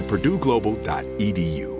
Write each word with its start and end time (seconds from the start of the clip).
at 0.00 0.08
purdueglobal.edu. 0.08 1.79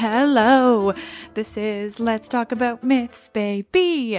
Hello, 0.00 0.94
this 1.34 1.56
is 1.56 1.98
Let's 1.98 2.28
Talk 2.28 2.52
About 2.52 2.84
Myths, 2.84 3.26
baby. 3.26 4.16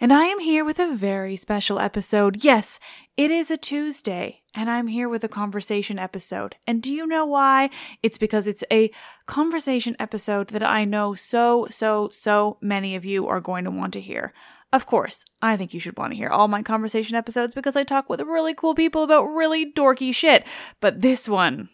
And 0.00 0.12
I 0.12 0.24
am 0.24 0.40
here 0.40 0.64
with 0.64 0.80
a 0.80 0.92
very 0.92 1.36
special 1.36 1.78
episode. 1.78 2.42
Yes, 2.42 2.80
it 3.16 3.30
is 3.30 3.48
a 3.48 3.56
Tuesday, 3.56 4.42
and 4.56 4.68
I'm 4.68 4.88
here 4.88 5.08
with 5.08 5.22
a 5.22 5.28
conversation 5.28 6.00
episode. 6.00 6.56
And 6.66 6.82
do 6.82 6.92
you 6.92 7.06
know 7.06 7.24
why? 7.24 7.70
It's 8.02 8.18
because 8.18 8.48
it's 8.48 8.64
a 8.72 8.90
conversation 9.26 9.94
episode 10.00 10.48
that 10.48 10.64
I 10.64 10.84
know 10.84 11.14
so, 11.14 11.68
so, 11.70 12.10
so 12.12 12.58
many 12.60 12.96
of 12.96 13.04
you 13.04 13.28
are 13.28 13.40
going 13.40 13.62
to 13.66 13.70
want 13.70 13.92
to 13.92 14.00
hear. 14.00 14.32
Of 14.72 14.84
course, 14.84 15.24
I 15.40 15.56
think 15.56 15.72
you 15.72 15.78
should 15.78 15.96
want 15.96 16.10
to 16.10 16.16
hear 16.16 16.30
all 16.30 16.48
my 16.48 16.62
conversation 16.64 17.14
episodes 17.14 17.54
because 17.54 17.76
I 17.76 17.84
talk 17.84 18.10
with 18.10 18.20
really 18.22 18.52
cool 18.52 18.74
people 18.74 19.04
about 19.04 19.26
really 19.26 19.72
dorky 19.72 20.12
shit. 20.12 20.44
But 20.80 21.02
this 21.02 21.28
one, 21.28 21.68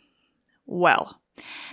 well, 0.66 1.22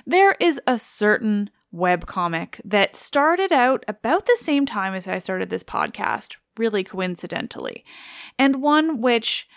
there 0.05 0.37
is 0.39 0.61
a 0.65 0.79
certain 0.79 1.49
webcomic 1.73 2.61
that 2.63 2.95
started 2.95 3.51
out 3.51 3.83
about 3.87 4.25
the 4.25 4.37
same 4.39 4.65
time 4.65 4.93
as 4.93 5.07
I 5.07 5.19
started 5.19 5.49
this 5.49 5.63
podcast, 5.63 6.35
really 6.57 6.83
coincidentally, 6.83 7.83
and 8.39 8.61
one 8.61 9.01
which 9.01 9.47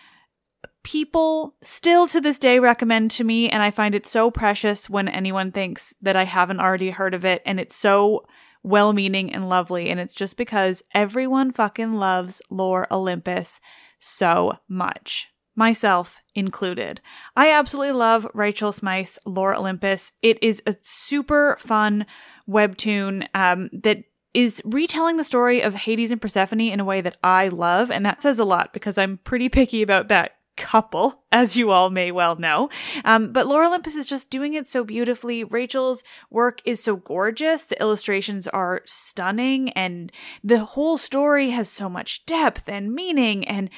people 0.82 1.56
still 1.62 2.06
to 2.08 2.20
this 2.20 2.38
day 2.38 2.58
recommend 2.58 3.10
to 3.12 3.24
me, 3.24 3.48
and 3.48 3.62
I 3.62 3.70
find 3.70 3.94
it 3.94 4.06
so 4.06 4.30
precious 4.30 4.88
when 4.88 5.08
anyone 5.08 5.52
thinks 5.52 5.94
that 6.00 6.16
I 6.16 6.24
haven't 6.24 6.60
already 6.60 6.90
heard 6.90 7.14
of 7.14 7.24
it, 7.24 7.42
and 7.44 7.60
it's 7.60 7.76
so 7.76 8.26
well 8.62 8.92
meaning 8.92 9.32
and 9.32 9.48
lovely, 9.48 9.88
and 9.88 10.00
it's 10.00 10.14
just 10.14 10.36
because 10.36 10.82
everyone 10.94 11.50
fucking 11.50 11.94
loves 11.94 12.42
Lore 12.50 12.86
Olympus 12.90 13.60
so 13.98 14.58
much 14.68 15.28
myself 15.60 16.22
included. 16.34 17.02
I 17.36 17.50
absolutely 17.50 17.92
love 17.92 18.26
Rachel 18.32 18.72
Smythe's 18.72 19.18
Lore 19.26 19.54
Olympus. 19.54 20.12
It 20.22 20.42
is 20.42 20.62
a 20.66 20.74
super 20.80 21.58
fun 21.60 22.06
webtoon 22.48 23.28
um, 23.34 23.68
that 23.74 24.04
is 24.32 24.62
retelling 24.64 25.18
the 25.18 25.24
story 25.24 25.60
of 25.60 25.74
Hades 25.74 26.10
and 26.10 26.20
Persephone 26.20 26.62
in 26.62 26.80
a 26.80 26.84
way 26.84 27.02
that 27.02 27.18
I 27.22 27.48
love, 27.48 27.90
and 27.90 28.06
that 28.06 28.22
says 28.22 28.38
a 28.38 28.44
lot 28.44 28.72
because 28.72 28.96
I'm 28.96 29.18
pretty 29.18 29.50
picky 29.50 29.82
about 29.82 30.08
that 30.08 30.36
couple, 30.56 31.24
as 31.32 31.58
you 31.58 31.70
all 31.70 31.90
may 31.90 32.10
well 32.10 32.36
know. 32.36 32.70
Um, 33.04 33.30
but 33.30 33.46
Lore 33.46 33.66
Olympus 33.66 33.96
is 33.96 34.06
just 34.06 34.30
doing 34.30 34.54
it 34.54 34.66
so 34.66 34.82
beautifully. 34.82 35.44
Rachel's 35.44 36.02
work 36.30 36.62
is 36.64 36.82
so 36.82 36.96
gorgeous. 36.96 37.64
The 37.64 37.80
illustrations 37.82 38.48
are 38.48 38.80
stunning, 38.86 39.70
and 39.72 40.10
the 40.42 40.64
whole 40.64 40.96
story 40.96 41.50
has 41.50 41.68
so 41.68 41.90
much 41.90 42.24
depth 42.24 42.66
and 42.66 42.94
meaning. 42.94 43.46
And 43.46 43.68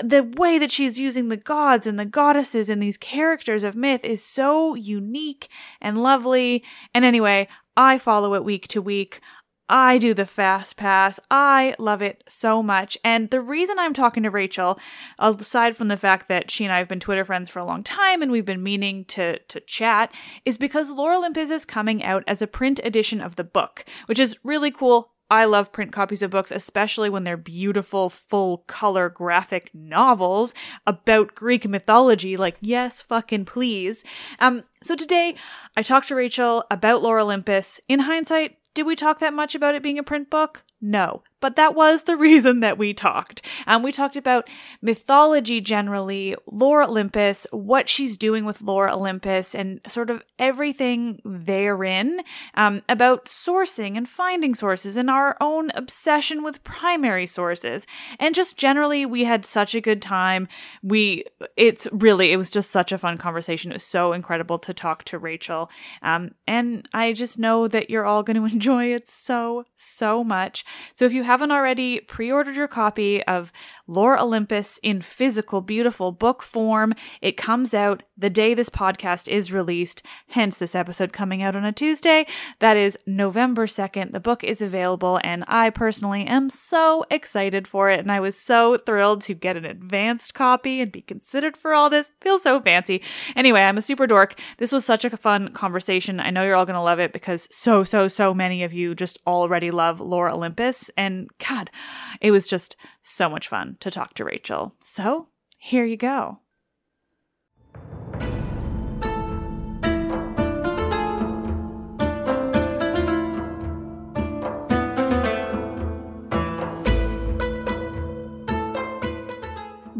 the 0.00 0.22
way 0.22 0.58
that 0.58 0.70
she's 0.70 0.98
using 0.98 1.28
the 1.28 1.36
gods 1.36 1.86
and 1.86 1.98
the 1.98 2.04
goddesses 2.06 2.68
and 2.68 2.82
these 2.82 2.96
characters 2.96 3.62
of 3.62 3.76
myth 3.76 4.04
is 4.04 4.24
so 4.24 4.74
unique 4.74 5.48
and 5.80 6.02
lovely. 6.02 6.64
And 6.94 7.04
anyway, 7.04 7.48
I 7.76 7.98
follow 7.98 8.34
it 8.34 8.44
week 8.44 8.68
to 8.68 8.80
week. 8.80 9.20
I 9.68 9.96
do 9.96 10.12
the 10.12 10.26
fast 10.26 10.76
pass. 10.76 11.18
I 11.30 11.74
love 11.78 12.02
it 12.02 12.24
so 12.28 12.62
much. 12.62 12.98
And 13.04 13.30
the 13.30 13.40
reason 13.40 13.78
I'm 13.78 13.94
talking 13.94 14.22
to 14.22 14.30
Rachel, 14.30 14.78
aside 15.18 15.76
from 15.76 15.88
the 15.88 15.96
fact 15.96 16.28
that 16.28 16.50
she 16.50 16.64
and 16.64 16.72
I 16.72 16.78
have 16.78 16.88
been 16.88 17.00
Twitter 17.00 17.24
friends 17.24 17.48
for 17.48 17.58
a 17.58 17.64
long 17.64 17.82
time 17.82 18.20
and 18.20 18.30
we've 18.30 18.44
been 18.44 18.62
meaning 18.62 19.04
to, 19.06 19.38
to 19.38 19.60
chat, 19.60 20.12
is 20.44 20.58
because 20.58 20.90
Lore 20.90 21.14
Olympus 21.14 21.48
is 21.48 21.64
coming 21.64 22.02
out 22.02 22.24
as 22.26 22.42
a 22.42 22.46
print 22.46 22.80
edition 22.84 23.20
of 23.20 23.36
the 23.36 23.44
book, 23.44 23.84
which 24.06 24.18
is 24.18 24.36
really 24.44 24.70
cool. 24.70 25.11
I 25.32 25.46
love 25.46 25.72
print 25.72 25.92
copies 25.92 26.20
of 26.20 26.30
books, 26.30 26.50
especially 26.50 27.08
when 27.08 27.24
they're 27.24 27.38
beautiful, 27.38 28.10
full 28.10 28.58
color 28.66 29.08
graphic 29.08 29.70
novels 29.72 30.52
about 30.86 31.34
Greek 31.34 31.66
mythology. 31.66 32.36
Like, 32.36 32.58
yes, 32.60 33.00
fucking 33.00 33.46
please. 33.46 34.04
Um, 34.40 34.64
so 34.82 34.94
today 34.94 35.34
I 35.74 35.82
talked 35.82 36.08
to 36.08 36.14
Rachel 36.14 36.64
about 36.70 37.00
Lore 37.00 37.18
Olympus. 37.18 37.80
In 37.88 38.00
hindsight, 38.00 38.58
did 38.74 38.84
we 38.84 38.94
talk 38.94 39.20
that 39.20 39.32
much 39.32 39.54
about 39.54 39.74
it 39.74 39.82
being 39.82 39.98
a 39.98 40.02
print 40.02 40.28
book? 40.28 40.64
No. 40.82 41.22
But 41.42 41.56
that 41.56 41.74
was 41.74 42.04
the 42.04 42.16
reason 42.22 42.60
that 42.60 42.78
we 42.78 42.94
talked. 42.94 43.42
Um, 43.66 43.82
we 43.82 43.92
talked 43.92 44.16
about 44.16 44.48
mythology 44.80 45.60
generally, 45.60 46.34
Lore 46.50 46.82
Olympus, 46.82 47.46
what 47.50 47.90
she's 47.90 48.16
doing 48.16 48.46
with 48.46 48.62
Lore 48.62 48.88
Olympus, 48.88 49.54
and 49.54 49.80
sort 49.86 50.08
of 50.08 50.22
everything 50.38 51.20
therein 51.24 52.22
um, 52.54 52.82
about 52.88 53.26
sourcing 53.26 53.96
and 53.96 54.08
finding 54.08 54.54
sources 54.54 54.96
and 54.96 55.10
our 55.10 55.36
own 55.40 55.70
obsession 55.74 56.42
with 56.42 56.64
primary 56.64 57.26
sources. 57.26 57.86
And 58.18 58.34
just 58.34 58.56
generally, 58.56 59.04
we 59.04 59.24
had 59.24 59.44
such 59.44 59.74
a 59.74 59.80
good 59.80 60.00
time. 60.00 60.48
We, 60.82 61.24
it's 61.56 61.88
really, 61.92 62.32
it 62.32 62.36
was 62.36 62.50
just 62.50 62.70
such 62.70 62.92
a 62.92 62.98
fun 62.98 63.18
conversation. 63.18 63.72
It 63.72 63.74
was 63.74 63.84
so 63.84 64.12
incredible 64.12 64.58
to 64.60 64.72
talk 64.72 65.02
to 65.04 65.18
Rachel. 65.18 65.70
Um, 66.02 66.34
and 66.46 66.88
I 66.94 67.12
just 67.12 67.38
know 67.38 67.66
that 67.66 67.90
you're 67.90 68.04
all 68.06 68.22
going 68.22 68.36
to 68.48 68.52
enjoy 68.52 68.94
it 68.94 69.08
so, 69.08 69.64
so 69.76 70.22
much. 70.22 70.64
So 70.94 71.04
if 71.04 71.12
you 71.12 71.24
haven't 71.32 71.50
already 71.50 71.98
pre 72.00 72.30
ordered 72.30 72.56
your 72.56 72.68
copy 72.68 73.24
of 73.24 73.52
Lore 73.86 74.18
Olympus 74.18 74.78
in 74.82 75.00
physical, 75.00 75.62
beautiful 75.62 76.12
book 76.12 76.42
form, 76.42 76.92
it 77.22 77.38
comes 77.38 77.72
out 77.72 78.02
the 78.22 78.30
day 78.30 78.54
this 78.54 78.70
podcast 78.70 79.26
is 79.26 79.52
released, 79.52 80.00
hence 80.28 80.56
this 80.56 80.76
episode 80.76 81.12
coming 81.12 81.42
out 81.42 81.56
on 81.56 81.64
a 81.64 81.72
Tuesday. 81.72 82.24
That 82.60 82.76
is 82.76 82.96
November 83.04 83.66
2nd. 83.66 84.12
The 84.12 84.20
book 84.20 84.44
is 84.44 84.62
available, 84.62 85.18
and 85.24 85.44
I 85.48 85.70
personally 85.70 86.24
am 86.24 86.48
so 86.48 87.04
excited 87.10 87.66
for 87.66 87.90
it. 87.90 87.98
And 87.98 88.12
I 88.12 88.20
was 88.20 88.38
so 88.38 88.78
thrilled 88.78 89.22
to 89.22 89.34
get 89.34 89.56
an 89.56 89.64
advanced 89.64 90.34
copy 90.34 90.80
and 90.80 90.92
be 90.92 91.02
considered 91.02 91.56
for 91.56 91.74
all 91.74 91.90
this. 91.90 92.12
Feels 92.20 92.44
so 92.44 92.60
fancy. 92.60 93.02
Anyway, 93.34 93.60
I'm 93.60 93.76
a 93.76 93.82
super 93.82 94.06
dork. 94.06 94.38
This 94.58 94.70
was 94.70 94.84
such 94.84 95.04
a 95.04 95.16
fun 95.16 95.52
conversation. 95.52 96.20
I 96.20 96.30
know 96.30 96.44
you're 96.44 96.54
all 96.54 96.64
going 96.64 96.74
to 96.74 96.80
love 96.80 97.00
it 97.00 97.12
because 97.12 97.48
so, 97.50 97.82
so, 97.82 98.06
so 98.06 98.32
many 98.32 98.62
of 98.62 98.72
you 98.72 98.94
just 98.94 99.18
already 99.26 99.72
love 99.72 100.00
Lore 100.00 100.30
Olympus. 100.30 100.92
And 100.96 101.28
God, 101.44 101.72
it 102.20 102.30
was 102.30 102.46
just 102.46 102.76
so 103.02 103.28
much 103.28 103.48
fun 103.48 103.78
to 103.80 103.90
talk 103.90 104.14
to 104.14 104.24
Rachel. 104.24 104.76
So 104.80 105.26
here 105.58 105.84
you 105.84 105.96
go. 105.96 106.41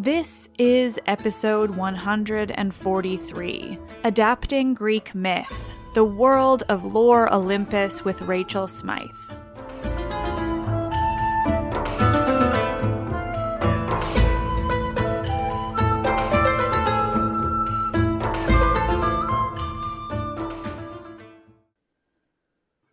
This 0.03 0.49
is 0.59 0.99
episode 1.07 1.77
143 1.77 3.79
Adapting 4.03 4.75
Greek 4.75 5.15
Myth 5.15 5.71
The 5.95 6.03
World 6.03 6.65
of 6.69 6.85
Lore 6.85 7.33
Olympus 7.33 8.05
with 8.05 8.21
Rachel 8.23 8.67
Smythe. 8.67 9.09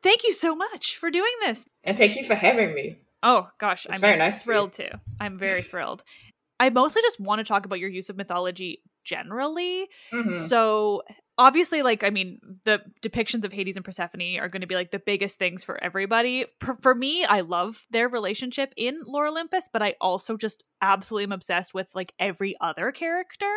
Thank 0.03 0.25
you 0.25 0.33
so 0.33 0.56
much 0.56 0.97
for 0.97 1.09
doing 1.09 1.31
this. 1.41 1.65
And 1.83 1.97
thank 1.97 2.17
you 2.17 2.23
for 2.23 2.35
having 2.35 2.75
me. 2.75 3.00
Oh 3.21 3.50
gosh, 3.57 3.85
It's 3.85 3.95
I'm 3.95 4.01
very 4.01 4.17
nice 4.17 4.41
thrilled 4.41 4.73
too. 4.73 4.89
I'm 5.19 5.38
very 5.38 5.61
thrilled. 5.61 6.03
I 6.59 6.69
mostly 6.69 7.01
just 7.01 7.19
want 7.19 7.39
to 7.39 7.45
talk 7.45 7.65
about 7.65 7.79
your 7.79 7.89
use 7.89 8.09
of 8.09 8.17
mythology 8.17 8.81
generally. 9.03 9.88
Mhm. 10.11 10.38
So 10.38 11.03
obviously, 11.38 11.81
like 11.81 12.03
I 12.03 12.09
mean, 12.09 12.39
the 12.65 12.81
depictions 13.01 13.44
of 13.45 13.53
Hades 13.53 13.77
and 13.77 13.85
Persephone 13.85 14.38
are 14.39 14.50
going 14.50 14.61
to 14.61 14.67
be 14.67 14.75
like 14.75 14.91
the 14.91 15.00
biggest 15.00 15.39
things 15.39 15.63
for 15.63 15.81
everybody. 15.81 16.45
For, 16.59 16.75
for 16.81 16.94
me, 16.94 17.23
I 17.23 17.39
love 17.39 17.85
their 17.89 18.09
relationship 18.09 18.73
in 18.75 19.01
Lore 19.06 19.27
Olympus, 19.27 19.69
but 19.71 19.81
I 19.81 19.95
also 20.01 20.35
just 20.35 20.63
absolutely 20.81 21.23
am 21.23 21.31
obsessed 21.31 21.73
with 21.73 21.88
like 21.95 22.13
every 22.19 22.56
other 22.61 22.91
character, 22.91 23.51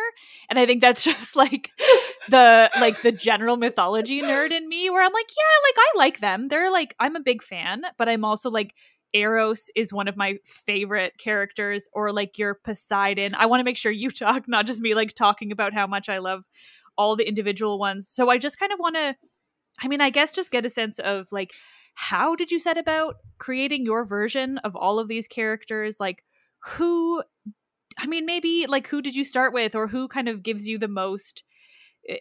and 0.49 0.57
I 0.57 0.65
think 0.65 0.81
that's 0.81 1.03
just 1.11 1.35
like 1.35 1.69
the 2.29 2.71
like 2.79 3.01
the 3.01 3.11
general 3.11 3.57
mythology 3.57 4.21
nerd 4.21 4.51
in 4.51 4.67
me, 4.67 4.89
where 4.89 5.03
I'm 5.03 5.13
like, 5.13 5.29
yeah, 5.29 5.69
like 5.69 5.77
I 5.77 5.97
like 5.97 6.19
them. 6.21 6.47
They're 6.47 6.71
like 6.71 6.95
I'm 6.99 7.15
a 7.17 7.21
big 7.21 7.43
fan, 7.43 7.83
but 7.97 8.07
I'm 8.07 8.23
also 8.23 8.49
like 8.49 8.73
Eros 9.13 9.69
is 9.75 9.93
one 9.93 10.07
of 10.07 10.17
my 10.17 10.37
favorite 10.45 11.13
characters, 11.17 11.87
or 11.93 12.11
like 12.11 12.37
your 12.37 12.55
Poseidon. 12.55 13.35
I 13.35 13.45
want 13.45 13.59
to 13.59 13.65
make 13.65 13.77
sure 13.77 13.91
you 13.91 14.09
talk, 14.11 14.47
not 14.47 14.65
just 14.65 14.81
me 14.81 14.95
like 14.95 15.13
talking 15.13 15.51
about 15.51 15.73
how 15.73 15.87
much 15.87 16.09
I 16.09 16.17
love 16.17 16.43
all 16.97 17.15
the 17.15 17.27
individual 17.27 17.79
ones. 17.79 18.07
So 18.07 18.29
I 18.29 18.37
just 18.37 18.59
kind 18.59 18.71
of 18.71 18.79
want 18.79 18.95
to, 18.95 19.15
I 19.79 19.87
mean, 19.87 20.01
I 20.01 20.09
guess 20.09 20.33
just 20.33 20.51
get 20.51 20.65
a 20.65 20.69
sense 20.69 20.99
of 20.99 21.27
like, 21.31 21.51
how 21.95 22.35
did 22.35 22.51
you 22.51 22.59
set 22.59 22.77
about 22.77 23.15
creating 23.37 23.85
your 23.85 24.05
version 24.05 24.57
of 24.59 24.75
all 24.75 24.99
of 24.99 25.07
these 25.07 25.27
characters? 25.27 25.97
Like, 25.99 26.23
who, 26.63 27.23
I 27.97 28.07
mean, 28.07 28.25
maybe 28.25 28.65
like 28.67 28.87
who 28.87 29.01
did 29.01 29.15
you 29.15 29.23
start 29.23 29.53
with, 29.53 29.75
or 29.75 29.87
who 29.87 30.07
kind 30.07 30.27
of 30.27 30.43
gives 30.43 30.67
you 30.67 30.77
the 30.77 30.87
most 30.87 31.43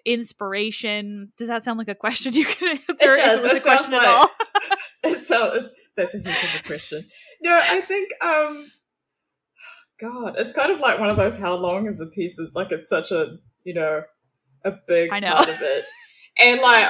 inspiration? 0.05 1.33
Does 1.37 1.49
that 1.49 1.65
sound 1.65 1.79
like 1.79 1.89
a 1.89 1.95
question 1.95 2.33
you 2.35 2.45
can 2.45 2.79
answer? 2.89 3.13
It 3.13 3.17
does. 3.17 3.39
If 3.39 3.43
was 3.43 3.53
It 3.53 3.59
a 3.59 3.61
question 3.61 3.91
sounds 3.91 4.05
at 4.05 4.09
all. 4.09 4.31
It's 5.05 5.27
so 5.27 5.53
it's, 5.55 5.71
that's 5.97 6.15
a 6.15 6.19
huge 6.19 6.29
of 6.29 6.61
a 6.61 6.67
question. 6.67 7.07
No, 7.43 7.59
I 7.63 7.81
think 7.81 8.11
um 8.21 8.71
God, 10.01 10.35
it's 10.37 10.53
kind 10.53 10.73
of 10.73 10.81
like 10.81 10.99
one 10.99 11.11
of 11.11 11.17
those 11.17 11.39
how 11.39 11.55
long 11.55 11.87
is 11.87 12.01
a 12.01 12.07
piece 12.07 12.39
is 12.39 12.53
like 12.55 12.73
it's 12.73 12.89
such 12.89 13.11
a 13.13 13.37
you 13.65 13.75
know 13.75 14.03
a 14.65 14.73
big 14.87 15.11
I 15.13 15.21
know. 15.21 15.33
part 15.33 15.49
of 15.49 15.61
it. 15.61 15.85
And 16.43 16.61
like 16.61 16.89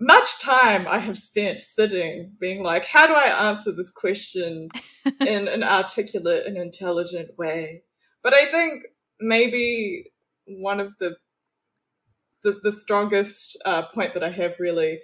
much 0.00 0.40
time 0.40 0.86
I 0.88 0.98
have 0.98 1.18
spent 1.18 1.60
sitting 1.60 2.32
being 2.40 2.62
like, 2.62 2.84
how 2.84 3.06
do 3.06 3.14
I 3.14 3.48
answer 3.48 3.72
this 3.72 3.90
question 3.90 4.68
in 5.20 5.48
an 5.48 5.62
articulate 5.62 6.46
and 6.46 6.56
intelligent 6.56 7.30
way? 7.38 7.82
But 8.22 8.34
I 8.34 8.46
think 8.46 8.84
maybe 9.20 10.12
one 10.46 10.80
of 10.80 10.92
the 10.98 11.16
the, 12.42 12.60
the 12.62 12.72
strongest 12.72 13.56
uh, 13.64 13.86
point 13.94 14.12
that 14.12 14.22
I 14.22 14.28
have 14.28 14.52
really 14.58 15.00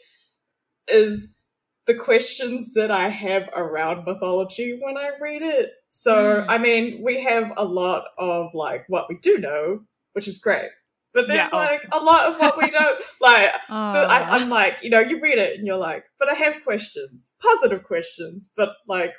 is 0.88 1.34
the 1.90 1.98
questions 2.10 2.72
that 2.74 2.90
I 2.90 3.08
have 3.08 3.48
around 3.54 4.04
mythology 4.06 4.78
when 4.80 4.96
I 4.96 5.10
read 5.20 5.42
it. 5.42 5.70
So, 5.88 6.14
Mm. 6.14 6.46
I 6.48 6.58
mean, 6.58 7.02
we 7.02 7.20
have 7.20 7.52
a 7.56 7.64
lot 7.64 8.04
of 8.18 8.50
like 8.54 8.84
what 8.88 9.06
we 9.08 9.16
do 9.28 9.38
know, 9.38 9.80
which 10.12 10.28
is 10.28 10.38
great. 10.38 10.70
But 11.12 11.26
there's 11.26 11.38
Yeah, 11.38 11.48
oh. 11.52 11.56
like 11.56 11.82
a 11.90 11.98
lot 12.10 12.22
of 12.28 12.38
what 12.38 12.56
we 12.56 12.70
don't 12.70 13.00
like. 13.20 13.50
the- 13.68 13.74
I, 13.74 14.36
I'm 14.36 14.48
like, 14.48 14.74
you 14.84 14.90
know, 14.90 15.00
you 15.00 15.20
read 15.20 15.38
it 15.38 15.56
and 15.58 15.66
you're 15.66 15.76
like, 15.90 16.04
but 16.18 16.28
I 16.30 16.34
have 16.34 16.62
questions, 16.62 17.32
positive 17.42 17.82
questions, 17.84 18.48
but 18.56 18.70
like 18.86 19.14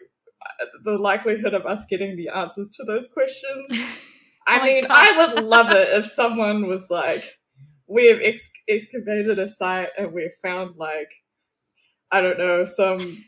the 0.85 0.97
likelihood 0.97 1.53
of 1.53 1.65
us 1.65 1.85
getting 1.89 2.15
the 2.15 2.29
answers 2.29 2.69
to 2.77 2.83
those 2.85 3.07
questions. 3.13 3.65
I 4.47 4.59
Oh 4.59 4.63
mean, 4.63 4.83
God. 4.87 4.91
I 4.91 5.17
would 5.33 5.43
love 5.43 5.69
it 5.71 5.89
if 5.99 6.05
someone 6.05 6.67
was 6.67 6.89
like, 6.89 7.23
we 7.87 8.07
have 8.07 8.21
ex- 8.21 8.49
excavated 8.69 9.37
a 9.39 9.47
site 9.47 9.89
and 9.97 10.13
we've 10.13 10.33
found 10.41 10.77
like, 10.77 11.09
I 12.11 12.21
don't 12.21 12.37
know, 12.37 12.65
some 12.65 13.23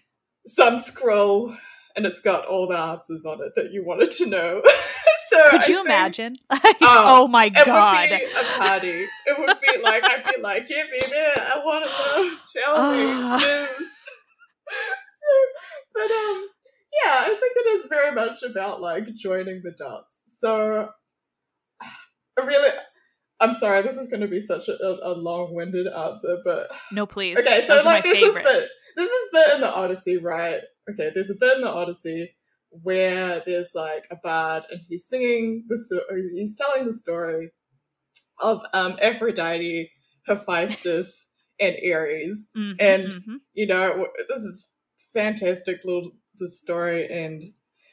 some 0.46 0.80
scroll 0.80 1.56
and 1.96 2.06
it's 2.06 2.20
got 2.20 2.46
all 2.48 2.68
the 2.68 2.78
answers 2.78 3.24
on 3.26 3.42
it 3.44 3.54
that 3.56 3.72
you 3.72 3.86
wanted 3.86 4.12
to 4.12 4.26
know. 4.26 4.62
so 5.30 5.50
Could 5.52 5.68
you 5.68 5.76
think- 5.76 5.86
imagine? 5.88 6.36
Like, 6.50 6.78
Oh, 6.82 7.24
oh 7.24 7.28
my 7.28 7.46
it 7.46 7.54
god. 7.66 8.10
would 8.10 8.20
be 8.20 8.26
a 8.26 8.44
party. 8.60 9.08
It 9.28 9.40
would 9.40 9.58
be 9.62 9.82
like 9.82 10.04
I'd 10.04 10.24
be 10.36 10.42
like, 10.42 10.68
"Give 10.68 10.90
me 10.92 11.00
that! 11.00 11.38
I 11.56 11.58
want 11.66 11.86
to 11.86 11.92
know. 11.92 12.38
Tell 12.54 12.74
Ah. 12.76 13.38
me 13.38 13.46
news." 13.46 13.90
so, 15.20 15.32
but 15.94 16.12
um, 16.12 16.48
yeah, 17.04 17.22
I 17.26 17.38
think 17.40 17.54
it 17.56 17.70
is 17.80 17.86
very 17.90 18.12
much 18.14 18.44
about 18.44 18.82
like 18.82 19.14
joining 19.16 19.62
the 19.64 19.74
dots. 19.78 20.22
So, 20.28 20.90
I 21.82 22.46
really, 22.46 22.70
I'm 23.40 23.54
sorry, 23.54 23.82
this 23.82 23.98
is 23.98 24.08
going 24.08 24.22
to 24.22 24.28
be 24.28 24.40
such 24.42 24.70
a, 24.70 24.74
a 25.04 25.14
long-winded 25.14 25.88
answer, 25.88 26.38
but 26.46 26.70
No, 26.92 27.06
please. 27.06 27.38
okay. 27.38 27.66
So, 27.68 27.76
Those 27.78 27.86
like, 27.86 28.04
this 28.04 28.14
favorite. 28.20 28.42
is 28.46 28.52
bit, 28.52 28.70
this 28.96 29.10
is 29.10 29.30
bit 29.34 29.56
in 29.56 29.62
the 29.62 29.74
Odyssey, 29.74 30.18
right? 30.18 30.62
Okay, 30.90 31.12
there's 31.14 31.30
a 31.30 31.36
bit 31.40 31.58
in 31.58 31.62
the 31.64 31.70
Odyssey 31.70 32.36
where 32.70 33.42
there's 33.46 33.70
like 33.76 34.06
a 34.12 34.16
bard 34.24 34.64
and 34.72 34.80
he's 34.90 35.08
singing 35.08 35.64
the 35.70 35.78
he's 36.36 36.56
telling 36.58 36.86
the 36.88 36.94
story 36.94 37.52
of 38.40 38.62
um 38.74 38.98
Aphrodite, 39.02 39.92
Hephaestus, 40.28 41.30
and 41.60 41.76
Ares. 41.92 42.48
Mhm, 42.58 42.76
and- 42.80 43.04
mhm. 43.08 43.36
You 43.54 43.68
know, 43.68 44.08
this 44.30 44.40
is 44.42 44.68
fantastic 45.14 45.82
little 45.84 46.12
the 46.38 46.50
story 46.50 47.08
and 47.10 47.44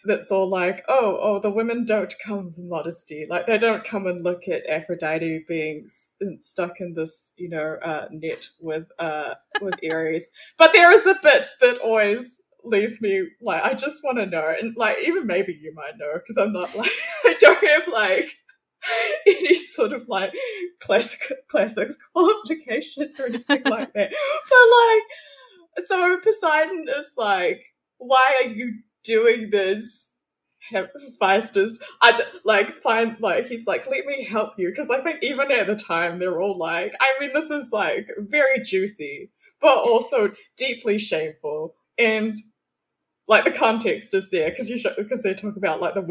that's 0.04 0.30
all 0.30 0.48
like, 0.48 0.84
oh, 0.88 1.18
oh, 1.20 1.40
the 1.40 1.50
women 1.50 1.84
don't 1.84 2.14
come 2.24 2.52
for 2.52 2.60
modesty. 2.62 3.26
Like 3.28 3.46
they 3.46 3.58
don't 3.58 3.84
come 3.84 4.06
and 4.06 4.22
look 4.22 4.48
at 4.48 4.66
Aphrodite 4.68 5.44
being 5.46 5.84
s- 5.86 6.14
stuck 6.40 6.80
in 6.80 6.94
this, 6.94 7.32
you 7.36 7.48
know, 7.48 7.76
uh, 7.82 8.08
net 8.10 8.48
with 8.60 8.86
uh 8.98 9.34
with 9.60 9.74
Ares. 9.90 10.28
But 10.58 10.72
there 10.72 10.92
is 10.92 11.06
a 11.06 11.18
bit 11.22 11.46
that 11.60 11.78
always 11.78 12.40
leaves 12.64 13.00
me 13.00 13.26
like 13.40 13.62
I 13.62 13.74
just 13.74 14.02
want 14.04 14.18
to 14.18 14.26
know, 14.26 14.54
and 14.60 14.76
like 14.76 14.98
even 15.06 15.26
maybe 15.26 15.58
you 15.60 15.74
might 15.74 15.98
know 15.98 16.14
because 16.14 16.36
I'm 16.38 16.52
not 16.52 16.74
like 16.76 16.92
I 17.24 17.36
don't 17.40 17.66
have 17.66 17.88
like 17.88 18.36
any 19.26 19.54
sort 19.54 19.92
of 19.92 20.08
like 20.08 20.32
classic 20.80 21.20
classics 21.48 21.96
qualification 22.14 23.12
or 23.18 23.26
anything 23.26 23.62
like 23.64 23.92
that. 23.92 24.12
But 24.50 25.76
like, 25.76 25.86
so 25.86 26.18
Poseidon 26.20 26.86
is 26.88 27.12
like, 27.16 27.62
why 27.98 28.42
are 28.42 28.48
you 28.48 28.78
doing 29.04 29.50
this? 29.50 30.14
Hephaestus, 30.70 31.78
I 32.00 32.12
d- 32.12 32.22
like 32.44 32.76
find 32.76 33.20
like 33.20 33.46
he's 33.46 33.66
like, 33.66 33.88
let 33.90 34.06
me 34.06 34.24
help 34.24 34.52
you 34.56 34.68
because 34.68 34.90
I 34.90 35.00
think 35.00 35.22
even 35.22 35.50
at 35.50 35.66
the 35.66 35.76
time 35.76 36.18
they're 36.18 36.40
all 36.40 36.56
like, 36.58 36.94
I 37.00 37.12
mean, 37.20 37.32
this 37.32 37.50
is 37.50 37.72
like 37.72 38.06
very 38.18 38.62
juicy, 38.62 39.30
but 39.60 39.78
also 39.78 40.32
deeply 40.56 40.98
shameful, 40.98 41.74
and 41.98 42.36
like 43.28 43.44
the 43.44 43.52
context 43.52 44.12
is 44.14 44.30
there 44.30 44.50
because 44.50 44.68
you 44.68 44.80
because 44.96 45.22
they 45.22 45.34
talk 45.34 45.56
about 45.56 45.80
like 45.80 45.94
the 45.94 46.02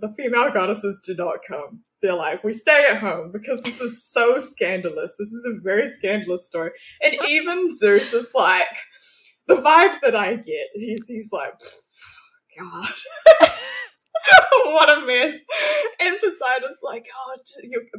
the 0.00 0.14
female 0.16 0.50
goddesses 0.50 1.00
do 1.04 1.14
not 1.14 1.38
come. 1.46 1.82
They're 2.02 2.14
like, 2.14 2.42
we 2.42 2.52
stay 2.52 2.86
at 2.90 2.98
home 2.98 3.30
because 3.32 3.62
this 3.62 3.80
is 3.80 4.04
so 4.04 4.38
scandalous. 4.38 5.12
This 5.18 5.32
is 5.32 5.46
a 5.46 5.60
very 5.62 5.86
scandalous 5.86 6.46
story, 6.46 6.72
and 7.02 7.14
even 7.28 7.74
Zeus 7.76 8.12
is 8.12 8.32
like, 8.34 8.66
the 9.46 9.56
vibe 9.56 10.00
that 10.02 10.16
I 10.16 10.36
get, 10.36 10.68
he's 10.74 11.06
he's 11.06 11.30
like, 11.32 11.54
god. 12.58 12.88
what 14.66 14.90
a 14.90 15.06
mess. 15.06 15.40
And 16.00 16.18
Poseidon's 16.20 16.78
like, 16.82 17.06
oh, 17.16 17.36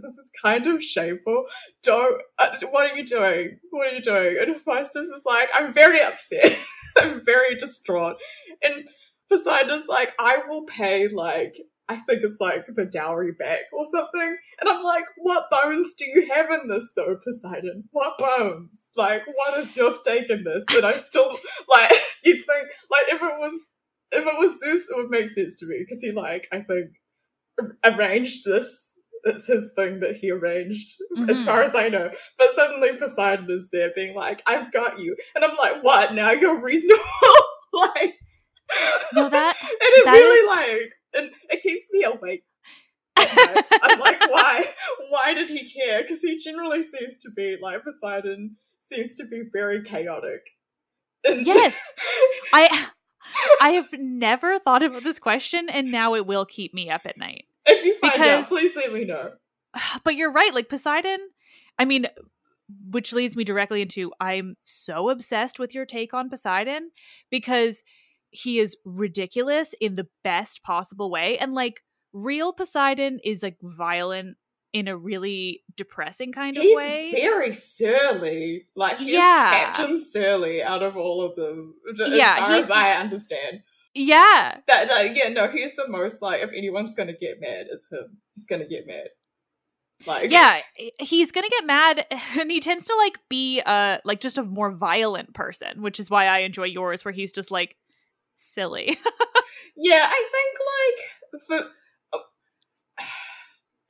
this 0.02 0.18
is 0.18 0.32
kind 0.42 0.68
of 0.68 0.84
shameful. 0.84 1.46
Don't, 1.84 2.22
uh, 2.40 2.56
what 2.72 2.92
are 2.92 2.98
you 2.98 3.06
doing? 3.06 3.60
What 3.72 3.92
are 3.92 3.96
you 3.96 4.02
doing? 4.02 4.38
And 4.40 4.56
Hephaestus 4.56 5.08
is 5.08 5.24
like, 5.26 5.50
I'm 5.54 5.74
very 5.74 6.02
upset. 6.02 6.58
I'm 6.98 7.24
very 7.26 7.56
distraught. 7.56 8.18
And 8.62 8.88
Poseidon's 9.30 9.88
like, 9.88 10.14
I 10.20 10.40
will 10.48 10.66
pay 10.66 11.08
like 11.08 11.58
I 11.90 11.98
think 11.98 12.24
it's 12.24 12.40
like 12.40 12.66
the 12.68 12.86
dowry 12.86 13.34
back 13.34 13.60
or 13.74 13.86
something. 13.86 14.38
And 14.62 14.70
I'm 14.70 14.84
like, 14.84 15.04
what 15.18 15.50
bones 15.52 15.94
do 15.96 16.06
you 16.06 16.30
have 16.34 16.50
in 16.50 16.68
this 16.68 16.90
though, 16.96 17.18
Poseidon? 17.24 17.84
What 17.92 18.18
bones? 18.18 18.92
Like, 18.96 19.24
what 19.36 19.60
is 19.60 19.76
your 19.76 19.94
stake 19.94 20.30
in 20.30 20.44
this? 20.46 20.64
And 20.72 20.86
I 20.86 20.98
still 20.98 21.38
like 21.70 21.92
you'd 22.24 22.46
think 22.46 22.68
like 22.90 23.14
if 23.14 23.22
it 23.22 23.40
was 23.40 23.68
if 24.14 24.26
it 24.26 24.40
was 24.40 24.60
Zeus, 24.60 24.90
it 24.90 24.98
would 24.98 25.10
make 25.10 25.30
sense 25.30 25.58
to 25.58 25.66
me 25.66 25.78
because 25.80 26.02
he 26.02 26.12
like 26.12 26.48
I 26.52 26.62
think 26.62 26.92
arranged 27.84 28.46
this. 28.46 28.92
It's 29.26 29.48
his 29.48 29.72
thing 29.78 30.02
that 30.02 30.18
he 30.18 30.32
arranged, 30.32 30.96
mm-hmm. 31.16 31.30
as 31.30 31.42
far 31.46 31.64
as 31.64 31.74
I 31.74 31.88
know. 31.88 32.12
But 32.38 32.54
suddenly 32.56 32.98
Poseidon 32.98 33.48
is 33.50 33.70
there, 33.72 33.92
being 33.96 34.16
like, 34.16 34.44
"I've 34.46 34.74
got 34.74 35.00
you," 35.00 35.16
and 35.34 35.46
I'm 35.46 35.56
like, 35.56 35.82
"What? 35.82 36.14
Now 36.14 36.32
you're 36.32 36.60
reasonable?" 36.60 37.02
like, 37.74 38.16
no, 39.14 39.30
that 39.30 39.56
and 39.62 39.70
it 39.82 40.06
that 40.06 40.12
really 40.12 40.40
is... 40.40 40.82
like 40.82 40.94
and 41.14 41.32
it 41.50 41.62
keeps 41.62 41.88
me 41.92 42.04
awake. 42.04 42.44
I'm 43.18 44.00
like, 44.00 44.30
why? 44.30 44.66
Why 45.10 45.34
did 45.34 45.50
he 45.50 45.70
care? 45.70 46.02
Because 46.02 46.22
he 46.22 46.38
generally 46.40 46.84
seems 46.84 47.18
to 47.20 47.32
be 47.32 47.58
like 47.62 47.84
Poseidon 47.84 48.56
seems 48.80 49.16
to 49.16 49.26
be 49.26 49.44
very 49.52 49.84
chaotic. 49.84 50.42
And 51.26 51.46
yes, 51.46 51.80
I 52.54 52.88
I 53.62 53.70
have 53.72 53.90
never 53.94 54.60
thought 54.60 54.84
about 54.84 55.04
this 55.04 55.20
question, 55.20 55.70
and 55.70 55.92
now 55.92 56.16
it 56.16 56.26
will 56.26 56.46
keep 56.46 56.74
me 56.74 56.90
up 56.90 57.02
at 57.06 57.18
night. 57.18 57.46
If 57.66 57.84
you 57.86 57.98
find 57.98 58.14
because, 58.14 58.46
out, 58.46 58.50
please 58.50 58.76
let 58.76 58.94
me 58.94 59.06
know. 59.06 59.32
But 60.04 60.16
you're 60.16 60.32
right. 60.32 60.54
Like 60.54 60.70
Poseidon, 60.70 61.20
I 61.80 61.86
mean, 61.86 62.08
which 62.90 63.14
leads 63.14 63.36
me 63.36 63.44
directly 63.44 63.82
into 63.82 64.12
I'm 64.20 64.56
so 64.64 65.10
obsessed 65.10 65.60
with 65.60 65.74
your 65.74 65.86
take 65.86 66.14
on 66.14 66.30
Poseidon 66.30 66.92
because 67.30 67.84
he 68.30 68.60
is 68.60 68.76
ridiculous 68.84 69.76
in 69.80 69.96
the 69.96 70.08
best 70.24 70.64
possible 70.64 71.10
way 71.12 71.38
and 71.38 71.54
like 71.54 71.82
real 72.14 72.52
poseidon 72.52 73.20
is 73.24 73.44
like 73.44 73.58
violent 73.62 74.38
in 74.74 74.88
a 74.88 74.98
really 74.98 75.64
depressing 75.78 76.32
kind 76.32 76.58
of 76.58 76.64
he's 76.64 76.76
way. 76.76 77.12
very 77.16 77.54
surly. 77.54 78.66
Like 78.76 78.98
he's 78.98 79.12
yeah. 79.12 79.74
Captain 79.76 80.04
Surly 80.04 80.64
out 80.64 80.82
of 80.82 80.98
all 80.98 81.22
of 81.22 81.36
them. 81.36 81.76
As 81.92 82.12
yeah, 82.12 82.38
far 82.38 82.56
as 82.56 82.72
I 82.72 82.94
understand. 82.94 83.62
Yeah. 83.94 84.58
That 84.68 84.90
uh, 84.90 85.14
yeah, 85.14 85.30
no, 85.30 85.48
he's 85.48 85.76
the 85.76 85.88
most 85.88 86.22
like 86.22 86.42
if 86.42 86.50
anyone's 86.50 86.96
gonna 86.96 87.14
get 87.14 87.40
mad, 87.40 87.68
it's 87.72 87.88
him. 87.92 88.18
He's 88.36 88.48
gonna 88.48 88.68
get 88.68 88.88
mad. 88.88 89.10
Like 90.08 90.32
Yeah, 90.32 90.62
he's 91.00 91.32
gonna 91.32 91.50
get 91.50 91.66
mad 91.66 92.06
and 92.40 92.50
he 92.52 92.60
tends 92.60 92.88
to 92.88 92.96
like 92.98 93.20
be 93.30 93.62
uh 93.64 94.00
like 94.04 94.22
just 94.22 94.40
a 94.40 94.44
more 94.44 94.72
violent 94.72 95.36
person, 95.36 95.84
which 95.84 96.00
is 96.00 96.10
why 96.10 96.26
I 96.26 96.40
enjoy 96.40 96.66
yours, 96.66 97.06
where 97.06 97.14
he's 97.14 97.32
just 97.32 97.52
like 97.52 97.76
silly. 98.36 98.98
yeah, 99.78 100.08
I 100.10 100.30
think 100.32 100.58
like 100.74 101.42
for 101.48 101.72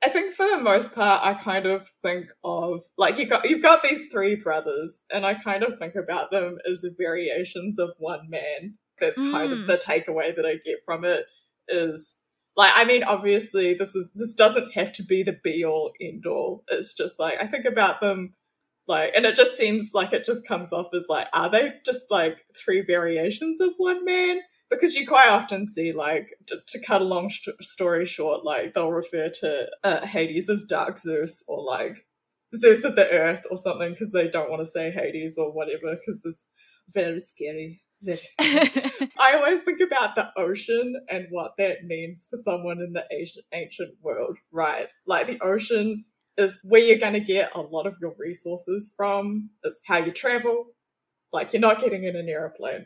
I 0.03 0.09
think 0.09 0.35
for 0.35 0.47
the 0.49 0.59
most 0.59 0.93
part, 0.93 1.25
I 1.25 1.33
kind 1.33 1.65
of 1.65 1.89
think 2.03 2.27
of 2.43 2.81
like 2.97 3.17
you 3.17 3.25
got 3.25 3.49
you've 3.49 3.61
got 3.61 3.83
these 3.83 4.07
three 4.11 4.35
brothers, 4.35 5.03
and 5.11 5.25
I 5.25 5.35
kind 5.35 5.63
of 5.63 5.79
think 5.79 5.95
about 5.95 6.31
them 6.31 6.57
as 6.69 6.85
variations 6.97 7.79
of 7.79 7.91
one 7.97 8.29
man. 8.29 8.75
That's 8.99 9.17
mm. 9.17 9.31
kind 9.31 9.51
of 9.51 9.59
mm. 9.59 9.67
the 9.67 9.77
takeaway 9.77 10.35
that 10.35 10.45
I 10.45 10.55
get 10.63 10.79
from 10.85 11.05
it 11.05 11.25
is 11.67 12.15
like 12.55 12.71
I 12.75 12.85
mean, 12.85 13.03
obviously 13.03 13.75
this 13.75 13.95
is 13.95 14.11
this 14.13 14.35
doesn't 14.35 14.73
have 14.73 14.91
to 14.93 15.03
be 15.03 15.23
the 15.23 15.39
be 15.43 15.63
all 15.63 15.91
end 16.01 16.25
all. 16.25 16.63
It's 16.69 16.93
just 16.93 17.19
like 17.19 17.35
I 17.39 17.47
think 17.47 17.65
about 17.65 18.01
them 18.01 18.33
like 18.87 19.13
and 19.15 19.25
it 19.25 19.35
just 19.35 19.57
seems 19.57 19.91
like 19.93 20.13
it 20.13 20.25
just 20.25 20.45
comes 20.45 20.73
off 20.73 20.87
as 20.93 21.05
like 21.09 21.27
are 21.33 21.49
they 21.49 21.73
just 21.85 22.11
like 22.11 22.37
three 22.57 22.81
variations 22.81 23.61
of 23.61 23.71
one 23.77 24.03
man 24.03 24.39
because 24.75 24.95
you 24.95 25.07
quite 25.07 25.27
often 25.27 25.67
see 25.67 25.91
like 25.91 26.29
to, 26.47 26.57
to 26.67 26.79
cut 26.85 27.01
a 27.01 27.05
long 27.05 27.29
st- 27.29 27.61
story 27.63 28.05
short 28.05 28.43
like 28.43 28.73
they'll 28.73 28.91
refer 28.91 29.29
to 29.29 29.67
uh, 29.83 30.05
hades 30.05 30.49
as 30.49 30.63
dark 30.63 30.97
zeus 30.97 31.43
or 31.47 31.63
like 31.63 32.05
zeus 32.55 32.83
of 32.83 32.95
the 32.95 33.09
earth 33.09 33.43
or 33.49 33.57
something 33.57 33.91
because 33.91 34.11
they 34.11 34.29
don't 34.29 34.49
want 34.49 34.61
to 34.61 34.65
say 34.65 34.91
hades 34.91 35.37
or 35.37 35.51
whatever 35.51 35.95
because 35.95 36.21
it's 36.25 36.45
very 36.93 37.19
scary 37.19 37.81
very 38.01 38.17
scary. 38.17 38.69
i 39.19 39.33
always 39.35 39.61
think 39.61 39.79
about 39.79 40.15
the 40.15 40.29
ocean 40.37 40.95
and 41.09 41.27
what 41.29 41.53
that 41.57 41.83
means 41.85 42.27
for 42.29 42.37
someone 42.37 42.79
in 42.79 42.93
the 42.93 43.05
ancient, 43.11 43.45
ancient 43.53 43.91
world 44.01 44.37
right? 44.53 44.87
Like 45.05 45.27
the 45.27 45.41
ocean 45.43 46.05
is 46.37 46.59
where 46.63 46.81
you're 46.81 46.97
going 46.97 47.13
to 47.13 47.19
get 47.19 47.55
a 47.55 47.61
lot 47.61 47.87
of 47.87 47.95
your 48.01 48.13
resources 48.17 48.93
from 48.95 49.49
is 49.63 49.79
how 49.85 49.97
you 49.97 50.11
travel. 50.11 50.67
Like 51.31 51.53
you're 51.53 51.59
not 51.59 51.81
getting 51.81 52.03
in 52.03 52.15
an 52.15 52.29
airplane 52.29 52.85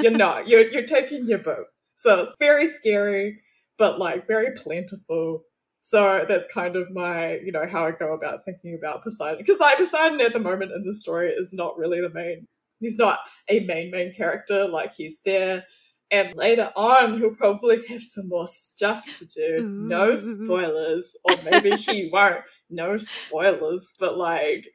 you're 0.00 0.10
not. 0.10 0.48
You're 0.48 0.70
you're 0.70 0.84
taking 0.84 1.26
your 1.26 1.38
boat. 1.38 1.66
So 1.96 2.22
it's 2.22 2.34
very 2.38 2.66
scary, 2.66 3.40
but 3.78 3.98
like 3.98 4.26
very 4.26 4.52
plentiful. 4.56 5.44
So 5.82 6.24
that's 6.26 6.46
kind 6.52 6.76
of 6.76 6.90
my, 6.90 7.36
you 7.40 7.52
know, 7.52 7.66
how 7.70 7.86
I 7.86 7.90
go 7.90 8.14
about 8.14 8.44
thinking 8.46 8.74
about 8.74 9.02
Poseidon. 9.02 9.38
Because 9.38 9.60
like 9.60 9.76
Poseidon 9.76 10.20
at 10.22 10.32
the 10.32 10.38
moment 10.38 10.72
in 10.72 10.82
the 10.82 10.94
story 10.94 11.30
is 11.30 11.52
not 11.52 11.76
really 11.76 12.00
the 12.00 12.10
main. 12.10 12.46
He's 12.80 12.96
not 12.96 13.18
a 13.48 13.60
main 13.60 13.90
main 13.90 14.12
character. 14.14 14.66
Like 14.66 14.94
he's 14.94 15.18
there, 15.24 15.64
and 16.10 16.34
later 16.34 16.72
on 16.76 17.18
he'll 17.18 17.34
probably 17.34 17.86
have 17.88 18.02
some 18.02 18.28
more 18.28 18.46
stuff 18.46 19.04
to 19.18 19.26
do. 19.26 19.56
Ooh. 19.60 19.88
No 19.88 20.14
spoilers, 20.14 21.14
or 21.24 21.36
maybe 21.50 21.76
he 21.76 22.10
won't. 22.12 22.40
No 22.70 22.96
spoilers, 22.96 23.86
but 23.98 24.16
like 24.16 24.66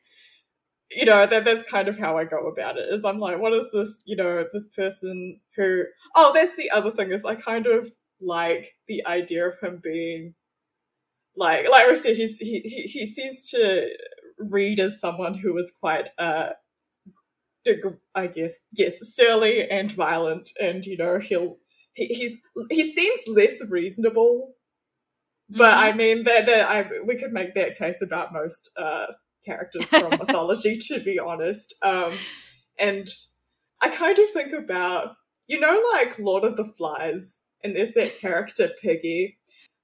you 0.92 1.06
know 1.06 1.26
that 1.26 1.46
that's 1.46 1.70
kind 1.70 1.88
of 1.88 1.98
how 1.98 2.18
I 2.18 2.26
go 2.26 2.48
about 2.48 2.78
it. 2.78 2.88
Is 2.92 3.06
I'm 3.06 3.20
like, 3.20 3.40
what 3.40 3.54
is 3.54 3.68
this? 3.72 4.02
You 4.06 4.16
know, 4.16 4.46
this 4.52 4.68
person 4.68 5.40
who? 5.56 5.84
Oh, 6.16 6.32
that's 6.34 6.56
the 6.56 6.72
other 6.72 6.92
thing. 6.92 7.12
Is 7.12 7.26
I 7.26 7.36
kind 7.36 7.68
of 7.68 7.92
like 8.22 8.76
the 8.88 9.06
idea 9.06 9.48
of 9.48 9.60
him 9.60 9.80
being 9.84 10.34
like, 11.36 11.70
like 11.70 11.88
I 11.88 11.94
said, 11.94 12.18
he's, 12.18 12.38
he 12.38 12.62
he 12.62 12.82
he 12.84 13.08
seems 13.08 13.50
to 13.52 13.88
read 14.40 14.80
as 14.80 15.00
someone 15.00 15.34
who 15.36 15.58
is 15.58 15.72
quite 15.80 16.10
uh 16.18 16.50
I 18.16 18.28
guess 18.28 18.60
yes, 18.72 18.98
surly 19.14 19.70
and 19.70 19.92
violent, 19.92 20.50
and 20.60 20.84
you 20.86 20.98
know 20.98 21.20
he'll 21.20 21.58
he, 21.94 22.06
he's 22.08 22.38
he 22.70 22.92
seems 22.92 23.20
less 23.28 23.62
reasonable. 23.70 24.56
But 25.50 25.74
mm-hmm. 25.76 25.84
I 25.84 25.92
mean 25.94 26.24
that 26.24 26.46
that 26.48 26.70
I 26.70 26.90
we 27.06 27.18
could 27.18 27.32
make 27.32 27.54
that 27.56 27.78
case 27.78 28.02
about 28.02 28.34
most 28.34 28.70
uh 28.78 29.08
characters 29.46 29.86
from 29.86 30.10
mythology, 30.20 30.78
to 30.88 31.00
be 31.00 31.20
honest. 31.20 31.74
Um, 31.82 32.14
and 32.78 33.08
I 33.82 33.90
kind 33.90 34.18
of 34.20 34.30
think 34.32 34.54
about, 34.54 35.16
you 35.48 35.60
know, 35.60 35.82
like 35.94 36.20
Lord 36.20 36.44
of 36.44 36.58
the 36.58 36.72
Flies, 36.78 37.40
and 37.64 37.76
there's 37.76 37.94
that 37.94 38.18
character 38.18 38.70
Piggy. 38.82 39.39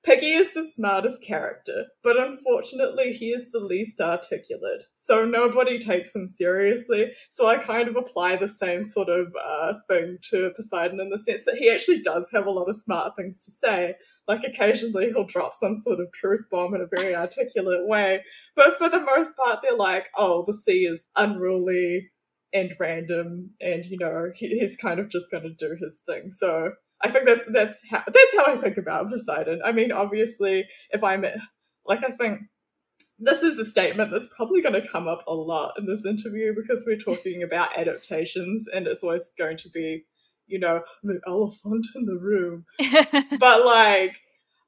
Piggy 0.06 0.34
is 0.34 0.54
the 0.54 0.64
smartest 0.64 1.24
character, 1.24 1.86
but 2.04 2.16
unfortunately, 2.16 3.12
he 3.12 3.32
is 3.32 3.52
the 3.52 3.60
least 3.60 4.00
articulate, 4.00 4.84
so 4.94 5.26
nobody 5.26 5.80
takes 5.80 6.14
him 6.14 6.28
seriously. 6.28 7.12
So 7.32 7.48
I 7.48 7.58
kind 7.58 7.88
of 7.88 7.96
apply 7.96 8.36
the 8.36 8.48
same 8.48 8.84
sort 8.84 9.10
of 9.10 9.34
uh, 9.44 9.74
thing 9.90 10.20
to 10.30 10.52
Poseidon 10.56 11.02
in 11.02 11.10
the 11.10 11.18
sense 11.18 11.46
that 11.46 11.58
he 11.58 11.72
actually 11.72 12.04
does 12.04 12.30
have 12.32 12.46
a 12.46 12.52
lot 12.52 12.70
of 12.70 12.76
smart 12.76 13.14
things 13.18 13.44
to 13.46 13.52
say. 13.52 13.96
Like 14.28 14.44
occasionally, 14.44 15.08
he'll 15.08 15.26
drop 15.26 15.54
some 15.56 15.74
sort 15.74 16.00
of 16.00 16.12
truth 16.14 16.46
bomb 16.52 16.76
in 16.76 16.82
a 16.82 17.02
very 17.02 17.16
articulate 17.16 17.88
way, 17.88 18.24
but 18.56 18.78
for 18.78 18.90
the 18.90 19.02
most 19.02 19.36
part, 19.36 19.62
they're 19.64 19.76
like, 19.76 20.06
oh, 20.16 20.44
the 20.46 20.54
sea 20.54 20.86
is 20.86 21.08
unruly 21.16 22.12
and 22.54 22.76
random, 22.80 23.50
and 23.60 23.86
you 23.86 23.98
know, 23.98 24.30
he, 24.36 24.60
he's 24.60 24.78
kind 24.78 25.00
of 25.00 25.10
just 25.10 25.32
going 25.32 25.44
to 25.44 25.68
do 25.68 25.76
his 25.82 26.00
thing. 26.08 26.30
So 26.30 26.74
I 27.02 27.10
think 27.10 27.26
that's 27.26 27.46
that's 27.46 27.82
how 27.90 28.04
that's 28.06 28.36
how 28.36 28.46
I 28.46 28.58
think 28.58 28.78
about 28.78 29.10
Poseidon. 29.10 29.62
I 29.64 29.72
mean, 29.72 29.92
obviously, 29.92 30.68
if 30.92 31.04
I'm 31.04 31.26
like, 31.86 32.04
I 32.04 32.12
think 32.12 32.42
this 33.20 33.44
is 33.44 33.60
a 33.60 33.66
statement 33.66 34.12
that's 34.12 34.28
probably 34.36 34.62
going 34.62 34.80
to 34.80 34.88
come 34.88 35.08
up 35.08 35.24
a 35.28 35.34
lot 35.34 35.74
in 35.78 35.86
this 35.86 36.06
interview 36.06 36.54
because 36.56 36.84
we're 36.86 36.98
talking 36.98 37.44
about 37.44 37.78
adaptations, 37.78 38.68
and 38.68 38.88
it's 38.88 39.04
always 39.04 39.32
going 39.38 39.58
to 39.58 39.70
be, 39.70 40.06
you 40.48 40.60
know, 40.60 40.84
the 41.04 41.20
elephant 41.28 41.86
in 41.96 42.06
the 42.06 42.20
room. 42.20 42.66
but 43.40 43.66
like, 43.66 44.16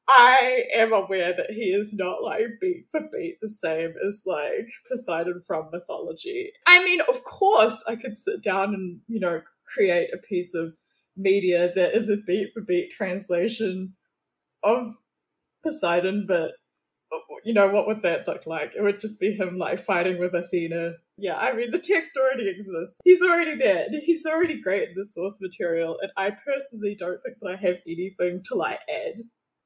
I 0.08 0.64
am 0.74 0.94
aware 0.94 1.34
that 1.34 1.52
he 1.52 1.72
is 1.72 1.94
not 1.94 2.24
like 2.24 2.48
beat 2.62 2.86
for 2.92 3.02
beat 3.12 3.40
the 3.42 3.50
same 3.50 3.94
as 4.06 4.22
like 4.26 4.70
Poseidon 4.90 5.44
from 5.46 5.70
mythology. 5.72 6.52
I 6.66 6.84
mean, 6.84 7.02
of 7.02 7.24
course, 7.24 7.84
I 7.88 7.96
could 7.96 8.16
sit 8.16 8.42
down 8.42 8.74
and, 8.74 9.02
you 9.08 9.20
know, 9.20 9.42
create 9.66 10.10
a 10.14 10.18
piece 10.18 10.54
of 10.54 10.74
media 11.18 11.72
that 11.76 11.96
is 11.96 12.10
a 12.10 12.18
beat 12.26 12.54
for 12.54 12.62
beat 12.62 12.92
translation 12.92 13.94
of 14.64 14.94
Poseidon, 15.64 16.26
but 16.28 16.52
you 17.44 17.54
know, 17.54 17.70
what 17.70 17.88
would 17.88 18.02
that 18.02 18.28
look 18.28 18.46
like? 18.46 18.74
It 18.76 18.82
would 18.82 19.00
just 19.00 19.20
be 19.20 19.32
him 19.32 19.58
like 19.58 19.80
fighting 19.80 20.20
with 20.20 20.34
Athena 20.34 20.96
Yeah, 21.18 21.38
I 21.38 21.54
mean, 21.54 21.72
the 21.72 21.80
text 21.80 22.18
already 22.18 22.50
exists. 22.50 23.00
He's 23.04 23.22
already 23.22 23.56
there. 23.56 23.88
He's 24.06 24.26
already 24.26 24.62
great 24.62 24.90
in 24.90 24.96
the 24.96 25.06
source 25.06 25.36
material, 25.40 25.98
and 26.02 26.12
I 26.18 26.32
personally 26.46 26.96
don't 27.00 27.20
think 27.24 27.38
that 27.42 27.50
I 27.52 27.56
have 27.56 27.78
anything 27.88 28.44
to 28.46 28.56
like 28.56 28.80
add. 28.90 29.16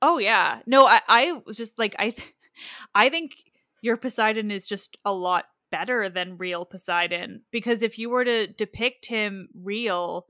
Oh 0.01 0.17
yeah, 0.17 0.61
no, 0.65 0.85
I 0.85 1.01
I 1.07 1.41
was 1.45 1.57
just 1.57 1.77
like 1.79 1.95
I, 1.97 2.09
th- 2.11 2.33
I 2.95 3.09
think 3.09 3.31
your 3.81 3.97
Poseidon 3.97 4.51
is 4.51 4.67
just 4.67 4.97
a 5.03 5.11
lot 5.13 5.45
better 5.71 6.09
than 6.09 6.37
real 6.37 6.65
Poseidon 6.65 7.41
because 7.51 7.81
if 7.81 7.97
you 7.97 8.09
were 8.09 8.25
to 8.25 8.47
depict 8.47 9.07
him 9.07 9.49
real, 9.55 10.27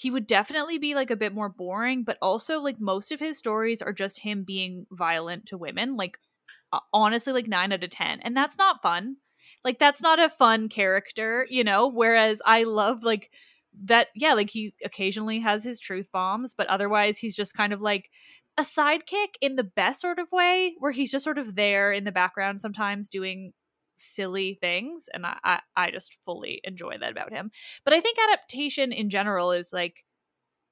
he 0.00 0.10
would 0.10 0.26
definitely 0.26 0.78
be 0.78 0.94
like 0.94 1.10
a 1.10 1.16
bit 1.16 1.34
more 1.34 1.48
boring. 1.48 2.04
But 2.04 2.18
also, 2.22 2.60
like 2.60 2.80
most 2.80 3.12
of 3.12 3.20
his 3.20 3.38
stories 3.38 3.82
are 3.82 3.92
just 3.92 4.20
him 4.20 4.44
being 4.44 4.86
violent 4.90 5.46
to 5.46 5.58
women, 5.58 5.96
like 5.96 6.18
uh, 6.72 6.80
honestly, 6.92 7.32
like 7.32 7.48
nine 7.48 7.72
out 7.72 7.84
of 7.84 7.90
ten, 7.90 8.20
and 8.20 8.36
that's 8.36 8.58
not 8.58 8.82
fun 8.82 9.16
like 9.64 9.78
that's 9.78 10.00
not 10.00 10.18
a 10.18 10.28
fun 10.28 10.68
character, 10.68 11.46
you 11.50 11.64
know? 11.64 11.88
Whereas 11.88 12.40
I 12.44 12.64
love 12.64 13.02
like 13.02 13.30
that 13.84 14.08
yeah, 14.14 14.34
like 14.34 14.50
he 14.50 14.74
occasionally 14.84 15.40
has 15.40 15.64
his 15.64 15.80
truth 15.80 16.06
bombs, 16.12 16.54
but 16.54 16.66
otherwise 16.68 17.18
he's 17.18 17.36
just 17.36 17.54
kind 17.54 17.72
of 17.72 17.80
like 17.80 18.10
a 18.58 18.62
sidekick 18.62 19.34
in 19.40 19.56
the 19.56 19.64
best 19.64 20.00
sort 20.00 20.18
of 20.18 20.26
way 20.32 20.74
where 20.78 20.92
he's 20.92 21.10
just 21.10 21.24
sort 21.24 21.38
of 21.38 21.54
there 21.54 21.92
in 21.92 22.04
the 22.04 22.12
background 22.12 22.60
sometimes 22.60 23.08
doing 23.08 23.52
silly 24.00 24.58
things 24.60 25.08
and 25.12 25.26
I, 25.26 25.36
I, 25.44 25.60
I 25.76 25.90
just 25.90 26.16
fully 26.24 26.60
enjoy 26.64 26.98
that 26.98 27.12
about 27.12 27.32
him. 27.32 27.50
But 27.84 27.94
i 27.94 28.00
think 28.00 28.18
adaptation 28.18 28.92
in 28.92 29.10
general 29.10 29.52
is 29.52 29.72
like 29.72 30.04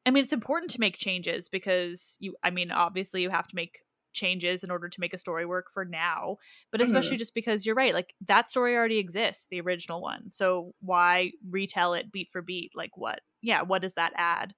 i 0.06 0.11
mean 0.11 0.25
it's 0.25 0.32
important 0.32 0.70
to 0.73 0.80
make 0.80 0.97
changes 0.97 1.49
because 1.49 2.16
you 2.20 2.35
i 2.42 2.50
mean 2.50 2.70
obviously 2.70 3.23
you 3.23 3.30
have 3.30 3.49
to 3.49 3.56
make 3.56 3.80
changes 4.14 4.64
in 4.64 4.70
order 4.70 4.88
to 4.88 5.00
make 5.00 5.14
a 5.14 5.18
story 5.18 5.47
work 5.47 5.66
for 5.73 5.85
now 5.85 6.37
but 6.73 6.80
especially 6.80 7.11
mm-hmm. 7.11 7.18
just 7.18 7.35
because 7.35 7.64
you're 7.64 7.75
right 7.75 7.94
like 7.94 8.14
that 8.26 8.49
story 8.49 8.75
already 8.75 8.99
exists 8.99 9.47
the 9.50 9.61
original 9.61 10.00
one. 10.00 10.30
So 10.30 10.75
why 10.80 11.32
retell 11.49 11.94
it 11.94 12.12
beat 12.12 12.28
for 12.32 12.42
beat? 12.42 12.73
Like 12.75 12.97
what 12.97 13.20
yeah 13.42 13.62
what 13.62 13.82
does 13.82 13.94
that 13.94 14.12
add? 14.16 14.54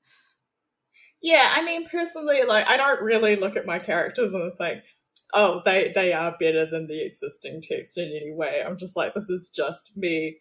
Yeah 1.22 1.52
i 1.54 1.62
mean 1.62 1.86
personally 1.88 2.44
like 2.44 2.66
i 2.66 2.76
don't 2.76 3.02
really 3.02 3.36
look 3.36 3.56
at 3.56 3.66
my 3.66 3.78
characters 3.78 4.32
and 4.32 4.52
think 4.56 4.82
oh 5.34 5.62
they 5.64 5.92
they 5.94 6.12
are 6.12 6.37
better 6.40 6.66
than 6.66 6.87
the 6.87 7.04
existing 7.04 7.62
text 7.62 7.96
in 7.99 8.06
any 8.06 8.32
way 8.32 8.62
i'm 8.64 8.78
just 8.78 8.96
like 8.96 9.14
this 9.14 9.28
is 9.28 9.50
just 9.54 9.92
me 9.96 10.38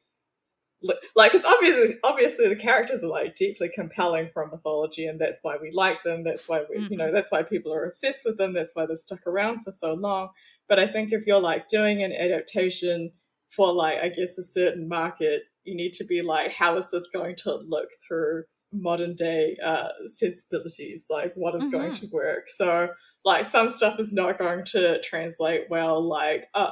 like 1.15 1.33
it's 1.33 1.45
obviously 1.45 1.95
obviously 2.03 2.47
the 2.47 2.55
characters 2.55 3.03
are 3.03 3.07
like 3.07 3.35
deeply 3.35 3.69
compelling 3.73 4.29
from 4.33 4.49
mythology 4.49 5.05
and 5.05 5.19
that's 5.19 5.39
why 5.41 5.57
we 5.61 5.71
like 5.73 6.01
them 6.03 6.23
that's 6.23 6.47
why 6.47 6.63
we 6.69 6.77
mm-hmm. 6.77 6.91
you 6.91 6.97
know 6.97 7.05
mm-hmm. 7.05 7.15
that's 7.15 7.31
why 7.31 7.43
people 7.43 7.73
are 7.73 7.85
obsessed 7.85 8.21
with 8.25 8.37
them 8.37 8.53
that's 8.53 8.71
why 8.73 8.85
they've 8.85 8.97
stuck 8.97 9.25
around 9.27 9.61
for 9.63 9.71
so 9.71 9.93
long 9.93 10.29
but 10.67 10.79
i 10.79 10.87
think 10.87 11.11
if 11.11 11.27
you're 11.27 11.39
like 11.39 11.67
doing 11.67 12.01
an 12.01 12.13
adaptation 12.13 13.11
for 13.49 13.73
like 13.73 13.97
i 13.99 14.09
guess 14.09 14.37
a 14.37 14.43
certain 14.43 14.87
market 14.87 15.43
you 15.65 15.75
need 15.75 15.93
to 15.93 16.05
be 16.05 16.21
like 16.21 16.51
how 16.51 16.77
is 16.77 16.89
this 16.91 17.07
going 17.13 17.35
to 17.35 17.59
look 17.67 17.89
through 18.07 18.43
modern 18.71 19.15
day 19.15 19.57
uh 19.63 19.89
sensibilities 20.07 21.05
like 21.09 21.33
what 21.35 21.55
is 21.55 21.63
mm-hmm. 21.63 21.71
going 21.71 21.95
to 21.95 22.07
work 22.11 22.47
so 22.47 22.87
like 23.25 23.45
some 23.45 23.69
stuff 23.69 23.99
is 23.99 24.13
not 24.13 24.39
going 24.39 24.63
to 24.63 25.01
translate 25.01 25.65
well 25.69 26.01
like 26.01 26.45
uh 26.53 26.71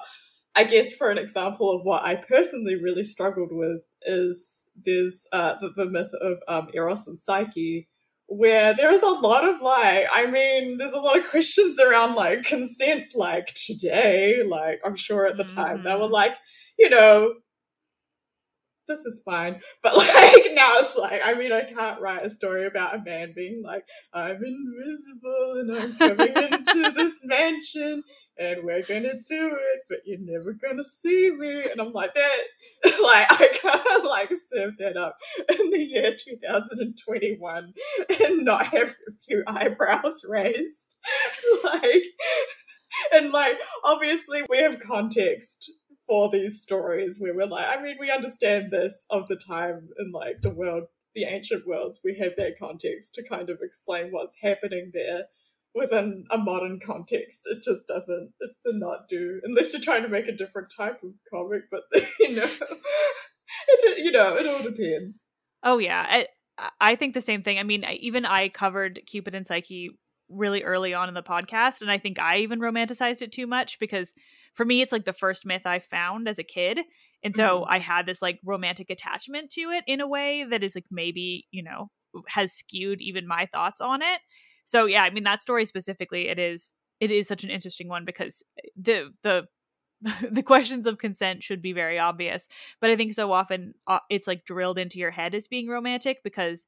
I 0.58 0.64
guess 0.64 0.96
for 0.96 1.12
an 1.12 1.20
example 1.20 1.72
of 1.72 1.84
what 1.84 2.04
I 2.04 2.16
personally 2.16 2.82
really 2.82 3.04
struggled 3.04 3.50
with 3.52 3.82
is 4.08 4.66
there's 4.86 5.28
uh, 5.32 5.54
the, 5.62 5.70
the 5.78 5.86
myth 5.86 6.10
of 6.20 6.40
um, 6.48 6.70
Eros 6.74 7.06
and 7.06 7.20
Psyche, 7.20 7.88
where 8.26 8.74
there 8.74 8.92
is 8.92 9.04
a 9.04 9.08
lot 9.08 9.48
of 9.48 9.62
like, 9.62 10.08
I 10.12 10.26
mean, 10.26 10.80
there's 10.80 10.94
a 10.94 11.00
lot 11.00 11.20
of 11.20 11.28
questions 11.30 11.80
around 11.80 12.16
like 12.16 12.44
consent, 12.44 13.14
like 13.14 13.54
today, 13.54 14.42
like 14.44 14.80
I'm 14.84 14.96
sure 14.96 15.28
at 15.28 15.38
the 15.38 15.44
mm-hmm. 15.44 15.56
time 15.56 15.84
they 15.84 15.94
were 15.94 16.06
mm-hmm. 16.06 16.14
like, 16.14 16.36
you 16.80 16.90
know, 16.90 17.36
this 18.88 19.00
is 19.06 19.22
fine. 19.24 19.62
But 19.84 19.98
like 19.98 20.54
now 20.54 20.80
it's 20.80 20.96
like, 20.96 21.22
I 21.24 21.34
mean, 21.34 21.52
I 21.52 21.64
can't 21.64 22.02
write 22.02 22.26
a 22.26 22.30
story 22.30 22.66
about 22.66 22.96
a 22.96 23.04
man 23.04 23.34
being 23.36 23.62
like, 23.64 23.84
I'm 24.14 24.42
invisible 24.44 25.56
and 25.60 25.78
I'm 25.78 25.98
coming 25.98 26.36
into 26.36 26.92
this 26.96 27.20
mansion 27.24 28.04
and 28.40 28.64
we're 28.64 28.84
gonna 28.84 29.14
do 29.14 29.48
it, 29.48 29.82
but 29.90 30.00
you're 30.06 30.20
never 30.20 30.54
gonna 30.54 30.84
see 30.84 31.32
me. 31.32 31.64
And 31.72 31.82
I'm 31.82 31.92
like, 31.92 32.14
that, 32.14 32.40
like, 33.02 33.28
I 33.32 33.50
can't 33.62 34.06
like 34.06 34.32
serve 34.50 34.74
that 34.80 34.98
up 34.98 35.18
in 35.50 35.72
the 35.72 35.84
year 35.84 36.16
2021 36.16 37.74
and 38.24 38.46
not 38.46 38.68
have 38.68 38.90
a 38.90 39.12
few 39.28 39.44
eyebrows 39.48 40.22
raised. 40.28 40.96
like, 41.64 42.04
and 43.14 43.32
like, 43.32 43.58
obviously, 43.84 44.44
we 44.50 44.58
have 44.58 44.80
context 44.80 45.72
for 46.08 46.30
these 46.30 46.62
stories 46.62 47.18
where 47.20 47.36
we're 47.36 47.46
like, 47.46 47.68
I 47.68 47.82
mean, 47.82 47.98
we 48.00 48.10
understand 48.10 48.72
this 48.72 49.06
of 49.10 49.28
the 49.28 49.36
time 49.36 49.90
in 50.00 50.12
like 50.12 50.42
the 50.42 50.54
world, 50.54 50.86
the 51.14 51.26
ancient 51.26 51.68
worlds. 51.68 52.00
We 52.04 52.16
have 52.16 52.36
that 52.38 52.58
context 52.58 53.16
to 53.16 53.28
kind 53.28 53.50
of 53.50 53.60
explain 53.62 54.12
what's 54.12 54.36
happening 54.42 54.92
there 54.94 55.24
within 55.76 56.26
a 56.32 56.38
modern 56.38 56.80
context. 56.80 57.42
It 57.46 57.64
just 57.64 57.88
doesn't, 57.88 58.32
it 58.40 58.52
does 58.66 58.76
not 58.78 59.10
do, 59.10 59.42
unless 59.44 59.74
you're 59.74 59.82
trying 59.82 60.04
to 60.04 60.10
make 60.10 60.28
a 60.28 60.36
different 60.36 60.72
type 60.76 61.04
of 61.04 61.12
comic, 61.32 61.64
but 61.70 61.84
you 62.20 62.36
know, 62.38 62.50
it, 63.68 64.04
you 64.04 64.12
know, 64.12 64.36
it 64.36 64.48
all 64.48 64.64
depends. 64.64 65.24
Oh, 65.64 65.78
yeah. 65.78 66.06
I, 66.10 66.28
I 66.80 66.96
think 66.96 67.14
the 67.14 67.22
same 67.22 67.44
thing. 67.44 67.60
I 67.60 67.64
mean, 67.64 67.86
even 68.00 68.26
I 68.26 68.50
covered 68.50 69.02
Cupid 69.06 69.36
and 69.36 69.46
Psyche 69.46 69.92
really 70.30 70.64
early 70.64 70.94
on 70.94 71.08
in 71.08 71.14
the 71.14 71.24
podcast, 71.24 71.82
and 71.82 71.92
I 71.92 71.98
think 71.98 72.20
I 72.20 72.40
even 72.40 72.60
romanticized 72.60 73.22
it 73.22 73.32
too 73.32 73.48
much 73.48 73.80
because 73.80 74.14
for 74.54 74.66
me, 74.66 74.82
it's 74.82 74.92
like 74.92 75.06
the 75.06 75.14
first 75.14 75.46
myth 75.46 75.64
I 75.66 75.80
found 75.80 76.28
as 76.28 76.40
a 76.40 76.44
kid. 76.44 76.80
And 77.24 77.36
so 77.36 77.62
mm-hmm. 77.62 77.72
I 77.72 77.80
had 77.80 78.06
this 78.06 78.22
like 78.22 78.40
romantic 78.46 78.90
attachment 78.90 79.52
to 79.52 79.62
it 79.72 79.84
in 79.88 80.02
a 80.02 80.08
way 80.08 80.46
that 80.50 80.64
is 80.64 80.76
like 80.76 80.86
maybe, 80.92 81.48
you 81.52 81.64
know, 81.64 81.90
has 82.28 82.54
skewed 82.54 83.02
even 83.02 83.28
my 83.28 83.46
thoughts 83.46 83.82
on 83.82 84.02
it 84.02 84.22
so 84.64 84.86
yeah 84.86 85.04
i 85.04 85.10
mean 85.10 85.24
that 85.24 85.42
story 85.42 85.66
specifically 85.66 86.28
it 86.28 86.40
is 86.40 86.74
it 87.00 87.12
is 87.12 87.28
such 87.28 87.44
an 87.44 87.50
interesting 87.50 87.88
one 87.88 88.06
because 88.06 88.44
the 88.76 89.12
the 89.24 89.46
the 90.32 90.44
questions 90.44 90.86
of 90.86 90.98
consent 90.98 91.44
should 91.44 91.62
be 91.62 91.74
very 91.74 92.00
obvious 92.00 92.48
but 92.80 92.90
i 92.90 92.96
think 92.96 93.14
so 93.14 93.32
often 93.32 93.74
uh, 93.88 94.00
it's 94.10 94.28
like 94.28 94.46
drilled 94.46 94.78
into 94.78 95.00
your 95.00 95.12
head 95.12 95.34
as 95.34 95.48
being 95.48 95.68
romantic 95.68 96.20
because 96.24 96.66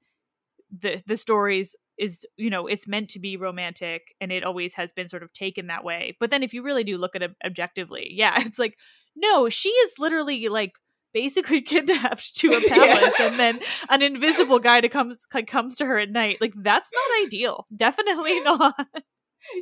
the 0.77 1.01
the 1.05 1.17
stories 1.17 1.75
is 1.99 2.25
you 2.37 2.49
know 2.49 2.65
it's 2.65 2.87
meant 2.87 3.09
to 3.09 3.19
be 3.19 3.37
romantic 3.37 4.15
and 4.21 4.31
it 4.31 4.43
always 4.43 4.73
has 4.75 4.91
been 4.91 5.07
sort 5.07 5.21
of 5.21 5.31
taken 5.33 5.67
that 5.67 5.83
way. 5.83 6.15
But 6.19 6.31
then 6.31 6.41
if 6.41 6.53
you 6.53 6.63
really 6.63 6.83
do 6.83 6.97
look 6.97 7.15
at 7.15 7.21
it 7.21 7.31
objectively 7.45 8.09
yeah 8.15 8.41
it's 8.43 8.57
like 8.59 8.77
no 9.15 9.49
she 9.49 9.69
is 9.69 9.93
literally 9.99 10.47
like 10.47 10.73
basically 11.13 11.61
kidnapped 11.73 12.35
to 12.37 12.47
a 12.49 12.61
palace 12.69 13.13
yeah. 13.19 13.27
and 13.27 13.39
then 13.39 13.59
an 13.89 14.01
invisible 14.01 14.59
guy 14.59 14.81
to 14.81 14.89
comes 14.89 15.17
like, 15.33 15.47
comes 15.47 15.75
to 15.77 15.85
her 15.85 15.99
at 15.99 16.09
night. 16.09 16.37
Like 16.39 16.53
that's 16.55 16.89
not 16.93 17.25
ideal. 17.27 17.67
Definitely 17.75 18.39
not. 18.41 18.75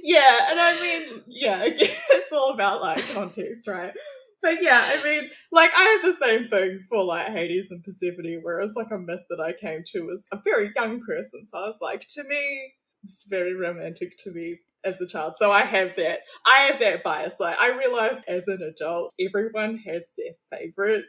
Yeah 0.04 0.50
and 0.50 0.60
i 0.60 0.82
mean 0.82 1.21
yeah 1.28 1.63
it's 1.63 2.32
all 2.34 2.50
about 2.50 2.82
like 2.82 3.04
context 3.13 3.67
right 3.67 3.93
but 4.41 4.62
yeah 4.62 4.91
i 4.93 5.04
mean 5.04 5.30
like 5.52 5.71
i 5.76 5.84
had 5.84 6.02
the 6.12 6.15
same 6.17 6.47
thing 6.50 6.80
for 6.89 7.04
like 7.04 7.28
hades 7.28 7.71
and 7.71 7.84
persephone 7.84 8.39
whereas 8.41 8.73
like 8.76 8.91
a 8.91 8.97
myth 8.97 9.21
that 9.30 9.39
i 9.39 9.54
came 9.54 9.84
to 9.86 10.10
as 10.12 10.26
a 10.32 10.39
very 10.43 10.71
young 10.76 11.00
person 11.06 11.45
so 11.50 11.58
i 11.58 11.62
was 11.62 11.78
like 11.82 12.02
to 12.08 12.23
me 12.23 12.73
it's 13.04 13.26
very 13.30 13.54
romantic 13.54 14.17
to 14.17 14.32
me 14.32 14.60
as 14.84 15.00
a 15.02 15.08
child. 15.08 15.34
So 15.38 15.52
I 15.52 15.62
have 15.62 15.95
that 15.97 16.21
I 16.45 16.62
have 16.62 16.80
that 16.80 17.04
bias. 17.04 17.36
Like 17.39 17.58
I 17.60 17.78
realize 17.78 18.21
as 18.28 18.47
an 18.47 18.62
adult, 18.62 19.13
everyone 19.19 19.78
has 19.86 20.08
their 20.17 20.34
favorite 20.52 21.06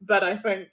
but 0.00 0.22
I 0.22 0.36
think 0.36 0.68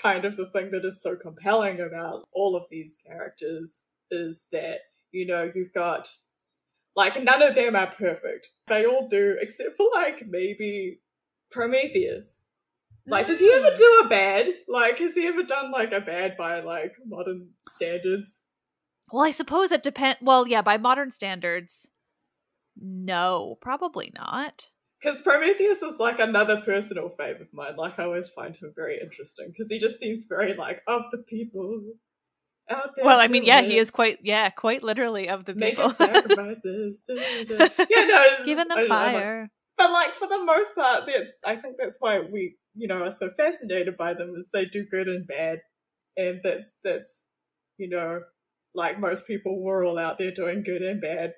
kind 0.00 0.24
of 0.24 0.36
the 0.36 0.50
thing 0.50 0.70
that 0.70 0.84
is 0.84 1.02
so 1.02 1.16
compelling 1.16 1.80
about 1.80 2.28
all 2.32 2.54
of 2.54 2.64
these 2.70 2.98
characters 3.04 3.84
is 4.10 4.46
that, 4.52 4.80
you 5.10 5.26
know, 5.26 5.50
you've 5.54 5.72
got 5.72 6.08
like 6.94 7.22
none 7.22 7.42
of 7.42 7.54
them 7.54 7.76
are 7.76 7.92
perfect. 7.98 8.48
They 8.68 8.84
all 8.84 9.08
do, 9.08 9.36
except 9.40 9.76
for 9.76 9.88
like 9.92 10.26
maybe 10.28 11.00
Prometheus. 11.50 12.42
Like, 13.06 13.26
did 13.26 13.40
he 13.40 13.50
ever 13.52 13.70
hmm. 13.70 13.76
do 13.76 14.02
a 14.04 14.08
bad? 14.08 14.48
Like, 14.68 14.98
has 14.98 15.14
he 15.14 15.26
ever 15.26 15.42
done 15.42 15.70
like 15.70 15.92
a 15.92 16.00
bad 16.00 16.36
by 16.36 16.60
like 16.60 16.92
modern 17.06 17.50
standards? 17.68 18.40
Well, 19.10 19.24
I 19.24 19.30
suppose 19.30 19.72
it 19.72 19.82
depends. 19.82 20.18
Well, 20.20 20.46
yeah, 20.46 20.62
by 20.62 20.76
modern 20.76 21.10
standards, 21.10 21.88
no, 22.76 23.56
probably 23.60 24.12
not. 24.14 24.66
Because 25.00 25.22
Prometheus 25.22 25.80
is 25.80 25.98
like 25.98 26.18
another 26.18 26.60
personal 26.60 27.08
fave 27.18 27.40
of 27.40 27.46
mine. 27.52 27.76
Like 27.76 27.98
I 27.98 28.04
always 28.04 28.28
find 28.30 28.54
him 28.54 28.72
very 28.74 28.98
interesting 29.00 29.46
because 29.48 29.70
he 29.70 29.78
just 29.78 29.98
seems 29.98 30.24
very 30.28 30.54
like 30.54 30.82
of 30.86 31.02
the 31.12 31.18
people 31.18 31.82
out 32.68 32.90
there. 32.96 33.04
Well, 33.04 33.20
I 33.20 33.28
mean, 33.28 33.44
yeah, 33.44 33.62
he 33.62 33.78
is 33.78 33.90
quite, 33.90 34.18
yeah, 34.22 34.50
quite 34.50 34.82
literally 34.82 35.28
of 35.28 35.44
the 35.44 35.54
people. 35.54 35.88
Making 35.88 35.94
sacrifices. 35.94 37.00
yeah, 37.08 38.04
no, 38.06 38.26
giving 38.44 38.68
them 38.68 38.86
fire. 38.86 39.50
But 39.78 39.92
like 39.92 40.12
for 40.12 40.26
the 40.28 40.44
most 40.44 40.74
part, 40.74 41.08
I 41.46 41.56
think 41.56 41.76
that's 41.78 41.98
why 42.00 42.20
we, 42.20 42.56
you 42.74 42.88
know, 42.88 43.04
are 43.04 43.10
so 43.10 43.30
fascinated 43.36 43.96
by 43.96 44.14
them 44.14 44.34
is 44.36 44.50
they 44.52 44.64
do 44.66 44.84
good 44.90 45.08
and 45.08 45.26
bad, 45.26 45.60
and 46.16 46.40
that's 46.42 46.66
that's, 46.84 47.24
you 47.78 47.88
know, 47.88 48.20
like 48.74 49.00
most 49.00 49.26
people 49.26 49.62
were 49.62 49.84
all 49.84 49.98
out 49.98 50.18
there 50.18 50.32
doing 50.32 50.62
good 50.64 50.82
and 50.82 51.00
bad. 51.00 51.34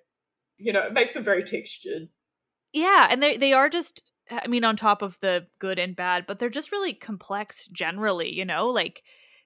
You 0.58 0.72
know, 0.72 0.82
it 0.86 0.92
makes 0.92 1.14
them 1.14 1.24
very 1.24 1.44
textured 1.44 2.08
yeah 2.72 3.08
and 3.10 3.20
they 3.20 3.36
they 3.36 3.52
are 3.52 3.68
just 3.68 4.00
I 4.30 4.46
mean, 4.46 4.64
on 4.64 4.76
top 4.76 5.02
of 5.02 5.18
the 5.20 5.46
good 5.58 5.78
and 5.78 5.96
bad, 5.96 6.24
but 6.26 6.38
they're 6.38 6.48
just 6.48 6.72
really 6.72 6.94
complex 6.94 7.66
generally, 7.66 8.32
you 8.32 8.44
know? 8.44 8.68
Like, 8.68 9.02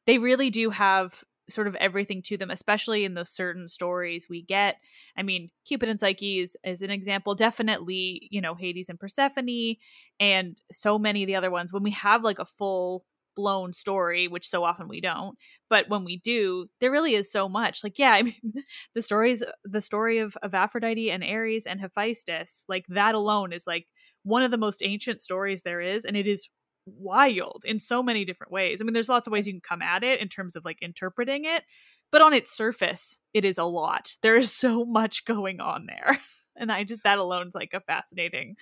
they 0.07 0.19
really 0.19 0.51
do 0.51 0.71
have 0.71 1.25
sort 1.51 1.67
of 1.67 1.75
everything 1.77 2.23
to 2.23 2.37
them, 2.37 2.51
especially 2.51 3.05
in 3.05 3.15
those 3.15 3.31
certain 3.31 3.69
stories 3.69 4.27
we 4.29 4.43
get. 4.43 4.77
I 5.17 5.23
mean, 5.23 5.51
Cupid 5.67 5.89
and 5.89 6.01
Psyche 6.01 6.41
is, 6.41 6.57
is 6.65 6.83
an 6.83 6.91
example. 6.91 7.35
Definitely, 7.35 8.29
you 8.31 8.41
know, 8.41 8.55
Hades 8.55 8.89
and 8.89 8.99
Persephone, 8.99 9.77
and 10.19 10.59
so 10.73 10.99
many 10.99 11.23
of 11.23 11.27
the 11.27 11.37
other 11.37 11.51
ones. 11.51 11.73
When 11.73 11.83
we 11.83 11.91
have 11.93 12.25
like 12.25 12.39
a 12.39 12.45
full 12.45 13.05
blown 13.37 13.73
story, 13.73 14.29
which 14.29 14.49
so 14.49 14.65
often 14.65 14.89
we 14.89 15.01
don't, 15.01 15.37
but 15.69 15.89
when 15.89 16.05
we 16.05 16.19
do, 16.19 16.67
there 16.81 16.91
really 16.91 17.15
is 17.15 17.31
so 17.31 17.49
much. 17.49 17.83
Like, 17.83 17.99
yeah, 17.99 18.13
I 18.15 18.23
mean, 18.23 18.55
the 18.95 19.03
stories, 19.03 19.43
the 19.65 19.81
story 19.81 20.19
of, 20.19 20.37
of 20.43 20.55
Aphrodite 20.55 21.11
and 21.11 21.25
Ares 21.25 21.67
and 21.67 21.81
Hephaestus, 21.81 22.65
like 22.69 22.87
that 22.89 23.15
alone 23.15 23.53
is 23.53 23.67
like 23.67 23.87
one 24.23 24.43
of 24.43 24.51
the 24.51 24.59
most 24.59 24.83
ancient 24.83 25.21
stories 25.21 25.63
there 25.63 25.81
is, 25.81 26.05
and 26.05 26.17
it 26.17 26.27
is 26.27 26.49
wild 26.87 27.65
in 27.67 27.79
so 27.79 28.03
many 28.03 28.25
different 28.25 28.53
ways. 28.53 28.81
I 28.81 28.85
mean, 28.85 28.93
there's 28.95 29.09
lots 29.09 29.27
of 29.27 29.33
ways 29.33 29.47
you 29.47 29.53
can 29.53 29.61
come 29.61 29.83
at 29.83 30.03
it 30.03 30.21
in 30.21 30.29
terms 30.29 30.57
of 30.57 30.65
like 30.65 30.83
interpreting 30.83 31.45
it, 31.45 31.65
but 32.13 32.23
on 32.23 32.33
its 32.33 32.55
surface, 32.55 33.19
it 33.33 33.45
is 33.45 33.59
a 33.59 33.65
lot. 33.65 34.15
There 34.23 34.37
is 34.37 34.53
so 34.53 34.85
much 34.85 35.25
going 35.25 35.61
on 35.61 35.87
there. 35.87 36.19
And 36.57 36.71
I 36.71 36.85
just 36.85 37.03
that 37.03 37.19
alone 37.19 37.49
is 37.49 37.53
like 37.53 37.73
a 37.75 37.81
fascinating 37.81 38.55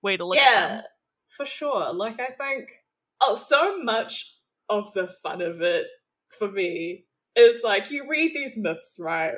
way 0.00 0.16
to 0.16 0.24
look 0.24 0.38
yeah, 0.38 0.44
at 0.50 0.68
them. 0.70 0.82
for 1.28 1.44
sure. 1.44 1.92
Like 1.92 2.18
I 2.18 2.28
think 2.28 2.70
oh 3.20 3.36
so 3.36 3.82
much 3.82 4.34
of 4.70 4.94
the 4.94 5.08
fun 5.22 5.42
of 5.42 5.60
it 5.60 5.88
for 6.30 6.50
me 6.50 7.04
is 7.36 7.62
like 7.62 7.90
you 7.90 8.08
read 8.08 8.32
these 8.34 8.56
myths, 8.56 8.96
right? 8.98 9.34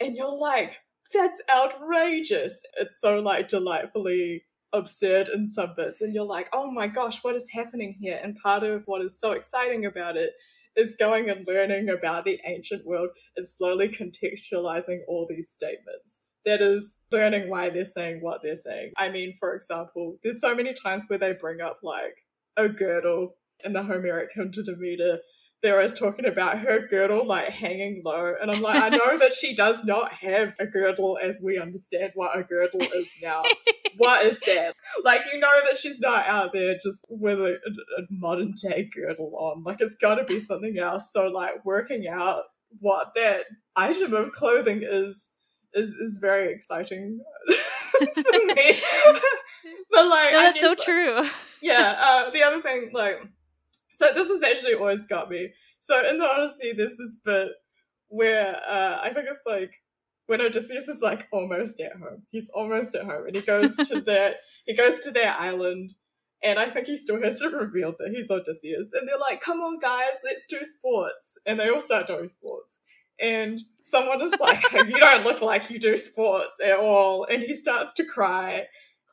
And 0.00 0.16
you're 0.16 0.36
like, 0.36 0.72
that's 1.12 1.40
outrageous. 1.48 2.60
It's 2.78 3.00
so 3.00 3.20
like 3.20 3.48
delightfully 3.48 4.42
absurd 4.72 5.28
in 5.28 5.46
some 5.46 5.72
bits 5.76 6.00
and 6.00 6.14
you're 6.14 6.24
like 6.24 6.48
oh 6.52 6.70
my 6.70 6.86
gosh 6.86 7.22
what 7.22 7.34
is 7.34 7.48
happening 7.50 7.96
here? 8.00 8.20
And 8.22 8.36
part 8.36 8.64
of 8.64 8.82
what 8.86 9.02
is 9.02 9.18
so 9.18 9.32
exciting 9.32 9.86
about 9.86 10.16
it 10.16 10.30
is 10.76 10.96
going 10.96 11.28
and 11.30 11.46
learning 11.46 11.88
about 11.88 12.24
the 12.24 12.40
ancient 12.44 12.86
world 12.86 13.10
and 13.36 13.48
slowly 13.48 13.88
contextualizing 13.88 15.00
all 15.08 15.26
these 15.28 15.50
statements. 15.50 16.20
That 16.44 16.60
is 16.60 16.98
learning 17.10 17.50
why 17.50 17.70
they're 17.70 17.84
saying 17.84 18.20
what 18.20 18.42
they're 18.42 18.56
saying. 18.56 18.92
I 18.96 19.08
mean 19.08 19.36
for 19.40 19.54
example 19.54 20.18
there's 20.22 20.40
so 20.40 20.54
many 20.54 20.74
times 20.74 21.04
where 21.08 21.18
they 21.18 21.32
bring 21.32 21.60
up 21.60 21.78
like 21.82 22.14
a 22.56 22.68
girdle 22.68 23.36
in 23.64 23.72
the 23.72 23.82
homeric 23.82 24.30
hymn 24.34 24.52
to 24.52 24.62
demeter 24.62 25.18
there 25.62 25.78
was 25.78 25.92
talking 25.92 26.26
about 26.26 26.58
her 26.58 26.86
girdle 26.86 27.26
like 27.26 27.48
hanging 27.48 28.02
low. 28.04 28.34
And 28.40 28.50
i'm 28.50 28.62
like 28.62 28.80
i 28.80 28.88
know 28.88 29.18
that 29.18 29.34
she 29.34 29.54
does 29.54 29.84
not 29.84 30.12
have 30.12 30.54
a 30.58 30.66
girdle 30.66 31.18
as 31.20 31.40
we 31.42 31.58
understand 31.58 32.12
what 32.14 32.38
a 32.38 32.42
girdle 32.42 32.82
is 32.82 33.08
now 33.22 33.42
what 33.98 34.24
is 34.26 34.40
that? 34.46 34.74
Like 35.04 35.22
you 35.32 35.38
know 35.38 35.48
that 35.68 35.78
she's 35.78 35.98
not 35.98 36.26
out 36.26 36.52
there 36.52 36.74
just 36.82 37.04
with 37.08 37.40
a, 37.40 37.54
a 37.98 38.02
modern 38.10 38.52
day 38.60 38.88
girdle 38.94 39.32
on. 39.36 39.62
Like 39.64 39.80
it's 39.80 39.96
got 39.96 40.16
to 40.16 40.24
be 40.24 40.40
something 40.40 40.78
else. 40.78 41.12
So 41.12 41.26
like 41.28 41.64
working 41.64 42.08
out 42.08 42.44
what 42.80 43.14
that 43.14 43.44
item 43.76 44.14
of 44.14 44.32
clothing 44.32 44.80
is 44.82 45.30
is 45.74 45.90
is 45.94 46.18
very 46.18 46.52
exciting 46.52 47.20
for 47.98 48.24
me. 48.54 48.80
But 49.90 50.08
like 50.08 50.32
No, 50.32 50.38
that's 50.42 50.60
so 50.60 50.74
true. 50.74 51.28
yeah 51.62 51.96
uh, 51.98 52.30
the 52.30 52.42
other 52.42 52.62
thing 52.62 52.90
like 52.92 53.20
so 53.92 54.12
this 54.14 54.28
has 54.28 54.42
actually 54.42 54.74
always 54.74 55.04
got 55.04 55.30
me. 55.30 55.52
So 55.80 56.06
in 56.08 56.18
the 56.18 56.24
odyssey 56.26 56.72
there's 56.72 56.96
this 56.96 57.16
bit 57.24 57.50
where 58.10 58.56
uh 58.66 59.00
i 59.02 59.12
think 59.12 59.28
it's 59.28 59.42
like 59.46 59.72
when 60.28 60.40
odysseus 60.42 60.88
is 60.88 61.00
like 61.00 61.26
almost 61.32 61.80
at 61.80 61.92
home. 61.92 62.22
He's 62.30 62.50
almost 62.50 62.94
at 62.94 63.04
home 63.04 63.26
and 63.26 63.34
he 63.34 63.42
goes 63.42 63.74
to 63.76 64.00
their 64.06 64.36
he 64.66 64.76
goes 64.76 65.00
to 65.00 65.10
their 65.10 65.34
island 65.38 65.94
and 66.42 66.58
i 66.58 66.70
think 66.70 66.86
he 66.86 66.96
still 66.96 67.20
has 67.20 67.40
to 67.40 67.48
reveal 67.48 67.94
that 67.98 68.12
he's 68.14 68.30
odysseus 68.30 68.90
and 68.92 69.08
they're 69.08 69.18
like 69.18 69.40
come 69.40 69.60
on 69.60 69.78
guys 69.80 70.20
let's 70.24 70.46
do 70.46 70.58
sports 70.64 71.38
and 71.46 71.58
they 71.58 71.68
all 71.68 71.80
start 71.80 72.06
doing 72.06 72.28
sports. 72.28 72.78
And 73.20 73.60
someone 73.82 74.20
is 74.20 74.34
like 74.38 74.62
you 74.72 74.98
don't 74.98 75.24
look 75.24 75.40
like 75.40 75.70
you 75.70 75.80
do 75.80 75.96
sports 75.96 76.58
at 76.64 76.78
all 76.78 77.24
and 77.24 77.42
he 77.42 77.54
starts 77.56 77.92
to 77.94 78.04
cry 78.04 78.66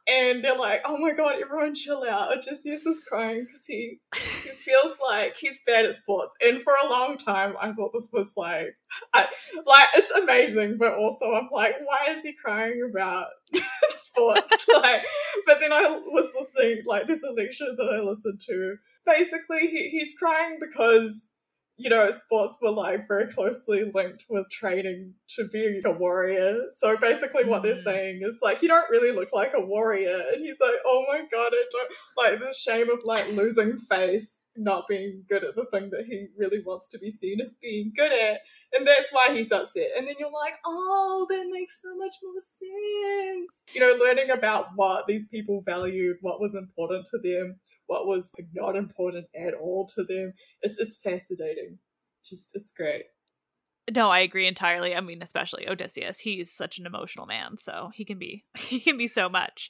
and 0.08 0.44
they're 0.44 0.58
like, 0.58 0.82
"Oh 0.86 0.98
my 0.98 1.13
god, 1.13 1.36
everyone 1.41 1.76
chill 1.76 2.04
out." 2.04 2.32
Odysseus 2.38 2.86
is 2.86 3.02
crying 3.08 3.46
because 3.46 3.65
he 3.65 4.00
he 4.15 4.50
feels 4.65 4.98
like 5.02 5.36
he's 5.38 5.62
bad 5.65 5.86
at 5.86 5.96
sports. 5.96 6.36
And 6.41 6.62
for 6.62 6.74
a 6.82 6.89
long 6.89 7.18
time, 7.18 7.56
I 7.60 7.74
thought 7.74 7.94
this 7.94 8.10
was 8.12 8.34
like, 8.38 8.76
I, 9.13 9.28
like 9.65 9.89
it's 9.96 10.12
amazing, 10.12 10.78
but 10.78 10.94
also 10.94 11.34
I'm 11.34 11.50
like, 11.52 11.76
why 11.84 12.13
is 12.13 12.24
he 12.24 12.34
crying 12.34 12.82
about 12.89 13.28
sports? 13.94 14.52
like, 14.74 15.02
but 15.46 15.60
then 15.60 15.72
I 15.72 15.82
was 16.06 16.32
listening, 16.39 16.84
like, 16.86 17.08
this 17.08 17.24
a 17.24 17.32
lecture 17.32 17.76
that 17.76 17.89
I 17.94 18.00
listened 18.00 18.41
to. 18.48 18.76
Basically, 19.06 19.68
he, 19.68 19.89
he's 19.89 20.13
crying 20.18 20.58
because 20.60 21.30
you 21.78 21.90
know, 21.90 22.10
sports 22.12 22.56
were 22.62 22.72
like 22.72 23.06
very 23.08 23.28
closely 23.28 23.92
linked 23.94 24.24
with 24.30 24.50
training 24.50 25.14
to 25.36 25.48
be 25.50 25.82
a 25.84 25.92
warrior. 25.92 26.58
So 26.72 26.96
basically, 26.96 27.44
what 27.44 27.64
they're 27.64 27.76
Mm. 27.76 27.84
saying 27.84 28.20
is 28.24 28.40
like, 28.42 28.62
you 28.62 28.70
don't 28.70 28.90
really 28.90 29.12
look 29.12 29.30
like 29.34 29.52
a 29.54 29.60
warrior. 29.60 30.24
And 30.32 30.42
he's 30.46 30.60
like, 30.62 30.80
oh 30.86 31.06
my 31.10 31.20
god, 31.32 31.52
I 31.54 31.66
don't 31.72 31.92
like 32.18 32.40
this 32.40 32.58
shame 32.58 32.90
of 32.90 33.00
like 33.04 33.28
losing 33.32 33.80
face, 33.80 34.44
not 34.56 34.88
being 34.88 35.26
good 35.28 35.44
at 35.44 35.56
the 35.56 35.66
thing 35.66 35.90
that 35.90 36.06
he 36.06 36.28
really 36.38 36.62
wants 36.66 36.88
to 36.90 36.98
be 37.00 37.10
seen 37.10 37.42
as 37.42 37.54
being 37.62 37.92
good 37.96 38.14
at. 38.14 38.40
And 38.74 38.88
that's 38.88 39.12
why 39.12 39.34
he's 39.36 39.52
upset. 39.52 39.90
And 39.98 40.08
then 40.08 40.16
you're 40.18 40.32
like, 40.32 40.56
oh, 40.66 41.28
that 41.30 41.48
makes 41.52 41.82
so 41.82 41.96
much 41.98 42.16
more 42.24 42.40
sense. 42.40 43.66
You 43.74 43.82
know, 43.82 43.94
learning 44.00 44.30
about 44.30 44.68
what 44.76 45.08
these 45.08 45.28
people 45.28 45.62
valued, 45.66 46.18
what 46.22 46.40
was 46.40 46.56
important 46.56 47.08
to 47.08 47.18
them, 47.18 47.60
what 47.88 48.08
was 48.08 48.32
like, 48.38 48.48
not 48.54 48.76
important 48.76 49.28
at 49.36 49.54
all 49.54 49.88
to 49.95 50.04
them. 50.04 50.34
It's, 50.62 50.80
it's 50.80 50.98
fascinating. 50.98 51.80
Just, 52.24 52.50
it's 52.54 52.71
great. 52.71 53.06
No, 53.93 54.10
I 54.10 54.19
agree 54.19 54.48
entirely. 54.48 54.95
I 54.95 55.02
mean, 55.02 55.21
especially 55.21 55.69
Odysseus. 55.69 56.19
He's 56.19 56.52
such 56.52 56.80
an 56.80 56.88
emotional 56.88 57.28
man, 57.28 57.58
so 57.60 57.91
he 57.93 58.04
can 58.04 58.17
be 58.17 58.43
he 58.58 58.80
can 58.80 58.98
be 58.98 59.08
so 59.08 59.30
much. 59.30 59.69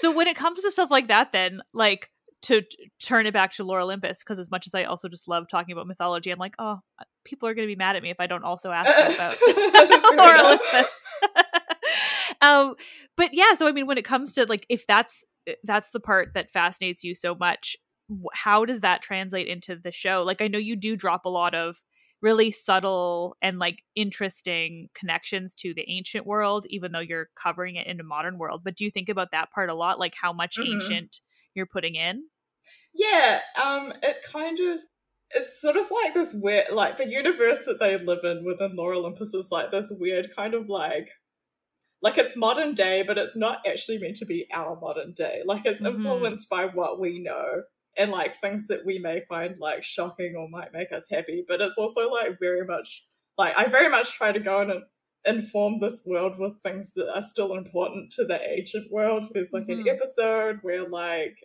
So 0.00 0.10
when 0.10 0.26
it 0.26 0.36
comes 0.36 0.60
to 0.62 0.70
stuff 0.70 0.90
like 0.90 1.08
that 1.08 1.32
then, 1.32 1.60
like 1.72 2.10
to 2.42 2.62
turn 3.00 3.26
it 3.26 3.32
back 3.32 3.52
to 3.52 3.64
Lore 3.64 3.80
Olympus 3.80 4.18
because 4.18 4.38
as 4.38 4.50
much 4.50 4.66
as 4.66 4.74
I 4.74 4.84
also 4.84 5.08
just 5.08 5.28
love 5.28 5.46
talking 5.48 5.72
about 5.72 5.86
mythology, 5.86 6.30
I'm 6.30 6.38
like, 6.38 6.56
"Oh, 6.58 6.80
people 7.24 7.48
are 7.48 7.54
going 7.54 7.66
to 7.66 7.72
be 7.72 7.76
mad 7.76 7.96
at 7.96 8.02
me 8.02 8.10
if 8.10 8.18
I 8.18 8.26
don't 8.26 8.44
also 8.44 8.72
ask 8.72 8.90
them 8.90 9.14
about 9.14 9.36
Lore. 10.16 10.46
Olympus." 10.46 10.90
um 12.42 12.74
but 13.16 13.30
yeah, 13.32 13.54
so 13.54 13.68
I 13.68 13.72
mean 13.72 13.86
when 13.86 13.98
it 13.98 14.04
comes 14.04 14.34
to 14.34 14.46
like 14.46 14.66
if 14.68 14.84
that's 14.86 15.24
that's 15.62 15.90
the 15.90 16.00
part 16.00 16.34
that 16.34 16.50
fascinates 16.50 17.04
you 17.04 17.14
so 17.14 17.34
much, 17.34 17.76
how 18.32 18.64
does 18.64 18.80
that 18.80 19.02
translate 19.02 19.48
into 19.48 19.76
the 19.76 19.92
show? 19.92 20.22
Like 20.22 20.42
I 20.42 20.48
know 20.48 20.58
you 20.58 20.76
do 20.76 20.96
drop 20.96 21.24
a 21.24 21.30
lot 21.30 21.54
of 21.54 21.80
really 22.20 22.50
subtle 22.50 23.36
and 23.42 23.58
like 23.58 23.82
interesting 23.94 24.88
connections 24.94 25.54
to 25.56 25.74
the 25.74 25.84
ancient 25.90 26.26
world 26.26 26.64
even 26.70 26.92
though 26.92 26.98
you're 26.98 27.28
covering 27.36 27.76
it 27.76 27.86
in 27.86 28.00
a 28.00 28.04
modern 28.04 28.38
world 28.38 28.62
but 28.64 28.76
do 28.76 28.84
you 28.84 28.90
think 28.90 29.10
about 29.10 29.30
that 29.30 29.50
part 29.50 29.68
a 29.68 29.74
lot 29.74 29.98
like 29.98 30.14
how 30.14 30.32
much 30.32 30.56
Mhm. 30.56 30.64
ancient 30.64 31.20
you're 31.54 31.66
putting 31.66 31.96
in 31.96 32.24
Yeah, 32.94 33.40
um, 33.62 33.92
it 34.02 34.22
kind 34.22 34.58
of 34.60 34.80
it's 35.34 35.60
sort 35.60 35.76
of 35.76 35.90
like 35.90 36.14
this 36.14 36.32
weird, 36.34 36.70
like 36.70 36.96
the 36.96 37.08
universe 37.08 37.64
that 37.64 37.80
they 37.80 37.96
live 37.98 38.24
in 38.24 38.44
within 38.44 38.76
Lore 38.76 38.94
Olympus 38.94 39.34
is 39.34 39.50
like 39.50 39.70
this 39.70 39.90
weird 39.90 40.34
kind 40.34 40.54
of 40.54 40.68
like, 40.68 41.10
like 42.04 42.18
it's 42.18 42.36
modern 42.36 42.74
day, 42.74 43.02
but 43.02 43.16
it's 43.16 43.34
not 43.34 43.66
actually 43.66 43.98
meant 43.98 44.18
to 44.18 44.26
be 44.26 44.46
our 44.52 44.78
modern 44.78 45.12
day. 45.14 45.42
Like 45.46 45.62
it's 45.64 45.80
Mhm. 45.80 45.94
influenced 45.94 46.48
by 46.50 46.66
what 46.66 47.00
we 47.00 47.18
know 47.18 47.62
and 47.96 48.10
like 48.10 48.34
things 48.34 48.68
that 48.68 48.84
we 48.84 48.98
may 48.98 49.22
find 49.28 49.58
like 49.58 49.82
shocking 49.82 50.36
or 50.36 50.48
might 50.48 50.72
make 50.72 50.92
us 50.92 51.06
happy. 51.10 51.44
But 51.48 51.62
it's 51.62 51.78
also 51.78 52.10
like 52.10 52.38
very 52.38 52.64
much 52.66 53.06
like 53.38 53.54
I 53.56 53.64
very 53.68 53.88
much 53.88 54.12
try 54.12 54.32
to 54.32 54.38
go 54.38 54.60
in 54.60 54.70
and 54.70 54.82
inform 55.26 55.80
this 55.80 56.02
world 56.04 56.38
with 56.38 56.62
things 56.62 56.92
that 56.94 57.10
are 57.16 57.22
still 57.22 57.54
important 57.54 58.12
to 58.12 58.24
the 58.26 58.38
ancient 58.58 58.92
world. 58.92 59.30
There's 59.32 59.52
like 59.54 59.68
an 59.70 59.82
Mhm. 59.82 59.88
episode 59.96 60.58
where 60.62 60.86
like 60.86 61.38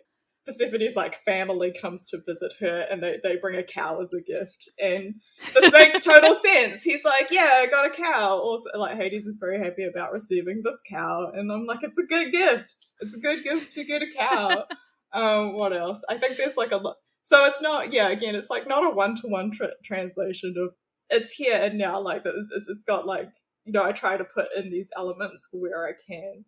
Persephone's 0.58 0.96
like 0.96 1.22
family 1.24 1.72
comes 1.78 2.06
to 2.06 2.18
visit 2.26 2.52
her 2.60 2.86
and 2.90 3.02
they, 3.02 3.18
they 3.22 3.36
bring 3.36 3.56
a 3.56 3.62
cow 3.62 4.00
as 4.00 4.12
a 4.12 4.20
gift. 4.20 4.68
And 4.78 5.14
this 5.54 5.72
makes 5.72 6.04
total 6.04 6.34
sense. 6.44 6.82
He's 6.82 7.04
like, 7.04 7.30
Yeah, 7.30 7.50
I 7.54 7.66
got 7.66 7.86
a 7.86 7.90
cow. 7.90 8.38
Also 8.38 8.70
like 8.76 8.96
Hades 8.96 9.26
is 9.26 9.36
very 9.38 9.58
happy 9.58 9.84
about 9.84 10.12
receiving 10.12 10.62
this 10.64 10.80
cow. 10.88 11.30
And 11.34 11.50
I'm 11.50 11.66
like, 11.66 11.80
it's 11.82 11.98
a 11.98 12.06
good 12.06 12.32
gift. 12.32 12.76
It's 13.00 13.14
a 13.14 13.20
good 13.20 13.44
gift 13.44 13.72
to 13.74 13.84
get 13.84 14.02
a 14.02 14.06
cow. 14.16 14.64
um, 15.12 15.54
what 15.54 15.72
else? 15.72 16.02
I 16.08 16.18
think 16.18 16.36
there's 16.36 16.56
like 16.56 16.72
a 16.72 16.76
lot 16.76 16.96
so 17.22 17.44
it's 17.44 17.60
not 17.60 17.92
yeah, 17.92 18.08
again, 18.08 18.34
it's 18.34 18.50
like 18.50 18.66
not 18.66 18.84
a 18.84 18.90
one 18.94 19.14
to 19.16 19.28
one 19.28 19.52
translation 19.84 20.54
of 20.58 20.74
it's 21.10 21.32
here 21.32 21.58
and 21.62 21.78
now, 21.78 22.00
like 22.00 22.22
it's, 22.24 22.50
it's 22.50 22.68
it's 22.68 22.82
got 22.82 23.06
like 23.06 23.28
you 23.64 23.72
know, 23.72 23.84
I 23.84 23.92
try 23.92 24.16
to 24.16 24.24
put 24.24 24.46
in 24.56 24.70
these 24.70 24.90
elements 24.96 25.48
where 25.52 25.86
I 25.86 25.92
can. 26.10 26.44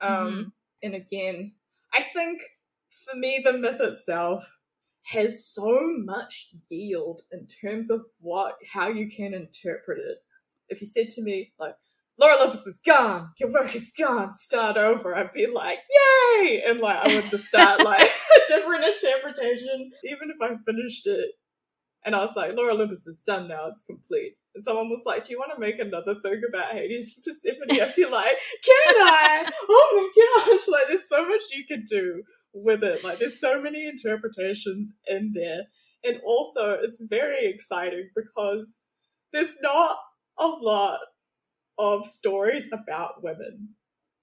Um, 0.00 0.52
and 0.82 0.94
again, 0.94 1.52
I 1.92 2.02
think 2.02 2.42
for 3.04 3.16
me, 3.16 3.40
the 3.42 3.52
myth 3.52 3.80
itself 3.80 4.50
has 5.06 5.46
so 5.46 5.80
much 5.98 6.50
yield 6.68 7.22
in 7.32 7.46
terms 7.46 7.90
of 7.90 8.02
what 8.20 8.56
how 8.72 8.88
you 8.88 9.08
can 9.10 9.34
interpret 9.34 9.98
it. 9.98 10.18
If 10.68 10.80
you 10.80 10.86
said 10.86 11.08
to 11.10 11.22
me 11.22 11.52
like, 11.58 11.74
Lore 12.18 12.32
Olympus 12.32 12.66
is 12.66 12.78
gone. 12.84 13.30
Your 13.38 13.50
work 13.50 13.74
is 13.74 13.92
gone. 13.98 14.30
Start 14.32 14.76
over. 14.76 15.16
I'd 15.16 15.32
be 15.32 15.46
like, 15.46 15.78
yay! 15.90 16.62
And 16.66 16.78
like, 16.78 16.98
I 16.98 17.14
would 17.14 17.30
just 17.30 17.44
start 17.44 17.82
like 17.84 18.02
a 18.36 18.40
different 18.48 18.84
interpretation. 18.84 19.90
Even 20.04 20.30
if 20.30 20.36
I 20.42 20.54
finished 20.66 21.06
it 21.06 21.30
and 22.04 22.14
I 22.14 22.24
was 22.24 22.36
like, 22.36 22.54
Lore 22.54 22.70
Olympus 22.70 23.06
is 23.06 23.22
done 23.22 23.48
now. 23.48 23.68
It's 23.68 23.82
complete. 23.82 24.34
And 24.54 24.62
someone 24.64 24.90
was 24.90 25.02
like, 25.06 25.24
Do 25.24 25.32
you 25.32 25.38
want 25.38 25.52
to 25.54 25.60
make 25.60 25.78
another 25.78 26.16
thing 26.22 26.42
about 26.46 26.72
Hades 26.72 27.14
and 27.16 27.24
Persephone? 27.24 27.80
I'd 27.80 27.94
be 27.96 28.04
like, 28.04 28.36
Can 28.64 28.94
I? 28.96 29.50
Oh 29.68 30.12
my 30.14 30.52
gosh. 30.52 30.68
Like, 30.68 30.88
there's 30.88 31.08
so 31.08 31.26
much 31.26 31.42
you 31.52 31.64
could 31.66 31.86
do 31.86 32.22
with 32.52 32.82
it. 32.82 33.04
Like, 33.04 33.18
there's 33.18 33.40
so 33.40 33.60
many 33.60 33.86
interpretations 33.86 34.94
in 35.06 35.32
there. 35.34 35.62
And 36.04 36.20
also, 36.24 36.78
it's 36.82 37.00
very 37.00 37.46
exciting 37.46 38.08
because 38.16 38.76
there's 39.32 39.56
not 39.60 39.96
a 40.38 40.46
lot 40.46 41.00
of 41.78 42.06
stories 42.06 42.68
about 42.72 43.22
women. 43.22 43.70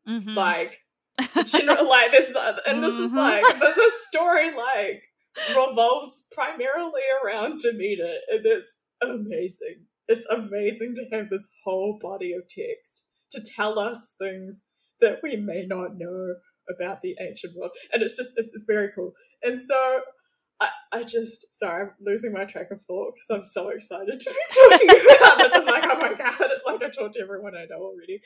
Mm-hmm. 0.08 0.34
Like, 0.34 0.80
know, 1.66 1.84
like 1.84 2.12
this, 2.12 2.28
and 2.68 2.84
this 2.84 2.92
mm-hmm. 2.92 3.04
is 3.06 3.14
like 3.14 3.44
the, 3.44 3.74
the 3.76 3.92
story 4.08 4.52
like 4.54 5.02
revolves 5.50 6.24
primarily 6.32 7.02
around 7.24 7.62
Demeter, 7.62 8.14
and 8.30 8.46
it's 8.46 8.76
amazing. 9.02 9.86
It's 10.08 10.26
amazing 10.30 10.96
to 10.96 11.06
have 11.16 11.30
this 11.30 11.48
whole 11.64 12.00
body 12.02 12.34
of 12.34 12.44
text 12.44 13.00
to 13.32 13.42
tell 13.42 13.78
us 13.80 14.14
things 14.20 14.64
that 15.02 15.20
we 15.22 15.36
may 15.36 15.66
not 15.66 15.98
know 15.98 16.36
about 16.74 17.02
the 17.02 17.16
ancient 17.22 17.56
world, 17.56 17.72
and 17.94 18.02
it's 18.02 18.18
just 18.18 18.32
it's 18.38 18.52
very 18.66 18.90
cool. 18.96 19.14
And 19.44 19.60
so 19.62 20.02
I, 20.60 20.70
I 20.92 21.04
just 21.04 21.46
sorry, 21.54 21.84
I'm 21.84 21.92
losing 22.02 22.34
my 22.34 22.46
track 22.46 22.72
of 22.72 22.80
thought 22.88 23.14
because 23.14 23.38
I'm 23.38 23.44
so 23.46 23.70
excited 23.70 24.20
to 24.20 24.30
be 24.30 24.70
talking 24.70 25.16
about 25.18 25.38
this. 25.38 25.52
I'm 25.54 25.66
like, 25.66 25.84
oh 25.86 26.00
my 26.00 26.14
god, 26.14 26.50
like 26.66 26.84
I 26.84 26.90
told 26.90 27.16
everyone 27.22 27.56
I 27.56 27.66
know 27.70 27.82
already. 27.82 28.22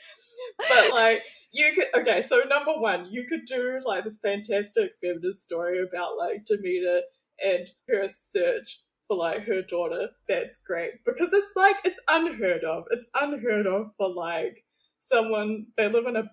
But 0.58 0.94
like 0.94 1.24
you 1.52 1.72
could 1.74 2.02
okay, 2.02 2.22
so 2.22 2.42
number 2.50 2.74
one, 2.74 3.08
you 3.12 3.26
could 3.26 3.46
do 3.46 3.82
like 3.86 4.04
this 4.04 4.20
fantastic 4.20 4.94
feminist 5.02 5.44
story 5.44 5.80
about 5.80 6.18
like 6.18 6.46
Demeter 6.46 7.02
and 7.44 7.68
her 7.90 8.08
search 8.08 8.80
for 9.08 9.18
like 9.18 9.44
her 9.46 9.62
daughter. 9.62 10.08
That's 10.30 10.58
great. 10.66 11.04
Because 11.06 11.34
it's 11.34 11.52
like 11.56 11.76
it's 11.84 12.00
unheard 12.10 12.64
of. 12.64 12.86
It's 12.92 13.06
unheard 13.20 13.68
of 13.68 13.92
for 13.98 14.10
like 14.10 14.64
someone 15.02 15.66
they 15.76 15.90
live 15.90 16.06
in 16.06 16.16
a 16.16 16.32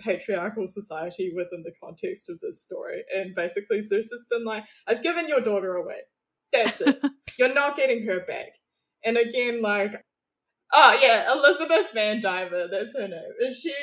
patriarchal 0.00 0.66
society 0.66 1.32
within 1.34 1.62
the 1.62 1.72
context 1.82 2.28
of 2.28 2.38
this 2.40 2.62
story. 2.62 3.02
And 3.14 3.34
basically, 3.34 3.82
Zeus 3.82 4.08
has 4.10 4.24
been 4.30 4.44
like, 4.44 4.64
I've 4.86 5.02
given 5.02 5.28
your 5.28 5.40
daughter 5.40 5.74
away. 5.74 6.00
That's 6.52 6.80
it. 6.80 7.02
You're 7.38 7.54
not 7.54 7.76
getting 7.76 8.06
her 8.06 8.20
back. 8.20 8.52
And 9.04 9.16
again, 9.16 9.62
like, 9.62 9.92
oh 10.72 10.98
yeah, 11.02 11.32
Elizabeth 11.32 11.92
Vandiver, 11.94 12.70
that's 12.70 12.92
her 12.96 13.08
name. 13.08 13.32
Is 13.40 13.58
she 13.58 13.74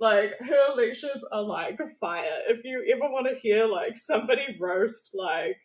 like 0.00 0.32
her 0.40 0.74
lectures 0.76 1.24
are 1.32 1.42
like 1.42 1.78
fire. 2.00 2.40
If 2.48 2.64
you 2.64 2.84
ever 2.92 3.12
want 3.12 3.26
to 3.28 3.36
hear 3.36 3.66
like 3.66 3.96
somebody 3.96 4.56
roast 4.60 5.10
like 5.14 5.56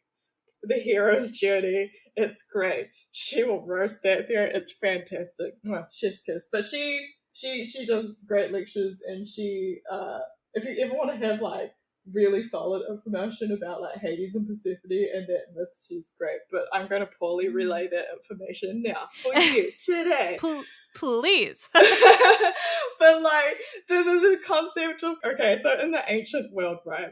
the 0.64 0.76
hero's 0.76 1.32
journey, 1.32 1.92
it's 2.16 2.44
great. 2.52 2.88
She 3.12 3.44
will 3.44 3.66
roast 3.66 4.04
that 4.04 4.28
there. 4.28 4.48
It's 4.48 4.74
fantastic. 4.82 5.54
Well, 5.64 5.88
chef's 5.92 6.22
kiss. 6.22 6.48
But 6.52 6.66
she 6.66 7.06
she 7.34 7.66
she 7.66 7.86
does 7.86 8.24
great 8.28 8.52
lectures 8.52 9.00
and 9.06 9.28
she 9.28 9.80
uh 9.92 10.20
if 10.54 10.66
you 10.66 10.84
ever 10.84 10.94
want 10.94 11.12
to 11.12 11.28
have 11.28 11.42
like 11.42 11.72
really 12.14 12.42
solid 12.44 12.84
information 12.90 13.52
about 13.52 13.82
like 13.82 13.98
Hades 13.98 14.36
and 14.36 14.48
Persephone 14.48 15.08
and 15.14 15.28
that 15.28 15.54
myth, 15.56 15.70
she's 15.80 16.14
great. 16.18 16.40
But 16.52 16.64
I'm 16.74 16.88
going 16.88 17.02
to 17.02 17.10
poorly 17.20 17.46
mm-hmm. 17.46 17.56
relay 17.56 17.88
that 17.88 18.06
information 18.14 18.84
now 18.84 19.08
for 19.24 19.34
you 19.36 19.72
today. 19.78 20.38
please. 20.96 21.68
but 21.74 23.22
like 23.22 23.58
the, 23.88 24.04
the, 24.04 24.38
the 24.38 24.40
concept 24.46 25.04
of 25.04 25.18
okay, 25.26 25.60
so 25.62 25.80
in 25.80 25.92
the 25.92 26.04
ancient 26.08 26.54
world, 26.54 26.80
right? 26.86 27.10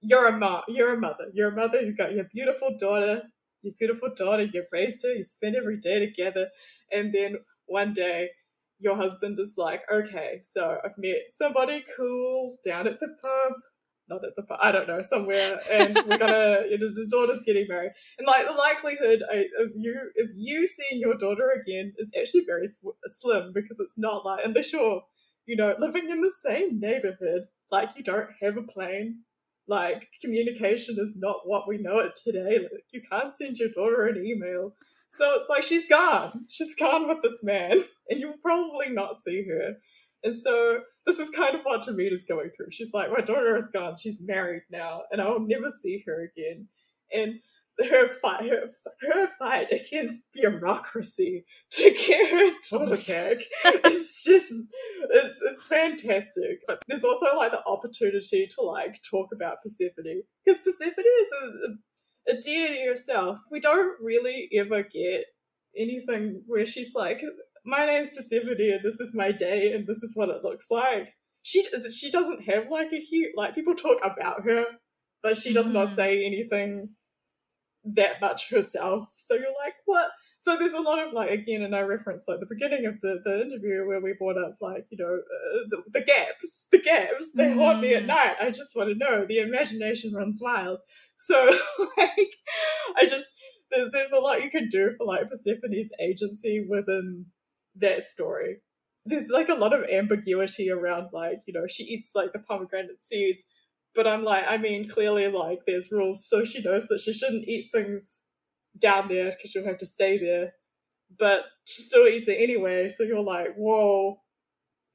You're 0.00 0.26
a 0.26 0.36
mom, 0.36 0.62
you're 0.68 0.94
a 0.94 1.00
mother, 1.00 1.30
you're 1.32 1.48
a 1.48 1.56
mother. 1.56 1.80
You've 1.80 1.96
got 1.96 2.12
your 2.12 2.24
beautiful 2.24 2.76
daughter, 2.78 3.22
your 3.62 3.72
beautiful 3.78 4.10
daughter. 4.14 4.42
You've 4.42 4.66
raised 4.70 5.02
her. 5.02 5.14
You 5.14 5.24
spend 5.24 5.56
every 5.56 5.80
day 5.80 5.98
together, 5.98 6.48
and 6.92 7.12
then 7.12 7.38
one 7.66 7.94
day 7.94 8.28
your 8.78 8.96
husband 8.96 9.38
is 9.38 9.54
like, 9.56 9.82
okay, 9.92 10.40
so 10.42 10.78
I've 10.84 10.98
met 10.98 11.22
somebody 11.30 11.84
cool 11.96 12.56
down 12.64 12.86
at 12.86 13.00
the 13.00 13.08
pub, 13.22 13.52
not 14.08 14.24
at 14.24 14.36
the 14.36 14.42
pub, 14.42 14.58
I 14.60 14.72
don't 14.72 14.88
know, 14.88 15.02
somewhere, 15.02 15.60
and 15.70 15.98
we're 16.06 16.18
gonna, 16.18 16.64
your, 16.70 16.90
daughter's 17.10 17.42
getting 17.46 17.66
married, 17.68 17.92
and 18.18 18.26
like 18.26 18.46
the 18.46 18.52
likelihood 18.52 19.20
of 19.60 19.68
you, 19.76 19.94
of 20.18 20.28
you 20.36 20.66
seeing 20.66 21.00
your 21.00 21.16
daughter 21.16 21.50
again 21.62 21.92
is 21.98 22.10
actually 22.18 22.44
very 22.46 22.66
slim 23.06 23.52
because 23.54 23.78
it's 23.80 23.96
not 23.96 24.24
like, 24.24 24.44
and 24.44 24.54
they're 24.54 24.62
sure, 24.62 25.02
you 25.46 25.56
know, 25.56 25.74
living 25.78 26.10
in 26.10 26.20
the 26.20 26.32
same 26.44 26.80
neighborhood, 26.80 27.42
like 27.70 27.90
you 27.96 28.04
don't 28.04 28.28
have 28.42 28.56
a 28.56 28.62
plane, 28.62 29.20
like 29.66 30.08
communication 30.20 30.96
is 30.98 31.12
not 31.16 31.40
what 31.44 31.66
we 31.66 31.78
know 31.78 31.98
it 31.98 32.12
today. 32.22 32.58
Like, 32.58 32.84
you 32.92 33.00
can't 33.10 33.34
send 33.34 33.58
your 33.58 33.70
daughter 33.70 34.06
an 34.06 34.24
email. 34.24 34.74
So 35.16 35.34
it's 35.34 35.48
like 35.48 35.62
she's 35.62 35.88
gone. 35.88 36.46
She's 36.48 36.74
gone 36.74 37.08
with 37.08 37.22
this 37.22 37.38
man, 37.42 37.84
and 38.10 38.20
you'll 38.20 38.38
probably 38.42 38.90
not 38.90 39.16
see 39.16 39.44
her. 39.48 39.74
And 40.24 40.38
so 40.38 40.80
this 41.06 41.18
is 41.18 41.30
kind 41.30 41.54
of 41.54 41.62
what 41.62 41.84
Demeter's 41.84 42.24
going 42.24 42.50
through. 42.56 42.68
She's 42.70 42.92
like, 42.94 43.10
my 43.10 43.20
daughter 43.20 43.56
is 43.56 43.68
gone. 43.72 43.96
She's 43.98 44.20
married 44.20 44.62
now, 44.70 45.02
and 45.10 45.20
I'll 45.20 45.40
never 45.40 45.70
see 45.82 46.02
her 46.06 46.24
again. 46.24 46.68
And 47.12 47.40
her 47.78 48.12
fight, 48.14 48.48
her, 48.48 48.68
her 49.02 49.28
fight 49.38 49.66
against 49.72 50.20
bureaucracy 50.32 51.44
to 51.72 51.90
get 51.90 52.30
her 52.30 52.50
daughter 52.70 52.96
back 52.96 53.38
is 53.84 54.22
just, 54.24 54.52
it's, 55.10 55.40
it's 55.42 55.66
fantastic. 55.66 56.60
But 56.66 56.80
there's 56.88 57.04
also 57.04 57.36
like 57.36 57.50
the 57.50 57.64
opportunity 57.66 58.48
to 58.54 58.62
like 58.62 59.00
talk 59.08 59.28
about 59.34 59.56
Persephone 59.62 60.22
because 60.44 60.60
Persephone 60.60 61.04
is 61.20 61.28
a, 61.42 61.46
a 61.46 61.74
deity 62.32 62.80
yourself. 62.80 63.38
we 63.50 63.60
don't 63.60 64.00
really 64.00 64.48
ever 64.54 64.82
get 64.82 65.26
anything 65.76 66.42
where 66.46 66.66
she's 66.66 66.94
like, 66.94 67.20
"My 67.64 67.86
name's 67.86 68.10
Persephone, 68.10 68.60
and 68.60 68.82
this 68.82 69.00
is 69.00 69.14
my 69.14 69.32
day, 69.32 69.72
and 69.72 69.86
this 69.86 70.02
is 70.02 70.12
what 70.14 70.28
it 70.30 70.42
looks 70.42 70.66
like." 70.70 71.14
She 71.42 71.66
she 71.90 72.10
doesn't 72.10 72.44
have 72.44 72.70
like 72.70 72.92
a 72.92 72.98
huge 72.98 73.32
like 73.36 73.54
people 73.54 73.74
talk 73.74 73.98
about 74.02 74.44
her, 74.44 74.64
but 75.22 75.36
she 75.36 75.52
does 75.52 75.66
mm. 75.66 75.72
not 75.72 75.94
say 75.94 76.24
anything 76.24 76.90
that 77.84 78.20
much 78.20 78.50
herself. 78.50 79.08
So 79.16 79.34
you're 79.34 79.54
like, 79.64 79.74
what? 79.84 80.10
So 80.44 80.58
there's 80.58 80.74
a 80.74 80.80
lot 80.80 80.98
of 80.98 81.14
like 81.14 81.30
again 81.30 81.62
and 81.62 81.74
i 81.74 81.80
reference 81.80 82.24
like 82.28 82.38
the 82.38 82.54
beginning 82.54 82.84
of 82.84 83.00
the, 83.00 83.20
the 83.24 83.40
interview 83.40 83.86
where 83.86 84.00
we 84.00 84.14
brought 84.18 84.36
up 84.36 84.56
like 84.60 84.84
you 84.90 84.98
know 84.98 85.14
uh, 85.14 85.58
the, 85.70 85.98
the, 85.98 86.04
gaps 86.04 86.66
the 86.70 86.78
gaps 86.78 87.32
they 87.34 87.46
mm. 87.46 87.56
haunt 87.56 87.80
me 87.80 87.94
at 87.94 88.04
night. 88.04 88.36
I 88.40 88.50
just 88.50 88.76
want 88.76 88.90
to 88.90 88.94
know 88.94 89.24
the 89.26 89.38
imagination 89.38 90.12
runs 90.12 90.38
wild. 90.40 90.78
So 91.16 91.46
like 91.96 92.30
i 92.96 93.06
just 93.06 93.24
there's, 93.70 93.90
there's 93.92 94.12
a 94.12 94.18
lot 94.18 94.42
you 94.42 94.50
can 94.50 94.68
do 94.70 94.92
for 94.98 95.06
like 95.06 95.30
persephone's 95.30 95.90
agency 96.00 96.64
within 96.68 97.26
that 97.76 98.04
story. 98.04 98.58
There's 99.06 99.30
like 99.30 99.48
a 99.48 99.54
lot 99.54 99.72
of 99.72 99.88
ambiguity 99.90 100.70
around 100.70 101.08
like 101.12 101.38
you 101.46 101.54
know 101.54 101.66
she 101.66 101.84
eats 101.84 102.10
like 102.14 102.32
the 102.32 102.38
pomegranate 102.40 103.02
seeds 103.02 103.44
but 103.94 104.06
i'm 104.06 104.24
like 104.24 104.44
i 104.48 104.56
mean 104.56 104.88
clearly 104.88 105.28
like 105.28 105.60
there's 105.66 105.92
rules 105.92 106.26
so 106.28 106.44
she 106.44 106.62
knows 106.62 106.86
that 106.88 107.00
she 107.00 107.12
shouldn't 107.12 107.46
eat 107.46 107.70
things 107.72 108.22
down 108.78 109.08
there 109.08 109.30
because 109.30 109.54
you'll 109.54 109.66
have 109.66 109.78
to 109.78 109.86
stay 109.86 110.18
there. 110.18 110.52
But 111.18 111.44
she 111.64 111.82
still 111.82 112.06
eats 112.06 112.28
it 112.28 112.40
anyway, 112.40 112.88
so 112.88 113.04
you're 113.04 113.20
like, 113.20 113.54
whoa, 113.56 114.20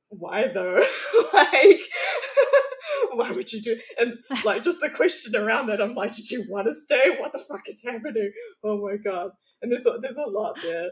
why 0.10 0.48
though? 0.48 0.76
like, 1.34 1.80
why 3.13 3.32
would 3.32 3.52
you 3.54 3.62
do? 3.62 3.80
And 4.00 4.18
like, 4.44 4.63
just 4.63 4.82
the 4.82 4.89
question 4.89 5.36
around 5.36 5.68
that, 5.68 5.82
I'm 5.82 5.96
like, 5.96 6.15
did 6.15 6.30
you 6.30 6.46
want 6.50 6.68
to 6.68 6.74
stay? 6.74 7.18
What 7.20 7.32
the 7.32 7.39
fuck 7.39 7.62
is 7.68 7.82
happening? 7.84 8.32
Oh 8.63 8.78
my 8.78 8.98
god! 8.98 9.32
And 9.62 9.72
there's 9.72 9.86
a, 9.86 9.98
there's 10.02 10.18
a 10.18 10.30
lot 10.30 10.58
there. 10.62 10.89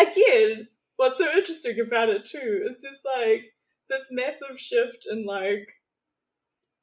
Again, 0.00 0.66
what's 0.96 1.18
so 1.18 1.30
interesting 1.32 1.78
about 1.80 2.08
it 2.08 2.24
too 2.24 2.62
is 2.64 2.80
this 2.80 3.00
like 3.16 3.44
this 3.88 4.08
massive 4.10 4.58
shift 4.58 5.06
in 5.10 5.26
like 5.26 5.68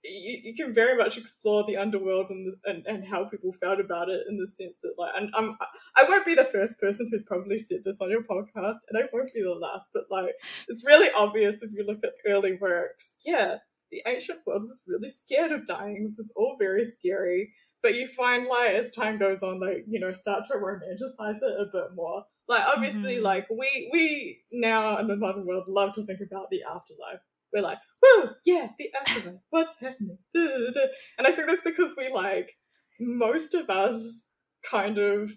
you, 0.03 0.39
you 0.43 0.55
can 0.55 0.73
very 0.73 0.97
much 0.97 1.17
explore 1.17 1.63
the 1.65 1.77
underworld 1.77 2.29
and, 2.29 2.47
the, 2.47 2.69
and 2.71 2.85
and 2.87 3.07
how 3.07 3.25
people 3.25 3.51
felt 3.53 3.79
about 3.79 4.09
it 4.09 4.21
in 4.29 4.37
the 4.37 4.47
sense 4.47 4.79
that 4.81 4.93
like 4.97 5.11
and 5.15 5.29
I'm 5.35 5.57
I 5.95 6.03
won't 6.03 6.25
be 6.25 6.35
the 6.35 6.45
first 6.45 6.79
person 6.79 7.09
who's 7.11 7.23
probably 7.23 7.57
said 7.57 7.83
this 7.85 7.97
on 8.01 8.09
your 8.09 8.23
podcast 8.23 8.79
and 8.89 8.97
I 8.97 9.07
won't 9.13 9.33
be 9.33 9.43
the 9.43 9.53
last 9.53 9.89
but 9.93 10.03
like 10.09 10.33
it's 10.67 10.85
really 10.85 11.11
obvious 11.11 11.61
if 11.61 11.71
you 11.73 11.85
look 11.85 11.99
at 12.03 12.13
early 12.27 12.57
works 12.57 13.17
yeah 13.25 13.57
the 13.91 14.01
ancient 14.07 14.39
world 14.45 14.63
was 14.63 14.81
really 14.87 15.09
scared 15.09 15.51
of 15.51 15.65
dying. 15.65 16.03
This 16.03 16.17
is 16.17 16.31
all 16.35 16.55
very 16.57 16.85
scary. 16.85 17.53
But 17.83 17.95
you 17.95 18.07
find 18.07 18.47
like 18.47 18.71
as 18.71 18.91
time 18.91 19.17
goes 19.17 19.41
on 19.41 19.59
like 19.59 19.85
you 19.87 19.99
know 19.99 20.11
start 20.11 20.43
to 20.47 20.57
romanticize 20.57 21.37
it 21.41 21.59
a 21.59 21.65
bit 21.71 21.95
more. 21.95 22.23
Like 22.47 22.63
obviously 22.67 23.15
mm-hmm. 23.15 23.23
like 23.23 23.47
we 23.49 23.89
we 23.91 24.41
now 24.51 24.97
in 24.97 25.07
the 25.07 25.15
modern 25.15 25.45
world 25.45 25.63
love 25.67 25.93
to 25.95 26.05
think 26.05 26.19
about 26.21 26.49
the 26.51 26.61
afterlife 26.63 27.21
we're 27.53 27.61
like, 27.61 27.79
whoa, 28.03 28.29
yeah, 28.45 28.69
the 28.77 28.89
afterlife, 28.99 29.39
what's 29.49 29.75
happening? 29.79 30.17
And 30.33 31.27
I 31.27 31.31
think 31.31 31.47
that's 31.47 31.61
because 31.61 31.93
we 31.97 32.09
like, 32.09 32.49
most 32.99 33.53
of 33.53 33.69
us 33.69 34.25
kind 34.63 34.97
of 34.97 35.31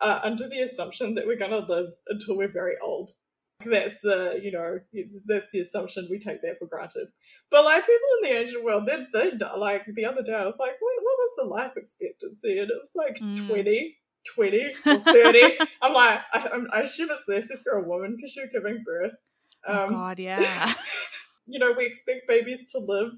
are 0.00 0.20
under 0.24 0.48
the 0.48 0.60
assumption 0.60 1.14
that 1.14 1.26
we're 1.26 1.38
going 1.38 1.50
to 1.50 1.58
live 1.58 1.90
until 2.08 2.36
we're 2.36 2.52
very 2.52 2.74
old. 2.82 3.10
that's 3.64 4.00
the 4.02 4.40
you 4.42 4.50
know 4.50 4.78
that's 5.26 5.50
the 5.52 5.60
assumption 5.60 6.08
we 6.10 6.18
take 6.18 6.42
that 6.42 6.58
for 6.58 6.66
granted. 6.66 7.06
But 7.50 7.64
like 7.64 7.86
people 7.86 8.08
in 8.16 8.28
the 8.28 8.40
angel 8.40 8.64
world, 8.64 8.86
they 8.86 9.06
they 9.12 9.30
like 9.56 9.86
the 9.94 10.04
other 10.06 10.22
day 10.22 10.34
I 10.34 10.44
was 10.44 10.58
like, 10.58 10.72
what, 10.80 10.92
what 11.02 11.18
was 11.18 11.30
the 11.38 11.44
life 11.44 11.72
expectancy? 11.76 12.58
And 12.58 12.70
it 12.70 12.76
was 12.78 12.90
like 12.94 13.18
mm. 13.18 13.48
20, 13.48 13.96
20 14.34 14.74
or 14.86 14.98
30. 14.98 15.58
I'm 15.80 15.92
like, 15.92 16.20
I, 16.32 16.60
I, 16.72 16.80
assume 16.80 17.08
it's 17.10 17.28
less 17.28 17.50
if 17.50 17.60
you're 17.64 17.78
a 17.78 17.88
woman 17.88 18.16
because 18.16 18.34
you're 18.34 18.48
giving 18.48 18.82
birth. 18.84 19.12
Oh, 19.66 19.72
um, 19.72 19.84
oh 19.84 19.88
God, 19.92 20.18
yeah. 20.18 20.74
you 21.46 21.58
know, 21.58 21.72
we 21.72 21.86
expect 21.86 22.28
babies 22.28 22.70
to 22.72 22.78
live. 22.78 23.12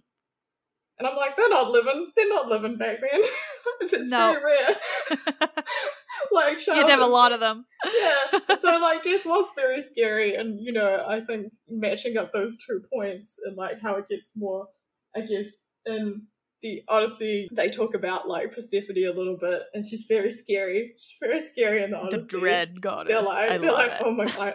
And 0.99 1.07
I'm 1.07 1.17
like, 1.17 1.37
they're 1.37 1.51
not 1.51 1.71
living. 1.71 2.11
They're 2.17 2.29
not 2.29 2.49
living 2.49 2.79
back 2.79 2.99
then. 3.01 3.21
it's 3.81 4.11
no. 4.11 4.33
very 4.33 4.45
rare. 4.45 4.77
like, 6.33 6.67
you'd 6.67 6.89
have 6.89 7.01
a 7.01 7.07
lot 7.07 7.33
of 7.33 7.41
them. 7.41 7.67
yeah. 7.85 8.57
So, 8.59 8.79
like, 8.79 9.03
death 9.03 9.27
was 9.27 9.51
very 9.55 9.83
scary. 9.83 10.35
And, 10.35 10.59
you 10.61 10.73
know, 10.73 11.05
I 11.07 11.21
think 11.21 11.53
matching 11.69 12.17
up 12.17 12.33
those 12.33 12.57
two 12.67 12.83
points 12.93 13.37
and, 13.45 13.57
like, 13.57 13.81
how 13.83 13.97
it 13.97 14.09
gets 14.09 14.31
more, 14.35 14.69
I 15.15 15.21
guess, 15.21 15.49
in 15.85 16.27
the 16.63 16.83
Odyssey, 16.89 17.49
they 17.53 17.71
talk 17.71 17.95
about 17.95 18.29
like 18.29 18.53
Persephone 18.53 18.97
a 18.97 19.11
little 19.11 19.37
bit, 19.41 19.63
and 19.75 19.85
she's 19.85 20.05
very 20.09 20.31
scary. 20.31 20.95
She's 20.97 21.17
very 21.21 21.47
scary 21.47 21.83
in 21.83 21.91
the 21.91 21.99
Odyssey. 21.99 22.19
The 22.23 22.39
dread 22.39 22.81
goddess. 22.81 23.13
They're 23.13 23.23
like, 23.23 23.51
I 23.51 23.59
they're 23.59 23.73
like, 23.73 23.91
it. 23.93 24.03
oh 24.05 24.13
my 24.13 24.27
god, 24.27 24.55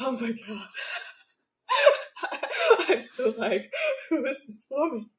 oh 0.00 0.12
my 0.12 0.32
god. 0.46 0.68
I'm 2.88 3.00
so 3.00 3.34
like, 3.36 3.72
who 4.10 4.24
is 4.24 4.38
this 4.46 4.64
woman? 4.70 5.10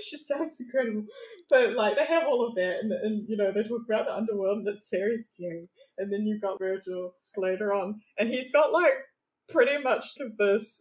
She 0.00 0.16
sounds 0.16 0.54
incredible, 0.60 1.04
but 1.50 1.72
like 1.72 1.96
they 1.96 2.04
have 2.04 2.24
all 2.28 2.46
of 2.46 2.54
that, 2.54 2.78
and, 2.80 2.92
and 2.92 3.28
you 3.28 3.36
know 3.36 3.50
they 3.50 3.64
talk 3.64 3.82
about 3.88 4.06
the 4.06 4.14
underworld, 4.14 4.58
and 4.58 4.68
it's 4.68 4.84
very 4.92 5.16
scary. 5.32 5.68
And 5.98 6.12
then 6.12 6.26
you've 6.26 6.42
got 6.42 6.60
Virgil 6.60 7.12
later 7.36 7.72
on, 7.72 8.00
and 8.16 8.28
he's 8.28 8.52
got 8.52 8.72
like 8.72 8.92
pretty 9.48 9.82
much 9.82 10.06
this 10.38 10.80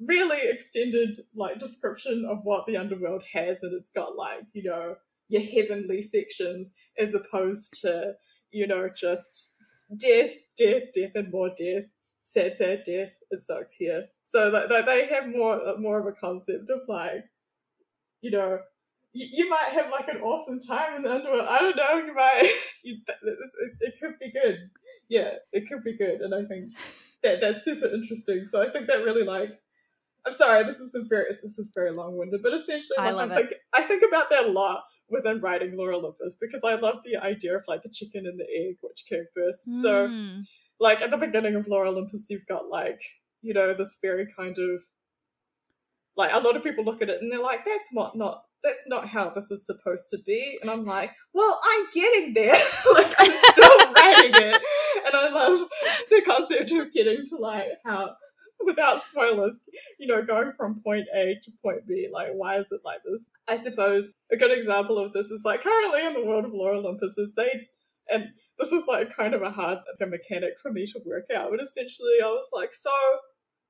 really 0.00 0.40
extended 0.42 1.20
like 1.34 1.58
description 1.58 2.26
of 2.30 2.40
what 2.42 2.66
the 2.66 2.76
underworld 2.76 3.22
has 3.32 3.58
and 3.62 3.72
it's 3.74 3.90
got 3.90 4.14
like 4.16 4.42
you 4.52 4.62
know 4.62 4.94
your 5.28 5.42
heavenly 5.42 6.02
sections 6.02 6.74
as 6.98 7.14
opposed 7.14 7.80
to 7.80 8.12
you 8.50 8.66
know 8.66 8.88
just 8.94 9.52
death 9.96 10.34
death 10.58 10.82
death 10.94 11.12
and 11.14 11.32
more 11.32 11.50
death 11.58 11.84
sad 12.26 12.56
sad 12.56 12.82
death 12.84 13.12
it 13.30 13.40
sucks 13.40 13.72
here 13.72 14.04
so 14.24 14.48
like 14.48 14.68
they 14.84 15.06
have 15.06 15.28
more 15.28 15.60
more 15.78 15.98
of 15.98 16.06
a 16.06 16.12
concept 16.12 16.68
of 16.68 16.80
like 16.88 17.24
you 18.20 18.30
know 18.30 18.58
you, 19.12 19.26
you 19.32 19.48
might 19.48 19.70
have 19.70 19.90
like 19.90 20.08
an 20.08 20.20
awesome 20.20 20.60
time 20.60 20.96
in 20.96 21.02
the 21.02 21.14
underworld 21.14 21.46
i 21.48 21.60
don't 21.60 21.76
know 21.76 21.96
you 21.96 22.14
might 22.14 22.52
you, 22.82 22.96
it, 23.08 23.72
it 23.80 23.94
could 24.00 24.18
be 24.18 24.30
good 24.32 24.68
yeah 25.08 25.30
it 25.52 25.68
could 25.68 25.82
be 25.84 25.96
good 25.96 26.20
and 26.20 26.34
i 26.34 26.44
think 26.44 26.72
that 27.22 27.40
that's 27.40 27.64
super 27.64 27.86
interesting 27.86 28.44
so 28.44 28.60
i 28.60 28.68
think 28.68 28.86
that 28.86 29.04
really 29.04 29.22
like 29.22 29.58
I'm 30.26 30.32
sorry, 30.32 30.64
this 30.64 30.80
was 30.80 30.92
a 30.94 31.04
very 31.04 31.36
this 31.40 31.56
is 31.56 31.68
very 31.72 31.92
long 31.92 32.16
winded, 32.16 32.42
but 32.42 32.52
essentially, 32.52 32.96
like, 32.98 33.08
I 33.08 33.10
love 33.12 33.30
it. 33.30 33.54
I 33.72 33.82
think 33.82 34.02
about 34.06 34.28
that 34.30 34.46
a 34.46 34.48
lot 34.48 34.82
within 35.08 35.40
writing 35.40 35.76
Lore 35.76 35.92
Olympus 35.92 36.36
because 36.40 36.62
I 36.64 36.74
love 36.74 36.96
the 37.04 37.16
idea 37.16 37.56
of 37.56 37.62
like 37.68 37.84
the 37.84 37.90
chicken 37.90 38.26
and 38.26 38.38
the 38.38 38.46
egg, 38.52 38.76
which 38.80 39.04
came 39.08 39.24
first. 39.34 39.68
Mm. 39.68 39.82
So, 39.82 40.08
hmm. 40.08 40.40
Like 40.80 41.00
at 41.00 41.10
the 41.10 41.16
beginning 41.16 41.54
of 41.54 41.68
Lore 41.68 41.86
Olympus, 41.86 42.26
you've 42.28 42.46
got 42.46 42.68
like 42.68 43.00
you 43.42 43.54
know 43.54 43.74
this 43.74 43.96
very 44.02 44.26
kind 44.38 44.56
of 44.58 44.82
like 46.16 46.32
a 46.32 46.40
lot 46.40 46.56
of 46.56 46.64
people 46.64 46.84
look 46.84 47.02
at 47.02 47.10
it 47.10 47.20
and 47.20 47.30
they're 47.30 47.42
like, 47.42 47.64
that's 47.64 47.92
not 47.92 48.16
not 48.16 48.42
that's 48.62 48.86
not 48.86 49.06
how 49.06 49.30
this 49.30 49.50
is 49.50 49.64
supposed 49.64 50.08
to 50.10 50.18
be. 50.26 50.58
And 50.60 50.70
I'm 50.70 50.84
like, 50.84 51.12
well, 51.32 51.60
I'm 51.62 51.86
getting 51.94 52.34
there. 52.34 52.54
like 52.94 53.14
I'm 53.18 53.32
still 53.52 53.78
writing 53.94 54.32
it, 54.34 54.62
and 55.06 55.14
I 55.14 55.30
love 55.30 55.68
the 56.10 56.22
concept 56.22 56.72
of 56.72 56.92
getting 56.92 57.24
to 57.26 57.36
like 57.36 57.68
how 57.84 58.16
without 58.64 59.02
spoilers, 59.04 59.60
you 59.98 60.06
know, 60.06 60.22
going 60.22 60.52
from 60.56 60.80
point 60.82 61.06
A 61.14 61.36
to 61.42 61.52
point 61.62 61.86
B, 61.86 62.08
like, 62.12 62.30
why 62.32 62.58
is 62.58 62.66
it 62.72 62.80
like 62.84 63.00
this? 63.04 63.28
I 63.46 63.56
suppose 63.56 64.12
a 64.32 64.36
good 64.36 64.56
example 64.56 64.98
of 64.98 65.12
this 65.12 65.26
is 65.26 65.42
like 65.44 65.62
currently 65.62 66.04
in 66.04 66.14
the 66.14 66.24
world 66.24 66.44
of 66.44 66.52
Lore 66.52 66.72
Olympus 66.72 67.16
is 67.18 67.32
they, 67.36 67.68
and 68.10 68.30
this 68.58 68.72
is 68.72 68.86
like 68.86 69.14
kind 69.14 69.34
of 69.34 69.42
a 69.42 69.50
hard 69.50 69.78
a 70.00 70.06
mechanic 70.06 70.54
for 70.62 70.72
me 70.72 70.86
to 70.86 71.00
work 71.04 71.26
out, 71.34 71.50
but 71.50 71.62
essentially 71.62 72.20
I 72.22 72.28
was 72.28 72.48
like, 72.52 72.72
so 72.72 72.90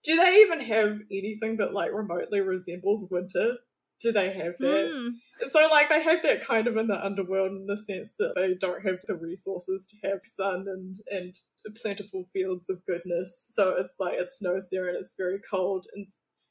do 0.05 0.17
they 0.17 0.37
even 0.37 0.61
have 0.61 1.01
anything 1.11 1.57
that 1.57 1.75
like 1.75 1.93
remotely 1.93 2.41
resembles 2.41 3.09
winter? 3.11 3.57
Do 4.01 4.13
they 4.13 4.31
have 4.33 4.55
that? 4.61 4.91
Mm. 4.93 5.11
So 5.51 5.67
like 5.71 5.89
they 5.89 6.03
have 6.03 6.23
that 6.23 6.45
kind 6.45 6.67
of 6.67 6.77
in 6.77 6.87
the 6.87 7.05
underworld 7.05 7.53
in 7.53 7.67
the 7.67 7.77
sense 7.77 8.15
that 8.19 8.35
they 8.37 8.55
don't 8.55 8.87
have 8.87 8.99
the 9.07 9.17
resources 9.17 9.89
to 9.89 10.09
have 10.09 10.21
sun 10.23 10.67
and 10.69 10.97
and 11.11 11.35
plentiful 11.83 12.29
fields 12.33 12.71
of 12.71 12.85
goodness. 12.87 13.51
So 13.53 13.75
it's 13.79 13.95
like 13.99 14.15
it 14.15 14.29
snows 14.29 14.69
there 14.71 14.89
and 14.89 14.97
it's 14.97 15.13
very 15.17 15.41
cold. 15.51 15.87
And 15.95 16.07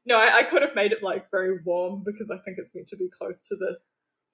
no, 0.05 0.17
I, 0.17 0.39
I 0.39 0.43
could 0.43 0.61
have 0.61 0.75
made 0.75 0.91
it 0.91 1.03
like 1.03 1.31
very 1.31 1.59
warm 1.63 2.03
because 2.05 2.29
I 2.29 2.37
think 2.43 2.57
it's 2.57 2.73
meant 2.75 2.87
to 2.89 2.97
be 2.97 3.09
close 3.09 3.41
to 3.47 3.55
the 3.55 3.77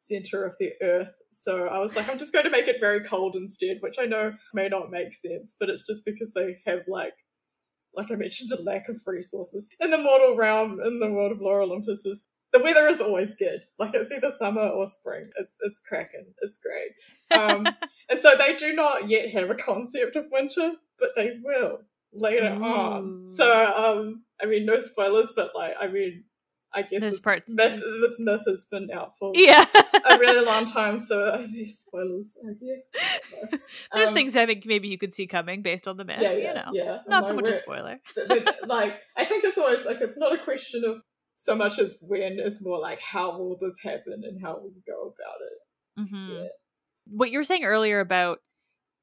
center 0.01 0.43
of 0.43 0.53
the 0.59 0.71
earth. 0.81 1.13
So 1.31 1.67
I 1.67 1.79
was 1.79 1.95
like, 1.95 2.09
I'm 2.09 2.17
just 2.17 2.33
going 2.33 2.45
to 2.45 2.51
make 2.51 2.67
it 2.67 2.81
very 2.81 3.01
cold 3.01 3.35
instead, 3.35 3.77
which 3.79 3.95
I 3.99 4.05
know 4.05 4.33
may 4.53 4.67
not 4.67 4.91
make 4.91 5.13
sense, 5.13 5.55
but 5.57 5.69
it's 5.69 5.87
just 5.87 6.03
because 6.05 6.33
they 6.33 6.57
have 6.65 6.81
like 6.87 7.13
like 7.93 8.11
I 8.11 8.15
mentioned, 8.15 8.51
a 8.57 8.61
lack 8.61 8.89
of 8.89 9.01
resources. 9.05 9.69
In 9.79 9.91
the 9.91 9.97
mortal 9.97 10.35
realm, 10.35 10.79
in 10.85 10.99
the 10.99 11.11
world 11.11 11.31
of 11.31 11.41
Lore 11.41 11.61
Olympus, 11.61 12.05
is 12.05 12.25
the 12.53 12.59
weather 12.59 12.87
is 12.87 13.01
always 13.01 13.33
good. 13.35 13.63
Like 13.79 13.93
it's 13.93 14.11
either 14.11 14.31
summer 14.31 14.67
or 14.67 14.87
spring. 14.87 15.29
It's 15.39 15.55
it's 15.61 15.81
cracking. 15.87 16.33
It's 16.41 16.59
great. 16.59 17.39
Um, 17.39 17.65
and 18.09 18.19
so 18.19 18.35
they 18.37 18.55
do 18.55 18.73
not 18.73 19.09
yet 19.09 19.31
have 19.31 19.49
a 19.49 19.55
concept 19.55 20.15
of 20.15 20.25
winter, 20.31 20.73
but 20.99 21.09
they 21.15 21.39
will 21.43 21.79
later 22.13 22.53
Ooh. 22.53 22.63
on. 22.63 23.27
So 23.27 23.73
um, 23.73 24.23
I 24.41 24.45
mean, 24.47 24.65
no 24.65 24.79
spoilers, 24.79 25.31
but 25.35 25.51
like 25.55 25.73
I 25.79 25.87
mean, 25.87 26.25
I 26.73 26.84
guess 26.84 27.01
this 27.01 27.19
parts. 27.19 27.53
Myth, 27.53 27.81
this 28.01 28.17
myth 28.19 28.41
has 28.47 28.65
been 28.65 28.89
out 28.91 29.17
for 29.17 29.31
yeah. 29.36 29.65
a 30.10 30.17
really 30.17 30.45
long 30.45 30.65
time. 30.65 30.97
So 30.97 31.29
I 31.29 31.45
mean, 31.45 31.67
spoilers, 31.67 32.38
I 32.47 32.53
guess. 32.53 33.60
There's 33.93 34.10
um, 34.10 34.15
things 34.15 34.36
I 34.36 34.45
think 34.45 34.65
maybe 34.65 34.88
you 34.88 34.97
could 34.97 35.13
see 35.13 35.27
coming 35.27 35.62
based 35.62 35.88
on 35.88 35.97
the 35.97 36.05
myth. 36.05 36.19
Yeah, 36.21 36.31
yeah, 36.31 36.47
you 36.47 36.53
know, 36.53 36.71
yeah. 36.73 36.97
Not 37.07 37.27
so 37.27 37.34
much 37.34 37.47
a 37.47 37.55
spoiler. 37.55 37.99
like 38.67 38.95
I 39.17 39.25
think 39.25 39.43
it's 39.43 39.57
always 39.57 39.86
like 39.86 39.99
it's 40.01 40.17
not 40.17 40.34
a 40.34 40.43
question 40.43 40.84
of 40.86 41.01
so 41.36 41.55
much 41.55 41.79
as 41.79 41.97
when 42.01 42.39
is 42.39 42.62
more 42.62 42.79
like 42.79 42.99
how 42.99 43.38
will 43.38 43.57
this 43.60 43.77
happen 43.84 44.21
and 44.23 44.41
how 44.41 44.57
will 44.57 44.69
you 44.69 44.81
go 44.88 45.13
about 45.13 45.39
it. 45.41 46.01
Mm-hmm. 46.01 46.31
Yeah. 46.34 46.47
What 47.07 47.31
you 47.31 47.39
were 47.39 47.43
saying 47.43 47.65
earlier 47.65 47.99
about 47.99 48.39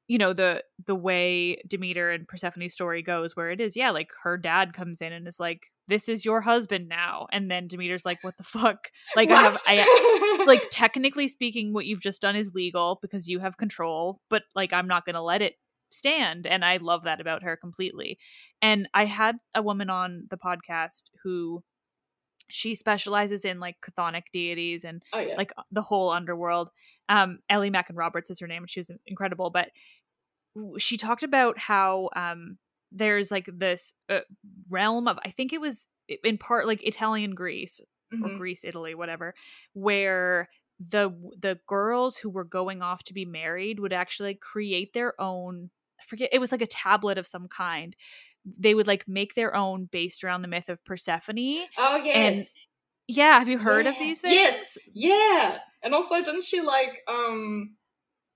you 0.09 0.17
know 0.17 0.33
the 0.33 0.63
the 0.87 0.95
way 0.95 1.61
Demeter 1.67 2.09
and 2.09 2.27
Persephone's 2.27 2.73
story 2.73 3.03
goes, 3.03 3.35
where 3.35 3.51
it 3.51 3.61
is, 3.61 3.75
yeah, 3.75 3.91
like 3.91 4.09
her 4.23 4.37
dad 4.37 4.73
comes 4.73 5.01
in 5.01 5.13
and 5.13 5.27
is 5.27 5.39
like, 5.39 5.67
"This 5.87 6.09
is 6.09 6.25
your 6.25 6.41
husband 6.41 6.89
now," 6.89 7.27
and 7.31 7.49
then 7.49 7.67
Demeter's 7.67 8.05
like, 8.05 8.23
"What 8.23 8.35
the 8.35 8.43
fuck?" 8.43 8.87
Like 9.15 9.29
what? 9.29 9.37
I 9.37 9.43
have, 9.43 9.61
I 9.67 10.43
like 10.47 10.63
technically 10.71 11.27
speaking, 11.27 11.73
what 11.73 11.85
you've 11.85 12.01
just 12.01 12.23
done 12.23 12.35
is 12.35 12.53
legal 12.55 12.97
because 13.03 13.27
you 13.27 13.37
have 13.39 13.57
control, 13.57 14.19
but 14.31 14.43
like 14.55 14.73
I'm 14.73 14.87
not 14.87 15.05
gonna 15.05 15.23
let 15.23 15.43
it 15.43 15.53
stand, 15.91 16.47
and 16.47 16.65
I 16.65 16.77
love 16.77 17.03
that 17.03 17.21
about 17.21 17.43
her 17.43 17.55
completely. 17.55 18.17
And 18.63 18.89
I 18.95 19.05
had 19.05 19.37
a 19.53 19.61
woman 19.61 19.91
on 19.91 20.25
the 20.31 20.37
podcast 20.37 21.03
who 21.23 21.63
she 22.49 22.75
specializes 22.75 23.45
in 23.45 23.59
like 23.59 23.77
chthonic 23.81 24.23
deities 24.33 24.83
and 24.83 25.01
oh, 25.13 25.19
yeah. 25.19 25.35
like 25.35 25.53
the 25.71 25.83
whole 25.83 26.09
underworld. 26.09 26.69
Um, 27.07 27.39
Ellie 27.49 27.69
Mackin 27.69 27.95
Roberts 27.95 28.29
is 28.29 28.39
her 28.39 28.47
name, 28.47 28.63
and 28.63 28.69
she 28.69 28.79
was 28.79 28.91
incredible. 29.07 29.49
But 29.49 29.69
she 30.77 30.97
talked 30.97 31.23
about 31.23 31.57
how 31.57 32.09
um, 32.15 32.57
there's 32.91 33.31
like 33.31 33.49
this 33.51 33.93
uh, 34.09 34.19
realm 34.69 35.07
of 35.07 35.19
I 35.23 35.31
think 35.31 35.53
it 35.53 35.61
was 35.61 35.87
in 36.23 36.37
part 36.37 36.67
like 36.67 36.83
Italian 36.83 37.35
Greece 37.35 37.79
mm-hmm. 38.13 38.25
or 38.25 38.37
Greece 38.37 38.63
Italy 38.63 38.95
whatever, 38.95 39.33
where 39.73 40.49
the 40.79 41.09
the 41.39 41.59
girls 41.67 42.17
who 42.17 42.29
were 42.29 42.45
going 42.45 42.81
off 42.81 43.03
to 43.03 43.13
be 43.13 43.25
married 43.25 43.79
would 43.79 43.93
actually 43.93 44.35
create 44.35 44.93
their 44.93 45.19
own 45.19 45.69
I 45.99 46.03
forget 46.07 46.29
it 46.31 46.39
was 46.39 46.51
like 46.51 46.61
a 46.61 46.67
tablet 46.67 47.17
of 47.17 47.27
some 47.27 47.47
kind 47.47 47.95
they 48.57 48.73
would 48.73 48.87
like 48.87 49.07
make 49.07 49.35
their 49.35 49.55
own 49.55 49.89
based 49.91 50.23
around 50.23 50.41
the 50.41 50.47
myth 50.47 50.69
of 50.69 50.83
Persephone. 50.85 51.65
Oh 51.77 51.97
yes. 51.97 52.15
And 52.15 52.45
yeah, 53.07 53.39
have 53.39 53.49
you 53.49 53.57
heard 53.57 53.85
yeah. 53.85 53.91
of 53.91 53.99
these 53.99 54.21
things? 54.21 54.33
Yes. 54.33 54.77
Yeah. 54.93 55.57
And 55.83 55.93
also 55.93 56.23
didn't 56.23 56.43
she 56.43 56.61
like 56.61 57.01
um 57.07 57.75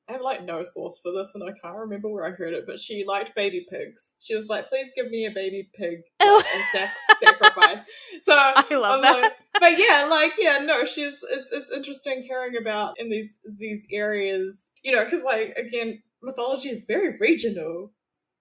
I 0.09 0.13
have 0.13 0.21
like 0.21 0.43
no 0.43 0.63
source 0.63 0.99
for 1.01 1.11
this 1.13 1.31
and 1.33 1.43
I 1.43 1.53
can't 1.61 1.77
remember 1.77 2.09
where 2.09 2.25
I 2.25 2.31
heard 2.31 2.53
it, 2.53 2.65
but 2.67 2.79
she 2.79 3.05
liked 3.07 3.35
baby 3.35 3.65
pigs. 3.69 4.13
She 4.19 4.35
was 4.35 4.47
like, 4.47 4.69
please 4.69 4.91
give 4.95 5.09
me 5.09 5.25
a 5.25 5.31
baby 5.31 5.69
pig 5.73 6.01
and 6.19 6.43
sac- 6.73 6.91
sacrifice. 7.21 7.79
So 8.21 8.33
I 8.35 8.65
love 8.71 9.01
that. 9.01 9.21
Like, 9.21 9.33
but 9.59 9.79
yeah, 9.79 10.07
like, 10.09 10.33
yeah, 10.37 10.59
no, 10.63 10.83
she's, 10.85 11.19
it's, 11.31 11.49
it's 11.51 11.71
interesting 11.71 12.21
hearing 12.21 12.57
about 12.57 12.99
in 12.99 13.09
these, 13.09 13.39
these 13.57 13.87
areas, 13.91 14.71
you 14.83 14.91
know, 14.91 15.05
cause 15.09 15.23
like, 15.23 15.53
again, 15.55 16.01
mythology 16.21 16.69
is 16.69 16.83
very 16.83 17.17
regional. 17.19 17.91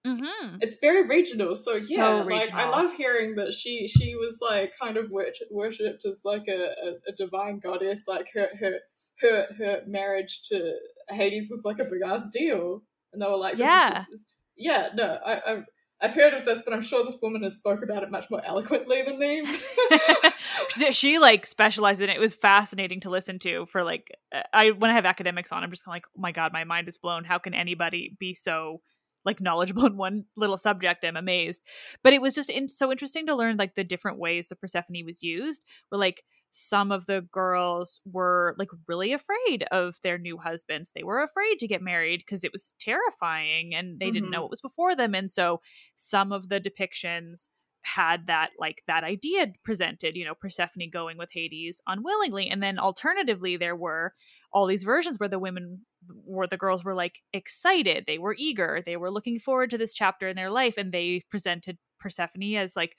Mm-hmm. 0.05 0.57
It's 0.59 0.75
very 0.81 1.07
regional, 1.07 1.55
so 1.55 1.75
yeah, 1.75 2.19
so 2.19 2.25
like 2.25 2.51
I 2.51 2.69
love 2.69 2.93
hearing 2.93 3.35
that 3.35 3.53
she 3.53 3.87
she 3.87 4.15
was 4.15 4.37
like 4.41 4.73
kind 4.77 4.97
of 4.97 5.09
worshipped 5.09 6.03
as 6.03 6.23
like 6.25 6.49
a, 6.49 6.61
a, 6.61 6.93
a, 7.07 7.11
divine 7.15 7.59
goddess. 7.59 8.01
Like 8.05 8.27
her 8.33 8.49
her 8.59 8.79
her 9.21 9.47
her 9.57 9.81
marriage 9.87 10.41
to 10.49 10.73
Hades 11.09 11.47
was 11.49 11.61
like 11.63 11.79
a 11.79 11.85
big 11.85 12.01
ass 12.05 12.27
deal, 12.31 12.81
and 13.11 13.21
they 13.21 13.27
were 13.27 13.37
like, 13.37 13.57
yeah, 13.57 14.05
just, 14.09 14.25
yeah, 14.57 14.89
no, 14.95 15.17
I, 15.25 15.33
I 15.33 15.63
I've 16.03 16.13
heard 16.13 16.33
of 16.33 16.45
this, 16.45 16.61
but 16.63 16.73
I'm 16.73 16.81
sure 16.81 17.05
this 17.05 17.19
woman 17.21 17.43
has 17.43 17.55
spoke 17.55 17.81
about 17.81 18.03
it 18.03 18.11
much 18.11 18.29
more 18.29 18.41
eloquently 18.45 19.03
than 19.03 19.17
me. 19.19 19.47
she 20.91 21.17
like 21.17 21.45
specialized 21.45 22.01
in 22.01 22.09
it. 22.09 22.17
It 22.17 22.19
was 22.19 22.35
fascinating 22.35 22.99
to 23.01 23.09
listen 23.09 23.39
to. 23.39 23.65
For 23.71 23.85
like, 23.85 24.09
uh, 24.35 24.41
I 24.51 24.71
when 24.71 24.91
I 24.91 24.95
have 24.95 25.05
academics 25.05 25.53
on, 25.53 25.63
I'm 25.63 25.69
just 25.69 25.85
kind 25.85 25.93
of 25.93 25.95
like, 25.95 26.05
oh 26.17 26.21
my 26.21 26.33
god, 26.33 26.51
my 26.51 26.65
mind 26.65 26.89
is 26.89 26.97
blown. 26.97 27.23
How 27.23 27.39
can 27.39 27.53
anybody 27.53 28.17
be 28.19 28.33
so 28.33 28.81
like 29.25 29.41
knowledgeable 29.41 29.85
in 29.85 29.97
one 29.97 30.25
little 30.35 30.57
subject? 30.57 31.03
I'm 31.03 31.17
amazed. 31.17 31.61
But 32.03 32.13
it 32.13 32.21
was 32.21 32.35
just 32.35 32.49
in, 32.49 32.67
so 32.67 32.91
interesting 32.91 33.25
to 33.27 33.35
learn 33.35 33.57
like 33.57 33.75
the 33.75 33.83
different 33.83 34.19
ways 34.19 34.49
that 34.49 34.61
Persephone 34.61 35.05
was 35.05 35.23
used. 35.23 35.61
Where 35.89 35.99
like 35.99 36.23
some 36.55 36.91
of 36.91 37.07
the 37.07 37.27
girls 37.31 37.99
were 38.05 38.55
like 38.59 38.69
really 38.87 39.11
afraid 39.11 39.65
of 39.71 39.95
their 40.03 40.19
new 40.19 40.37
husbands. 40.37 40.91
They 40.93 41.03
were 41.03 41.23
afraid 41.23 41.57
to 41.59 41.67
get 41.67 41.81
married 41.81 42.19
because 42.19 42.43
it 42.43 42.51
was 42.51 42.75
terrifying 42.79 43.73
and 43.73 43.99
they 43.99 44.05
mm-hmm. 44.05 44.13
didn't 44.13 44.29
know 44.29 44.37
mm-hmm. 44.37 44.41
what 44.43 44.51
was 44.51 44.61
before 44.61 44.95
them. 44.95 45.15
And 45.15 45.31
so 45.31 45.61
some 45.95 46.31
of 46.31 46.49
the 46.49 46.61
depictions 46.61 47.47
had 47.83 48.27
that 48.27 48.51
like 48.59 48.81
that 48.87 49.03
idea 49.03 49.47
presented, 49.63 50.15
you 50.15 50.25
know, 50.25 50.33
Persephone 50.33 50.89
going 50.91 51.17
with 51.17 51.29
Hades 51.31 51.81
unwillingly. 51.85 52.49
And 52.49 52.63
then 52.63 52.79
alternatively, 52.79 53.57
there 53.57 53.75
were 53.75 54.13
all 54.51 54.65
these 54.65 54.83
versions 54.83 55.19
where 55.19 55.29
the 55.29 55.39
women 55.39 55.81
where 56.25 56.47
the 56.47 56.57
girls 56.57 56.83
were 56.83 56.95
like 56.95 57.19
excited, 57.33 58.05
they 58.07 58.17
were 58.17 58.35
eager, 58.37 58.81
they 58.85 58.97
were 58.97 59.11
looking 59.11 59.39
forward 59.39 59.69
to 59.69 59.77
this 59.77 59.93
chapter 59.93 60.27
in 60.27 60.35
their 60.35 60.49
life, 60.51 60.75
and 60.77 60.91
they 60.91 61.23
presented 61.29 61.77
Persephone 61.99 62.55
as 62.55 62.75
like 62.75 62.95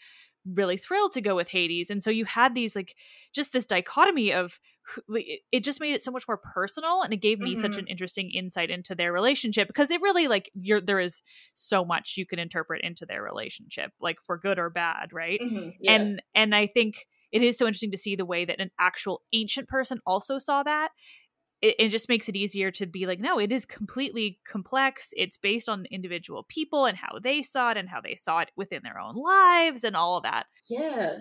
really 0.47 0.77
thrilled 0.77 1.13
to 1.13 1.21
go 1.21 1.35
with 1.35 1.49
Hades. 1.49 1.91
And 1.91 2.03
so 2.03 2.11
you 2.11 2.25
had 2.27 2.55
these 2.55 2.77
like 2.77 2.95
just 3.35 3.53
this 3.53 3.67
dichotomy 3.67 4.33
of 4.33 4.59
it 5.09 5.65
just 5.65 5.81
made 5.81 5.95
it 5.95 6.03
so 6.03 6.11
much 6.11 6.27
more 6.29 6.41
personal 6.55 7.03
and 7.03 7.13
it 7.13 7.23
gave 7.23 7.39
me 7.39 7.53
mm-hmm. 7.53 7.63
such 7.63 7.77
an 7.77 7.87
interesting 7.87 8.31
insight 8.31 8.71
into 8.71 8.95
their 8.95 9.13
relationship 9.13 9.67
because 9.67 9.91
it 9.91 10.01
really 10.03 10.29
like 10.29 10.51
you're 10.55 10.81
there 10.81 11.01
is 11.01 11.23
so 11.55 11.85
much 11.85 12.15
you 12.17 12.27
can 12.27 12.39
interpret 12.39 12.83
into 12.83 13.07
their 13.07 13.23
relationship 13.23 13.91
like 14.01 14.19
for 14.25 14.39
good 14.39 14.59
or 14.59 14.71
bad, 14.71 15.09
right? 15.13 15.41
Mm-hmm. 15.41 15.71
Yeah. 15.81 15.93
And 15.93 16.23
and 16.35 16.55
I 16.55 16.67
think 16.67 17.07
it 17.33 17.43
is 17.43 17.59
so 17.59 17.67
interesting 17.67 17.91
to 17.91 17.99
see 17.99 18.15
the 18.15 18.27
way 18.27 18.45
that 18.45 18.61
an 18.61 18.71
actual 18.79 19.23
ancient 19.33 19.69
person 19.69 20.01
also 20.07 20.39
saw 20.39 20.63
that 20.63 20.91
it, 21.65 21.77
it, 21.79 21.89
just 21.89 22.09
makes 22.09 22.29
it 22.29 22.37
easier 22.37 22.71
to 22.73 22.87
be 22.87 23.07
like 23.07 23.21
no 23.21 23.39
it 23.39 23.51
is 23.51 23.65
completely 23.65 24.39
complex 24.47 25.09
it's 25.13 25.39
based 25.39 25.69
on 25.69 25.87
individual 25.91 26.45
people 26.49 26.85
and 26.85 26.99
how 26.99 27.19
they 27.23 27.43
saw 27.43 27.71
it 27.71 27.77
and 27.77 27.89
how 27.89 28.01
they 28.01 28.15
saw 28.15 28.41
it 28.41 28.51
within 28.57 28.81
their 28.85 28.99
own 28.99 29.15
lives 29.17 29.83
and 29.83 29.97
all 29.97 30.19
of 30.19 30.25
that 30.25 30.45
yeah 30.69 31.15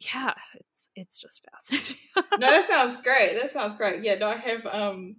yeah 0.00 0.34
it's 0.54 0.90
it's 0.94 1.18
just 1.20 1.42
fascinating. 1.50 1.96
No 2.16 2.50
that 2.50 2.64
sounds 2.68 2.96
great 3.02 3.34
that 3.40 3.50
sounds 3.50 3.74
great. 3.74 4.02
Yeah 4.04 4.16
no 4.16 4.28
i 4.28 4.36
have 4.36 4.66
um 4.66 5.16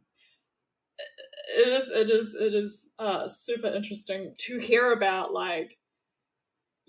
it 1.58 1.68
is 1.68 1.90
it 1.90 2.10
is 2.10 2.36
it 2.36 2.54
is 2.54 2.90
uh 3.00 3.28
super 3.28 3.68
interesting 3.68 4.34
to 4.38 4.58
hear 4.60 4.92
about 4.94 5.34
like 5.34 5.79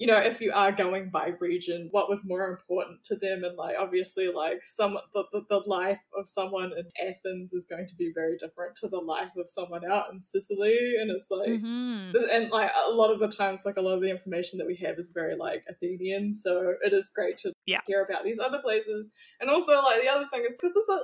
you 0.01 0.07
know, 0.07 0.17
if 0.17 0.41
you 0.41 0.51
are 0.55 0.73
going 0.73 1.11
by 1.11 1.35
region, 1.41 1.89
what 1.91 2.09
was 2.09 2.21
more 2.25 2.49
important 2.49 3.05
to 3.05 3.17
them? 3.17 3.45
And 3.45 3.55
like, 3.59 3.77
obviously, 3.79 4.29
like 4.33 4.63
some 4.67 4.97
the, 5.13 5.25
the, 5.31 5.43
the, 5.51 5.59
life 5.69 6.01
of 6.19 6.27
someone 6.27 6.73
in 6.73 6.87
Athens 7.07 7.53
is 7.53 7.67
going 7.67 7.87
to 7.87 7.95
be 7.97 8.11
very 8.15 8.39
different 8.39 8.77
to 8.77 8.89
the 8.89 8.99
life 8.99 9.29
of 9.37 9.51
someone 9.51 9.85
out 9.85 10.11
in 10.11 10.19
Sicily. 10.19 10.95
And 10.99 11.11
it's 11.11 11.27
like, 11.31 11.51
mm-hmm. 11.51 12.17
and 12.33 12.51
like 12.51 12.71
a 12.89 12.93
lot 12.93 13.13
of 13.13 13.21
the 13.21 13.29
times, 13.29 13.61
like 13.67 13.77
a 13.77 13.83
lot 13.83 13.95
of 13.95 14.01
the 14.01 14.11
information 14.11 14.59
that 14.59 14.67
we 14.67 14.77
have 14.77 14.99
is 14.99 15.11
very 15.13 15.37
like 15.37 15.65
Athenian. 15.69 16.35
So 16.35 16.77
it 16.83 16.95
is 16.95 17.13
great 17.15 17.37
to 17.39 17.53
yeah. 17.67 17.81
hear 17.87 18.03
about 18.03 18.25
these 18.25 18.39
other 18.39 18.63
places. 18.63 19.13
And 19.39 19.51
also, 19.51 19.83
like 19.83 20.01
the 20.01 20.09
other 20.09 20.27
thing 20.33 20.47
is, 20.49 20.57
this 20.63 20.77
is 20.77 20.89
a 20.89 20.99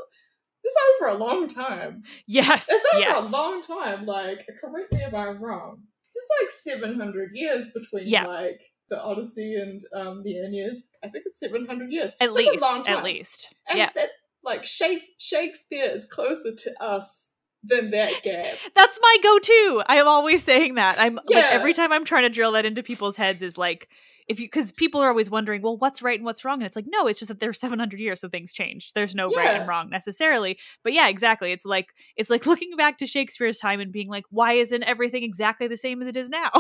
this 0.65 0.75
over 1.03 1.11
a 1.11 1.19
long 1.19 1.49
time. 1.49 2.03
Yes, 2.27 2.65
it's 2.71 2.95
over 2.95 3.03
yes. 3.03 3.29
a 3.29 3.31
long 3.31 3.61
time. 3.61 4.07
Like, 4.07 4.49
correct 4.59 4.95
me 4.95 5.03
if 5.03 5.13
I'm 5.13 5.39
wrong. 5.39 5.83
Just 6.15 6.27
like 6.41 6.81
seven 6.81 6.99
hundred 6.99 7.33
years 7.35 7.71
between 7.75 8.07
yeah. 8.07 8.25
like 8.25 8.63
the 8.89 9.03
Odyssey 9.03 9.57
and 9.57 9.83
um, 9.95 10.23
the 10.23 10.39
Aeneid. 10.39 10.83
I 11.03 11.09
think 11.09 11.25
it's 11.27 11.39
700 11.39 11.91
years. 11.91 12.11
At 12.21 12.33
That's 12.33 12.33
least. 12.33 12.65
At 12.89 13.05
least. 13.05 13.55
And 13.69 13.79
yeah. 13.79 13.91
That, 13.95 14.09
like, 14.45 14.65
Shakespeare 14.65 15.91
is 15.91 16.05
closer 16.05 16.55
to 16.55 16.83
us 16.83 17.35
than 17.65 17.91
that 17.91 18.13
gap. 18.23 18.57
That's 18.75 18.99
my 19.01 19.17
go-to. 19.23 19.83
I'm 19.89 20.09
always 20.09 20.43
saying 20.43 20.77
that. 20.77 20.99
I'm 20.99 21.19
yeah. 21.29 21.39
like 21.39 21.47
every 21.47 21.75
time 21.75 21.93
I'm 21.93 22.05
trying 22.05 22.23
to 22.23 22.29
drill 22.29 22.53
that 22.53 22.65
into 22.65 22.83
people's 22.83 23.17
heads 23.17 23.43
is 23.43 23.59
like 23.59 23.89
if 24.29 24.41
you 24.41 24.47
because 24.47 24.73
people 24.73 25.01
are 25.01 25.09
always 25.09 25.31
wondering 25.31 25.63
well 25.63 25.77
what's 25.77 26.03
right 26.03 26.19
and 26.19 26.25
what's 26.25 26.45
wrong? 26.45 26.61
And 26.61 26.67
it's 26.67 26.77
like 26.77 26.87
no 26.89 27.07
it's 27.07 27.19
just 27.19 27.29
that 27.29 27.41
there's 27.41 27.61
700 27.61 28.01
years 28.01 28.21
so 28.21 28.29
things 28.29 28.53
change. 28.53 28.93
There's 28.93 29.15
no 29.15 29.31
yeah. 29.31 29.39
right 29.39 29.61
and 29.61 29.69
wrong 29.69 29.91
necessarily. 29.91 30.59
But 30.83 30.93
yeah 30.93 31.09
exactly. 31.09 31.53
It's 31.53 31.65
like 31.65 31.93
it's 32.17 32.31
like 32.31 32.47
looking 32.47 32.77
back 32.77 32.99
to 32.99 33.07
shakespeare's 33.07 33.59
time 33.59 33.81
and 33.81 33.93
being 33.93 34.09
like 34.09 34.25
why 34.31 34.53
isn't 34.55 34.83
everything 34.83 35.23
exactly 35.23 35.69
the 35.69 35.77
same 35.77 36.01
as 36.01 36.07
it 36.07 36.17
is 36.17 36.31
now? 36.31 36.51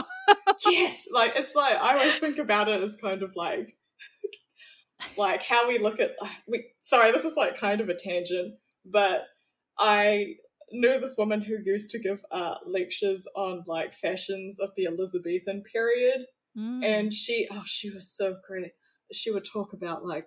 Yes 0.66 1.06
like 1.12 1.32
it's 1.36 1.54
like 1.54 1.74
i 1.80 1.98
always 1.98 2.14
think 2.16 2.38
about 2.38 2.68
it 2.68 2.82
as 2.82 2.96
kind 2.96 3.22
of 3.22 3.34
like 3.34 3.76
like 5.16 5.42
how 5.42 5.68
we 5.68 5.78
look 5.78 6.00
at 6.00 6.12
we 6.46 6.64
sorry 6.82 7.12
this 7.12 7.24
is 7.24 7.36
like 7.36 7.58
kind 7.58 7.80
of 7.80 7.88
a 7.88 7.94
tangent 7.94 8.54
but 8.84 9.24
i 9.78 10.34
knew 10.72 10.98
this 10.98 11.14
woman 11.16 11.40
who 11.40 11.56
used 11.64 11.90
to 11.90 11.98
give 11.98 12.18
uh, 12.32 12.56
lectures 12.66 13.24
on 13.36 13.62
like 13.68 13.94
fashions 13.94 14.58
of 14.58 14.70
the 14.76 14.86
elizabethan 14.86 15.62
period 15.72 16.26
Mm. 16.56 16.84
And 16.84 17.14
she, 17.14 17.48
oh, 17.50 17.62
she 17.66 17.90
was 17.90 18.14
so 18.16 18.36
great. 18.46 18.72
She 19.12 19.30
would 19.30 19.44
talk 19.44 19.72
about 19.72 20.04
like 20.04 20.26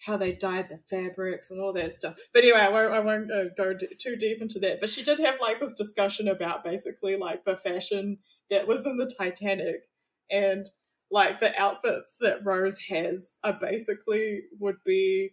how 0.00 0.16
they 0.16 0.32
dyed 0.32 0.68
the 0.68 0.80
fabrics 0.90 1.50
and 1.50 1.60
all 1.60 1.72
that 1.72 1.94
stuff. 1.94 2.16
But 2.34 2.42
anyway, 2.42 2.60
I 2.60 2.68
won't, 2.68 2.92
I 2.92 3.00
won't 3.00 3.30
uh, 3.30 3.44
go 3.56 3.72
d- 3.72 3.88
too 4.00 4.16
deep 4.16 4.42
into 4.42 4.58
that. 4.60 4.80
But 4.80 4.90
she 4.90 5.04
did 5.04 5.18
have 5.20 5.40
like 5.40 5.60
this 5.60 5.74
discussion 5.74 6.28
about 6.28 6.64
basically 6.64 7.16
like 7.16 7.44
the 7.44 7.56
fashion 7.56 8.18
that 8.50 8.66
was 8.66 8.84
in 8.84 8.96
the 8.96 9.12
Titanic 9.18 9.82
and 10.30 10.66
like 11.10 11.40
the 11.40 11.58
outfits 11.60 12.16
that 12.20 12.44
Rose 12.44 12.78
has 12.88 13.36
are 13.44 13.58
basically 13.60 14.42
would 14.58 14.76
be 14.84 15.30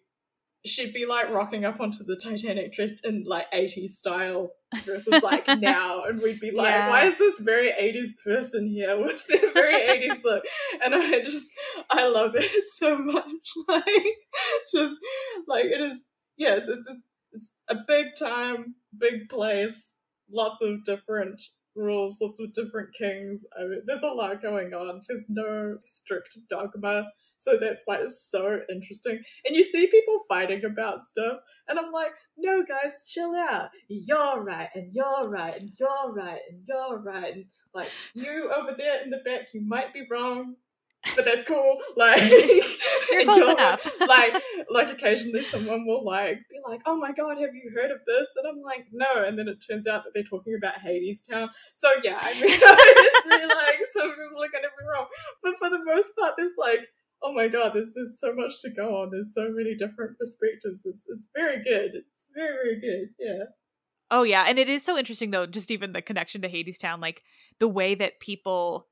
she'd 0.65 0.93
be 0.93 1.05
like 1.05 1.29
rocking 1.29 1.65
up 1.65 1.79
onto 1.79 2.03
the 2.03 2.19
Titanic 2.21 2.73
dressed 2.73 3.05
in 3.05 3.23
like 3.25 3.49
80s 3.51 3.91
style 3.91 4.51
versus 4.85 5.23
like 5.23 5.47
now 5.59 6.03
and 6.03 6.21
we'd 6.21 6.39
be 6.39 6.51
like 6.51 6.71
yeah. 6.71 6.89
why 6.89 7.05
is 7.05 7.17
this 7.17 7.39
very 7.39 7.69
80s 7.69 8.11
person 8.23 8.67
here 8.67 8.99
with 9.01 9.25
their 9.27 9.51
very 9.51 9.73
80s 9.73 10.23
look? 10.23 10.43
And 10.83 10.93
I 10.93 11.21
just 11.21 11.49
I 11.89 12.07
love 12.07 12.31
it 12.35 12.63
so 12.75 12.97
much 12.97 13.49
like 13.67 14.15
just 14.71 14.99
like 15.47 15.65
it 15.65 15.81
is 15.81 16.05
yes 16.37 16.67
it's 16.67 16.89
it's, 16.89 17.01
it's 17.33 17.51
a 17.67 17.75
big 17.87 18.07
time 18.17 18.75
big 18.97 19.29
place 19.29 19.95
lots 20.31 20.61
of 20.61 20.83
different 20.83 21.41
rules 21.75 22.17
lots 22.21 22.39
of 22.39 22.53
different 22.53 22.89
kings. 22.93 23.43
I 23.57 23.63
mean 23.63 23.81
there's 23.85 24.03
a 24.03 24.07
lot 24.07 24.41
going 24.41 24.73
on. 24.73 25.01
There's 25.07 25.25
no 25.29 25.77
strict 25.85 26.37
dogma 26.49 27.07
so 27.39 27.57
that's 27.57 27.81
why 27.85 27.95
it's 27.97 28.29
so 28.29 28.59
interesting. 28.69 29.21
And 29.45 29.55
you 29.55 29.63
see 29.63 29.87
people 29.87 30.19
fighting 30.27 30.63
about 30.65 31.05
stuff, 31.05 31.39
and 31.67 31.79
I'm 31.79 31.91
like, 31.91 32.11
no, 32.37 32.63
guys, 32.63 33.05
chill 33.07 33.35
out. 33.35 33.69
You're 33.87 34.43
right, 34.43 34.69
and 34.75 34.93
you're 34.93 35.29
right, 35.29 35.59
and 35.59 35.71
you're 35.79 36.13
right, 36.13 36.39
and 36.49 36.61
you're 36.67 36.99
right. 36.99 37.33
And 37.33 37.45
like, 37.73 37.89
you 38.13 38.51
over 38.55 38.75
there 38.77 39.01
in 39.03 39.09
the 39.09 39.21
back, 39.25 39.53
you 39.53 39.61
might 39.61 39.93
be 39.93 40.03
wrong, 40.09 40.55
but 41.15 41.25
that's 41.25 41.47
cool. 41.47 41.77
Like 41.95 42.21
you're 43.11 43.23
close 43.23 43.37
you're, 43.37 43.51
enough. 43.51 43.91
like 44.07 44.33
like 44.69 44.89
occasionally 44.89 45.43
someone 45.43 45.85
will 45.85 46.05
like 46.05 46.37
be 46.49 46.59
like, 46.65 46.81
Oh 46.85 46.97
my 46.97 47.11
god, 47.11 47.37
have 47.39 47.53
you 47.53 47.71
heard 47.75 47.91
of 47.91 47.99
this? 48.07 48.27
And 48.37 48.47
I'm 48.47 48.61
like, 48.61 48.85
No, 48.91 49.23
and 49.23 49.37
then 49.37 49.47
it 49.47 49.63
turns 49.67 49.87
out 49.87 50.03
that 50.03 50.11
they're 50.13 50.23
talking 50.23 50.55
about 50.55 50.75
Hadestown. 50.75 51.49
So 51.73 51.89
yeah, 52.03 52.19
I 52.21 52.33
mean 52.33 52.43
obviously 52.63 53.47
like 53.47 53.79
some 53.93 54.09
people 54.09 54.43
are 54.43 54.49
gonna 54.49 54.69
be 54.77 54.85
wrong. 54.89 55.07
But 55.43 55.55
for 55.59 55.69
the 55.69 55.83
most 55.83 56.09
part 56.17 56.35
there's 56.37 56.53
like 56.57 56.87
oh 57.21 57.33
my 57.33 57.47
god, 57.47 57.73
this 57.73 57.95
is 57.95 58.19
so 58.19 58.33
much 58.33 58.61
to 58.61 58.69
go 58.71 58.95
on. 58.95 59.09
There's 59.11 59.33
so 59.33 59.49
many 59.49 59.75
different 59.75 60.17
perspectives. 60.17 60.85
It's 60.85 61.03
it's 61.07 61.25
very 61.35 61.63
good. 61.63 61.91
It's 61.95 62.27
very 62.35 62.53
very 62.53 62.79
good. 62.79 63.09
Yeah. 63.19 63.43
Oh 64.11 64.23
yeah, 64.23 64.45
and 64.47 64.57
it 64.57 64.69
is 64.69 64.83
so 64.83 64.97
interesting 64.97 65.31
though. 65.31 65.45
Just 65.45 65.71
even 65.71 65.93
the 65.93 66.01
connection 66.01 66.41
to 66.41 66.49
Hadestown, 66.49 66.99
like 66.99 67.23
the 67.59 67.67
way 67.67 67.95
that 67.95 68.19
people 68.19 68.87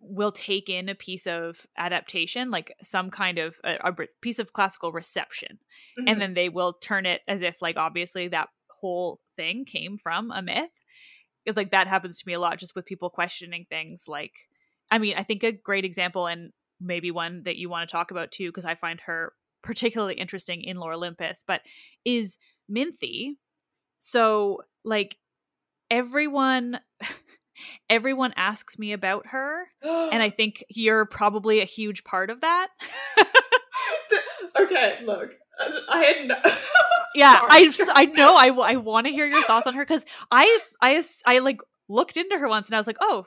will 0.00 0.32
take 0.32 0.68
in 0.68 0.88
a 0.88 0.94
piece 0.94 1.26
of 1.26 1.66
adaptation, 1.76 2.50
like 2.50 2.72
some 2.84 3.10
kind 3.10 3.38
of 3.38 3.56
a, 3.64 3.76
a 3.84 3.92
piece 4.20 4.38
of 4.38 4.52
classical 4.52 4.92
reception, 4.92 5.58
mm-hmm. 5.98 6.08
and 6.08 6.20
then 6.20 6.34
they 6.34 6.48
will 6.48 6.72
turn 6.72 7.06
it 7.06 7.22
as 7.28 7.42
if 7.42 7.60
like 7.62 7.76
obviously 7.76 8.28
that 8.28 8.48
whole 8.80 9.20
thing 9.36 9.64
came 9.64 9.98
from 9.98 10.30
a 10.30 10.42
myth. 10.42 10.70
It's 11.44 11.56
like 11.56 11.70
that 11.70 11.86
happens 11.86 12.18
to 12.18 12.26
me 12.26 12.34
a 12.34 12.40
lot, 12.40 12.58
just 12.58 12.74
with 12.74 12.86
people 12.86 13.10
questioning 13.10 13.66
things 13.68 14.04
like. 14.08 14.32
I 14.90 14.96
mean, 14.96 15.16
I 15.18 15.22
think 15.22 15.44
a 15.44 15.52
great 15.52 15.84
example, 15.84 16.26
and 16.26 16.50
maybe 16.80 17.10
one 17.10 17.42
that 17.44 17.56
you 17.56 17.68
want 17.68 17.88
to 17.88 17.92
talk 17.92 18.10
about 18.10 18.32
too, 18.32 18.48
because 18.50 18.64
I 18.64 18.74
find 18.74 19.00
her 19.02 19.32
particularly 19.62 20.14
interesting 20.14 20.62
in 20.62 20.78
Lore 20.78 20.94
Olympus, 20.94 21.44
but 21.46 21.62
is 22.04 22.38
Minthe. 22.70 23.36
So, 23.98 24.62
like, 24.84 25.16
everyone. 25.90 26.80
everyone 27.90 28.32
asks 28.36 28.78
me 28.78 28.92
about 28.92 29.26
her 29.26 29.66
and 29.82 30.22
i 30.22 30.30
think 30.30 30.62
you're 30.68 31.04
probably 31.04 31.58
a 31.58 31.64
huge 31.64 32.04
part 32.04 32.30
of 32.30 32.40
that 32.42 32.68
okay 34.56 34.96
look 35.02 35.34
i 35.88 36.04
had 36.04 36.28
no 36.28 36.36
yeah 37.16 37.40
i 37.42 37.72
i 37.94 38.04
know 38.04 38.36
i, 38.36 38.46
I 38.46 38.76
want 38.76 39.08
to 39.08 39.12
hear 39.12 39.26
your 39.26 39.42
thoughts 39.42 39.66
on 39.66 39.74
her 39.74 39.84
because 39.84 40.04
i 40.30 40.60
i 40.80 41.02
i 41.26 41.40
like 41.40 41.60
looked 41.88 42.16
into 42.16 42.38
her 42.38 42.46
once 42.48 42.68
and 42.68 42.76
i 42.76 42.78
was 42.78 42.86
like 42.86 42.98
oh 43.00 43.26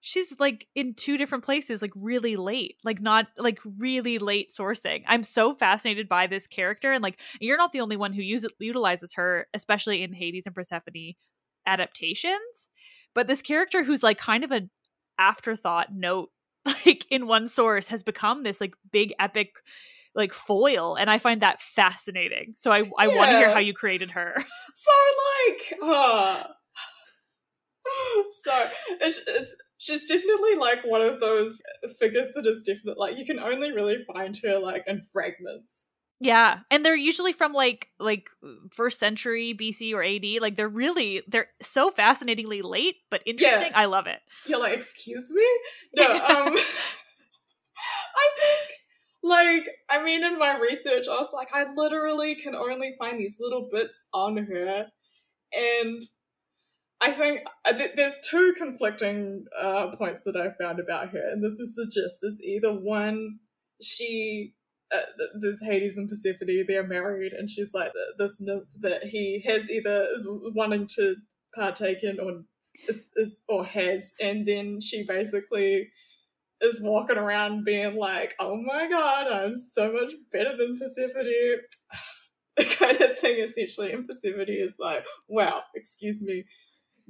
she's 0.00 0.38
like 0.40 0.66
in 0.74 0.94
two 0.94 1.18
different 1.18 1.44
places 1.44 1.82
like 1.82 1.92
really 1.94 2.36
late 2.36 2.76
like 2.84 3.00
not 3.00 3.26
like 3.38 3.58
really 3.78 4.18
late 4.18 4.50
sourcing. 4.50 5.02
I'm 5.06 5.24
so 5.24 5.54
fascinated 5.54 6.08
by 6.08 6.26
this 6.26 6.46
character 6.46 6.92
and 6.92 7.02
like 7.02 7.20
you're 7.40 7.58
not 7.58 7.72
the 7.72 7.80
only 7.80 7.96
one 7.96 8.12
who 8.12 8.22
uses 8.22 8.50
utilizes 8.58 9.14
her 9.14 9.46
especially 9.54 10.02
in 10.02 10.12
hades 10.12 10.46
and 10.46 10.54
persephone 10.54 11.14
adaptations 11.66 12.68
but 13.14 13.26
this 13.26 13.42
character 13.42 13.84
who's 13.84 14.02
like 14.02 14.18
kind 14.18 14.44
of 14.44 14.50
an 14.50 14.70
afterthought 15.18 15.94
note 15.94 16.30
like 16.86 17.06
in 17.10 17.26
one 17.26 17.48
source 17.48 17.88
has 17.88 18.02
become 18.02 18.42
this 18.42 18.60
like 18.60 18.74
big 18.90 19.12
epic 19.18 19.52
like 20.14 20.32
foil 20.32 20.96
and 20.96 21.10
i 21.10 21.18
find 21.18 21.42
that 21.42 21.60
fascinating. 21.60 22.54
So 22.56 22.72
i 22.72 22.90
i 22.98 23.06
yeah. 23.06 23.16
want 23.16 23.30
to 23.30 23.38
hear 23.38 23.52
how 23.52 23.58
you 23.60 23.74
created 23.74 24.10
her. 24.12 24.34
So 24.72 24.92
like 25.48 25.80
uh 25.82 26.44
so 28.44 28.66
it's, 29.00 29.20
it's 29.26 29.54
she's 29.80 30.06
definitely 30.06 30.56
like 30.56 30.82
one 30.84 31.00
of 31.00 31.20
those 31.20 31.60
figures 31.98 32.34
that 32.34 32.46
is 32.46 32.62
definitely 32.62 32.94
like 32.98 33.16
you 33.16 33.24
can 33.24 33.40
only 33.40 33.72
really 33.72 34.04
find 34.12 34.38
her 34.44 34.58
like 34.58 34.84
in 34.86 35.00
fragments 35.12 35.86
yeah, 36.22 36.58
and 36.70 36.84
they're 36.84 36.94
usually 36.94 37.32
from 37.32 37.54
like 37.54 37.88
like 37.98 38.28
first 38.72 39.00
century 39.00 39.56
BC 39.58 39.94
or 39.94 40.04
AD. 40.04 40.42
Like 40.42 40.54
they're 40.54 40.68
really 40.68 41.22
they're 41.26 41.48
so 41.62 41.90
fascinatingly 41.90 42.60
late, 42.60 42.96
but 43.10 43.22
interesting. 43.24 43.70
Yeah. 43.70 43.80
I 43.80 43.86
love 43.86 44.06
it. 44.06 44.20
You're 44.44 44.60
like, 44.60 44.74
excuse 44.74 45.30
me? 45.30 45.46
No, 45.96 46.04
um 46.14 46.20
I 48.18 48.28
think 48.38 48.70
like 49.22 49.66
I 49.88 50.02
mean 50.02 50.22
in 50.22 50.38
my 50.38 50.58
research 50.58 51.06
I 51.08 51.14
was 51.14 51.30
like, 51.32 51.54
I 51.54 51.72
literally 51.74 52.34
can 52.34 52.54
only 52.54 52.94
find 52.98 53.18
these 53.18 53.38
little 53.40 53.70
bits 53.72 54.04
on 54.12 54.36
her. 54.36 54.88
And 55.54 56.02
I 57.00 57.12
think 57.12 57.44
uh, 57.64 57.72
th- 57.72 57.92
there's 57.96 58.14
two 58.28 58.54
conflicting 58.58 59.46
uh, 59.58 59.96
points 59.96 60.24
that 60.24 60.36
I 60.36 60.50
found 60.62 60.80
about 60.80 61.10
her, 61.10 61.30
and 61.30 61.42
this 61.42 61.54
is 61.54 61.74
the 61.74 61.86
gist: 61.86 62.22
is 62.22 62.42
either 62.42 62.72
one, 62.72 63.38
she 63.80 64.54
uh, 64.92 65.02
there's 65.40 65.62
Hades 65.62 65.96
and 65.96 66.08
Persephone, 66.08 66.64
they're 66.66 66.86
married, 66.86 67.32
and 67.32 67.48
she's 67.48 67.72
like 67.72 67.92
this 68.18 68.36
nymph 68.40 68.64
that 68.80 69.04
he 69.04 69.40
has 69.46 69.70
either 69.70 70.06
is 70.14 70.26
wanting 70.54 70.88
to 70.96 71.16
partake 71.54 72.02
in 72.02 72.18
or 72.20 72.42
is, 72.88 73.06
is 73.16 73.42
or 73.48 73.64
has, 73.64 74.12
and 74.20 74.46
then 74.46 74.80
she 74.80 75.04
basically 75.04 75.90
is 76.60 76.80
walking 76.82 77.18
around 77.18 77.64
being 77.64 77.94
like, 77.96 78.34
"Oh 78.38 78.56
my 78.56 78.88
god, 78.88 79.28
I'm 79.28 79.58
so 79.58 79.90
much 79.90 80.12
better 80.32 80.56
than 80.56 80.78
Persephone." 80.78 81.60
the 82.56 82.64
kind 82.64 83.00
of 83.00 83.18
thing 83.18 83.38
essentially, 83.38 83.92
and 83.92 84.08
Persephone 84.08 84.46
is 84.48 84.74
like, 84.78 85.04
"Wow, 85.28 85.62
excuse 85.74 86.20
me, 86.20 86.44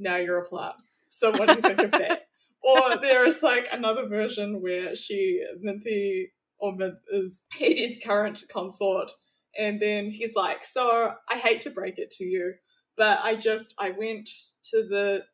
now 0.01 0.17
you're 0.17 0.39
a 0.39 0.49
plant." 0.49 0.83
So 1.09 1.31
what 1.33 1.49
do 1.49 1.55
you 1.55 1.61
think 1.61 1.79
of 1.79 1.91
that? 1.93 2.27
Or 2.63 2.97
there 2.99 3.27
is 3.27 3.43
like 3.43 3.69
another 3.73 4.07
version 4.07 4.61
where 4.61 4.95
she 4.95 5.43
Nymphe 5.63 6.29
Ormond 6.61 6.99
is 7.11 7.43
Hades' 7.53 7.99
current 8.05 8.45
consort. 8.53 9.11
And 9.59 9.81
then 9.81 10.11
he's 10.11 10.35
like, 10.37 10.65
So 10.65 11.13
I 11.29 11.37
hate 11.37 11.63
to 11.63 11.71
break 11.71 11.99
it 11.99 12.11
to 12.13 12.25
you, 12.25 12.55
but 12.97 13.19
I 13.23 13.35
just, 13.35 13.75
I 13.79 13.91
went 13.91 14.29
to 14.71 14.87
the, 14.87 15.25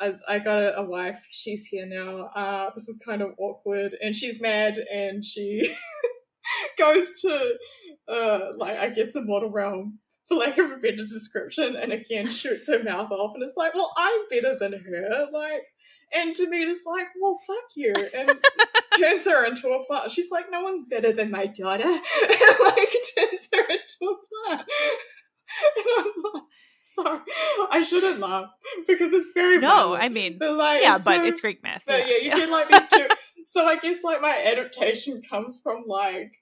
as 0.00 0.22
I 0.28 0.38
got 0.38 0.62
a, 0.62 0.78
a 0.78 0.84
wife, 0.84 1.24
she's 1.30 1.66
here 1.66 1.86
now. 1.86 2.26
Uh, 2.36 2.70
this 2.74 2.88
is 2.88 3.00
kind 3.04 3.22
of 3.22 3.32
awkward. 3.38 3.96
And 4.00 4.14
she's 4.14 4.40
mad 4.40 4.78
and 4.92 5.24
she 5.24 5.74
goes 6.78 7.20
to, 7.22 7.58
uh, 8.08 8.40
like, 8.56 8.78
I 8.78 8.90
guess 8.90 9.12
the 9.12 9.22
mortal 9.22 9.50
realm 9.50 9.98
for 10.28 10.36
lack 10.36 10.58
of 10.58 10.70
a 10.70 10.76
better 10.76 10.96
description, 10.96 11.76
and 11.76 11.92
again 11.92 12.30
shoots 12.30 12.68
her 12.68 12.82
mouth 12.82 13.10
off 13.10 13.32
and 13.34 13.42
it's 13.42 13.56
like, 13.56 13.74
well, 13.74 13.92
I'm 13.96 14.20
better 14.30 14.56
than 14.58 14.72
her. 14.72 15.26
Like, 15.32 15.62
and 16.12 16.34
Demeter's 16.34 16.82
like, 16.86 17.06
well, 17.20 17.38
fuck 17.46 17.64
you. 17.76 17.94
And 18.14 18.38
turns 18.98 19.24
her 19.26 19.44
into 19.44 19.68
a 19.68 19.84
plant. 19.84 20.12
She's 20.12 20.30
like, 20.30 20.46
no 20.50 20.62
one's 20.62 20.84
better 20.88 21.12
than 21.12 21.30
my 21.30 21.46
daughter. 21.46 21.84
and 21.84 21.90
like 22.64 22.94
turns 23.16 23.48
her 23.52 23.62
into 23.62 24.02
a 24.02 24.46
plant. 24.46 24.68
and 25.76 25.86
I'm 25.98 26.32
like, 26.34 26.42
sorry, 26.82 27.20
I 27.70 27.82
shouldn't 27.82 28.20
laugh 28.20 28.50
because 28.86 29.12
it's 29.12 29.28
very 29.34 29.58
no. 29.58 29.68
Violent. 29.68 30.02
I 30.02 30.08
mean, 30.08 30.36
but 30.38 30.54
like, 30.54 30.82
yeah, 30.82 30.98
so, 30.98 31.04
but 31.04 31.24
it's 31.24 31.40
Greek 31.40 31.62
myth. 31.62 31.82
But 31.86 32.06
yeah, 32.06 32.06
yeah 32.06 32.16
you 32.16 32.28
yeah. 32.28 32.36
get 32.36 32.50
like 32.50 32.68
these 32.68 32.88
two. 32.88 33.08
so 33.46 33.66
I 33.66 33.76
guess 33.76 34.02
like 34.02 34.20
my 34.20 34.42
adaptation 34.44 35.22
comes 35.28 35.60
from 35.62 35.84
like 35.86 36.32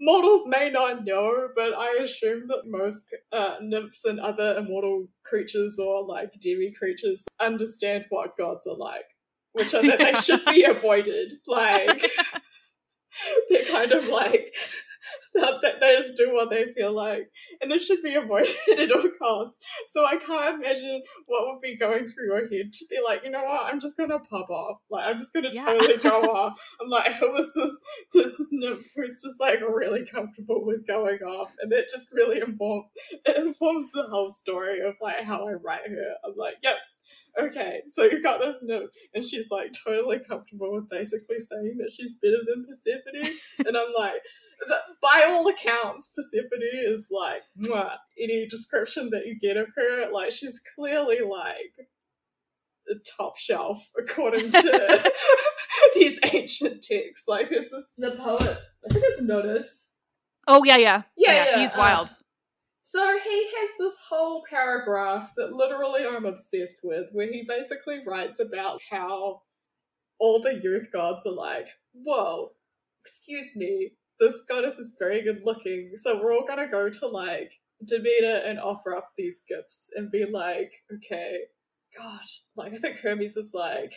mortals 0.00 0.46
may 0.46 0.70
not 0.70 1.04
know, 1.04 1.48
but 1.54 1.74
I 1.74 1.98
assume 2.02 2.48
that 2.48 2.62
most 2.66 3.14
uh, 3.32 3.56
nymphs 3.60 4.04
and 4.04 4.20
other 4.20 4.56
immortal 4.58 5.08
creatures 5.24 5.78
or 5.78 6.04
like 6.04 6.30
demi 6.40 6.72
creatures 6.72 7.24
understand 7.40 8.06
what 8.10 8.36
gods 8.36 8.66
are 8.66 8.76
like, 8.76 9.06
which 9.52 9.74
are 9.74 9.82
that 9.82 9.98
they 9.98 10.14
should 10.14 10.44
be 10.46 10.64
avoided. 10.68 11.34
Like, 11.46 12.10
they're 13.50 13.64
kind 13.64 13.92
of 13.92 14.06
like 14.06 14.54
that 15.34 15.80
they 15.80 15.96
just 15.96 16.16
do 16.16 16.32
what 16.32 16.50
they 16.50 16.72
feel 16.72 16.92
like, 16.92 17.30
and 17.60 17.70
this 17.70 17.84
should 17.84 18.02
be 18.02 18.14
avoided 18.14 18.54
at 18.78 18.92
all 18.92 19.10
costs. 19.18 19.64
So 19.92 20.04
I 20.04 20.16
can't 20.16 20.62
imagine 20.62 21.02
what 21.26 21.46
would 21.46 21.60
be 21.60 21.76
going 21.76 22.08
through 22.08 22.26
your 22.26 22.48
head 22.48 22.72
to 22.72 22.86
be 22.88 22.98
like, 23.04 23.24
you 23.24 23.30
know 23.30 23.44
what, 23.44 23.66
I'm 23.66 23.80
just 23.80 23.96
gonna 23.96 24.18
pop 24.18 24.50
off. 24.50 24.78
Like 24.90 25.08
I'm 25.08 25.18
just 25.18 25.32
gonna 25.32 25.50
yeah. 25.52 25.64
totally 25.64 25.98
go 25.98 26.22
off. 26.32 26.58
I'm 26.80 26.88
like, 26.88 27.12
who 27.14 27.32
was 27.32 27.52
this 27.54 27.78
this 28.12 28.48
nymph 28.52 28.84
who's 28.94 29.20
just 29.22 29.40
like 29.40 29.60
really 29.60 30.06
comfortable 30.06 30.64
with 30.64 30.86
going 30.86 31.18
off, 31.20 31.50
and 31.60 31.72
it 31.72 31.88
just 31.90 32.08
really 32.12 32.40
informs 32.40 32.86
it 33.24 33.36
informs 33.36 33.90
the 33.92 34.04
whole 34.04 34.30
story 34.30 34.80
of 34.80 34.94
like 35.00 35.22
how 35.22 35.48
I 35.48 35.52
write 35.52 35.88
her. 35.88 36.14
I'm 36.24 36.34
like, 36.36 36.56
yep, 36.62 36.76
okay, 37.38 37.82
so 37.88 38.04
you 38.04 38.22
got 38.22 38.40
this 38.40 38.58
note, 38.62 38.90
and 39.14 39.24
she's 39.24 39.50
like 39.50 39.74
totally 39.84 40.20
comfortable 40.20 40.72
with 40.74 40.88
basically 40.88 41.38
saying 41.38 41.76
that 41.78 41.92
she's 41.92 42.16
better 42.16 42.38
than 42.46 42.66
Persephone, 42.66 43.36
and 43.66 43.76
I'm 43.76 43.92
like, 43.96 44.20
by 45.02 45.24
all 45.28 45.46
accounts, 45.48 46.10
Persephone 46.14 46.62
is 46.62 47.08
like 47.10 47.42
mwah, 47.58 47.96
any 48.18 48.46
description 48.48 49.10
that 49.10 49.26
you 49.26 49.38
get 49.38 49.56
of 49.56 49.68
her, 49.76 50.10
like 50.12 50.32
she's 50.32 50.60
clearly 50.74 51.20
like 51.20 51.88
the 52.86 53.00
top 53.16 53.36
shelf 53.36 53.88
according 53.98 54.50
to 54.50 55.12
these 55.94 56.18
ancient 56.32 56.82
texts. 56.82 57.26
Like 57.28 57.50
this 57.50 57.66
is 57.66 57.92
the 57.98 58.12
poet. 58.12 58.58
I 58.84 58.92
think 58.92 59.04
it's 59.08 59.22
Nonnus. 59.22 59.88
Oh 60.46 60.64
yeah, 60.64 60.76
yeah, 60.76 61.02
yeah. 61.16 61.32
yeah, 61.32 61.44
yeah. 61.50 61.62
He's 61.62 61.74
uh, 61.74 61.78
wild. 61.78 62.10
So 62.82 63.18
he 63.18 63.50
has 63.58 63.70
this 63.78 63.94
whole 64.08 64.44
paragraph 64.48 65.32
that 65.36 65.52
literally 65.52 66.06
I'm 66.06 66.26
obsessed 66.26 66.80
with, 66.84 67.06
where 67.12 67.26
he 67.26 67.44
basically 67.48 68.00
writes 68.06 68.40
about 68.40 68.80
how 68.88 69.42
all 70.20 70.40
the 70.40 70.60
youth 70.62 70.88
gods 70.92 71.26
are 71.26 71.32
like, 71.32 71.66
whoa, 71.92 72.50
excuse 73.04 73.56
me, 73.56 73.92
this 74.20 74.42
goddess 74.48 74.78
is 74.78 74.92
very 74.98 75.22
good 75.22 75.42
looking, 75.44 75.92
so 75.96 76.20
we're 76.22 76.34
all 76.34 76.46
gonna 76.46 76.70
go 76.70 76.88
to 76.88 77.06
like 77.06 77.52
Demeter 77.84 78.42
and 78.46 78.58
offer 78.58 78.94
up 78.96 79.10
these 79.16 79.42
gifts 79.48 79.90
and 79.94 80.10
be 80.10 80.24
like, 80.24 80.72
okay, 80.94 81.38
gosh, 81.96 82.42
like 82.56 82.74
I 82.74 82.78
think 82.78 82.98
Hermes 82.98 83.36
is 83.36 83.52
like, 83.54 83.92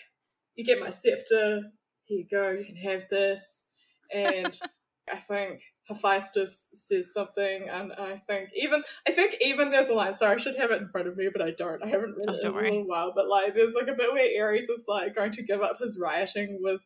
you 0.55 0.65
get 0.65 0.79
my 0.79 0.91
scepter, 0.91 1.61
here 2.05 2.19
you 2.19 2.27
go, 2.35 2.51
you 2.51 2.65
can 2.65 2.75
have 2.77 3.03
this. 3.09 3.65
And 4.13 4.57
I 5.11 5.17
think 5.17 5.61
Hephaestus 5.87 6.69
says 6.73 7.13
something, 7.13 7.69
and 7.69 7.93
I 7.93 8.21
think 8.27 8.49
even 8.55 8.83
I 9.07 9.11
think 9.11 9.37
even 9.41 9.71
there's 9.71 9.89
a 9.89 9.93
line. 9.93 10.15
Sorry, 10.15 10.35
I 10.35 10.37
should 10.37 10.57
have 10.57 10.71
it 10.71 10.81
in 10.81 10.89
front 10.89 11.07
of 11.07 11.15
me, 11.15 11.29
but 11.31 11.41
I 11.41 11.51
don't. 11.51 11.81
I 11.81 11.87
haven't 11.87 12.15
read 12.17 12.27
oh, 12.27 12.33
it 12.33 12.45
in 12.45 12.47
a 12.47 12.55
little 12.55 12.87
while. 12.87 13.13
But 13.15 13.29
like, 13.29 13.55
there's 13.55 13.73
like 13.73 13.87
a 13.87 13.93
bit 13.93 14.11
where 14.11 14.43
Ares 14.43 14.69
is 14.69 14.83
like 14.87 15.15
going 15.15 15.31
to 15.31 15.43
give 15.43 15.61
up 15.61 15.77
his 15.79 15.97
rioting 16.01 16.59
with 16.61 16.81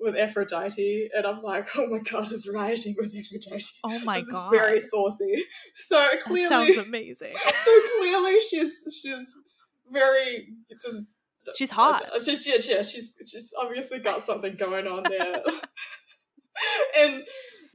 with 0.00 0.16
Aphrodite, 0.16 1.10
and 1.14 1.26
I'm 1.26 1.42
like, 1.42 1.66
oh 1.76 1.86
my 1.88 1.98
god, 1.98 2.32
is 2.32 2.48
rioting 2.52 2.94
with 2.98 3.14
Aphrodite. 3.16 3.66
Oh 3.84 3.98
my 4.00 4.20
this 4.20 4.30
god, 4.30 4.50
very 4.50 4.80
saucy. 4.80 5.44
So 5.76 6.08
clearly, 6.22 6.48
that 6.48 6.74
sounds 6.74 6.76
amazing. 6.88 7.34
So 7.64 7.80
clearly, 7.98 8.40
she's 8.40 8.72
she's 9.00 9.32
very 9.92 10.48
just. 10.82 11.18
She's 11.56 11.70
hot. 11.70 12.04
Uh, 12.14 12.20
she's 12.22 12.46
yeah, 12.46 12.56
yeah, 12.62 12.82
she's 12.82 13.10
she's 13.26 13.54
obviously 13.58 14.00
got 14.00 14.22
something 14.22 14.54
going 14.56 14.86
on 14.86 15.02
there, 15.08 15.42
and 16.98 17.24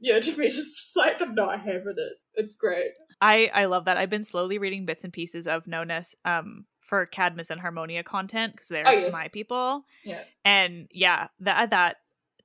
yeah, 0.00 0.20
to 0.20 0.38
me, 0.38 0.46
just 0.46 0.76
just 0.76 0.96
like 0.96 1.20
I'm 1.20 1.34
not 1.34 1.58
having 1.58 1.94
it. 1.96 2.12
It's 2.34 2.54
great. 2.54 2.92
I 3.20 3.50
I 3.52 3.64
love 3.64 3.86
that. 3.86 3.96
I've 3.96 4.10
been 4.10 4.22
slowly 4.22 4.58
reading 4.58 4.86
bits 4.86 5.02
and 5.02 5.12
pieces 5.12 5.48
of 5.48 5.66
Nonnus. 5.66 6.14
Um, 6.24 6.66
for 6.84 7.06
Cadmus 7.06 7.48
and 7.48 7.58
Harmonia 7.58 8.04
content 8.04 8.52
because 8.52 8.68
they're 8.68 8.86
oh, 8.86 8.92
yes. 8.92 9.12
my 9.12 9.28
people. 9.28 9.84
Yeah. 10.04 10.20
And 10.44 10.86
yeah, 10.92 11.28
that 11.40 11.70
that 11.70 11.96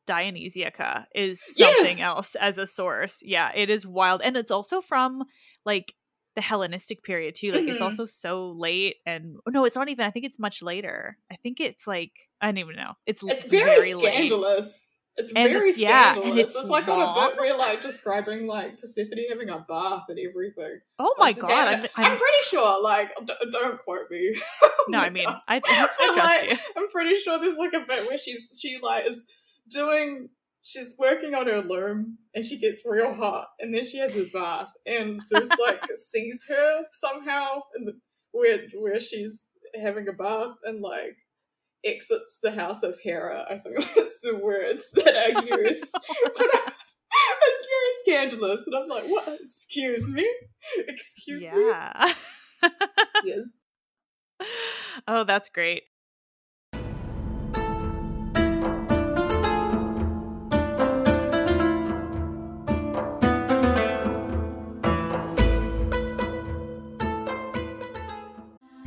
Dionysiaca 0.10 1.06
is 1.14 1.40
something 1.56 2.00
yes! 2.00 2.06
else 2.06 2.36
as 2.42 2.58
a 2.58 2.66
source. 2.66 3.20
Yeah, 3.22 3.52
it 3.54 3.70
is 3.70 3.86
wild. 3.86 4.24
And 4.24 4.36
it's 4.36 4.50
also 4.50 4.82
from 4.82 5.24
like 5.66 5.94
the 6.36 6.42
Hellenistic 6.42 7.04
period 7.04 7.36
too. 7.36 7.52
Like 7.52 7.62
mm-hmm. 7.62 7.70
it's 7.74 7.82
also 7.82 8.08
so 8.08 8.50
late 8.54 8.96
and 9.06 9.36
no, 9.48 9.66
it's 9.66 9.76
not 9.76 9.88
even 9.88 10.04
I 10.08 10.10
think 10.10 10.26
it's 10.26 10.40
much 10.40 10.64
later. 10.64 11.16
I 11.32 11.36
think 11.36 11.60
it's 11.60 11.86
like 11.86 12.12
I 12.42 12.48
don't 12.48 12.58
even 12.58 12.76
know. 12.76 12.94
It's 13.06 13.22
It's 13.24 13.44
very, 13.44 13.94
very 13.94 13.94
scandalous. 13.94 14.66
Late. 14.66 14.86
It's 15.18 15.34
And 15.36 15.52
very 15.52 15.70
it's- 15.70 15.78
yeah, 15.78 16.16
and 16.16 16.40
it's 16.40 16.56
It's, 16.56 16.70
like 16.70 16.88
on 16.88 16.98
long. 16.98 17.28
a 17.28 17.30
bit 17.32 17.40
where 17.40 17.58
like 17.58 17.84
describing 17.84 18.48
like 18.48 18.80
Persephone 18.80 19.20
having 19.30 19.50
a 19.50 19.60
bath 19.60 20.06
and 20.08 20.18
everything. 20.18 20.80
Oh 20.98 21.14
my 21.18 21.34
god! 21.34 21.52
I'm, 21.52 21.82
I'm, 21.98 22.12
I'm 22.14 22.18
pretty 22.18 22.44
sure. 22.44 22.82
Like, 22.82 23.12
d- 23.26 23.34
don't 23.52 23.78
quote 23.80 24.10
me. 24.10 24.40
no, 24.88 24.98
I 25.08 25.10
mean, 25.10 25.28
I, 25.28 25.42
I 25.58 25.60
trust 25.60 26.18
like, 26.18 26.52
you. 26.52 26.58
I'm 26.78 26.90
pretty 26.90 27.18
sure 27.18 27.38
there's 27.38 27.58
like 27.58 27.74
a 27.74 27.86
bit 27.86 28.08
where 28.08 28.18
she's 28.18 28.48
she 28.62 28.80
like 28.82 29.08
is 29.08 29.26
doing 29.70 30.30
she's 30.62 30.96
working 31.00 31.36
on 31.36 31.48
her 31.48 31.62
loom 31.62 32.18
and 32.36 32.46
she 32.46 32.60
gets 32.60 32.82
real 32.86 33.14
hot 33.14 33.48
and 33.60 33.74
then 33.74 33.86
she 33.86 33.98
has 33.98 34.16
a 34.16 34.26
bath 34.26 34.70
and 34.86 35.20
Zeus 35.26 35.50
like 35.60 35.84
sees 35.96 36.46
her 36.48 36.82
somehow 36.92 37.62
in 37.78 37.86
the 37.86 37.94
where 38.32 38.60
where 38.78 39.00
she's 39.00 39.48
having 39.80 40.08
a 40.08 40.14
bath 40.14 40.56
and 40.64 40.82
like 40.82 41.18
exits 41.86 42.40
the 42.44 42.52
house 42.52 42.84
of 42.84 42.98
Hera. 43.02 43.46
I 43.50 43.58
think 43.58 43.78
that's 43.96 44.22
the 44.22 44.38
words 44.38 44.92
that 44.94 45.16
are 45.16 45.44
used. 45.44 45.92
but 45.94 46.48
I, 46.54 46.72
it's 47.42 47.68
very 47.68 48.18
scandalous 48.20 48.62
and 48.68 48.76
I'm 48.76 48.88
like, 48.88 49.06
what? 49.06 49.40
Excuse 49.42 50.10
me? 50.10 50.30
Excuse 50.88 51.42
me? 51.42 51.48
Yeah. 51.48 52.14
Yes. 53.24 53.48
oh, 55.08 55.24
that's 55.24 55.50
great. 55.50 55.84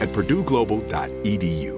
at 0.00 0.08
purdueglobal.edu. 0.12 1.77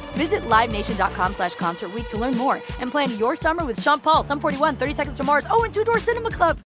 Visit 0.13 0.41
LiveNation.com 0.43 1.33
slash 1.33 1.55
Concert 1.55 1.91
to 2.09 2.17
learn 2.17 2.37
more 2.37 2.61
and 2.79 2.91
plan 2.91 3.17
your 3.17 3.35
summer 3.35 3.65
with 3.65 3.81
Sean 3.81 3.99
Paul, 3.99 4.23
Sum 4.23 4.39
41, 4.39 4.75
30 4.75 4.93
Seconds 4.93 5.17
to 5.17 5.23
Mars, 5.23 5.45
oh, 5.49 5.63
and 5.63 5.73
Two 5.73 5.83
Door 5.83 5.99
Cinema 5.99 6.31
Club. 6.31 6.59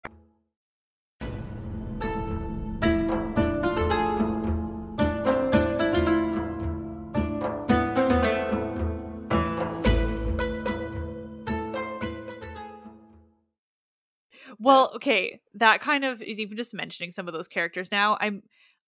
Well, 14.64 14.94
okay, 14.96 15.42
that 15.56 15.82
kind 15.82 16.06
of 16.06 16.22
even 16.22 16.56
just 16.56 16.74
mentioning 16.74 17.12
some 17.12 17.28
of 17.28 17.34
those 17.34 17.50
characters 17.50 17.92
now, 17.92 18.18
I'm 18.22 18.44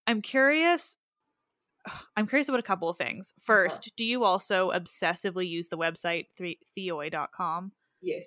I'm 0.06 0.22
curious 0.22 0.96
I'm 2.16 2.26
curious 2.26 2.48
about 2.48 2.60
a 2.60 2.64
couple 2.64 2.88
of 2.88 2.98
things. 2.98 3.32
Uh-huh. 3.32 3.44
First, 3.44 3.90
do 3.96 4.04
you 4.04 4.24
also 4.24 4.70
obsessively 4.70 5.48
use 5.48 5.68
the 5.68 5.78
website 5.78 6.26
the- 6.38 6.58
theoi.com? 6.76 7.72
Yes. 8.02 8.24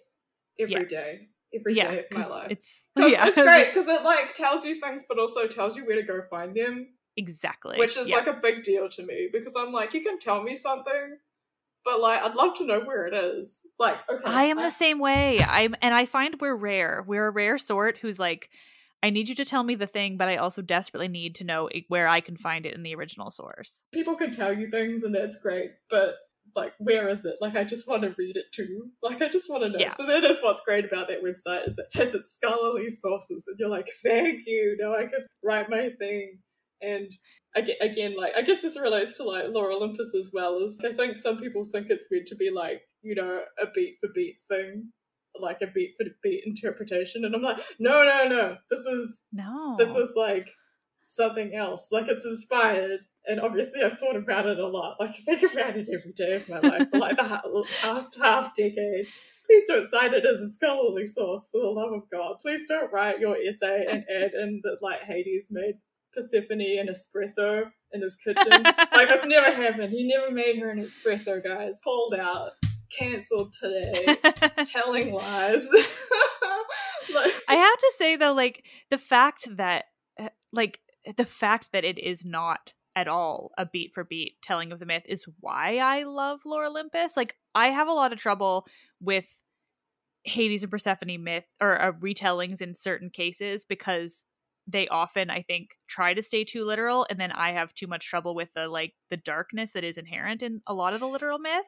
Every 0.60 0.86
day, 0.86 1.30
Every 1.54 1.74
yeah, 1.74 1.92
day 1.92 2.00
of 2.00 2.18
my 2.18 2.28
life. 2.28 2.48
it's 2.52 2.84
yeah, 2.98 3.28
it's 3.28 3.36
great 3.36 3.74
because 3.74 3.88
it 3.88 4.04
like 4.04 4.34
tells 4.34 4.66
you 4.66 4.76
things, 4.76 5.04
but 5.08 5.18
also 5.18 5.48
tells 5.48 5.78
you 5.78 5.86
where 5.86 5.96
to 5.96 6.04
go 6.04 6.22
find 6.30 6.54
them, 6.54 6.88
exactly. 7.18 7.78
which 7.78 7.98
is 7.98 8.10
yeah. 8.10 8.18
like 8.18 8.28
a 8.28 8.34
big 8.34 8.64
deal 8.64 8.90
to 8.90 9.06
me 9.06 9.30
because 9.32 9.54
I'm 9.58 9.72
like, 9.72 9.94
you 9.94 10.02
can 10.02 10.20
tell 10.20 10.44
me 10.44 10.58
something, 10.58 11.18
but 11.86 12.02
like, 12.02 12.22
I'd 12.22 12.36
love 12.36 12.58
to 12.58 12.66
know 12.66 12.82
where 12.82 13.08
it 13.08 13.14
is. 13.14 13.60
Like, 13.80 13.98
okay, 14.10 14.22
I 14.26 14.44
am 14.46 14.58
the 14.58 14.70
same 14.70 15.00
way. 15.00 15.40
I'm 15.40 15.76
and 15.82 15.96
I 15.96 16.06
find 16.06 16.36
we're 16.40 16.56
rare. 16.56 17.04
We're 17.08 17.28
a 17.28 17.32
rare 17.32 17.58
sort 17.58 17.98
who's 17.98 18.20
like 18.20 18.50
I 19.02 19.10
need 19.10 19.30
you 19.30 19.36
to 19.36 19.46
tell 19.46 19.64
me 19.64 19.76
the 19.76 19.88
thing, 19.88 20.18
but 20.18 20.28
I 20.28 20.38
also 20.38 20.62
desperately 20.62 21.08
need 21.08 21.36
to 21.36 21.44
know 21.44 21.70
where 21.88 22.08
I 22.08 22.20
can 22.20 22.36
find 22.36 22.66
it 22.66 22.76
in 22.76 22.84
the 22.84 22.96
original 22.96 23.32
source. 23.32 23.86
people 23.94 24.16
can 24.16 24.32
tell 24.32 24.58
you 24.58 24.70
things, 24.70 25.04
and 25.04 25.16
that's 25.16 25.38
great, 25.42 25.72
but 25.90 26.16
like, 26.56 26.74
where 26.80 27.08
is 27.10 27.24
it? 27.26 27.36
Like, 27.42 27.56
I 27.56 27.64
just 27.64 27.88
want 27.88 28.04
to 28.04 28.16
read 28.18 28.36
it 28.36 28.46
too. 28.54 28.90
Like, 29.04 29.22
I 29.22 29.30
just 29.30 29.50
want 29.50 29.64
to 29.64 29.70
know. 29.70 29.80
Yeah. 29.80 29.96
So 29.96 30.06
that 30.06 30.24
is 30.24 30.40
what's 30.42 30.62
great 30.62 30.86
about 30.86 31.08
that 31.08 31.24
website 31.24 31.68
is 31.70 31.78
it 31.78 31.86
has 31.94 32.14
its 32.14 32.32
scholarly 32.32 32.90
sources, 32.90 33.46
and 33.48 33.56
you're 33.60 33.70
like, 33.70 33.90
thank 34.04 34.46
you. 34.46 34.76
Now 34.80 34.96
I 34.96 35.06
can 35.06 35.26
write 35.44 35.70
my 35.70 35.90
thing, 36.00 36.40
and 36.82 37.12
again, 37.56 37.76
again, 37.82 38.16
like 38.16 38.34
I 38.36 38.42
guess 38.42 38.62
this 38.62 38.80
relates 38.80 39.18
to 39.18 39.24
like 39.24 39.46
Lore 39.50 39.72
Olympus 39.72 40.14
as 40.16 40.32
well. 40.34 40.58
Is 40.58 40.80
I 40.84 40.94
think 40.94 41.18
some 41.18 41.38
people 41.38 41.66
think 41.66 41.88
it's 41.90 42.06
meant 42.12 42.28
to 42.28 42.36
be 42.36 42.50
like 42.50 42.82
you 43.02 43.16
know 43.16 43.44
a 43.62 43.68
beat 43.74 43.98
for 44.02 44.10
beat 44.14 44.38
thing, 44.50 44.92
like 45.42 45.62
a 45.62 45.68
beat 45.68 45.96
for 45.98 46.06
beat 46.24 46.44
interpretation, 46.46 47.26
and 47.26 47.36
I'm 47.36 47.42
like, 47.42 47.58
no, 47.80 48.04
no, 48.04 48.28
no. 48.28 48.58
This 48.70 48.80
is 48.82 49.22
No. 49.34 49.76
this 49.78 49.90
is 49.96 50.12
like 50.16 50.48
something 51.08 51.54
else. 51.56 51.88
Like 51.92 52.08
it's 52.08 52.26
inspired, 52.26 53.02
and 53.28 53.40
obviously 53.40 53.84
I've 53.84 53.98
thought 54.00 54.16
about 54.16 54.46
it 54.46 54.60
a 54.60 54.68
lot. 54.68 54.98
Like 55.00 55.12
I 55.12 55.36
think 55.38 55.52
about 55.52 55.76
it 55.78 55.88
every 55.92 56.14
day 56.16 56.36
of 56.36 56.50
my 56.50 56.60
life 56.60 56.88
for 56.92 57.00
like 57.00 57.18
the 57.18 57.66
past 57.82 58.16
half 58.22 58.56
decade. 58.56 59.08
Please 59.46 59.66
don't 59.68 59.90
cite 59.90 60.14
it 60.14 60.26
as 60.26 60.42
a 60.42 60.50
scholarly 60.52 61.08
source, 61.08 61.48
for 61.52 61.60
the 61.62 61.68
love 61.68 61.92
of 61.92 62.04
God. 62.12 62.36
Please 62.42 62.68
don't 62.68 62.92
write 62.94 63.20
your 63.20 63.36
essay 63.36 63.86
and 63.90 64.06
add 64.10 64.34
in 64.34 64.62
that 64.64 64.78
like 64.82 65.02
Hades 65.02 65.48
made 65.50 65.76
Persephone 66.14 66.62
an 66.62 66.88
espresso 66.88 67.72
in 67.92 68.02
his 68.02 68.16
kitchen. 68.16 68.46
like 68.64 69.08
that's 69.10 69.26
never 69.26 69.52
happened. 69.52 69.92
He 69.92 70.08
never 70.08 70.32
made 70.32 70.60
her 70.60 70.70
an 70.70 70.80
espresso, 70.84 71.44
guys. 71.44 71.80
Called 71.84 72.14
out, 72.16 72.52
cancelled 72.98 73.54
today, 73.54 74.18
telling 74.72 75.14
lies. 75.14 75.68
like, 77.14 77.34
I 77.48 77.56
have 77.56 77.80
to 77.80 77.94
say 77.98 78.16
though, 78.16 78.34
like 78.34 78.64
the 78.90 78.98
fact 78.98 79.48
that, 79.58 79.86
uh, 80.20 80.30
like 80.52 80.80
the 81.18 81.26
fact 81.26 81.70
that 81.74 81.86
it 81.86 82.00
is 82.00 82.26
not 82.26 82.74
at 82.96 83.08
all 83.08 83.52
a 83.58 83.66
beat 83.66 83.94
for 83.94 84.04
beat 84.04 84.34
telling 84.42 84.72
of 84.72 84.80
the 84.80 84.86
myth 84.86 85.04
is 85.08 85.26
why 85.40 85.78
I 85.78 86.04
love 86.04 86.42
Lore 86.46 86.66
Olympus. 86.66 87.16
Like 87.16 87.36
I 87.56 87.68
have 87.68 87.88
a 87.88 87.94
lot 87.94 88.12
of 88.12 88.20
trouble 88.20 88.66
with 89.00 89.40
Hades 90.24 90.64
and 90.64 90.72
Persephone 90.72 91.24
myth 91.24 91.46
or 91.62 91.82
uh, 91.82 91.92
retellings 91.94 92.62
in 92.62 92.74
certain 92.74 93.10
cases 93.10 93.64
because 93.64 94.24
they 94.68 94.88
often 94.88 95.30
I 95.30 95.42
think 95.42 95.70
try 95.88 96.14
to 96.14 96.22
stay 96.22 96.44
too 96.44 96.66
literal 96.66 97.08
and 97.10 97.20
then 97.20 97.32
I 97.32 97.54
have 97.54 97.74
too 97.74 97.88
much 97.88 98.06
trouble 98.06 98.36
with 98.36 98.50
the 98.54 98.68
like 98.68 98.94
the 99.10 99.18
darkness 99.18 99.72
that 99.72 99.84
is 99.84 99.98
inherent 99.98 100.44
in 100.44 100.62
a 100.68 100.74
lot 100.74 100.94
of 100.94 101.00
the 101.00 101.08
literal 101.08 101.40
myth. 101.40 101.66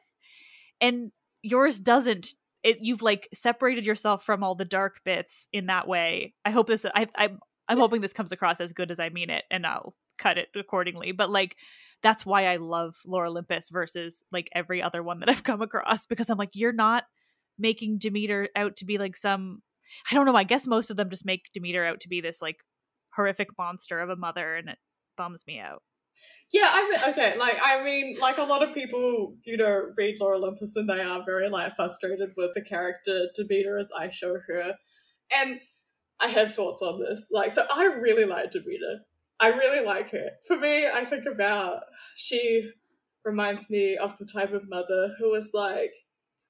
And 0.82 1.12
yours 1.42 1.80
doesn't 1.80 2.34
it 2.62 2.78
you've 2.80 3.02
like 3.02 3.28
separated 3.34 3.84
yourself 3.84 4.24
from 4.24 4.44
all 4.44 4.54
the 4.54 4.64
dark 4.64 5.00
bits 5.04 5.48
in 5.52 5.66
that 5.66 5.88
way. 5.88 6.34
I 6.44 6.50
hope 6.50 6.66
this 6.66 6.84
I 6.94 7.08
I'm 7.16 7.38
I'm 7.68 7.78
hoping 7.78 8.00
this 8.00 8.12
comes 8.12 8.32
across 8.32 8.60
as 8.60 8.72
good 8.72 8.90
as 8.90 9.00
I 9.00 9.08
mean 9.08 9.30
it 9.30 9.44
and 9.50 9.66
I'll 9.66 9.94
cut 10.18 10.38
it 10.38 10.48
accordingly. 10.54 11.12
But 11.12 11.30
like 11.30 11.56
that's 12.02 12.26
why 12.26 12.46
I 12.46 12.56
love 12.56 12.96
Lore 13.06 13.26
Olympus 13.26 13.68
versus 13.70 14.24
like 14.32 14.48
every 14.54 14.82
other 14.82 15.02
one 15.02 15.20
that 15.20 15.28
I've 15.30 15.44
come 15.44 15.62
across 15.62 16.06
because 16.06 16.30
I'm 16.30 16.38
like 16.38 16.54
you're 16.54 16.72
not 16.72 17.04
making 17.58 17.98
Demeter 17.98 18.48
out 18.56 18.76
to 18.76 18.84
be 18.84 18.98
like 18.98 19.16
some 19.16 19.62
I 20.10 20.14
don't 20.14 20.26
know, 20.26 20.36
I 20.36 20.44
guess 20.44 20.66
most 20.66 20.90
of 20.90 20.96
them 20.96 21.10
just 21.10 21.26
make 21.26 21.50
Demeter 21.52 21.84
out 21.84 22.00
to 22.00 22.08
be 22.08 22.20
this 22.20 22.40
like 22.40 22.58
horrific 23.14 23.48
monster 23.58 23.98
of 24.00 24.08
a 24.08 24.16
mother 24.16 24.54
and 24.54 24.68
it 24.68 24.78
bums 25.16 25.44
me 25.46 25.58
out. 25.58 25.82
Yeah, 26.52 26.68
I 26.70 26.88
mean, 26.90 27.12
okay, 27.12 27.38
like 27.38 27.56
I 27.62 27.82
mean, 27.82 28.16
like 28.20 28.36
a 28.36 28.42
lot 28.42 28.62
of 28.62 28.74
people, 28.74 29.36
you 29.44 29.56
know, 29.56 29.90
read 29.96 30.20
Lore 30.20 30.34
Olympus 30.34 30.76
and 30.76 30.88
they 30.88 31.00
are 31.00 31.24
very 31.24 31.48
like 31.48 31.74
frustrated 31.76 32.30
with 32.36 32.50
the 32.54 32.60
character 32.60 33.28
Demeter 33.34 33.78
as 33.78 33.88
I 33.98 34.10
show 34.10 34.36
her, 34.46 34.74
and 35.38 35.60
I 36.20 36.28
have 36.28 36.54
thoughts 36.54 36.82
on 36.82 37.00
this. 37.00 37.26
Like, 37.32 37.52
so 37.52 37.64
I 37.72 37.86
really 37.86 38.26
like 38.26 38.50
Demeter. 38.50 39.00
I 39.40 39.48
really 39.48 39.84
like 39.84 40.10
her. 40.10 40.30
For 40.46 40.58
me, 40.58 40.86
I 40.86 41.04
think 41.06 41.24
about 41.26 41.84
she 42.16 42.70
reminds 43.24 43.70
me 43.70 43.96
of 43.96 44.16
the 44.18 44.26
type 44.26 44.52
of 44.52 44.68
mother 44.68 45.14
who 45.18 45.30
was 45.30 45.50
like, 45.54 45.92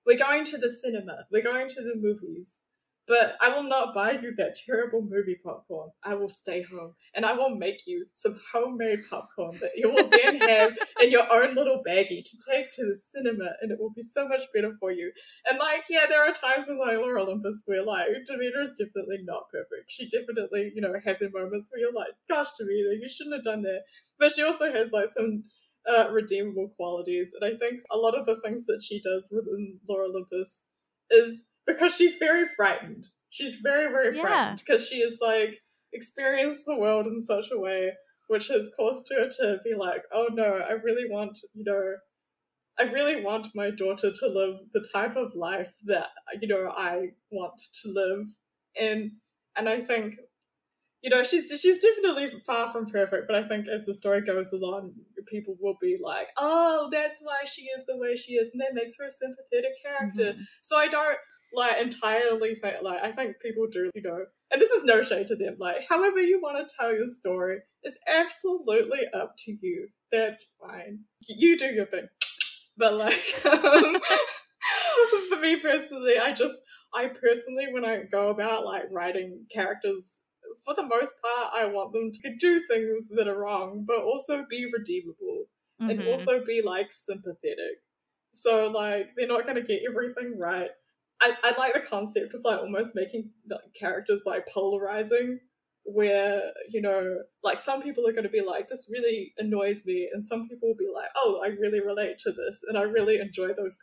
"We're 0.04 0.18
going 0.18 0.44
to 0.46 0.58
the 0.58 0.70
cinema. 0.70 1.26
We're 1.30 1.42
going 1.42 1.68
to 1.68 1.82
the 1.82 1.94
movies." 1.96 2.60
But 3.09 3.36
I 3.40 3.48
will 3.48 3.64
not 3.64 3.94
buy 3.94 4.12
you 4.12 4.32
that 4.36 4.55
terrible 4.55 5.03
movie 5.03 5.38
popcorn. 5.42 5.90
I 6.05 6.14
will 6.14 6.28
stay 6.28 6.62
home 6.62 6.94
and 7.14 7.26
I 7.26 7.32
will 7.32 7.50
make 7.50 7.86
you 7.86 8.07
some 8.14 8.40
homemade 8.53 9.00
popcorn 9.11 9.59
that 9.61 9.72
you 9.76 9.90
will 9.90 10.09
then 10.09 10.40
have 10.48 10.78
in 11.00 11.11
your 11.11 11.30
own 11.32 11.57
little 11.57 11.82
baggie 11.86 12.24
to 12.24 12.36
take 12.48 12.70
to 12.72 12.84
the 12.86 12.96
cinema 12.96 13.50
and 13.61 13.72
it 13.72 13.80
will 13.80 13.92
be 13.92 14.03
so 14.03 14.28
much 14.28 14.42
better 14.55 14.76
for 14.78 14.92
you. 14.92 15.11
And 15.48 15.59
like, 15.59 15.84
yeah, 15.90 16.07
there 16.09 16.22
are 16.22 16.32
times 16.32 16.68
in 16.68 16.78
Lore 16.78 17.18
Olympus 17.18 17.62
where 17.66 17.84
like 17.84 18.09
Demeter 18.26 18.62
is 18.62 18.72
definitely 18.78 19.18
not 19.24 19.50
perfect. 19.50 19.90
She 19.90 20.09
definitely, 20.09 20.72
you 20.74 20.80
know, 20.80 20.94
has 21.05 21.18
her 21.18 21.30
moments 21.34 21.70
where 21.72 21.80
you're 21.80 21.92
like, 21.92 22.12
gosh, 22.28 22.48
Demeter, 22.57 22.92
you 22.92 23.09
shouldn't 23.09 23.34
have 23.34 23.44
done 23.44 23.62
that. 23.62 23.82
But 24.18 24.32
she 24.32 24.42
also 24.42 24.72
has 24.72 24.92
like 24.92 25.09
some 25.09 25.44
uh, 25.86 26.09
redeemable 26.12 26.72
qualities. 26.76 27.32
And 27.34 27.44
I 27.44 27.59
think 27.59 27.82
a 27.90 27.96
lot 27.96 28.14
of 28.14 28.26
the 28.26 28.40
things 28.42 28.66
that 28.66 28.82
she 28.82 29.03
does 29.03 29.28
within 29.32 29.80
Lore 29.88 30.05
Olympus 30.05 30.66
is 31.11 31.46
because 31.66 31.94
she's 31.94 32.16
very 32.16 32.46
frightened. 32.56 33.08
She's 33.30 33.56
very, 33.56 33.90
very 33.90 34.16
Yeah. 34.16 34.22
frightened 34.22 34.58
because 34.58 34.86
she 34.86 34.96
is 34.96 35.18
like 35.20 35.60
experienced 35.92 36.64
the 36.66 36.76
world 36.76 37.06
in 37.06 37.20
such 37.20 37.50
a 37.50 37.58
way 37.58 37.92
which 38.28 38.48
has 38.48 38.70
caused 38.76 39.08
her 39.10 39.28
to 39.28 39.60
be 39.64 39.74
like, 39.74 40.02
oh 40.12 40.28
no, 40.32 40.44
I 40.44 40.72
really 40.72 41.08
want, 41.10 41.38
you 41.54 41.64
know, 41.64 41.96
I 42.78 42.84
really 42.84 43.22
want 43.22 43.48
my 43.54 43.70
daughter 43.70 44.10
to 44.10 44.26
live 44.26 44.56
the 44.72 44.86
type 44.92 45.16
of 45.16 45.34
life 45.34 45.72
that, 45.84 46.08
you 46.40 46.48
know, 46.48 46.72
I 46.74 47.08
want 47.30 47.60
to 47.82 47.88
live. 47.92 48.26
And 48.80 49.12
and 49.56 49.68
I 49.68 49.80
think 49.82 50.14
you 51.02 51.10
know, 51.10 51.24
she's 51.24 51.48
she's 51.60 51.82
definitely 51.82 52.40
far 52.46 52.72
from 52.72 52.86
perfect, 52.86 53.26
but 53.26 53.34
I 53.34 53.42
think 53.42 53.66
as 53.66 53.86
the 53.86 53.94
story 53.94 54.20
goes 54.20 54.52
along, 54.52 54.92
people 55.26 55.56
will 55.60 55.76
be 55.80 55.98
like, 56.00 56.28
"Oh, 56.36 56.88
that's 56.92 57.18
why 57.20 57.40
she 57.44 57.62
is 57.62 57.84
the 57.86 57.96
way 57.96 58.14
she 58.14 58.34
is," 58.34 58.50
and 58.52 58.60
that 58.60 58.72
makes 58.72 58.96
her 58.98 59.06
a 59.06 59.10
sympathetic 59.10 59.72
character. 59.82 60.38
Mhm. 60.38 60.46
So 60.62 60.76
I 60.76 60.86
don't 60.86 61.18
like 61.55 61.80
entirely 61.80 62.61
like 62.82 63.03
I 63.03 63.12
think 63.12 63.36
people 63.40 63.66
do, 63.70 63.90
you 63.94 64.03
know, 64.03 64.24
and 64.50 64.61
this 64.61 64.70
is 64.70 64.84
no 64.84 65.03
shade 65.03 65.28
to 65.28 65.36
them. 65.36 65.57
Like, 65.59 65.86
however 65.88 66.20
you 66.20 66.40
want 66.40 66.66
to 66.66 66.74
tell 66.74 66.92
your 66.92 67.09
story 67.09 67.61
is 67.84 67.98
absolutely 68.07 69.00
up 69.14 69.34
to 69.46 69.57
you. 69.61 69.88
That's 70.11 70.44
fine. 70.61 71.00
You 71.26 71.59
do 71.59 71.66
your 71.66 71.86
thing. 71.86 72.09
But 72.76 72.94
like, 72.94 73.22
um, 73.46 74.00
for 75.28 75.36
me 75.40 75.57
personally, 75.57 76.18
I 76.18 76.32
just 76.32 76.55
I 76.94 77.09
personally 77.09 77.72
when 77.72 77.84
I 77.84 78.03
go 78.11 78.30
about 78.30 78.64
like 78.64 78.84
writing 78.90 79.46
characters. 79.53 80.22
For 80.66 80.74
the 80.74 80.82
most 80.82 81.14
part, 81.22 81.50
I 81.55 81.66
want 81.66 81.92
them 81.92 82.12
to 82.12 82.36
do 82.36 82.61
things 82.70 83.09
that 83.16 83.26
are 83.26 83.38
wrong, 83.38 83.84
but 83.86 84.03
also 84.03 84.44
be 84.48 84.70
redeemable 84.72 85.46
and 85.80 85.98
Mhm. 85.98 86.07
also 86.07 86.44
be 86.44 86.62
like 86.62 86.92
sympathetic. 86.92 87.82
So 88.32 88.68
like 88.68 89.11
they're 89.16 89.26
not 89.26 89.46
gonna 89.46 89.62
get 89.62 89.82
everything 89.88 90.38
right. 90.38 90.70
I, 91.22 91.36
I 91.42 91.54
like 91.56 91.74
the 91.74 91.80
concept 91.80 92.34
of 92.34 92.42
like 92.44 92.60
almost 92.60 92.94
making 92.94 93.30
characters 93.78 94.22
like 94.26 94.46
polarizing 94.48 95.38
where, 95.84 96.52
you 96.70 96.80
know, 96.80 97.18
like 97.42 97.58
some 97.58 97.82
people 97.82 98.06
are 98.06 98.12
gonna 98.12 98.28
be 98.28 98.40
like, 98.40 98.68
this 98.68 98.88
really 98.90 99.32
annoys 99.38 99.84
me, 99.84 100.08
and 100.12 100.24
some 100.24 100.48
people 100.48 100.68
will 100.68 100.76
be 100.76 100.90
like, 100.94 101.08
oh, 101.16 101.40
I 101.44 101.48
really 101.48 101.80
relate 101.80 102.18
to 102.20 102.32
this, 102.32 102.60
and 102.68 102.78
I 102.78 102.82
really 102.82 103.18
enjoy 103.18 103.48
those 103.48 103.76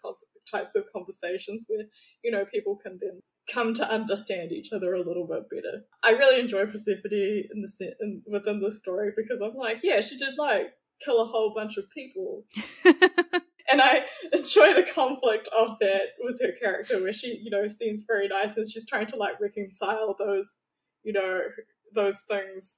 types 0.50 0.76
of 0.76 0.86
conversations 0.94 1.66
where, 1.68 1.86
you 2.24 2.32
know, 2.32 2.46
people 2.46 2.78
can 2.78 3.00
then 3.02 3.20
come 3.52 3.74
to 3.74 3.92
understand 3.92 4.52
each 4.52 4.72
other 4.72 4.94
a 4.94 5.02
little 5.02 5.28
bit 5.28 5.50
better. 5.50 5.84
I 6.04 6.12
really 6.12 6.40
enjoy 6.40 6.66
Persephone 6.68 7.12
in 7.12 7.62
the 7.62 7.96
in, 8.00 8.22
within 8.28 8.60
the 8.60 8.72
story 8.72 9.12
because 9.16 9.42
I'm 9.42 9.56
like, 9.56 9.80
yeah, 9.84 10.02
she 10.02 10.18
did 10.18 10.38
like 10.38 10.74
kill 11.04 11.22
a 11.22 11.26
whole 11.26 11.54
bunch 11.54 11.78
of 11.78 11.90
people, 11.90 12.46
and 13.72 13.82
I 13.82 14.06
enjoy 14.34 14.74
the 14.74 14.84
conflict 14.84 15.48
of 15.58 15.78
that 15.82 16.10
with 16.20 16.42
her 16.42 16.54
character, 16.62 17.02
where 17.02 17.14
she, 17.14 17.40
you 17.42 17.50
know, 17.50 17.68
seems 17.68 18.04
very 18.08 18.28
nice 18.28 18.58
and 18.58 18.70
she's 18.70 18.88
trying 18.88 19.08
to 19.08 19.16
like 19.16 19.40
reconcile 19.40 20.16
those, 20.18 20.56
you 21.04 21.14
know, 21.14 21.42
those 21.94 22.22
things, 22.30 22.78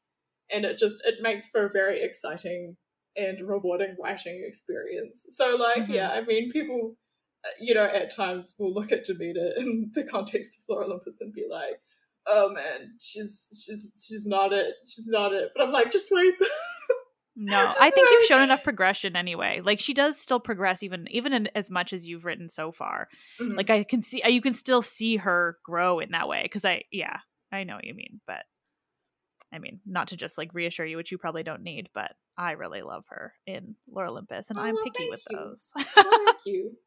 and 0.54 0.66
it 0.66 0.78
just 0.78 1.02
it 1.06 1.16
makes 1.22 1.48
for 1.50 1.66
a 1.66 1.70
very 1.72 2.02
exciting 2.02 2.78
and 3.18 3.48
rewarding 3.48 3.96
writing 4.02 4.44
experience. 4.48 5.26
So, 5.30 5.56
like, 5.58 5.84
Mhm. 5.88 5.96
yeah, 5.96 6.12
I 6.12 6.22
mean, 6.22 6.50
people, 6.52 6.96
uh, 7.46 7.50
you 7.60 7.74
know, 7.74 7.84
at 7.86 8.16
times 8.16 8.56
will 8.58 8.74
look 8.74 8.92
at 8.92 9.04
Demeter 9.04 9.52
in 9.58 9.92
the 9.94 10.04
context 10.06 10.58
of 10.58 10.64
Lore 10.70 10.84
Olympus 10.86 11.20
and 11.22 11.34
be 11.34 11.46
like, 11.50 11.82
"Oh 12.28 12.50
man, 12.50 12.96
she's 13.00 13.48
she's 13.54 13.92
she's 14.02 14.26
not 14.26 14.54
it, 14.54 14.76
she's 14.86 15.08
not 15.08 15.34
it." 15.34 15.52
But 15.56 15.66
I'm 15.66 15.72
like, 15.74 15.92
just 15.92 16.10
wait. 16.12 16.36
No, 17.36 17.74
I 17.80 17.90
think 17.92 18.10
you've 18.12 18.26
shown 18.28 18.42
enough 18.42 18.64
progression 18.64 19.16
anyway. 19.16 19.62
Like 19.64 19.80
she 19.80 19.94
does 19.94 20.18
still 20.20 20.40
progress 20.40 20.84
even 20.84 21.08
even 21.12 21.34
in, 21.34 21.48
as 21.56 21.70
much 21.70 21.94
as 21.94 22.06
you've 22.06 22.26
written 22.26 22.50
so 22.50 22.72
far. 22.72 23.08
Mhm. 23.40 23.56
Like 23.56 23.70
I 23.70 23.84
can 23.84 24.02
see 24.04 24.22
you 24.28 24.42
can 24.42 24.54
still 24.54 24.82
see 24.82 25.16
her 25.18 25.58
grow 25.64 26.00
in 26.00 26.12
that 26.12 26.28
way 26.28 26.48
cuz 26.52 26.66
I 26.66 26.84
yeah, 26.92 27.18
I 27.52 27.64
know 27.64 27.76
what 27.76 27.86
you 27.86 27.94
mean, 27.94 28.20
but 28.28 28.44
I 29.54 29.60
mean, 29.60 29.82
not 29.86 30.10
to 30.10 30.18
just 30.18 30.38
like 30.38 30.54
reassure 30.54 30.86
you 30.86 30.98
which 30.98 31.12
you 31.12 31.18
probably 31.18 31.44
don't 31.44 31.64
need, 31.64 31.90
but 31.94 32.12
I 32.38 32.52
really 32.52 32.82
love 32.82 33.06
her 33.10 33.34
in 33.46 33.76
Lore 33.90 34.06
Olympus 34.08 34.50
and 34.50 34.58
Oh, 34.60 34.62
I'm 34.62 34.76
well, 34.76 34.84
picky 34.84 35.10
with 35.10 35.24
you. 35.30 35.38
those. 35.38 35.72
Thank 35.76 36.38
you. 36.46 36.78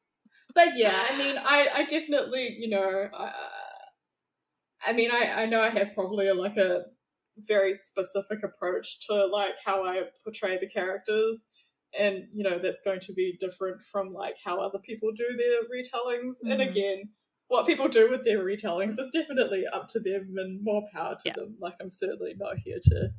But 0.54 0.76
yeah, 0.76 1.06
I 1.10 1.18
mean, 1.18 1.36
I, 1.38 1.68
I 1.74 1.84
definitely, 1.84 2.56
you 2.58 2.68
know, 2.68 3.08
uh, 3.12 3.32
I 4.86 4.92
mean, 4.92 5.10
I, 5.10 5.42
I 5.42 5.46
know 5.46 5.60
I 5.60 5.70
have 5.70 5.94
probably 5.94 6.30
like 6.32 6.56
a 6.56 6.84
very 7.36 7.76
specific 7.82 8.42
approach 8.44 9.06
to 9.06 9.26
like 9.26 9.54
how 9.64 9.84
I 9.84 10.04
portray 10.22 10.58
the 10.58 10.68
characters, 10.68 11.42
and 11.98 12.28
you 12.34 12.44
know 12.44 12.58
that's 12.58 12.80
going 12.82 13.00
to 13.00 13.12
be 13.12 13.36
different 13.40 13.82
from 13.90 14.12
like 14.12 14.36
how 14.44 14.58
other 14.60 14.78
people 14.78 15.10
do 15.12 15.28
their 15.36 15.62
retellings. 15.62 16.36
And 16.42 16.60
Mhm. 16.60 16.68
again, 16.70 17.02
what 17.48 17.66
people 17.66 17.88
do 17.88 18.10
with 18.10 18.24
their 18.24 18.44
retellings 18.44 18.98
is 18.98 19.10
definitely 19.12 19.66
up 19.66 19.88
to 19.90 20.00
them 20.00 20.34
and 20.36 20.62
more 20.62 20.88
power 20.92 21.14
to 21.14 21.20
Yeah. 21.28 21.32
them. 21.36 21.56
Like 21.60 21.74
I'm 21.80 21.90
certainly 21.90 22.34
not 22.36 22.58
here 22.58 22.78
to 22.84 23.10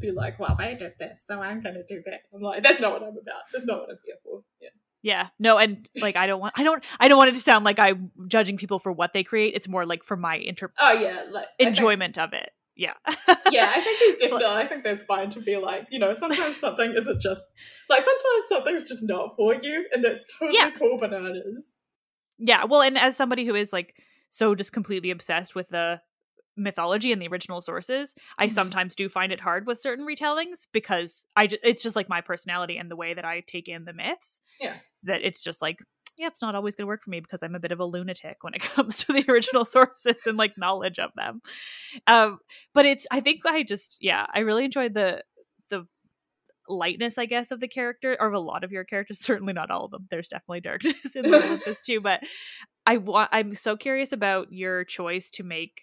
be 0.00 0.10
like, 0.12 0.38
well, 0.38 0.56
they 0.58 0.74
did 0.74 0.94
this, 0.98 1.24
so 1.26 1.40
I'm 1.40 1.60
gonna 1.62 1.84
do 1.88 2.02
that. 2.06 2.20
I'm 2.34 2.40
like, 2.40 2.62
that's 2.62 2.80
not 2.80 2.92
what 2.92 3.02
I'm 3.02 3.16
about. 3.16 3.42
That's 3.52 3.64
not 3.64 3.80
what 3.80 3.90
I'm 3.90 3.98
here 4.04 4.16
for. 4.22 4.42
Yeah. 4.60 4.70
Yeah. 5.02 5.28
No, 5.38 5.58
and 5.58 5.88
like 6.00 6.16
I 6.16 6.26
don't 6.26 6.40
want 6.40 6.54
I 6.56 6.64
don't 6.64 6.82
I 6.98 7.08
don't 7.08 7.18
want 7.18 7.30
it 7.30 7.34
to 7.36 7.40
sound 7.40 7.64
like 7.64 7.78
I'm 7.78 8.10
judging 8.28 8.56
people 8.56 8.78
for 8.80 8.90
what 8.92 9.12
they 9.12 9.22
create. 9.22 9.54
It's 9.54 9.68
more 9.68 9.86
like 9.86 10.04
for 10.04 10.16
my 10.16 10.36
inter- 10.36 10.72
Oh 10.78 10.92
yeah, 10.92 11.24
like 11.30 11.46
think- 11.58 11.68
enjoyment 11.68 12.18
of 12.18 12.32
it. 12.32 12.50
Yeah. 12.76 12.92
yeah, 13.50 13.72
I 13.74 13.80
think 13.80 13.98
there's 14.00 14.16
definitely. 14.20 14.44
I 14.46 14.66
think 14.66 14.84
that's 14.84 15.02
fine 15.04 15.30
to 15.30 15.40
be 15.40 15.56
like, 15.56 15.86
you 15.90 15.98
know, 15.98 16.12
sometimes 16.12 16.56
something 16.58 16.92
isn't 16.92 17.20
just 17.20 17.42
like 17.88 18.04
sometimes 18.04 18.44
something's 18.48 18.88
just 18.88 19.02
not 19.02 19.34
for 19.36 19.54
you, 19.54 19.86
and 19.92 20.04
that's 20.04 20.24
totally 20.38 20.58
Yeah. 20.58 20.70
cool 20.70 20.98
bananas. 20.98 21.72
Yeah, 22.38 22.64
well, 22.64 22.82
and 22.82 22.98
as 22.98 23.16
somebody 23.16 23.46
who 23.46 23.54
is 23.54 23.72
like 23.72 23.94
so 24.28 24.54
just 24.54 24.72
completely 24.72 25.10
obsessed 25.10 25.54
with 25.54 25.68
the 25.68 26.02
mythology 26.58 27.12
and 27.12 27.20
the 27.20 27.28
original 27.28 27.60
sources, 27.60 28.14
I 28.38 28.48
Mhm. 28.48 28.52
sometimes 28.52 28.94
do 28.94 29.08
find 29.08 29.32
it 29.32 29.40
hard 29.40 29.66
with 29.66 29.80
certain 29.80 30.06
retellings 30.06 30.66
because 30.72 31.26
I 31.36 31.46
ju- 31.46 31.58
it's 31.62 31.82
just 31.82 31.96
like 31.96 32.08
my 32.08 32.20
personality 32.20 32.76
and 32.78 32.90
the 32.90 32.96
way 32.96 33.14
that 33.14 33.24
I 33.24 33.40
take 33.40 33.68
in 33.68 33.84
the 33.84 33.92
myths. 33.92 34.40
Yeah. 34.60 34.74
That 35.04 35.22
it's 35.22 35.42
just 35.42 35.60
like 35.62 35.80
yeah, 36.16 36.28
it's 36.28 36.42
not 36.42 36.54
always 36.54 36.74
going 36.74 36.84
to 36.84 36.88
work 36.88 37.02
for 37.02 37.10
me 37.10 37.20
because 37.20 37.42
I'm 37.42 37.54
a 37.54 37.60
bit 37.60 37.72
of 37.72 37.80
a 37.80 37.84
lunatic 37.84 38.38
when 38.40 38.54
it 38.54 38.62
comes 38.74 39.04
to 39.04 39.12
the 39.12 39.24
original 39.30 39.64
sources 39.64 40.16
and 40.26 40.36
like 40.36 40.56
knowledge 40.56 40.98
of 40.98 41.10
them. 41.14 41.42
Um, 42.06 42.38
but 42.74 42.86
it's 42.86 43.06
I 43.10 43.20
think 43.20 43.44
I 43.44 43.62
just 43.62 43.98
yeah, 44.00 44.26
I 44.32 44.40
really 44.40 44.64
enjoyed 44.64 44.94
the 44.94 45.22
the 45.70 45.86
lightness, 46.68 47.18
I 47.18 47.26
guess, 47.26 47.50
of 47.50 47.60
the 47.60 47.68
character 47.68 48.16
or 48.18 48.28
of 48.28 48.34
a 48.34 48.38
lot 48.38 48.64
of 48.64 48.72
your 48.72 48.84
characters. 48.84 49.18
Certainly 49.24 49.52
not 49.52 49.70
all 49.70 49.84
of 49.84 49.90
them. 49.90 50.06
There's 50.10 50.28
definitely 50.28 50.60
darkness 50.60 51.14
in 51.14 51.30
this 51.30 51.82
too. 51.86 52.00
But 52.00 52.22
I 52.86 52.96
want. 52.96 53.30
I'm 53.32 53.54
so 53.54 53.76
curious 53.76 54.12
about 54.12 54.52
your 54.52 54.84
choice 54.84 55.30
to 55.32 55.42
make 55.42 55.82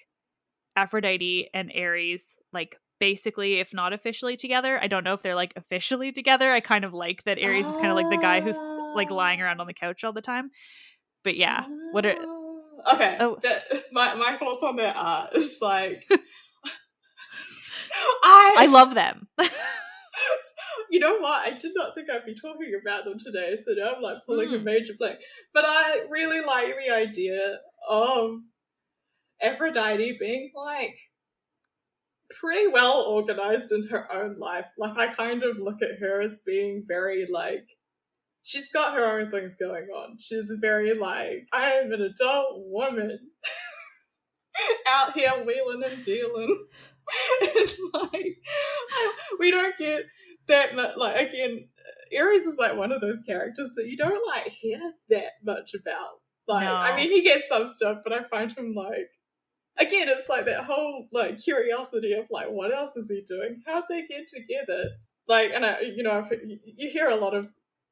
Aphrodite 0.76 1.50
and 1.54 1.72
Ares 1.76 2.38
like 2.52 2.78
basically, 3.00 3.60
if 3.60 3.74
not 3.74 3.94
officially 3.94 4.38
together. 4.38 4.80
I 4.82 4.88
don't 4.88 5.04
know 5.04 5.14
if 5.14 5.22
they're 5.22 5.36
like 5.36 5.54
officially 5.56 6.12
together. 6.12 6.52
I 6.52 6.60
kind 6.60 6.86
of 6.86 6.94
like 6.94 7.24
that 7.26 7.38
Ares 7.38 7.68
is 7.68 7.76
kind 7.76 7.88
of 7.88 7.96
like 7.96 8.10
the 8.10 8.18
guy 8.18 8.42
who's 8.42 8.58
like 8.96 9.10
lying 9.12 9.41
around 9.41 9.60
on 9.62 9.68
the 9.68 9.74
couch 9.74 10.04
all 10.04 10.14
the 10.14 10.22
time. 10.22 10.52
But 11.24 11.36
yeah, 11.38 11.66
what 11.91 12.06
are 12.06 12.12
Uh, 12.12 12.94
okay. 12.96 13.18
Oh. 13.20 13.38
The- 13.41 13.84
my 13.91 14.14
my 14.16 14.38
thoughts 14.38 14.64
on 14.64 14.76
that 14.78 14.96
are 14.96 15.30
is 15.34 15.58
like 15.62 16.06
I 18.24 18.56
I 18.60 18.66
love 18.68 18.94
them. 18.96 19.28
you 20.89 21.00
know 21.00 21.18
what? 21.20 21.48
I 21.48 21.52
did 21.58 21.72
not 21.76 21.96
think 21.96 22.10
I'd 22.10 22.26
be 22.26 22.36
talking 22.36 22.74
about 22.82 23.06
them 23.06 23.18
today, 23.20 23.58
so 23.66 23.74
now 23.74 23.94
I'm 23.96 24.02
like 24.02 24.18
pulling 24.26 24.54
a 24.54 24.58
Hmm. 24.58 24.64
major 24.64 24.94
blank. 24.98 25.20
But 25.54 25.66
I 25.68 26.06
really 26.10 26.41
like 26.41 26.78
the 26.78 26.94
idea 26.94 27.60
of 27.89 28.39
Aphrodite 29.41 30.18
being 30.20 30.52
like 30.56 30.96
pretty 32.39 32.68
well 32.68 33.02
organized 33.02 33.72
in 33.72 33.88
her 33.88 34.12
own 34.12 34.38
life. 34.38 34.66
Like 34.78 34.98
I 34.98 35.14
kind 35.14 35.44
of 35.44 35.58
look 35.58 35.82
at 35.82 36.00
her 36.00 36.22
as 36.22 36.39
being 36.46 36.84
very 36.88 37.28
like 37.32 37.66
she's 38.44 38.70
got 38.72 38.94
her 38.94 39.20
own 39.20 39.32
things 39.32 39.56
going 39.56 39.86
on. 39.86 40.18
She's 40.20 40.52
very 40.60 40.94
like 40.94 41.48
I 41.52 41.74
am 41.74 41.91
an 41.91 42.02
adult 42.02 42.60
woman 42.68 43.18
out 44.88 45.14
here 45.18 45.32
wheeling 45.46 45.84
and 45.84 46.04
dealing. 46.04 46.66
and 47.41 47.70
like 47.94 48.38
we 49.39 49.52
don't 49.52 49.78
get 49.78 50.06
that 50.48 50.76
much 50.76 50.96
like 50.98 51.30
again 51.30 51.68
Ares 52.18 52.46
is 52.46 52.58
like 52.58 52.78
one 52.78 52.91
of 52.91 53.02
those 53.02 53.22
characters 53.26 53.72
that 53.76 53.88
you 53.88 53.98
don't 53.98 54.28
like 54.28 54.48
hear 54.50 54.80
that 55.10 55.32
much 55.44 55.74
about. 55.74 56.20
Like 56.48 56.68
I 56.68 56.96
mean 56.96 57.10
he 57.10 57.22
gets 57.22 57.48
some 57.48 57.66
stuff, 57.66 58.00
but 58.04 58.14
I 58.14 58.24
find 58.24 58.52
him 58.52 58.74
like 58.76 59.10
again 59.80 60.08
it's 60.10 60.30
like 60.30 60.46
that 60.46 60.66
whole 60.66 61.08
like 61.12 61.39
curiosity 61.39 62.14
of 62.14 62.26
like 62.30 62.50
what 62.50 62.74
else 62.74 62.96
is 62.96 63.10
he 63.10 63.24
doing? 63.28 63.62
How'd 63.66 63.86
they 63.89 64.06
get 64.06 64.28
together? 64.28 64.89
Like 65.28 65.52
and 65.54 65.66
I 65.66 65.80
you 65.80 66.04
know 66.04 66.12
I've, 66.12 66.32
you 66.46 66.89
hear 66.89 67.08
a 67.08 67.16
lot 67.16 67.34
of 67.34 67.48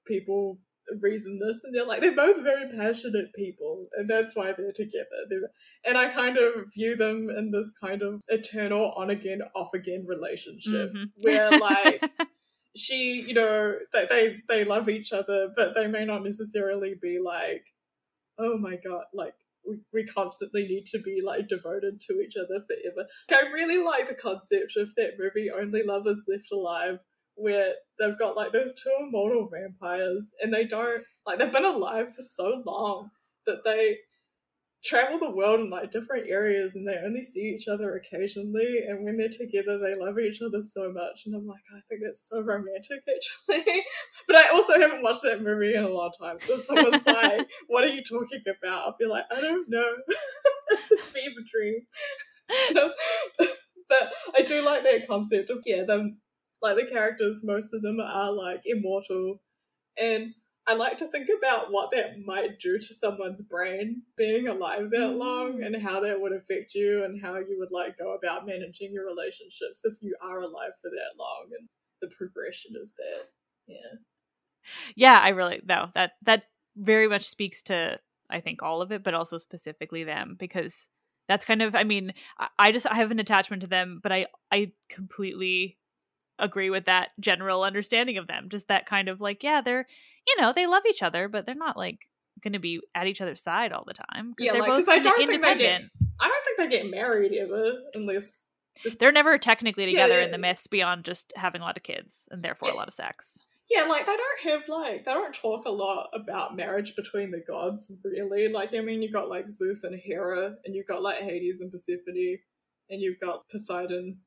people 0.06 0.60
reason 0.99 1.39
this 1.39 1.62
and 1.64 1.74
they're 1.74 1.86
like 1.86 2.02
they're 2.02 2.16
both 2.16 2.43
very 2.43 2.68
passionate 2.76 3.32
people 3.34 3.88
and 3.93 4.10
that's 4.10 4.36
why 4.36 4.52
they're 4.52 4.74
together 4.74 5.06
they're, 5.30 5.49
and 5.86 5.97
i 5.97 6.10
kind 6.10 6.38
of 6.38 6.66
view 6.76 6.95
them 6.97 7.30
in 7.30 7.49
this 7.52 7.72
kind 7.80 8.02
of 8.02 8.22
eternal 8.28 8.91
on 8.97 9.10
again 9.10 9.39
off 9.56 9.70
again 9.74 10.06
relationship 10.06 10.91
Mhm. 10.93 11.12
where 11.22 11.58
like 11.60 12.02
she 12.76 13.22
you 13.22 13.34
know 13.34 13.76
they, 13.93 14.06
they 14.08 14.38
they 14.49 14.64
love 14.66 14.89
each 14.89 15.14
other 15.14 15.49
but 15.56 15.76
they 15.76 15.88
may 15.88 16.04
not 16.04 16.24
necessarily 16.24 16.95
be 17.02 17.20
like 17.20 17.64
oh 18.38 18.58
my 18.58 18.78
god 18.84 19.04
like 19.14 19.36
we, 19.66 19.78
we 19.93 20.04
constantly 20.06 20.68
need 20.68 20.86
to 20.88 20.99
be 20.99 21.22
like 21.24 21.47
devoted 21.47 21.99
to 22.02 22.20
each 22.22 22.36
other 22.36 22.66
forever 22.68 23.08
i 23.32 23.52
really 23.52 23.78
like 23.78 24.08
the 24.10 24.16
concept 24.16 24.76
of 24.78 24.93
that 24.95 25.12
movie 25.20 25.52
only 25.52 25.84
lovers 25.84 26.24
left 26.28 26.52
alive 26.52 26.97
where 27.36 27.73
they've 27.99 28.19
got 28.19 28.36
like 28.36 28.51
those 28.51 28.73
two 28.73 28.91
immortal 28.99 29.49
vampires 29.51 30.32
and 30.41 30.53
they 30.53 30.65
don't 30.65 31.03
like 31.25 31.39
they've 31.39 31.51
been 31.51 31.65
alive 31.65 32.07
for 32.07 32.21
so 32.21 32.61
long 32.65 33.09
that 33.45 33.63
they 33.63 33.97
travel 34.84 35.19
the 35.19 35.29
world 35.29 35.59
in 35.59 35.69
like 35.69 35.91
different 35.91 36.27
areas 36.27 36.73
and 36.73 36.88
they 36.88 36.97
only 37.05 37.21
see 37.21 37.41
each 37.55 37.67
other 37.67 37.95
occasionally 37.95 38.79
and 38.88 39.05
when 39.05 39.15
they're 39.15 39.29
together 39.29 39.77
they 39.77 39.93
love 39.93 40.17
each 40.17 40.41
other 40.41 40.61
so 40.63 40.91
much 40.91 41.21
and 41.25 41.36
I'm 41.36 41.45
like 41.45 41.61
I 41.71 41.79
think 41.88 42.01
that's 42.03 42.27
so 42.27 42.41
romantic 42.41 43.03
actually. 43.47 43.84
But 44.27 44.38
I 44.38 44.49
also 44.49 44.79
haven't 44.79 45.03
watched 45.03 45.21
that 45.23 45.43
movie 45.43 45.75
in 45.75 45.84
a 45.84 45.89
long 45.89 46.11
time 46.19 46.38
so 46.39 46.55
if 46.55 46.65
someone's 46.65 47.05
like 47.05 47.47
what 47.67 47.84
are 47.84 47.89
you 47.89 48.03
talking 48.03 48.41
about? 48.47 48.88
I'll 48.88 48.95
be 48.99 49.05
like 49.05 49.25
I 49.32 49.41
don't 49.41 49.69
know. 49.69 49.93
It's 50.73 50.89
a 50.89 51.13
fever 51.13 51.41
dream. 51.51 51.82
But 53.89 54.13
I 54.38 54.41
do 54.43 54.63
like 54.63 54.84
that 54.84 55.05
concept 55.05 55.49
of 55.49 55.59
yeah 55.65 55.84
them 55.84 56.19
like 56.62 56.78
the 56.78 56.86
characters 56.86 57.41
most 57.43 57.74
of 57.74 57.82
them 57.82 57.99
are 57.99 58.32
like 58.32 58.62
immortal 58.66 59.41
and 59.97 60.34
I 60.68 60.76
like 60.76 60.97
to 60.99 61.07
think 61.07 61.28
about 61.36 61.72
what 61.72 61.91
that 61.91 62.24
might 62.24 62.59
do 62.59 62.78
to 62.78 62.93
someone's 62.93 63.41
brain 63.41 64.03
being 64.16 64.47
alive 64.47 64.91
that 64.91 64.99
mm. 64.99 65.18
long 65.18 65.64
and 65.64 65.76
how 65.82 65.99
that 66.01 66.22
would 66.22 66.34
affect 66.34 66.76
you 66.76 67.03
and 67.03 67.22
how 67.22 67.36
you 67.38 67.57
would 67.59 67.72
like 67.72 67.97
go 67.97 68.14
about 68.14 68.45
managing 68.45 68.93
your 68.93 69.05
relationships 69.05 69.82
if 69.84 69.95
you 70.01 70.16
are 70.22 70.41
alive 70.41 70.72
for 70.82 70.89
that 70.89 71.18
long 71.18 71.47
and 71.59 71.68
the 72.01 72.16
progression 72.16 72.76
of 72.76 72.89
that. 72.97 73.30
Yeah. 73.68 73.97
yeah, 74.95 75.20
I 75.22 75.30
really 75.30 75.62
no 75.68 75.89
that 75.93 76.14
that 76.24 76.43
very 76.78 77.07
much 77.07 77.28
speaks 77.28 77.62
to 77.64 77.99
I 78.30 78.39
think 78.39 78.62
all 78.62 78.82
of 78.82 78.91
it, 78.91 79.03
but 79.03 79.14
also 79.14 79.38
specifically 79.38 80.03
them 80.03 80.36
because 80.39 80.88
that's 81.28 81.45
kind 81.45 81.62
of 81.62 81.74
I 81.74 81.84
mean 81.84 82.14
I, 82.38 82.47
I 82.59 82.72
just 82.72 82.86
I 82.86 82.95
have 82.95 83.12
an 83.12 83.20
attachment 83.20 83.64
to 83.64 83.68
them, 83.68 83.99
but 84.01 84.12
I 84.12 84.28
I 84.51 84.74
completely 84.89 85.80
agree 86.42 86.70
with 86.70 86.86
that 86.86 87.10
general 87.20 87.64
understanding 87.64 88.18
of 88.18 88.28
them. 88.28 88.50
Just 88.50 88.68
that 88.68 88.86
kind 88.86 89.08
of 89.08 89.22
like 89.22 89.44
yeah 89.44 89.62
they're 89.62 89.88
you 90.28 90.42
know 90.42 90.52
they 90.54 90.68
love 90.68 90.84
each 90.89 91.02
other, 91.04 91.28
but 91.28 91.46
they're 91.46 91.56
not 91.56 91.78
like 91.78 92.08
going 92.44 92.54
to 92.54 92.60
be 92.60 92.82
at 92.96 93.08
each 93.08 93.22
other's 93.22 93.42
side 93.42 93.72
all 93.72 93.84
the 93.86 93.94
time 93.94 94.34
Yeah, 94.39 94.54
they're 94.54 94.62
like, 94.62 94.70
both 94.70 94.89
I 94.89 95.00
don't 95.00 95.28
think 95.28 95.44
they 95.44 95.58
get- 95.58 95.84
I 96.20 96.28
don't 96.28 96.46
think 96.46 96.58
they 96.58 96.78
get 96.78 96.89
married 96.89 97.34
ever 97.34 97.74
unless 97.94 98.44
They're 99.00 99.12
never 99.12 99.38
technically 99.38 99.84
Yeah, 99.84 99.89
together 99.92 100.20
yeah, 100.20 100.26
in 100.26 100.32
the 100.32 100.38
myths 100.38 100.66
beyond 100.68 101.06
just 101.06 101.34
having 101.36 101.62
a 101.62 101.64
lot 101.64 101.78
of 101.78 101.84
kids 101.84 102.28
and 102.32 102.42
therefore 102.44 102.70
a 102.72 102.76
lot 102.76 102.88
of 102.88 102.94
sex. 102.94 103.38
Yeah, 103.70 103.84
like 103.84 104.06
they 104.06 104.18
don't 104.18 104.39
have 104.52 104.68
like 104.68 105.06
they 105.06 105.14
don't 105.14 105.34
talk 105.34 105.66
a 105.66 105.72
lot 105.72 106.10
about 106.14 106.56
marriage 106.58 106.96
between 106.96 107.32
the 107.32 107.42
gods, 107.48 107.92
really. 108.04 108.50
Like 108.50 108.74
I 108.74 108.82
mean, 108.82 109.02
you 109.02 109.12
got 109.12 109.30
like 109.30 109.50
Zeus 109.50 109.84
and 109.84 109.98
Hera, 109.98 110.56
and 110.66 110.76
you've 110.76 110.88
got 110.88 111.02
like 111.02 111.20
Hades 111.20 111.62
and 111.62 111.72
Persephone, 111.72 112.38
and 112.89 113.02
you've 113.02 113.20
got 113.22 113.48
Poseidon 113.50 114.18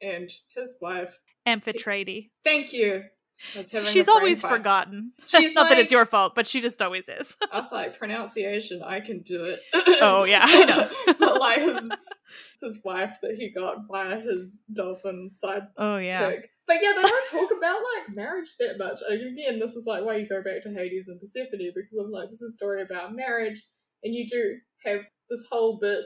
and 0.00 0.30
his 0.54 0.76
wife. 0.80 1.18
Amphitrite. 1.46 2.30
Thank 2.44 2.72
you. 2.72 3.04
I 3.54 3.58
was 3.58 3.70
having 3.70 3.88
a 3.88 3.90
She's 3.90 4.08
always 4.08 4.40
fight. 4.40 4.50
forgotten. 4.58 5.12
She's 5.26 5.54
Not 5.54 5.68
that 5.68 5.78
it's 5.78 5.92
your 5.92 6.06
fault, 6.06 6.34
but 6.34 6.46
she 6.46 6.60
just 6.60 6.80
always 6.80 7.08
is. 7.08 7.36
I 7.52 7.60
was 7.60 7.72
like 7.72 7.98
pronunciation, 7.98 8.82
I 8.82 9.00
can 9.00 9.20
do 9.22 9.44
it. 9.44 9.60
Oh, 10.00 10.24
yeah, 10.24 10.42
I 10.44 10.64
know. 10.64 11.14
but 11.18 11.40
like 11.40 11.58
his 11.60 11.90
his 12.62 12.80
wife 12.84 13.16
that 13.22 13.34
he 13.36 13.50
got 13.50 13.86
via 13.90 14.18
his 14.20 14.60
dolphin 14.72 15.30
side 15.34 15.62
Oh 15.76 15.98
yeah. 15.98 16.30
kick. 16.30 16.50
But 16.66 16.78
yeah, 16.80 16.92
they 16.96 17.02
don't 17.02 17.30
talk 17.30 17.50
about 17.56 17.76
like 17.96 18.16
marriage 18.16 18.54
that 18.60 18.78
much. 18.78 19.00
And 19.06 19.20
again, 19.38 19.58
this 19.58 19.72
is 19.74 19.84
like 19.84 20.02
why 20.04 20.16
you 20.16 20.26
go 20.28 20.42
back 20.42 20.62
to 20.62 20.70
Hades 20.72 21.08
and 21.08 21.20
Persephone 21.20 21.58
because 21.74 21.98
I'm 22.00 22.10
like, 22.10 22.30
this 22.30 22.40
is 22.40 22.54
a 22.54 22.56
story 22.56 22.80
about 22.82 23.14
marriage, 23.14 23.62
and 24.02 24.14
you 24.14 24.26
do 24.28 24.56
have 24.86 25.00
this 25.28 25.44
whole 25.50 25.78
bit. 25.78 26.04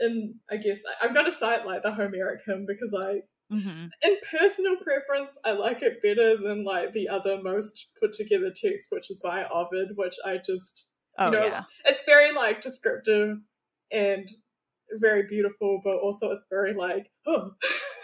And 0.00 0.34
I 0.50 0.56
guess 0.56 0.78
I- 1.00 1.06
I'm 1.06 1.14
gonna 1.14 1.30
cite 1.32 1.66
like 1.66 1.82
the 1.82 1.92
Homeric 1.92 2.40
hymn 2.46 2.66
because 2.66 2.92
I, 2.98 3.20
hmm 3.50 3.86
in 4.04 4.16
personal 4.30 4.76
preference, 4.76 5.38
I 5.44 5.52
like 5.52 5.82
it 5.82 6.02
better 6.02 6.36
than 6.36 6.64
like 6.64 6.92
the 6.92 7.08
other 7.08 7.42
most 7.42 7.88
put 8.00 8.12
together 8.12 8.50
text, 8.54 8.88
which 8.90 9.10
is 9.10 9.20
by 9.20 9.44
Ovid, 9.46 9.90
which 9.96 10.14
I 10.24 10.38
just 10.38 10.86
Oh 11.18 11.30
know, 11.30 11.44
yeah. 11.46 11.64
it's 11.84 12.04
very 12.04 12.32
like 12.32 12.60
descriptive 12.60 13.38
and 13.90 14.28
very 15.00 15.24
beautiful, 15.24 15.80
but 15.84 15.96
also 15.96 16.30
it's 16.30 16.42
very 16.50 16.74
like, 16.74 17.10
oh, 17.26 17.52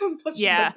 Yeah. 0.35 0.73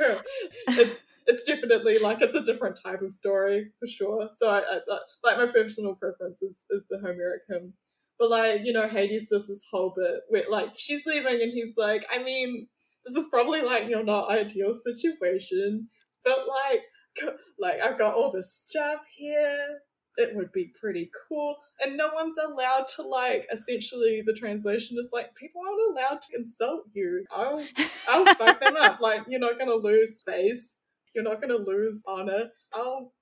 It's 0.68 1.00
it's 1.26 1.44
definitely 1.44 2.00
like 2.00 2.22
it's 2.22 2.36
a 2.36 2.44
different 2.44 2.80
type 2.82 3.02
of 3.02 3.12
story 3.12 3.72
for 3.80 3.88
sure. 3.88 4.30
So 4.38 4.50
I, 4.50 4.60
I 4.60 4.80
I- 4.90 5.00
like 5.24 5.38
my 5.38 5.48
personal 5.48 5.96
preference 5.96 6.42
is 6.42 6.60
is 6.70 6.84
the 6.90 7.00
Homeric 7.00 7.42
hymn. 7.50 7.74
But 8.20 8.30
like 8.30 8.62
you 8.64 8.74
know, 8.74 8.88
Hades 8.88 9.30
does 9.30 9.48
this 9.48 9.62
whole 9.70 9.94
bit 9.96 10.22
where 10.30 10.44
like 10.50 10.72
she's 10.76 11.06
leaving 11.06 11.42
and 11.42 11.52
he's 11.52 11.76
like, 11.78 12.06
I 12.12 12.24
mean, 12.24 12.68
this 13.08 13.16
is 13.16 13.30
probably 13.32 13.62
like 13.62 13.90
your 13.90 14.04
not 14.04 14.30
ideal 14.30 14.78
situation, 14.86 15.88
but 16.24 16.40
like 16.48 16.84
like 17.60 17.82
I've 17.82 17.98
got 17.98 18.14
all 18.14 18.32
this 18.32 18.64
stuff 18.66 19.00
here 19.16 19.80
it 20.18 20.36
would 20.36 20.52
be 20.52 20.72
pretty 20.80 21.10
cool. 21.30 21.56
And 21.80 21.96
no 21.96 22.10
one's 22.14 22.38
allowed 22.38 22.88
to 22.96 23.04
like 23.04 23.48
essentially 23.52 24.24
the 24.26 24.34
translation 24.34 24.98
is 25.00 25.10
like 25.14 25.34
people 25.36 25.62
aren't 25.66 25.98
allowed 25.98 26.22
to 26.24 26.38
insult 26.38 26.86
you. 26.94 27.24
I'll 27.32 27.64
I'll 28.10 28.26
fuck 28.36 28.60
them 28.60 28.76
up. 28.76 29.00
Like 29.00 29.22
you're 29.28 29.40
not 29.40 29.60
gonna 29.60 29.76
lose 29.76 30.20
face. 30.26 30.78
You're 31.16 31.24
not 31.24 31.40
gonna 31.40 31.56
lose 31.58 32.04
honor. 32.08 32.46
I'll 32.74 33.14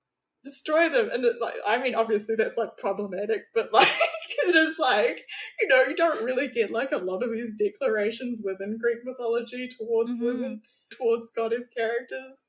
destroy 0.42 0.88
them. 0.88 1.10
And 1.12 1.24
it, 1.24 1.36
like 1.40 1.54
I 1.66 1.78
mean 1.78 1.94
obviously 1.94 2.34
that's 2.34 2.56
like 2.56 2.76
problematic, 2.78 3.42
but 3.54 3.72
like 3.72 3.88
it 4.56 4.68
is 4.68 4.78
like, 4.78 5.24
you 5.60 5.68
know, 5.68 5.82
you 5.84 5.94
don't 5.96 6.24
really 6.24 6.48
get 6.48 6.70
like 6.70 6.92
a 6.92 6.98
lot 6.98 7.22
of 7.22 7.32
these 7.32 7.54
declarations 7.54 8.42
within 8.44 8.78
Greek 8.80 8.98
mythology 9.04 9.68
towards 9.68 10.12
Mhm. 10.14 10.20
women, 10.20 10.62
towards 10.90 11.30
goddess 11.32 11.68
characters. 11.76 12.44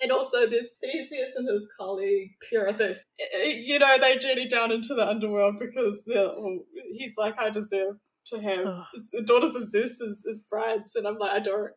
And 0.00 0.10
also 0.10 0.46
this 0.46 0.74
Theseus 0.82 1.34
and 1.36 1.48
his 1.48 1.68
colleague 1.78 2.32
Pirithous. 2.50 2.98
You 3.44 3.78
know, 3.78 3.96
they 3.98 4.18
journey 4.18 4.48
down 4.48 4.72
into 4.72 4.94
the 4.94 5.06
underworld 5.08 5.58
because 5.58 6.02
they're, 6.04 6.26
well, 6.26 6.64
he's 6.92 7.16
like, 7.16 7.38
I 7.38 7.50
deserve 7.50 7.96
to 8.26 8.40
have 8.40 8.66
Ugh. 8.66 8.84
daughters 9.26 9.54
of 9.54 9.64
Zeus 9.70 10.00
as, 10.00 10.24
as 10.28 10.42
brides, 10.48 10.96
and 10.96 11.06
I'm 11.06 11.18
like, 11.18 11.32
I 11.32 11.40
don't 11.40 11.70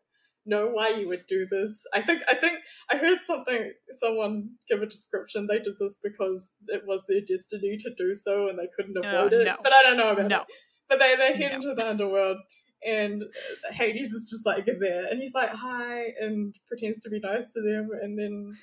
know 0.47 0.67
why 0.69 0.89
you 0.89 1.07
would 1.07 1.25
do 1.27 1.45
this. 1.49 1.83
I 1.93 2.01
think 2.01 2.21
I 2.27 2.35
think 2.35 2.59
I 2.89 2.97
heard 2.97 3.19
something 3.25 3.71
someone 3.99 4.51
give 4.69 4.81
a 4.81 4.85
description. 4.85 5.47
They 5.47 5.59
did 5.59 5.73
this 5.79 5.97
because 6.01 6.53
it 6.67 6.83
was 6.87 7.03
their 7.07 7.21
destiny 7.21 7.77
to 7.77 7.91
do 7.97 8.15
so, 8.15 8.47
and 8.49 8.57
they 8.57 8.67
couldn't 8.75 8.97
Oh, 8.97 9.07
avoid 9.07 9.33
it. 9.33 9.45
no. 9.45 9.57
But 9.61 9.73
I 9.73 9.83
don't 9.83 9.97
know 9.97 10.11
about 10.11 10.29
No. 10.29 10.41
it. 10.41 10.47
But 10.89 10.99
they 10.99 11.15
they 11.15 11.33
head 11.33 11.51
No. 11.51 11.55
into 11.57 11.73
the 11.75 11.87
underworld, 11.87 12.37
and 12.85 13.23
uh, 13.23 13.73
Hades 13.73 14.11
is 14.11 14.29
just 14.29 14.45
like 14.45 14.65
there, 14.79 15.05
and 15.05 15.19
he's 15.21 15.33
like 15.33 15.49
hi 15.49 16.13
and 16.19 16.55
pretends 16.67 17.01
to 17.01 17.09
be 17.09 17.19
nice 17.19 17.51
to 17.53 17.61
them, 17.61 17.89
and 18.01 18.17
then 18.17 18.55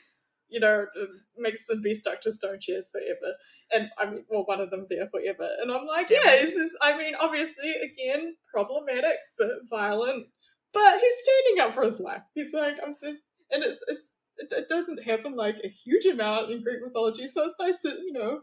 you 0.49 0.61
know 0.61 0.87
uh, 1.01 1.07
makes 1.37 1.66
them 1.66 1.82
be 1.82 1.95
stuck 1.95 2.20
to 2.22 2.32
stone 2.32 2.59
chairs 2.61 2.89
forever. 2.91 3.35
And 3.72 3.91
I 3.99 4.11
mean, 4.11 4.24
well, 4.30 4.45
one 4.47 4.61
of 4.61 4.70
them 4.70 4.87
there 4.89 5.09
forever, 5.09 5.49
and 5.61 5.70
I'm 5.70 5.87
like, 5.87 6.09
yeah, 6.11 6.30
this 6.41 6.55
is. 6.55 6.74
I 6.80 6.97
mean, 6.97 7.14
obviously, 7.14 7.72
again, 7.72 8.37
problematic 8.53 9.16
but 9.39 9.49
violent, 9.68 10.26
but 10.75 11.01
he's 11.01 11.14
standing 11.22 11.61
up 11.61 11.75
for 11.75 11.83
his 11.83 12.01
life. 12.01 12.22
He's 12.35 12.53
like, 12.53 12.77
I'm 12.85 12.95
so, 12.95 13.09
and 13.51 13.64
it's 13.64 13.83
it's 13.89 14.12
it, 14.37 14.53
it 14.53 14.68
doesn't 14.68 15.03
happen 15.05 15.37
like 15.37 15.57
a 15.64 15.68
huge 15.68 16.05
amount 16.07 16.51
in 16.51 16.62
Greek 16.62 16.81
mythology, 16.85 17.29
so 17.29 17.45
it's 17.45 17.55
nice 17.59 17.81
to 17.83 17.89
you 18.05 18.12
know, 18.12 18.41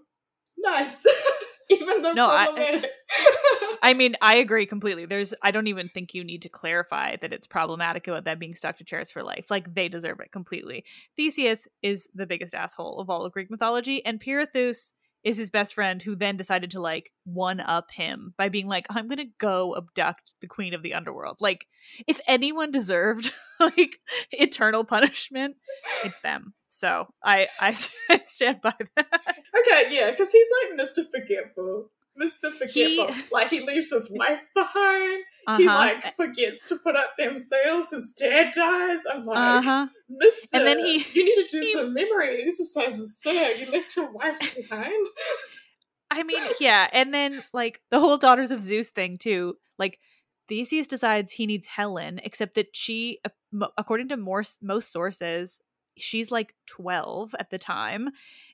nice. 0.58 0.96
even 1.70 2.02
though 2.02 2.14
No, 2.14 2.30
I- 2.30 2.86
I 3.84 3.94
mean, 3.94 4.16
I 4.22 4.36
agree 4.36 4.66
completely. 4.66 5.06
There's, 5.06 5.34
I 5.42 5.52
don't 5.52 5.68
even 5.68 5.90
think 5.90 6.14
you 6.14 6.24
need 6.24 6.44
to 6.44 6.50
clarify 6.50 7.16
that 7.18 7.34
it's 7.34 7.48
problematic 7.48 8.08
about 8.08 8.26
them 8.26 8.38
being 8.38 8.54
stuck 8.56 8.78
to 8.78 8.84
chairs 8.84 9.10
for 9.10 9.24
life. 9.24 9.46
Like, 9.50 9.74
they 9.74 9.88
deserve 9.88 10.20
it 10.20 10.32
completely. 10.32 10.86
Theseus 11.16 11.68
is 11.82 12.08
the 12.14 12.28
biggest 12.28 12.54
asshole 12.54 13.00
of 13.00 13.10
all 13.10 13.26
of 13.26 13.32
Greek 13.32 13.50
mythology, 13.50 14.06
and 14.06 14.20
Pirithous 14.20 14.94
is 15.24 15.38
his 15.38 15.50
best 15.50 15.74
friend 15.74 16.02
who 16.02 16.16
then 16.16 16.38
decided 16.38 16.72
to, 16.72 16.82
like, 16.82 17.12
one 17.24 17.60
up 17.60 17.92
him 17.92 18.34
by 18.38 18.50
being 18.50 18.68
like, 18.68 18.86
I'm 18.90 19.08
gonna 19.08 19.26
go 19.38 19.76
abduct 19.76 20.34
the 20.42 20.48
queen 20.48 20.74
of 20.74 20.84
the 20.84 20.94
underworld. 20.94 21.38
Like, 21.40 21.68
if 22.08 22.20
anyone 22.28 22.72
deserved, 22.72 23.34
like, 23.60 24.00
eternal 24.32 24.84
punishment, 24.84 25.58
it's 26.04 26.20
them. 26.20 26.54
So, 26.70 27.08
I, 27.24 27.48
I, 27.60 27.78
I 28.10 28.22
stand 28.26 28.62
by 28.62 28.74
that. 28.96 29.08
Okay, 29.60 29.96
yeah, 29.96 30.12
because 30.12 30.32
he's 30.32 30.48
like 30.64 30.80
Mr. 30.80 31.04
Forgetful. 31.10 31.90
Mr. 32.22 32.52
Forgetful. 32.58 33.14
He- 33.14 33.24
Like, 33.32 33.50
he 33.50 33.60
leaves 33.62 33.90
his 33.90 34.10
wife 34.12 34.42
behind. 34.54 35.24
He, 35.58 35.68
Uh-huh. 35.68 35.78
like, 35.78 36.16
forgets 36.16 36.64
to 36.66 36.76
put 36.78 36.96
up 36.96 37.14
them 37.18 37.40
sails. 37.40 37.90
His 37.90 38.12
dad 38.14 38.52
dies. 38.54 39.00
I'm 39.12 39.26
like, 39.26 39.38
Uh-huh. 39.38 39.88
Mr. 40.12 40.54
And 40.54 40.68
then 40.68 40.80
he- 40.80 41.06
You 41.14 41.24
need 41.26 41.48
to 41.48 41.60
do 41.60 41.60
he- 41.66 41.74
some 41.74 41.94
memory 41.94 42.44
exercises, 42.44 43.18
sir. 43.22 43.52
You 43.54 43.66
left 43.72 43.96
your 43.96 44.12
wife 44.12 44.38
behind. 44.56 45.06
I 46.12 46.24
mean, 46.24 46.44
yeah, 46.60 46.90
and 46.92 47.14
then 47.14 47.42
like 47.54 47.82
the 47.90 48.00
whole 48.00 48.18
daughters 48.18 48.52
of 48.52 48.62
Zeus 48.62 48.90
thing 48.90 49.18
too. 49.18 49.58
Like 49.80 49.98
Theseus 50.50 50.86
decides 50.88 51.32
he 51.32 51.46
needs 51.46 51.66
Helen, 51.68 52.20
except 52.24 52.56
that 52.56 52.76
she, 52.76 53.20
according 53.78 54.10
to 54.10 54.18
more, 54.18 54.44
most 54.62 54.92
sources, 54.92 55.60
she's 55.98 56.30
like 56.30 56.54
twelve 56.68 57.34
at 57.40 57.50
the 57.50 57.58
time, 57.58 58.10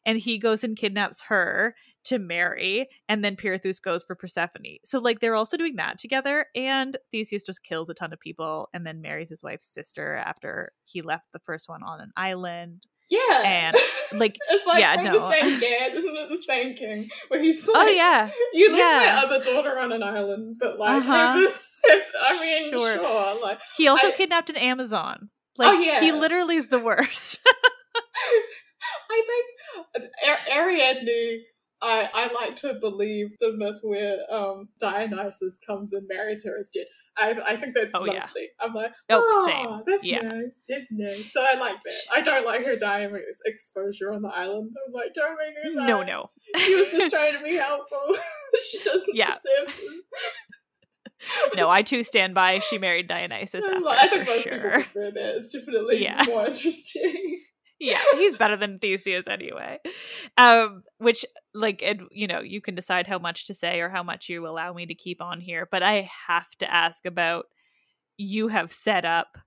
and 0.06 0.20
he 0.20 0.38
goes 0.38 0.64
and 0.64 0.78
kidnaps 0.78 1.22
her 1.30 1.76
to 2.08 2.20
marry, 2.20 2.88
and 3.08 3.24
then 3.24 3.36
Pirithous 3.36 3.80
goes 3.82 4.04
for 4.04 4.16
Persephone. 4.16 4.78
So 4.84 5.00
like 5.00 5.20
they're 5.20 5.36
also 5.36 5.58
doing 5.58 5.76
that 5.78 5.98
together, 6.00 6.48
and 6.56 6.98
Theseus 7.12 7.44
just 7.44 7.64
kills 7.64 7.90
a 7.90 7.94
ton 7.94 8.12
of 8.14 8.20
people, 8.20 8.70
and 8.74 8.86
then 8.86 9.02
marries 9.02 9.30
his 9.30 9.44
wife's 9.44 9.68
sister 9.74 10.16
after 10.16 10.72
he 10.86 11.02
left 11.02 11.26
the 11.34 11.40
first 11.40 11.70
one 11.70 11.84
on 11.84 12.02
an 12.02 12.12
island. 12.18 12.84
Yeah. 13.10 13.42
And, 13.46 13.78
like, 14.20 14.36
it's 14.50 14.66
like 14.66 14.82
yeah, 14.82 14.96
no. 14.96 15.14
the 15.14 15.32
same 15.32 15.60
dad, 15.60 15.94
isn't 15.94 16.16
it? 16.18 16.28
The 16.30 16.44
same 16.46 16.76
king, 16.76 17.08
where 17.30 17.42
he's 17.42 17.66
like, 17.66 17.78
Oh 17.78 17.88
yeah, 17.88 18.30
You 18.52 18.68
left 18.72 18.80
Yeah. 18.80 19.00
my 19.16 19.24
other 19.36 19.44
daughter 19.46 19.80
on 19.80 19.94
an 19.94 20.04
island, 20.04 20.58
but 20.60 20.78
like, 20.78 21.04
Uh-huh. 21.04 21.48
I 22.22 22.40
mean, 22.42 22.72
Sure. 22.72 22.96
sure. 22.96 23.42
Like, 23.42 23.60
He 23.78 23.88
also 23.88 24.08
I- 24.08 24.12
kidnapped 24.12 24.50
an 24.50 24.58
Amazon. 24.58 25.30
Oh, 25.58 25.64
Like 25.64 25.86
yeah. 25.86 26.02
he 26.02 26.12
literally 26.12 26.58
is 26.58 26.68
the 26.68 26.80
worst. 26.80 27.40
I 29.10 29.24
think 29.96 30.10
Ar- 30.28 30.58
Ariadne. 30.64 31.44
I, 31.82 32.10
I 32.14 32.34
like 32.34 32.56
to 32.58 32.74
believe 32.82 33.30
the 33.40 33.54
myth 33.56 33.76
where 33.84 34.18
um, 34.32 34.70
Dionysus 34.80 35.60
comes 35.66 35.94
and 35.94 36.08
marries 36.08 36.44
her 36.44 36.58
as 36.60 36.70
dead. 36.74 36.86
I, 37.20 37.36
I 37.46 37.56
think 37.56 37.76
that's 37.76 37.92
Oh, 37.94 38.00
lovely. 38.00 38.14
yeah. 38.16 38.48
I'm 38.60 38.74
like, 38.74 38.92
Oh, 39.10 39.22
oh, 39.24 39.48
same. 39.48 39.84
that's 39.88 40.04
Yeah. 40.04 40.22
nice. 40.22 40.54
That's 40.70 40.86
nice. 40.92 41.32
So 41.34 41.42
I 41.42 41.58
like 41.60 41.78
that. 41.84 41.94
I 42.14 42.22
don't 42.22 42.46
like 42.46 42.64
her 42.66 42.76
dying 42.78 43.12
with 43.12 43.24
exposure 43.46 44.12
on 44.14 44.22
the 44.22 44.30
island. 44.30 44.72
I'm 44.88 44.94
like, 44.94 45.14
don't 45.14 45.38
make 45.38 45.56
her 45.64 45.74
die. 45.80 45.86
no, 45.88 46.04
no. 46.04 46.30
She 46.58 46.76
was 46.76 46.92
just 46.92 47.14
trying 47.14 47.34
to 47.38 47.44
be 47.44 47.56
helpful. 47.58 48.00
she 48.72 48.80
doesn't 48.84 49.16
Yeah. 49.16 49.28
deserve 49.36 49.76
this. 49.78 50.08
No, 51.56 51.68
I 51.68 51.82
too 51.82 52.04
stand 52.04 52.36
by 52.36 52.60
she 52.60 52.78
married 52.78 53.08
Dionysus 53.08 53.66
like, 53.84 53.98
I 53.98 54.08
think 54.08 54.28
most 54.28 54.44
people 54.44 54.60
sure. 54.60 54.72
prefer 54.72 55.12
that. 55.12 55.36
It's 55.38 55.52
definitely 55.52 56.04
Yeah. 56.04 56.24
more 56.28 56.46
interesting. 56.48 57.42
Yeah, 57.80 58.02
he's 58.14 58.36
better 58.36 58.58
than 58.58 58.80
Theseus 58.80 59.28
anyway. 59.28 59.80
Um, 60.38 60.84
which 60.98 61.26
like 61.54 61.82
it, 61.82 62.00
you 62.12 62.28
know, 62.28 62.40
you 62.42 62.62
can 62.62 62.76
decide 62.76 63.08
how 63.08 63.20
much 63.20 63.46
to 63.46 63.54
say 63.54 63.80
or 63.80 63.90
how 63.90 64.04
much 64.04 64.30
you 64.30 64.48
allow 64.48 64.74
me 64.74 64.86
to 64.88 64.96
keep 64.96 65.22
on 65.22 65.42
here, 65.42 65.68
but 65.70 65.84
I 65.84 66.10
have 66.28 66.50
to 66.60 66.74
ask 66.74 67.06
about 67.06 67.46
you 68.18 68.48
have 68.48 68.72
set 68.72 69.06
up 69.06 69.38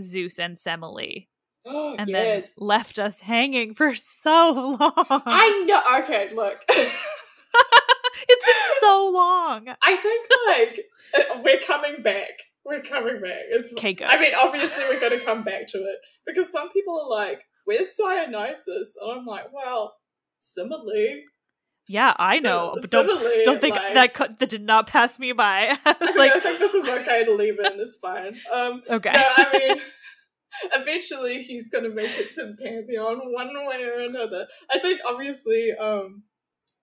Zeus 0.00 0.38
and 0.38 0.56
Semele 0.56 1.26
Oh, 1.68 1.96
and 1.98 2.08
yes. 2.08 2.44
then 2.44 2.52
left 2.58 2.98
us 2.98 3.20
hanging 3.20 3.74
for 3.74 3.94
so 3.94 4.76
long. 4.80 4.92
I 5.26 5.64
know. 5.66 5.82
Okay, 6.04 6.32
look. 6.32 6.58
it's 6.68 8.44
been 8.44 8.80
so 8.80 9.10
long. 9.12 9.66
I 9.82 9.96
think 9.96 10.28
like 10.46 10.80
uh, 11.14 11.40
we're 11.44 11.58
coming 11.58 12.02
back. 12.02 12.30
We're 12.64 12.82
coming 12.82 13.20
back. 13.20 13.42
It's, 13.50 13.72
Okay, 13.72 13.94
good. 13.94 14.06
I 14.08 14.20
mean, 14.20 14.32
obviously 14.38 14.84
we're 14.88 15.00
going 15.00 15.18
to 15.18 15.24
come 15.24 15.42
back 15.44 15.66
to 15.68 15.78
it 15.78 15.96
because 16.26 16.50
some 16.50 16.70
people 16.70 17.00
are 17.00 17.08
like, 17.10 17.40
"Where's 17.66 17.88
Dionysus?" 17.98 18.96
And 19.00 19.12
I'm 19.20 19.26
like, 19.26 19.52
"Well, 19.52 19.94
similarly." 20.40 21.24
Yeah, 21.88 22.14
I 22.18 22.40
know, 22.40 22.72
Sim- 22.74 22.80
but 22.82 22.90
don't 22.90 23.08
similarly, 23.10 23.44
don't 23.44 23.60
think 23.60 23.76
like- 23.76 24.14
that 24.16 24.38
that 24.40 24.48
did 24.48 24.62
not 24.62 24.86
pass 24.88 25.18
me 25.20 25.32
by. 25.32 25.76
I, 25.84 25.96
mean, 26.00 26.16
like 26.16 26.34
I 26.34 26.40
think 26.40 26.58
this 26.58 26.74
is 26.74 26.88
okay 26.88 27.24
to 27.26 27.32
leave 27.32 27.58
in. 27.60 27.78
It's 27.80 27.96
fine. 27.96 28.34
Um, 28.52 28.82
okay, 28.90 29.12
no, 29.12 29.22
I 29.36 29.58
mean, 29.68 29.82
eventually 30.74 31.42
he's 31.44 31.68
going 31.68 31.84
to 31.84 31.90
make 31.90 32.10
it 32.18 32.32
to 32.32 32.46
the 32.46 32.56
pantheon 32.60 33.20
one 33.32 33.54
way 33.66 33.84
or 33.84 34.00
another. 34.00 34.48
I 34.70 34.78
think 34.80 35.00
obviously, 35.06 35.72
um, 35.74 36.24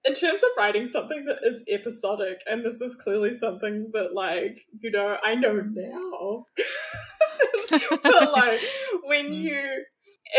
in 0.05 0.13
terms 0.13 0.41
of 0.43 0.49
writing 0.57 0.89
something 0.89 1.25
that 1.25 1.39
is 1.43 1.63
episodic, 1.69 2.39
and 2.49 2.63
this 2.63 2.79
is 2.79 2.95
clearly 2.95 3.37
something 3.37 3.89
that, 3.93 4.13
like, 4.13 4.57
you 4.79 4.91
know, 4.91 5.17
I 5.23 5.35
know 5.35 5.61
now. 5.61 6.45
but 7.69 8.31
like, 8.33 8.59
when 9.03 9.27
Mm. 9.31 9.35
you, 9.41 9.85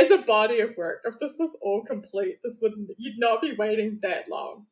as 0.00 0.10
a 0.10 0.18
body 0.18 0.60
of 0.60 0.76
work, 0.76 1.02
if 1.04 1.18
this 1.20 1.34
was 1.38 1.56
all 1.62 1.84
complete, 1.84 2.36
this 2.42 2.58
wouldn't. 2.60 2.90
You'd 2.98 3.18
not 3.18 3.40
be 3.42 3.52
waiting 3.52 3.98
that 4.02 4.28
long. 4.28 4.66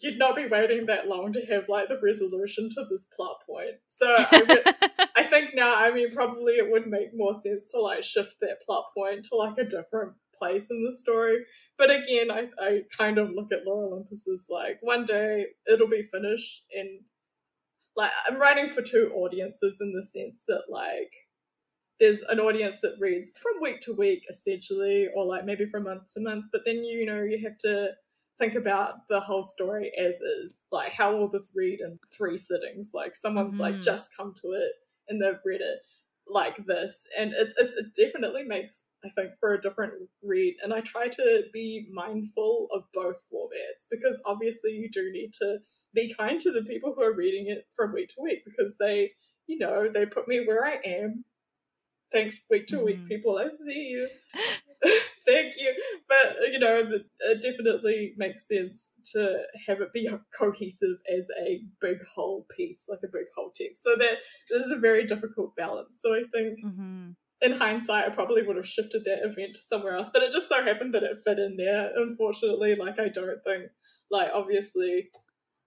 You'd 0.00 0.18
not 0.18 0.36
be 0.36 0.46
waiting 0.46 0.86
that 0.86 1.08
long 1.08 1.32
to 1.32 1.44
have 1.46 1.68
like 1.68 1.88
the 1.88 2.00
resolution 2.02 2.70
to 2.70 2.84
this 2.88 3.06
plot 3.16 3.38
point. 3.48 3.76
So 3.88 4.06
I 4.16 4.42
would, 4.48 5.08
I 5.16 5.24
think 5.24 5.54
now, 5.54 5.74
I 5.74 5.90
mean, 5.90 6.12
probably 6.12 6.54
it 6.54 6.70
would 6.70 6.86
make 6.86 7.08
more 7.14 7.34
sense 7.34 7.70
to 7.72 7.80
like 7.80 8.04
shift 8.04 8.36
that 8.40 8.58
plot 8.64 8.84
point 8.96 9.26
to 9.26 9.36
like 9.36 9.58
a 9.58 9.64
different 9.64 10.12
place 10.36 10.68
in 10.70 10.84
the 10.84 10.94
story. 10.96 11.38
But 11.76 11.90
again, 11.90 12.30
I, 12.30 12.48
I 12.60 12.82
kind 12.96 13.18
of 13.18 13.30
look 13.30 13.52
at 13.52 13.64
Lore 13.64 13.86
Olympus 13.86 14.26
as 14.32 14.46
like 14.48 14.78
one 14.80 15.04
day 15.04 15.46
it'll 15.72 15.88
be 15.88 16.08
finished, 16.12 16.62
and 16.72 17.00
like 17.96 18.10
I'm 18.28 18.40
writing 18.40 18.68
for 18.68 18.82
two 18.82 19.12
audiences 19.14 19.78
in 19.80 19.92
the 19.92 20.04
sense 20.04 20.44
that 20.48 20.64
like 20.68 21.12
there's 22.00 22.22
an 22.22 22.40
audience 22.40 22.80
that 22.82 22.96
reads 23.00 23.32
from 23.38 23.60
week 23.60 23.80
to 23.82 23.92
week 23.94 24.24
essentially, 24.30 25.08
or 25.14 25.24
like 25.24 25.44
maybe 25.44 25.66
from 25.66 25.84
month 25.84 26.12
to 26.14 26.20
month. 26.20 26.46
But 26.52 26.62
then 26.64 26.84
you 26.84 27.06
know 27.06 27.22
you 27.22 27.38
have 27.44 27.58
to 27.58 27.92
think 28.38 28.54
about 28.54 29.08
the 29.08 29.20
whole 29.20 29.42
story 29.42 29.90
as 29.98 30.20
is. 30.20 30.64
Like, 30.70 30.92
how 30.92 31.16
will 31.16 31.28
this 31.28 31.50
read 31.56 31.80
in 31.80 31.98
three 32.16 32.36
sittings? 32.38 32.92
Like, 32.94 33.16
someone's 33.16 33.58
like 33.58 33.74
Mhm. 33.76 33.84
just 33.84 34.16
come 34.16 34.32
to 34.42 34.52
it 34.52 34.72
and 35.08 35.20
they've 35.20 35.40
read 35.44 35.60
it 35.60 35.80
like 36.30 36.56
this, 36.66 37.06
and 37.18 37.32
it's, 37.32 37.54
it's 37.58 37.72
it 37.74 37.94
definitely 37.96 38.44
makes 38.44 38.84
I 39.04 39.08
think 39.10 39.32
for 39.40 39.54
a 39.54 39.60
different 39.60 39.94
read. 40.22 40.56
And 40.62 40.74
I 40.74 40.80
try 40.80 41.08
to 41.08 41.44
be 41.52 41.88
mindful 41.92 42.68
of 42.72 42.82
both 42.92 43.16
formats 43.32 43.86
because 43.90 44.20
obviously 44.26 44.72
you 44.72 44.90
do 44.90 45.10
need 45.12 45.32
to 45.34 45.58
be 45.94 46.12
kind 46.12 46.40
to 46.40 46.50
the 46.52 46.64
people 46.64 46.92
who 46.94 47.02
are 47.02 47.14
reading 47.14 47.46
it 47.46 47.66
from 47.74 47.92
week 47.92 48.08
to 48.10 48.20
week 48.20 48.44
because 48.44 48.76
they, 48.78 49.12
you 49.46 49.58
know, 49.58 49.88
they 49.88 50.04
put 50.04 50.26
me 50.28 50.44
where 50.46 50.64
I 50.66 50.80
am. 50.84 51.24
Thanks, 52.12 52.40
week 52.50 52.66
to 52.68 52.80
week, 52.80 52.96
Mhm. 52.98 53.08
people. 53.08 53.36
I 53.38 53.48
see 53.48 53.88
you. 53.88 54.08
Thank 55.26 55.60
you. 55.60 55.74
But, 56.08 56.52
you 56.52 56.58
know, 56.58 56.90
it 57.20 57.42
definitely 57.42 58.14
makes 58.16 58.48
sense 58.48 58.90
to 59.12 59.42
have 59.66 59.80
it 59.82 59.92
be 59.92 60.08
cohesive 60.38 60.96
as 61.14 61.28
a 61.38 61.60
big 61.80 61.98
whole 62.14 62.46
piece, 62.56 62.86
like 62.88 63.00
a 63.04 63.08
big 63.12 63.26
whole 63.36 63.50
text. 63.54 63.82
So 63.82 63.94
that 63.96 64.18
this 64.48 64.64
is 64.66 64.72
a 64.72 64.78
very 64.78 65.06
difficult 65.06 65.54
balance. 65.56 66.00
So 66.00 66.14
I 66.14 66.22
think 66.32 66.58
Mhm. 66.64 67.16
in 67.42 67.52
hindsight, 67.52 68.06
I 68.06 68.10
probably 68.14 68.42
would 68.42 68.56
have 68.56 68.66
shifted 68.66 69.04
that 69.04 69.22
event 69.24 69.54
to 69.54 69.60
somewhere 69.60 69.94
else, 69.94 70.08
but 70.12 70.22
it 70.22 70.32
just 70.32 70.48
so 70.48 70.62
happened 70.62 70.94
that 70.94 71.02
it 71.02 71.20
fit 71.26 71.38
in 71.38 71.56
there. 71.56 71.92
Unfortunately, 71.94 72.74
like 72.74 72.98
I 72.98 73.08
don't 73.08 73.42
think, 73.44 73.70
like 74.10 74.30
obviously, 74.32 75.10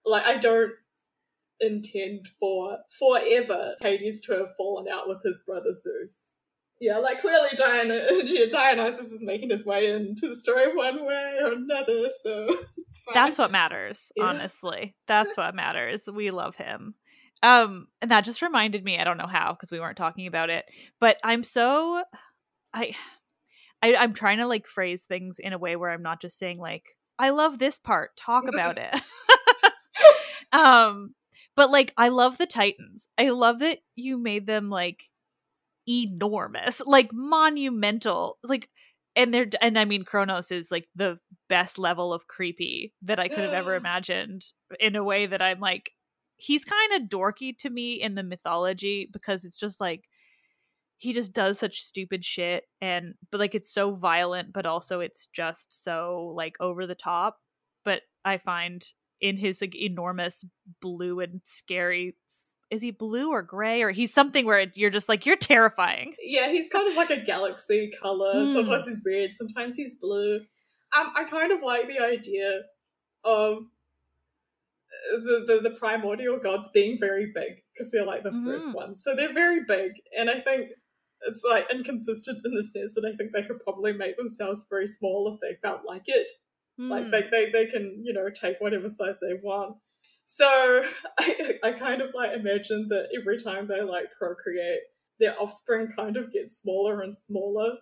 like 0.04 0.26
I 0.26 0.38
don't 0.38 0.72
intend 1.62 2.28
for 2.38 2.78
forever 2.98 3.74
Hades 3.80 4.20
to 4.22 4.32
have 4.32 4.56
fallen 4.56 4.86
out 4.92 5.08
with 5.08 5.22
his 5.24 5.40
brother 5.46 5.72
Zeus. 5.74 6.36
Yeah, 6.80 6.98
like 6.98 7.20
clearly 7.20 7.50
yeah, 8.24 8.46
Dionysus 8.50 9.12
is 9.12 9.22
making 9.22 9.50
his 9.50 9.64
way 9.64 9.92
into 9.92 10.28
the 10.28 10.36
story 10.36 10.74
one 10.74 11.06
way 11.06 11.38
or 11.40 11.52
another, 11.52 12.08
so. 12.24 12.48
That's 13.14 13.38
what 13.38 13.52
matters, 13.52 14.10
Yeah. 14.16 14.24
honestly. 14.24 14.96
That's 15.06 15.36
what 15.36 15.54
matters. 15.54 16.02
We 16.12 16.30
love 16.30 16.56
him. 16.56 16.94
Um, 17.42 17.86
and 18.00 18.10
that 18.10 18.24
just 18.24 18.42
reminded 18.42 18.84
me, 18.84 18.98
I 18.98 19.04
don't 19.04 19.16
know 19.16 19.26
how, 19.26 19.52
because 19.52 19.70
we 19.70 19.80
weren't 19.80 19.96
talking 19.96 20.26
about 20.26 20.50
it, 20.50 20.64
but 21.00 21.18
I'm 21.22 21.44
so 21.44 22.02
I 22.74 22.94
I, 23.82 23.96
I'm 23.96 24.14
trying 24.14 24.38
to 24.38 24.46
like 24.46 24.66
phrase 24.66 25.04
things 25.04 25.38
in 25.38 25.52
a 25.52 25.58
way 25.58 25.76
where 25.76 25.90
I'm 25.90 26.02
not 26.02 26.20
just 26.20 26.38
saying 26.38 26.58
like, 26.58 26.96
I 27.18 27.30
love 27.30 27.58
this 27.58 27.78
part, 27.78 28.16
talk 28.16 28.44
about 28.52 28.78
it. 28.78 29.00
um, 30.52 31.14
but 31.56 31.70
like 31.70 31.92
I 31.96 32.08
love 32.08 32.38
the 32.38 32.46
Titans. 32.46 33.08
I 33.18 33.30
love 33.30 33.60
that 33.60 33.78
you 33.94 34.18
made 34.18 34.46
them 34.46 34.70
like 34.70 35.04
enormous, 35.88 36.80
like 36.86 37.12
monumental. 37.12 38.38
Like 38.42 38.68
and 39.14 39.32
they're 39.32 39.48
and 39.60 39.78
I 39.78 39.84
mean 39.84 40.04
Kronos 40.04 40.50
is 40.50 40.70
like 40.70 40.88
the 40.94 41.18
best 41.48 41.78
level 41.78 42.12
of 42.12 42.26
creepy 42.26 42.94
that 43.02 43.18
I 43.18 43.28
could 43.28 43.40
have 43.40 43.52
ever 43.52 43.74
imagined 43.76 44.44
in 44.80 44.96
a 44.96 45.04
way 45.04 45.26
that 45.26 45.42
I'm 45.42 45.60
like 45.60 45.92
he's 46.36 46.64
kind 46.64 46.94
of 46.94 47.08
dorky 47.08 47.56
to 47.58 47.70
me 47.70 48.00
in 48.00 48.14
the 48.14 48.22
mythology 48.22 49.08
because 49.12 49.44
it's 49.44 49.56
just 49.56 49.80
like 49.80 50.04
he 50.98 51.12
just 51.12 51.32
does 51.32 51.58
such 51.58 51.82
stupid 51.82 52.24
shit 52.24 52.64
and 52.80 53.14
but 53.30 53.38
like 53.38 53.54
it's 53.54 53.72
so 53.72 53.92
violent 53.92 54.52
but 54.52 54.66
also 54.66 55.00
it's 55.00 55.26
just 55.32 55.84
so 55.84 56.32
like 56.34 56.56
over 56.60 56.86
the 56.86 56.94
top 56.94 57.38
but 57.84 58.02
i 58.24 58.38
find 58.38 58.86
in 59.22 59.38
his 59.38 59.60
like 59.60 59.74
enormous 59.74 60.44
blue 60.80 61.20
and 61.20 61.40
scary 61.44 62.14
is 62.70 62.82
he 62.82 62.90
blue 62.90 63.30
or 63.30 63.42
gray 63.42 63.82
or 63.82 63.90
he's 63.90 64.12
something 64.12 64.44
where 64.44 64.66
you're 64.74 64.90
just 64.90 65.08
like 65.08 65.24
you're 65.24 65.36
terrifying 65.36 66.14
yeah 66.20 66.48
he's 66.50 66.68
kind 66.68 66.90
of 66.90 66.96
like 66.96 67.10
a 67.10 67.24
galaxy 67.24 67.90
color 68.02 68.34
mm. 68.34 68.52
sometimes 68.52 68.86
he's 68.86 69.02
red 69.06 69.30
sometimes 69.34 69.76
he's 69.76 69.94
blue 69.94 70.40
um, 70.98 71.12
i 71.14 71.24
kind 71.24 71.52
of 71.52 71.62
like 71.62 71.88
the 71.88 72.00
idea 72.00 72.60
of 73.24 73.64
the, 75.12 75.44
the, 75.46 75.68
the 75.68 75.76
primordial 75.76 76.38
gods 76.38 76.68
being 76.74 76.98
very 77.00 77.32
big 77.34 77.52
because 77.72 77.90
they're 77.90 78.04
like 78.04 78.22
the 78.22 78.30
mm. 78.30 78.44
first 78.44 78.74
ones 78.74 79.02
so 79.02 79.14
they're 79.14 79.32
very 79.32 79.60
big 79.66 79.92
and 80.18 80.28
i 80.28 80.40
think 80.40 80.70
it's 81.26 81.42
like 81.48 81.70
inconsistent 81.72 82.38
in 82.44 82.54
the 82.54 82.62
sense 82.62 82.94
that 82.94 83.04
I 83.04 83.14
think 83.16 83.32
they 83.32 83.42
could 83.42 83.62
probably 83.62 83.92
make 83.92 84.16
themselves 84.16 84.66
very 84.68 84.86
small 84.86 85.32
if 85.32 85.40
they 85.40 85.56
felt 85.66 85.82
like 85.86 86.02
it. 86.06 86.30
Mm. 86.80 86.88
Like 86.88 87.10
they, 87.10 87.28
they 87.30 87.50
they 87.50 87.66
can, 87.66 88.02
you 88.04 88.12
know, 88.12 88.28
take 88.30 88.60
whatever 88.60 88.88
size 88.88 89.16
they 89.20 89.34
want. 89.42 89.76
So 90.24 90.84
I, 91.18 91.58
I 91.62 91.72
kind 91.72 92.02
of 92.02 92.10
like 92.14 92.32
imagine 92.32 92.88
that 92.90 93.08
every 93.18 93.40
time 93.40 93.68
they 93.68 93.82
like 93.82 94.10
procreate, 94.18 94.80
their 95.20 95.40
offspring 95.40 95.88
kind 95.96 96.16
of 96.16 96.32
gets 96.32 96.60
smaller 96.60 97.02
and 97.02 97.16
smaller. 97.16 97.74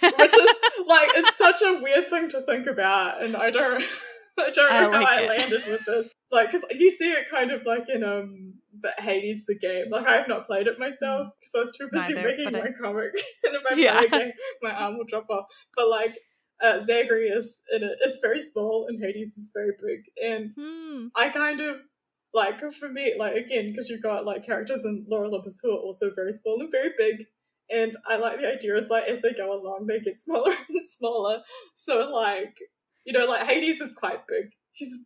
Which 0.00 0.34
is 0.34 0.56
like 0.86 1.08
it's 1.14 1.36
such 1.36 1.60
a 1.62 1.80
weird 1.82 2.08
thing 2.08 2.30
to 2.30 2.40
think 2.42 2.66
about 2.66 3.22
and 3.22 3.36
I 3.36 3.50
don't 3.50 3.84
I 4.38 4.50
don't 4.50 4.72
know 4.72 4.98
I 4.98 5.00
like 5.00 5.06
how 5.06 5.18
it. 5.18 5.24
I 5.24 5.36
landed 5.36 5.62
with 5.68 5.84
this. 5.84 6.08
Like, 6.32 6.50
because 6.50 6.64
you 6.74 6.90
see 6.90 7.12
it 7.12 7.30
kind 7.30 7.52
of 7.52 7.64
like 7.64 7.88
in 7.88 8.02
um 8.02 8.54
the 8.80 8.90
Hades 9.02 9.46
the 9.46 9.56
game. 9.56 9.86
Like, 9.90 10.06
I 10.06 10.16
have 10.16 10.28
not 10.28 10.46
played 10.46 10.66
it 10.66 10.78
myself 10.78 11.28
because. 11.40 11.54
I 11.54 11.58
was 11.60 11.76
too 11.76 11.88
busy 11.90 12.14
Neither, 12.14 12.28
making 12.28 12.52
my 12.52 12.68
I... 12.68 12.72
comic. 12.80 13.12
and 13.44 13.54
if 13.54 13.62
I 13.70 13.74
yeah. 13.74 13.98
play 13.98 14.06
a 14.06 14.10
game, 14.24 14.32
my 14.62 14.70
arm 14.70 14.98
will 14.98 15.04
drop 15.04 15.30
off. 15.30 15.46
But 15.76 15.88
like, 15.88 16.16
uh, 16.62 16.84
Zagreus 16.84 17.62
in 17.72 17.82
it 17.82 17.98
is 18.04 18.18
very 18.22 18.40
small 18.40 18.86
and 18.88 19.02
Hades 19.02 19.36
is 19.36 19.48
very 19.54 19.72
big. 19.82 20.00
And 20.22 20.52
hmm. 20.56 21.06
I 21.14 21.28
kind 21.28 21.60
of 21.60 21.76
like 22.32 22.60
for 22.74 22.88
me, 22.88 23.14
like 23.18 23.36
again, 23.36 23.70
because 23.70 23.88
you've 23.88 24.02
got 24.02 24.24
like 24.24 24.46
characters 24.46 24.84
in 24.84 25.06
Lore 25.08 25.26
Olympus 25.26 25.60
who 25.62 25.70
are 25.70 25.80
also 25.80 26.12
very 26.14 26.32
small 26.32 26.60
and 26.60 26.70
very 26.70 26.90
big. 26.98 27.26
And 27.70 27.96
I 28.06 28.16
like 28.16 28.40
the 28.40 28.52
idea 28.52 28.76
is 28.76 28.90
like 28.90 29.04
as 29.04 29.22
they 29.22 29.32
go 29.32 29.52
along, 29.52 29.86
they 29.86 30.00
get 30.00 30.20
smaller 30.20 30.52
and 30.68 30.84
smaller. 30.84 31.42
So 31.74 32.10
like 32.10 32.58
you 33.04 33.12
know, 33.12 33.26
like 33.26 33.46
Hades 33.46 33.80
is 33.80 33.92
quite 33.92 34.26
big. 34.26 34.50
He's 34.72 34.98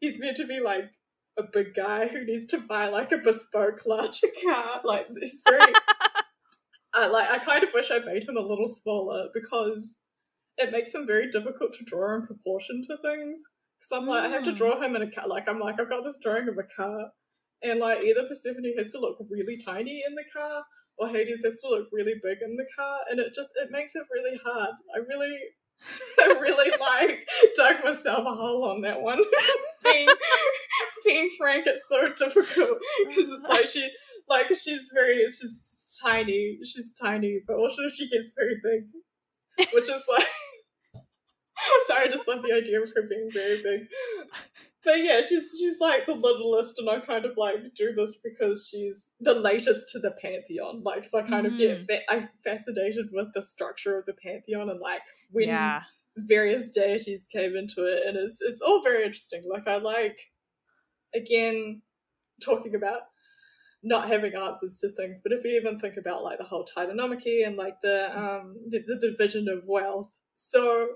he's 0.00 0.18
meant 0.18 0.36
to 0.36 0.46
be 0.46 0.60
like 0.60 0.90
a 1.38 1.42
big 1.42 1.74
guy 1.74 2.06
who 2.06 2.24
needs 2.24 2.46
to 2.46 2.58
buy 2.58 2.88
like 2.88 3.12
a 3.12 3.18
bespoke 3.18 3.84
larger 3.86 4.28
car. 4.44 4.80
Like 4.84 5.08
this 5.14 5.40
very 5.48 5.72
I 6.94 7.06
like 7.06 7.30
I 7.30 7.38
kind 7.38 7.64
of 7.64 7.70
wish 7.72 7.90
I 7.90 7.98
made 7.98 8.28
him 8.28 8.36
a 8.36 8.40
little 8.40 8.68
smaller 8.68 9.28
because 9.34 9.96
it 10.58 10.72
makes 10.72 10.94
him 10.94 11.06
very 11.06 11.30
difficult 11.30 11.72
to 11.74 11.84
draw 11.84 12.14
in 12.14 12.26
proportion 12.26 12.82
to 12.88 12.96
things. 12.98 13.38
Because 13.78 14.02
I'm 14.02 14.06
like, 14.06 14.22
mm. 14.22 14.26
I 14.26 14.28
have 14.30 14.44
to 14.44 14.54
draw 14.54 14.80
him 14.80 14.96
in 14.96 15.02
a 15.02 15.10
car. 15.10 15.28
Like 15.28 15.48
I'm 15.48 15.60
like, 15.60 15.80
I've 15.80 15.90
got 15.90 16.04
this 16.04 16.18
drawing 16.22 16.48
of 16.48 16.58
a 16.58 16.62
car, 16.62 17.10
and 17.62 17.80
like 17.80 18.02
either 18.02 18.26
Persephone 18.26 18.64
has 18.78 18.90
to 18.92 19.00
look 19.00 19.18
really 19.28 19.58
tiny 19.58 20.02
in 20.06 20.14
the 20.14 20.24
car, 20.34 20.62
or 20.98 21.08
Hades 21.08 21.42
has 21.44 21.60
to 21.60 21.68
look 21.68 21.88
really 21.92 22.14
big 22.22 22.38
in 22.42 22.56
the 22.56 22.66
car, 22.76 22.98
and 23.10 23.20
it 23.20 23.34
just 23.34 23.50
it 23.56 23.70
makes 23.70 23.94
it 23.94 24.04
really 24.12 24.38
hard. 24.44 24.70
I 24.94 24.98
really 24.98 25.38
I 26.18 26.26
really 26.40 26.70
like 26.80 27.26
dug 27.56 27.84
myself 27.84 28.26
a 28.26 28.34
hole 28.34 28.64
on 28.64 28.82
that 28.82 29.00
one. 29.00 29.22
being, 29.84 30.08
being 31.04 31.30
frank, 31.36 31.66
it's 31.66 31.84
so 31.88 32.08
difficult 32.08 32.78
because 33.06 33.30
it's 33.30 33.46
like 33.48 33.68
she, 33.68 33.88
like 34.28 34.48
she's 34.48 34.88
very, 34.92 35.24
she's 35.26 35.98
tiny, 36.02 36.58
she's 36.64 36.92
tiny, 36.94 37.40
but 37.46 37.56
also 37.56 37.88
she 37.88 38.08
gets 38.08 38.30
very 38.36 38.56
big, 38.62 38.84
which 39.72 39.88
is 39.88 40.02
like. 40.08 40.26
Sorry, 41.86 42.06
I 42.06 42.08
just 42.08 42.26
love 42.26 42.42
the 42.42 42.52
idea 42.52 42.82
of 42.82 42.90
her 42.94 43.02
being 43.08 43.30
very 43.32 43.62
big. 43.62 43.86
But 44.84 45.02
yeah, 45.02 45.22
she's 45.22 45.56
she's 45.58 45.80
like 45.80 46.04
the 46.04 46.14
littlest, 46.14 46.78
and 46.78 46.90
I 46.90 47.00
kind 47.00 47.24
of 47.24 47.36
like 47.38 47.56
do 47.74 47.92
this 47.92 48.18
because 48.22 48.68
she's 48.70 49.08
the 49.18 49.34
latest 49.34 49.88
to 49.90 49.98
the 49.98 50.14
pantheon. 50.22 50.82
Like, 50.84 51.06
so 51.06 51.18
I 51.18 51.22
kind 51.22 51.46
mm-hmm. 51.46 51.54
of 51.54 51.58
get 51.58 51.78
mm. 51.78 51.86
fa- 51.86 52.12
I'm 52.12 52.28
fascinated 52.44 53.06
with 53.10 53.28
the 53.34 53.42
structure 53.42 53.98
of 53.98 54.04
the 54.04 54.12
pantheon 54.12 54.68
and 54.68 54.80
like 54.80 55.00
when 55.30 55.48
yeah. 55.48 55.80
various 56.16 56.70
deities 56.70 57.26
came 57.32 57.56
into 57.56 57.84
it, 57.86 58.06
and 58.06 58.16
it's 58.18 58.42
it's 58.42 58.60
all 58.60 58.82
very 58.82 59.04
interesting. 59.04 59.42
Like 59.48 59.66
I 59.66 59.76
like 59.76 60.18
again 61.14 61.80
talking 62.42 62.74
about 62.74 63.02
not 63.84 64.08
having 64.08 64.34
answers 64.34 64.78
to 64.80 64.88
things, 64.92 65.20
but 65.22 65.32
if 65.32 65.44
you 65.44 65.60
even 65.60 65.78
think 65.78 65.96
about 65.96 66.24
like 66.24 66.38
the 66.38 66.44
whole 66.44 66.64
Titanomachy 66.64 67.46
and 67.46 67.56
like 67.56 67.80
the 67.82 68.18
um 68.18 68.56
the, 68.68 68.82
the 68.86 68.98
division 68.98 69.48
of 69.48 69.62
wealth, 69.66 70.12
so 70.34 70.88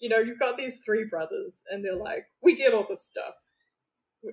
you 0.00 0.08
know 0.08 0.18
you've 0.18 0.38
got 0.38 0.56
these 0.56 0.80
three 0.84 1.06
brothers, 1.10 1.62
and 1.70 1.84
they're 1.84 1.96
like, 1.96 2.26
we 2.42 2.54
get 2.54 2.74
all 2.74 2.86
this 2.88 3.04
stuff. 3.04 3.34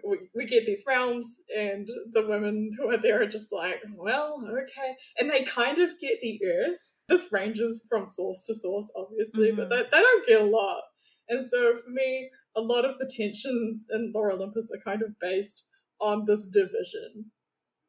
We, 0.04 0.18
we 0.34 0.45
get 0.45 0.66
these 0.66 0.84
realms, 0.88 1.39
and 1.56 1.88
the 2.14 2.28
women 2.28 2.72
who 2.78 2.89
are 2.89 2.97
there 2.97 3.22
are 3.22 3.28
just 3.28 3.51
like, 3.51 3.80
well, 3.95 4.43
okay. 4.51 4.95
And 5.20 5.30
they 5.30 5.43
kind 5.43 5.78
of 5.80 5.99
get 5.99 6.20
the 6.22 6.39
earth, 6.45 6.80
this 7.10 7.32
ranges 7.32 7.86
from 7.89 8.06
source 8.06 8.43
to 8.45 8.56
source, 8.56 8.89
obviously, 8.95 9.49
mm-hmm. 9.49 9.58
but 9.58 9.70
they, 9.70 9.84
they 9.84 10.01
don't 10.01 10.28
get 10.28 10.41
a 10.41 10.45
lot. 10.45 10.82
And 11.30 11.45
so 11.45 11.78
for 11.84 11.89
me, 11.89 12.30
a 12.56 12.62
lot 12.62 12.86
of 12.86 12.97
the 12.97 13.06
tensions 13.06 13.86
in 13.91 14.12
Lore 14.14 14.32
Olympus 14.32 14.70
are 14.74 14.84
kind 14.84 15.01
of 15.01 15.10
based 15.22 15.64
on 15.99 16.26
this 16.26 16.47
division, 16.47 17.32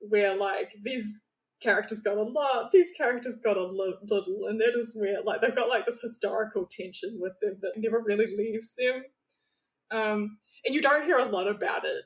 where 0.09 0.37
like 0.37 0.71
these 0.83 1.21
characters 1.63 2.03
got 2.03 2.17
a 2.17 2.23
lot, 2.23 2.71
these 2.73 2.91
characters 2.97 3.41
got 3.43 3.57
a 3.57 3.67
li- 3.67 3.97
little, 4.09 4.47
and 4.49 4.61
that 4.61 4.75
is 4.77 4.93
where 4.95 5.23
like 5.25 5.41
they've 5.41 5.55
got 5.55 5.69
like 5.69 5.87
this 5.87 6.01
historical 6.01 6.69
tension 6.71 7.19
with 7.21 7.33
them 7.41 7.57
that 7.63 7.73
never 7.77 8.01
really 8.01 8.35
leaves 8.37 8.73
them. 8.77 9.03
Um, 9.91 10.39
and 10.65 10.75
you 10.75 10.81
don't 10.81 11.05
hear 11.05 11.19
a 11.19 11.27
lot 11.27 11.49
about 11.49 11.85
it. 11.85 12.05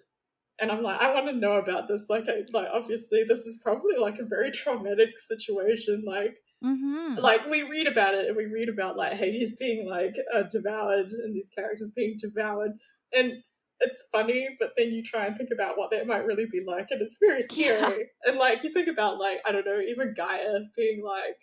And 0.61 0.73
I'm 0.73 0.83
like, 0.83 1.01
I 1.01 1.15
want 1.15 1.27
to 1.29 1.33
know 1.33 1.53
about 1.53 1.87
this. 1.87 2.07
Like, 2.09 2.25
I, 2.29 2.43
like 2.53 2.69
obviously, 2.73 3.23
this 3.23 3.47
is 3.47 3.61
probably 3.63 3.97
like 3.97 4.19
a 4.19 4.27
very 4.27 4.51
traumatic 4.51 5.11
situation. 5.19 6.03
Like, 6.05 6.35
Mm-hmm. 6.65 7.21
Like 7.21 7.49
we 7.49 7.63
read 7.63 7.87
about 7.87 8.15
it, 8.15 8.27
and 8.27 8.37
we 8.37 8.47
read 8.47 8.69
about 8.69 8.97
like 8.97 9.13
Hades 9.13 9.55
being 9.59 9.89
like 9.89 10.15
uh, 10.35 10.43
devoured, 10.43 11.07
and 11.11 11.35
these 11.35 11.49
characters 11.55 11.91
being 11.95 12.17
devoured, 12.19 12.73
and 13.17 13.35
it's 13.81 14.03
funny. 14.13 14.49
But 14.59 14.73
then 14.77 14.91
you 14.91 15.03
try 15.03 15.27
and 15.27 15.37
think 15.37 15.51
about 15.53 15.79
what 15.79 15.91
that 15.91 16.07
might 16.07 16.25
really 16.25 16.47
be 16.51 16.63
like, 16.67 16.89
and 16.91 17.03
it's 17.03 17.17
very 17.21 17.43
scary. 17.51 17.81
Yeah. 17.81 18.31
And 18.31 18.39
like 18.39 18.63
you 18.65 18.73
think 18.73 18.89
about 18.89 19.19
like 19.19 19.41
I 19.47 19.53
don't 19.53 19.67
know, 19.67 19.81
even 19.81 20.15
Gaia 20.17 20.61
being 20.77 21.03
like 21.03 21.37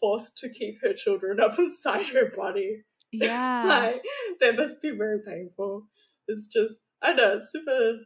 forced 0.00 0.38
to 0.38 0.48
keep 0.48 0.78
her 0.82 0.92
children 0.92 1.40
up 1.42 1.58
inside 1.58 2.06
her 2.08 2.30
body. 2.34 2.82
Yeah, 3.14 3.64
like 3.66 4.02
that 4.40 4.56
must 4.56 4.80
be 4.80 4.90
very 4.90 5.18
painful. 5.26 5.82
It's 6.28 6.46
just 6.46 6.80
I 7.02 7.12
don't 7.12 7.18
know, 7.18 7.40
super 7.46 7.98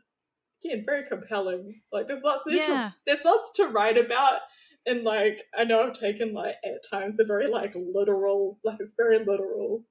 again 0.65 0.83
very 0.85 1.05
compelling. 1.07 1.81
Like 1.93 2.09
there's 2.09 2.25
lots 2.25 2.43
yeah. 2.49 2.67
to, 2.67 2.95
there's 3.07 3.25
lots 3.25 3.53
to 3.55 3.69
write 3.69 3.99
about 3.99 4.41
and 4.87 5.03
like 5.03 5.43
I 5.57 5.65
know 5.65 5.83
I've 5.83 5.99
taken 5.99 6.33
like 6.33 6.55
at 6.65 6.89
times 6.89 7.19
a 7.19 7.25
very 7.25 7.49
like 7.49 7.75
literal, 7.75 8.59
like 8.65 8.77
it's 8.81 8.93
very 8.97 9.19
literal, 9.19 9.85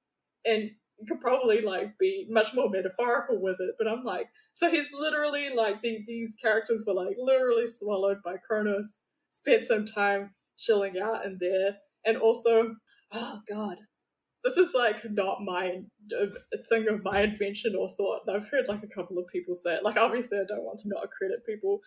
and 0.45 0.72
you 0.99 1.05
could 1.07 1.22
probably 1.22 1.61
like 1.61 1.97
be 1.97 2.27
much 2.30 2.53
more 2.53 2.69
metaphorical 2.69 3.41
with 3.41 3.57
it. 3.59 3.76
But 3.77 3.88
I'm 3.88 4.03
like, 4.03 4.27
so 4.53 4.69
he's 4.69 4.91
literally 4.93 5.49
like 5.49 5.81
the, 5.81 6.03
these 6.07 6.35
characters 6.41 6.84
were 6.85 6.93
like 6.93 7.15
literally 7.17 7.67
swallowed 7.67 8.17
by 8.23 8.35
Kronos, 8.38 8.99
spent 9.31 9.63
some 9.63 9.85
time 9.85 10.34
chilling 10.57 10.99
out 10.99 11.26
in 11.26 11.38
there, 11.39 11.77
and 12.05 12.17
also, 12.17 12.76
oh 13.11 13.39
god, 13.49 13.77
this 14.43 14.57
is 14.57 14.73
like 14.73 15.09
not 15.11 15.39
my 15.43 15.81
uh, 16.19 16.27
a 16.53 16.57
thing 16.69 16.88
of 16.88 17.03
my 17.03 17.22
invention 17.22 17.76
or 17.76 17.89
thought. 17.89 18.22
I've 18.30 18.49
heard 18.49 18.67
like 18.67 18.84
a 18.84 18.95
couple 18.95 19.17
of 19.17 19.27
people 19.27 19.55
say 19.55 19.76
it. 19.76 19.84
Like 19.84 19.97
obviously, 19.97 20.38
I 20.38 20.45
don't 20.47 20.63
want 20.63 20.80
to 20.80 20.89
not 20.89 21.09
credit 21.11 21.45
people 21.45 21.81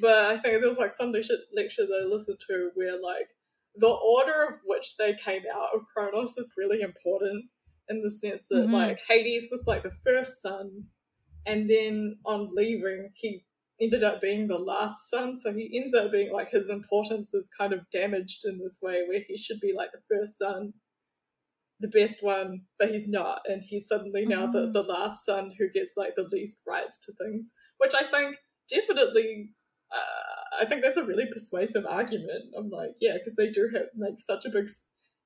but 0.00 0.26
I 0.26 0.38
think 0.38 0.60
there's 0.60 0.78
like 0.78 0.92
some 0.92 1.12
lecture, 1.12 1.38
lecture 1.54 1.86
that 1.86 2.02
I 2.02 2.06
listened 2.06 2.38
to 2.48 2.70
where 2.74 3.00
like 3.00 3.28
the 3.76 3.88
order 3.88 4.44
of 4.48 4.54
which 4.64 4.96
they 4.96 5.14
came 5.14 5.42
out 5.54 5.74
of 5.74 5.82
Kronos 5.92 6.36
is 6.36 6.52
really 6.56 6.80
important 6.80 7.46
in 7.88 8.02
the 8.02 8.10
sense 8.10 8.46
that 8.48 8.64
mm-hmm. 8.64 8.72
like 8.74 9.00
Hades 9.08 9.48
was 9.50 9.66
like 9.66 9.82
the 9.82 9.92
first 10.04 10.42
son, 10.42 10.84
and 11.46 11.68
then 11.68 12.16
on 12.24 12.48
leaving 12.52 13.10
he 13.14 13.44
ended 13.80 14.04
up 14.04 14.20
being 14.20 14.46
the 14.46 14.58
last 14.58 15.10
son, 15.10 15.36
so 15.36 15.52
he 15.52 15.80
ends 15.80 15.94
up 15.94 16.12
being 16.12 16.32
like 16.32 16.50
his 16.50 16.70
importance 16.70 17.34
is 17.34 17.50
kind 17.58 17.72
of 17.72 17.90
damaged 17.90 18.44
in 18.44 18.58
this 18.58 18.78
way 18.80 19.02
where 19.08 19.20
he 19.26 19.36
should 19.36 19.60
be 19.60 19.72
like 19.76 19.90
the 19.92 20.16
first 20.16 20.38
son, 20.38 20.72
the 21.80 21.88
best 21.88 22.22
one, 22.22 22.62
but 22.78 22.90
he's 22.90 23.08
not, 23.08 23.42
and 23.46 23.62
he's 23.62 23.88
suddenly 23.88 24.24
now 24.24 24.46
the, 24.46 24.68
Mm. 24.68 24.72
the 24.72 24.82
last 24.82 25.24
son 25.24 25.52
who 25.58 25.68
gets 25.68 25.96
like 25.96 26.14
the 26.14 26.28
least 26.30 26.60
rights 26.66 26.98
to 27.00 27.12
things, 27.14 27.52
which 27.78 27.92
I 27.94 28.04
think 28.04 28.36
definitely 28.68 29.50
uh, 29.92 30.62
I 30.62 30.64
think 30.64 30.82
that's 30.82 30.96
a 30.96 31.04
really 31.04 31.26
persuasive 31.26 31.84
argument. 31.86 32.54
I'm 32.56 32.70
like, 32.70 32.92
yeah, 33.00 33.14
because 33.14 33.34
they 33.34 33.50
do 33.50 33.68
have 33.74 33.86
make 33.94 34.18
such 34.18 34.44
a 34.44 34.50
big, 34.50 34.68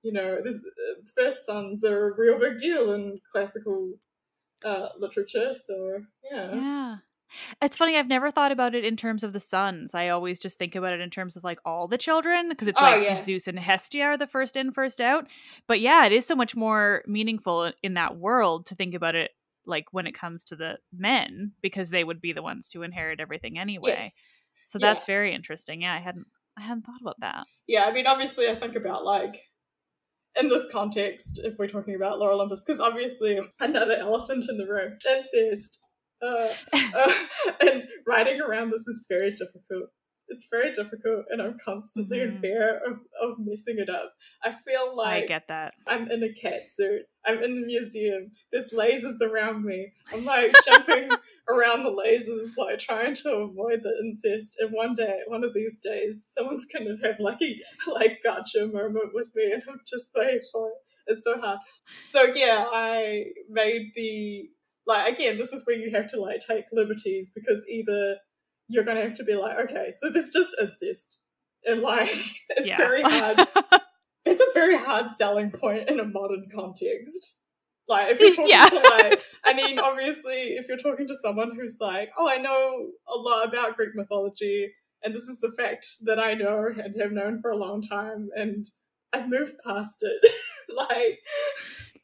you 0.02 0.12
know, 0.12 0.38
this 0.42 0.56
uh, 0.56 0.94
first 1.16 1.44
sons 1.46 1.84
are 1.84 2.08
a 2.10 2.14
real 2.16 2.38
big 2.38 2.58
deal 2.58 2.92
in 2.94 3.18
classical 3.32 3.94
uh, 4.64 4.88
literature. 4.98 5.54
So 5.54 6.00
yeah, 6.30 6.54
Yeah. 6.54 6.96
It's 7.60 7.76
funny, 7.76 7.94
I've 7.98 8.08
never 8.08 8.30
thought 8.30 8.52
about 8.52 8.74
it 8.74 8.86
in 8.86 8.96
terms 8.96 9.22
of 9.22 9.34
the 9.34 9.40
sons. 9.40 9.94
I 9.94 10.08
always 10.08 10.40
just 10.40 10.58
think 10.58 10.74
about 10.74 10.94
it 10.94 11.00
in 11.00 11.10
terms 11.10 11.36
of 11.36 11.44
like 11.44 11.58
all 11.62 11.86
the 11.86 11.98
children 11.98 12.48
because 12.48 12.68
it's 12.68 12.80
Oh, 12.80 12.84
like 12.84 13.02
yeah. 13.02 13.20
Zeus 13.22 13.46
and 13.46 13.58
Hestia 13.58 14.02
are 14.04 14.16
the 14.16 14.26
first 14.26 14.56
in, 14.56 14.72
first 14.72 14.98
out. 14.98 15.26
But 15.66 15.80
yeah, 15.80 16.06
it 16.06 16.12
is 16.12 16.24
so 16.24 16.34
much 16.34 16.56
more 16.56 17.02
meaningful 17.06 17.70
in 17.82 17.94
that 17.94 18.16
world 18.16 18.64
to 18.66 18.74
think 18.74 18.94
about 18.94 19.14
it 19.14 19.32
like 19.66 19.84
when 19.92 20.06
it 20.06 20.14
comes 20.14 20.42
to 20.44 20.56
the 20.56 20.78
men 20.90 21.52
because 21.60 21.90
they 21.90 22.02
would 22.02 22.22
be 22.22 22.32
the 22.32 22.42
ones 22.42 22.70
to 22.70 22.82
inherit 22.82 23.20
everything 23.20 23.58
anyway. 23.58 23.90
Yes. 23.98 24.12
So 24.64 24.78
Yeah. 24.80 24.94
that's 24.94 25.04
very 25.04 25.34
interesting. 25.34 25.82
Yeah, 25.82 25.94
I 25.94 25.98
hadn't 25.98 26.28
I 26.56 26.62
hadn't 26.62 26.86
thought 26.86 27.00
about 27.02 27.20
that. 27.20 27.44
yeah. 27.66 27.84
I 27.84 27.92
mean, 27.92 28.06
obviously, 28.06 28.48
I 28.48 28.54
think 28.54 28.74
about 28.74 29.04
like 29.04 29.42
in 30.40 30.48
this 30.48 30.66
context, 30.70 31.40
if 31.42 31.54
we're 31.58 31.68
talking 31.68 31.94
about 31.94 32.18
Lore 32.18 32.32
Olympus, 32.32 32.64
because 32.64 32.80
obviously 32.80 33.38
another 33.60 33.96
elephant 33.96 34.46
in 34.48 34.56
the 34.58 34.66
room, 34.66 34.96
incest. 35.08 35.78
Uh, 36.20 36.48
uh, 36.72 37.12
and 37.60 37.84
writing 38.06 38.40
around 38.40 38.70
this 38.70 38.86
is 38.88 39.04
very 39.08 39.30
difficult. 39.30 39.90
It's 40.30 40.46
very 40.50 40.72
difficult, 40.74 41.24
and 41.30 41.40
I'm 41.40 41.56
constantly 41.64 42.20
in 42.20 42.32
Mhm. 42.36 42.40
fear 42.42 42.80
of, 42.86 42.98
of 43.22 43.38
messing 43.38 43.78
it 43.78 43.88
up. 43.88 44.12
I 44.42 44.52
feel 44.66 44.94
like 44.96 45.24
I 45.24 45.26
get 45.26 45.48
that. 45.48 45.72
I'm 45.86 46.10
in 46.10 46.22
a 46.22 46.32
cat 46.32 46.62
suit. 46.68 47.02
I'm 47.24 47.42
in 47.42 47.60
the 47.60 47.66
museum. 47.66 48.32
There's 48.52 48.72
lasers 48.72 49.22
around 49.22 49.64
me. 49.64 49.92
I'm 50.12 50.24
like 50.26 50.54
jumping 50.66 51.08
around 51.48 51.84
the 51.84 51.90
lasers, 51.90 52.56
like 52.56 52.78
trying 52.78 53.14
to 53.14 53.30
avoid 53.30 53.82
the 53.82 53.96
incest. 54.04 54.56
And 54.60 54.70
one 54.72 54.94
day, 54.94 55.20
one 55.26 55.44
of 55.44 55.54
these 55.54 55.78
days, 55.80 56.30
someone's 56.36 56.66
gonna 56.66 56.96
have 57.02 57.16
like 57.18 57.40
a 57.42 57.58
like 57.90 58.18
gotcha 58.22 58.66
moment 58.66 59.10
with 59.14 59.28
me, 59.34 59.52
and 59.52 59.62
I'm 59.68 59.80
just 59.86 60.10
waiting 60.14 60.40
for 60.52 60.68
it. 60.68 60.74
It's 61.06 61.24
so 61.24 61.40
hard. 61.40 61.58
So 62.10 62.24
yeah, 62.34 62.66
I 62.70 63.26
made 63.48 63.92
the 63.94 64.48
like 64.86 65.14
again. 65.14 65.38
This 65.38 65.52
is 65.52 65.64
where 65.66 65.76
you 65.76 65.90
have 65.92 66.08
to 66.08 66.20
like 66.20 66.40
take 66.46 66.66
liberties 66.72 67.30
because 67.34 67.64
either 67.68 68.16
you're 68.68 68.84
gonna 68.84 69.02
have 69.02 69.16
to 69.16 69.24
be 69.24 69.34
like, 69.34 69.58
okay, 69.58 69.92
so 70.02 70.10
this 70.10 70.32
just 70.32 70.54
incest, 70.60 71.18
and 71.64 71.80
like 71.80 72.10
it's 72.50 72.68
yeah. 72.68 72.76
very 72.76 73.02
hard 73.02 73.46
it's 74.28 74.40
a 74.40 74.52
very 74.54 74.76
hard 74.76 75.06
selling 75.16 75.50
point 75.50 75.88
in 75.88 76.00
a 76.00 76.04
modern 76.04 76.46
context. 76.54 77.34
Like 77.88 78.10
if 78.12 78.20
you're 78.20 78.34
talking 78.36 78.48
Yeah. 78.50 78.66
to 78.66 78.76
like 78.98 79.20
I 79.44 79.54
mean, 79.54 79.78
obviously 79.78 80.56
if 80.56 80.68
you're 80.68 80.76
talking 80.76 81.06
to 81.08 81.16
someone 81.22 81.54
who's 81.54 81.76
like, 81.80 82.10
Oh, 82.18 82.28
I 82.28 82.36
know 82.36 82.88
a 83.08 83.16
lot 83.18 83.48
about 83.48 83.76
Greek 83.76 83.90
mythology 83.94 84.72
and 85.02 85.14
this 85.14 85.22
is 85.24 85.42
a 85.44 85.52
fact 85.52 85.86
that 86.04 86.18
I 86.18 86.34
know 86.34 86.66
and 86.66 87.00
have 87.00 87.12
known 87.12 87.40
for 87.40 87.50
a 87.50 87.56
long 87.56 87.80
time 87.82 88.28
and 88.36 88.66
I've 89.12 89.28
moved 89.28 89.54
past 89.66 89.98
it. 90.02 90.32
like 90.76 91.18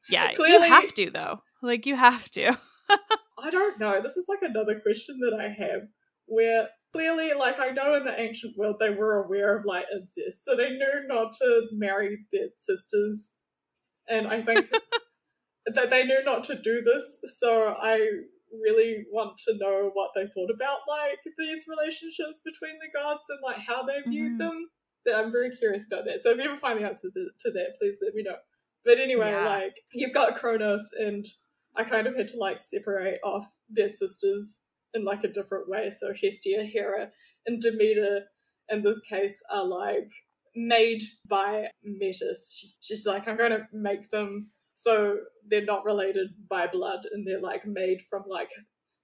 yeah, 0.08 0.32
clearly- 0.32 0.66
you 0.68 0.72
have 0.74 0.94
to 0.94 1.10
though. 1.10 1.40
Like 1.62 1.86
you 1.86 1.96
have 1.96 2.30
to. 2.32 2.58
I 3.38 3.50
don't 3.50 3.78
know. 3.80 4.00
This 4.02 4.16
is 4.16 4.26
like 4.28 4.42
another 4.42 4.80
question 4.80 5.18
that 5.20 5.38
I 5.38 5.48
have 5.48 5.82
where 6.26 6.68
clearly, 6.92 7.32
like, 7.34 7.58
I 7.58 7.70
know 7.70 7.94
in 7.96 8.04
the 8.04 8.18
ancient 8.18 8.56
world 8.56 8.76
they 8.80 8.90
were 8.90 9.24
aware 9.24 9.56
of 9.58 9.64
like 9.66 9.84
incest, 9.94 10.44
so 10.44 10.54
they 10.56 10.70
knew 10.70 11.06
not 11.08 11.32
to 11.42 11.62
marry 11.72 12.18
their 12.32 12.48
sisters, 12.56 13.32
and 14.08 14.28
I 14.28 14.40
think 14.42 14.70
that 15.66 15.90
they 15.90 16.04
knew 16.04 16.22
not 16.24 16.44
to 16.44 16.60
do 16.60 16.82
this. 16.82 17.18
So 17.38 17.74
I 17.80 18.06
really 18.62 19.04
want 19.10 19.38
to 19.48 19.56
know 19.58 19.90
what 19.94 20.10
they 20.14 20.26
thought 20.26 20.50
about 20.54 20.78
like 20.88 21.18
these 21.38 21.64
relationships 21.68 22.40
between 22.44 22.78
the 22.80 22.88
gods 22.96 23.24
and 23.28 23.38
like 23.42 23.58
how 23.58 23.82
they 23.82 24.00
viewed 24.02 24.32
Mhm. 24.34 24.38
them. 24.38 24.70
I'm 25.12 25.32
very 25.32 25.50
curious 25.50 25.86
about 25.86 26.04
that. 26.06 26.22
So 26.22 26.30
if 26.30 26.38
you 26.38 26.44
ever 26.44 26.56
find 26.56 26.78
the 26.78 26.86
answer 26.88 27.10
to, 27.10 27.30
to 27.40 27.50
that, 27.52 27.76
please 27.78 27.98
let 28.00 28.14
me 28.14 28.22
know. 28.22 28.36
But 28.84 28.98
anyway, 28.98 29.30
Yeah. 29.30 29.44
like 29.46 29.76
you've 29.92 30.14
got 30.14 30.36
Kronos, 30.36 30.88
and 30.98 31.26
I 31.74 31.84
kind 31.84 32.06
of 32.06 32.14
had 32.14 32.28
to 32.28 32.36
like 32.36 32.60
separate 32.60 33.20
off 33.24 33.50
their 33.68 33.88
sisters 33.88 34.62
in 34.94 35.04
like 35.04 35.24
a 35.24 35.28
different 35.28 35.68
way. 35.68 35.90
So 35.90 36.12
Hestia, 36.14 36.62
Hera, 36.64 37.10
and 37.46 37.60
Demeter 37.60 38.26
in 38.70 38.82
this 38.82 39.00
case 39.02 39.42
are 39.50 39.64
like 39.64 40.10
made 40.54 41.02
by 41.28 41.68
Metis. 41.82 42.52
She's, 42.56 42.76
she's 42.80 43.06
like, 43.06 43.26
I'm 43.26 43.36
going 43.36 43.50
to 43.50 43.66
make 43.72 44.10
them 44.10 44.50
so 44.74 45.18
they're 45.48 45.64
not 45.64 45.84
related 45.84 46.28
by 46.48 46.66
blood, 46.66 47.00
and 47.12 47.26
they're 47.26 47.40
like 47.40 47.66
made 47.66 48.02
from 48.10 48.24
like 48.28 48.50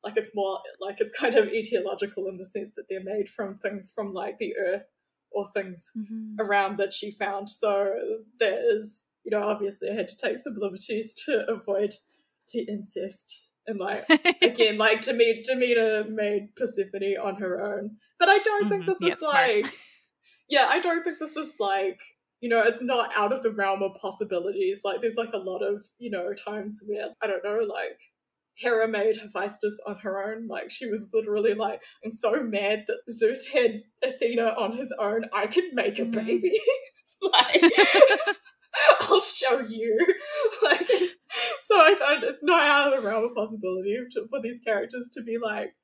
like 0.02 0.16
it's 0.16 0.30
more 0.34 0.58
like 0.80 1.00
it's 1.00 1.12
kind 1.12 1.34
of 1.34 1.48
etiological 1.48 2.28
in 2.28 2.38
the 2.38 2.46
sense 2.46 2.74
that 2.76 2.84
they're 2.88 3.04
made 3.04 3.28
from 3.28 3.58
things 3.58 3.92
from 3.94 4.12
like 4.14 4.38
the 4.38 4.56
earth 4.56 4.84
or 5.30 5.48
things 5.54 5.92
around 6.40 6.78
that 6.78 6.92
she 6.92 7.12
found. 7.12 7.48
So 7.48 7.94
there 8.40 8.76
is, 8.76 9.04
you 9.24 9.30
know, 9.30 9.42
obviously 9.46 9.90
I 9.90 9.94
had 9.94 10.08
to 10.08 10.16
take 10.16 10.38
some 10.38 10.54
liberties 10.56 11.14
to 11.26 11.46
avoid 11.48 11.94
the 12.52 12.62
incest. 12.62 13.46
And 13.66 13.78
like 13.78 14.06
again, 14.42 14.78
like 14.78 15.02
to 15.02 15.12
Demeter, 15.12 15.42
Demeter 15.52 16.04
made 16.08 16.56
Persephone 16.56 17.16
on 17.22 17.36
her 17.36 17.60
own. 17.62 17.96
But 18.18 18.28
I 18.30 18.38
don't 18.38 18.68
think 18.70 18.84
Mhm. 18.84 18.86
this 18.86 19.02
is 19.02 19.18
smart. 19.18 19.34
like 19.34 19.78
Yeah, 20.48 20.66
I 20.68 20.80
don't 20.80 21.04
think 21.04 21.18
this 21.20 21.36
is 21.36 21.54
like 21.60 22.00
you 22.40 22.48
know, 22.48 22.62
it's 22.62 22.82
not 22.82 23.10
out 23.16 23.32
of 23.32 23.42
the 23.42 23.50
realm 23.52 23.82
of 23.82 23.92
possibilities. 24.00 24.80
Like 24.84 25.00
there's 25.02 25.16
like 25.16 25.32
a 25.34 25.38
lot 25.38 25.60
of, 25.62 25.84
you 25.98 26.10
know, 26.10 26.32
times 26.34 26.80
where 26.86 27.08
I 27.22 27.26
don't 27.26 27.44
know, 27.44 27.60
like 27.68 27.98
Hera 28.56 28.88
made 28.88 29.16
Hephaestus 29.16 29.78
on 29.86 29.96
her 29.98 30.22
own. 30.32 30.46
Like 30.48 30.70
she 30.70 30.86
was 30.86 31.08
literally 31.12 31.54
like, 31.54 31.80
I'm 32.04 32.12
so 32.12 32.42
mad 32.42 32.84
that 32.88 33.00
Zeus 33.12 33.46
had 33.46 33.82
Athena 34.02 34.54
on 34.58 34.76
his 34.76 34.92
own. 34.98 35.24
I 35.34 35.46
can 35.46 35.74
make 35.74 35.98
a 35.98 36.02
Mhm. 36.04 36.12
baby. 36.26 36.60
like 37.34 37.62
I'll 39.00 39.20
show 39.20 39.60
you. 39.60 39.98
Like 40.62 40.88
so 41.62 41.78
I 41.80 41.94
thought 41.98 42.24
it's 42.24 42.42
not 42.42 42.62
out 42.62 42.92
of 42.92 43.02
the 43.02 43.06
realm 43.06 43.24
of 43.24 43.34
possibility 43.34 43.98
to, 44.12 44.26
for 44.30 44.40
these 44.40 44.60
characters 44.60 45.10
to 45.14 45.22
be 45.22 45.36
like 45.38 45.74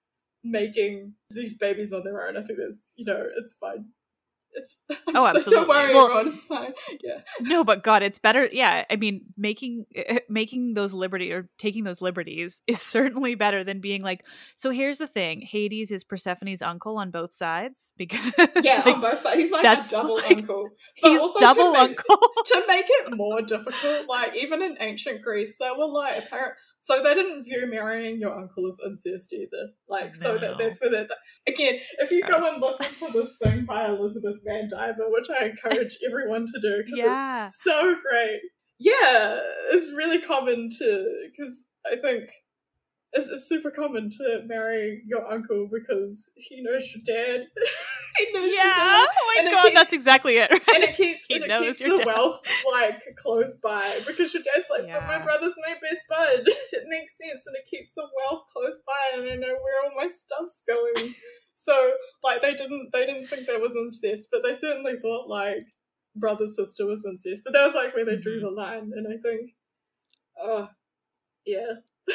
making 0.44 1.14
these 1.30 1.56
babies 1.58 1.92
on 1.92 2.04
their 2.04 2.26
own. 2.26 2.36
I 2.36 2.42
think 2.42 2.58
that's 2.58 2.92
you 2.96 3.04
know, 3.04 3.26
it's 3.36 3.54
fine. 3.60 3.86
It's 4.56 4.76
I'm 4.90 4.96
Oh, 5.08 5.12
just 5.12 5.14
like, 5.14 5.36
absolutely. 5.36 5.52
Don't 5.54 5.68
worry, 5.68 5.94
Well- 5.94 6.04
everyone. 6.06 6.28
It's 6.34 6.44
fine. 6.44 6.72
Yeah. 7.02 7.20
no, 7.40 7.62
but 7.62 7.82
God, 7.84 8.02
it's 8.02 8.18
better. 8.18 8.48
Yeah, 8.50 8.84
I 8.90 8.96
mean, 8.96 9.22
making 9.36 9.86
eh, 9.94 10.18
making 10.28 10.74
those 10.74 10.92
liberty 10.92 11.30
or 11.32 11.48
taking 11.58 11.84
those 11.84 12.00
liberties 12.02 12.60
is 12.66 12.80
certainly 12.82 13.34
better 13.34 13.62
than 13.64 13.80
being 13.80 14.02
like. 14.02 14.24
So 14.56 14.70
here's 14.70 14.98
the 14.98 15.06
thing: 15.06 15.42
Hades 15.42 15.90
is 15.90 16.04
Persephone's 16.04 16.62
uncle 16.62 16.96
on 16.98 17.10
both 17.10 17.32
sides 17.32 17.92
because 17.98 18.32
Yeah, 18.62 18.82
like, 18.84 18.94
on 18.96 19.00
both 19.00 19.22
sides. 19.22 19.36
He's 19.42 19.52
like 19.52 19.62
that's 19.62 19.88
a 19.92 19.96
double 19.96 20.16
like- 20.16 20.36
uncle. 20.38 20.70
But 21.02 21.10
he's 21.10 21.20
also 21.20 21.38
double 21.38 21.72
to 21.74 21.80
make, 21.80 21.80
uncle. 22.00 22.28
to 22.46 22.64
make 22.66 22.86
it 22.88 23.16
more 23.16 23.42
difficult, 23.42 24.08
like 24.08 24.34
even 24.36 24.62
in 24.62 24.76
ancient 24.80 25.22
Greece, 25.22 25.56
they 25.60 25.70
were 25.76 25.86
like 25.86 26.24
apparent. 26.24 26.54
So 26.86 27.02
they 27.02 27.14
didn't 27.14 27.42
view 27.42 27.66
marrying 27.66 28.20
your 28.20 28.38
uncle 28.38 28.68
as 28.68 28.78
incest 28.86 29.32
either. 29.32 29.72
Like, 29.88 30.14
so 30.14 30.38
that 30.38 30.56
that's 30.56 30.80
where 30.80 30.90
that. 30.90 31.10
Again, 31.48 31.80
if 31.98 32.12
you 32.12 32.22
go 32.22 32.36
and 32.36 32.62
listen 32.62 32.94
to 33.08 33.12
this 33.12 33.30
thing 33.42 33.64
by 33.64 33.86
Elizabeth 33.88 34.36
Vandiver, 34.48 35.10
which 35.10 35.26
I 35.28 35.46
encourage 35.46 35.98
everyone 36.08 36.46
to 36.46 36.60
do, 36.60 36.84
because 36.84 36.96
Yeah. 36.98 37.46
it's 37.46 37.60
so 37.64 37.96
great. 38.08 38.40
Yeah, 38.78 39.40
it's 39.72 39.90
really 39.96 40.20
common 40.20 40.70
to 40.78 41.28
because 41.36 41.64
I 41.84 41.96
think 41.96 42.30
it's, 43.12 43.28
it's 43.30 43.48
super 43.48 43.72
common 43.72 44.08
to 44.18 44.42
marry 44.46 45.02
your 45.08 45.26
uncle 45.28 45.68
because 45.72 46.30
he 46.36 46.62
knows 46.62 46.88
your 46.94 47.02
dad. 47.04 47.46
he 48.26 48.32
knows 48.32 48.50
Yeah. 48.54 49.06
Oh 49.08 49.34
my 49.34 49.42
And 49.42 49.50
God, 49.52 49.62
keeps- 49.64 49.74
that's 49.74 49.92
exactly 49.92 50.38
it. 50.38 50.50
and 50.50 50.84
it 50.84 50.94
keeps 50.96 51.20
He 51.28 51.34
and 51.36 51.44
it 51.44 51.62
keeps 51.62 51.78
the 51.78 51.96
dad. 51.98 52.06
wealth 52.06 52.40
like 52.72 53.02
close 53.16 53.56
by 53.62 54.00
because 54.06 54.32
your 54.34 54.42
dad's 54.42 54.66
like, 54.70 54.88
but 54.88 55.06
my 55.06 55.18
brother's 55.22 55.54
my 55.66 55.74
best 55.80 56.02
bud. 56.08 56.46
It 56.72 56.84
makes 56.88 57.16
sense, 57.18 57.42
and 57.46 57.56
it 57.56 57.66
keeps 57.70 57.94
the 57.94 58.02
wealth 58.16 58.44
close 58.52 58.78
by, 58.86 59.18
and 59.18 59.30
I 59.30 59.34
know 59.36 59.54
where 59.54 59.82
all 59.84 59.92
my 59.96 60.08
stuff's 60.08 60.62
going. 60.66 61.14
so 61.54 61.92
like 62.22 62.42
they 62.42 62.54
didn't 62.54 62.90
they 62.92 63.06
didn't 63.06 63.28
think 63.28 63.46
that 63.46 63.60
was 63.60 63.74
incest, 63.76 64.28
but 64.30 64.42
they 64.42 64.54
certainly 64.54 64.96
thought 65.00 65.28
like 65.28 65.66
brother 66.14 66.46
sister 66.46 66.86
was 66.86 67.04
incest. 67.04 67.42
But 67.44 67.52
that 67.54 67.66
was 67.66 67.74
like 67.74 67.94
where 67.94 68.04
they 68.04 68.16
drew 68.16 68.36
Mm-hmm. 68.36 68.44
the 68.44 68.50
line, 68.50 68.92
and 68.94 69.06
I 69.08 69.16
think, 69.22 69.50
oh 70.40 70.68
yeah, 71.44 71.74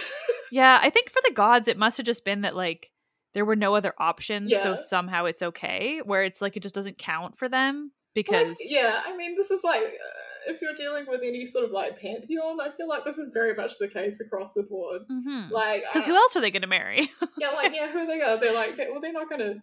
Yeah, 0.51 0.79
I 0.81 0.89
think 0.89 1.09
for 1.09 1.21
the 1.25 1.33
gods, 1.33 1.67
it 1.67 1.77
must 1.77 1.97
have 1.97 2.05
just 2.05 2.25
been 2.25 2.41
that 2.41 2.55
like 2.55 2.91
there 3.33 3.45
were 3.45 3.55
no 3.55 3.75
other 3.75 3.93
options, 3.97 4.51
so 4.61 4.75
somehow 4.75 5.25
it's 5.25 5.41
okay. 5.41 6.01
Where 6.03 6.23
it's 6.23 6.41
like 6.41 6.57
it 6.57 6.63
just 6.63 6.75
doesn't 6.75 6.97
count 6.97 7.37
for 7.37 7.47
them 7.47 7.91
Like, 8.15 8.25
because 8.25 8.57
yeah, 8.67 9.01
I 9.05 9.15
mean, 9.15 9.35
this 9.37 9.51
is 9.51 9.63
like 9.63 9.83
uh, 9.83 10.51
if 10.51 10.61
you're 10.61 10.73
dealing 10.75 11.05
with 11.07 11.21
any 11.23 11.45
sort 11.45 11.65
of 11.65 11.71
like 11.71 11.99
pantheon, 11.99 12.59
I 12.59 12.69
feel 12.75 12.87
like 12.87 13.05
this 13.05 13.17
is 13.17 13.29
very 13.33 13.55
much 13.55 13.77
the 13.79 13.87
case 13.87 14.19
across 14.19 14.53
the 14.53 14.63
board. 14.63 15.03
Mm-hmm. 15.11 15.53
Like, 15.53 15.83
Because 15.91 16.03
uh, 16.03 16.07
who 16.07 16.15
else 16.15 16.35
are 16.35 16.41
they 16.41 16.51
going 16.51 16.63
to 16.63 16.67
marry? 16.67 17.11
yeah, 17.37 17.49
like 17.49 17.73
yeah, 17.73 17.91
who 17.91 17.99
are 17.99 18.07
they 18.07 18.19
gonna? 18.19 18.39
They're 18.39 18.53
like, 18.53 18.77
they, 18.77 18.87
well, 18.89 19.01
they're 19.01 19.13
not 19.13 19.29
gonna. 19.29 19.55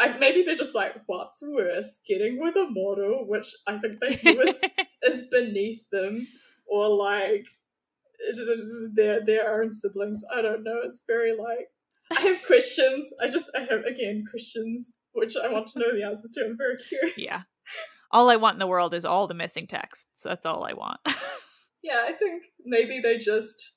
I, 0.00 0.16
maybe 0.16 0.42
they're 0.42 0.54
just 0.54 0.76
like, 0.76 0.94
what's 1.06 1.42
worse, 1.42 1.98
getting 2.06 2.38
with 2.40 2.54
a 2.54 2.68
model, 2.70 3.24
which 3.26 3.52
I 3.66 3.78
think 3.78 3.98
they 4.00 4.14
view 4.14 4.40
as 4.42 4.60
is 5.02 5.28
beneath 5.28 5.82
them, 5.90 6.26
or 6.66 6.88
like 6.88 7.46
their 8.94 9.24
their 9.24 9.60
own 9.60 9.72
siblings. 9.72 10.22
I 10.32 10.42
don't 10.42 10.64
know. 10.64 10.80
It's 10.84 11.00
very 11.06 11.32
like 11.36 11.68
I 12.16 12.20
have 12.20 12.42
questions. 12.46 13.08
I 13.22 13.28
just 13.28 13.50
I 13.56 13.60
have 13.60 13.84
again 13.84 14.24
questions 14.30 14.92
which 15.12 15.36
I 15.36 15.48
want 15.48 15.66
to 15.68 15.78
know 15.80 15.92
the 15.92 16.04
answers 16.04 16.30
to. 16.34 16.44
I'm 16.44 16.56
very 16.56 16.76
curious. 16.76 17.16
yeah. 17.18 17.42
All 18.12 18.30
I 18.30 18.36
want 18.36 18.54
in 18.54 18.58
the 18.60 18.66
world 18.66 18.94
is 18.94 19.04
all 19.04 19.26
the 19.26 19.34
missing 19.34 19.66
texts. 19.66 20.06
That's 20.24 20.46
all 20.46 20.64
I 20.64 20.72
want. 20.74 21.00
Yeah, 21.80 22.02
I 22.04 22.12
think 22.12 22.42
maybe 22.64 22.98
they 22.98 23.18
just 23.18 23.72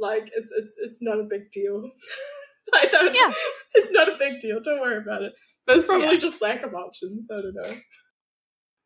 like 0.00 0.30
it's 0.36 0.52
it's 0.56 0.74
it's 0.78 0.98
not 1.00 1.18
a 1.18 1.24
big 1.24 1.50
deal. 1.50 1.90
I 2.74 2.86
don't. 2.86 3.12
Yeah. 3.14 3.32
it's 3.74 3.90
not 3.90 4.08
a 4.08 4.16
big 4.16 4.40
deal. 4.40 4.60
Don't 4.62 4.80
worry 4.80 4.98
about 4.98 5.22
it. 5.22 5.32
There's 5.66 5.84
probably 5.84 6.12
Yeah. 6.12 6.16
just 6.20 6.40
lack 6.40 6.62
of 6.62 6.74
options. 6.74 7.26
I 7.30 7.34
don't 7.42 7.54
know. 7.54 7.74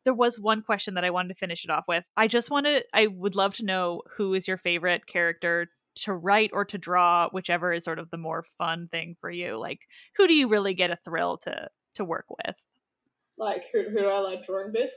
there 0.05 0.15
was 0.15 0.39
one 0.39 0.63
question 0.63 0.95
that 0.95 1.05
I 1.05 1.11
wanted 1.11 1.29
to 1.29 1.35
finish 1.35 1.63
it 1.63 1.69
off 1.69 1.85
with. 1.87 2.03
I 2.17 2.27
just 2.27 2.49
wanted 2.49 2.83
I 2.91 3.05
would 3.07 3.35
love 3.35 3.53
to 3.57 3.65
know 3.65 4.01
who 4.17 4.33
is 4.33 4.47
your 4.47 4.57
favorite 4.57 5.05
character 5.05 5.69
to 5.95 6.13
write 6.13 6.51
or 6.53 6.65
to 6.65 6.77
draw, 6.77 7.29
whichever 7.29 7.73
is 7.73 7.83
sort 7.83 7.99
of 7.99 8.09
the 8.09 8.17
more 8.17 8.43
fun 8.43 8.87
thing 8.87 9.15
for 9.19 9.29
you. 9.29 9.57
Like 9.57 9.81
who 10.17 10.27
do 10.27 10.33
you 10.33 10.47
really 10.47 10.73
get 10.73 10.91
a 10.91 10.95
thrill 10.95 11.37
to 11.39 11.69
to 11.95 12.05
work 12.05 12.25
with? 12.29 12.55
Like 13.37 13.63
who 13.71 13.83
who 13.89 13.99
do 13.99 14.07
I 14.07 14.19
like 14.19 14.45
drawing 14.45 14.71
this? 14.71 14.91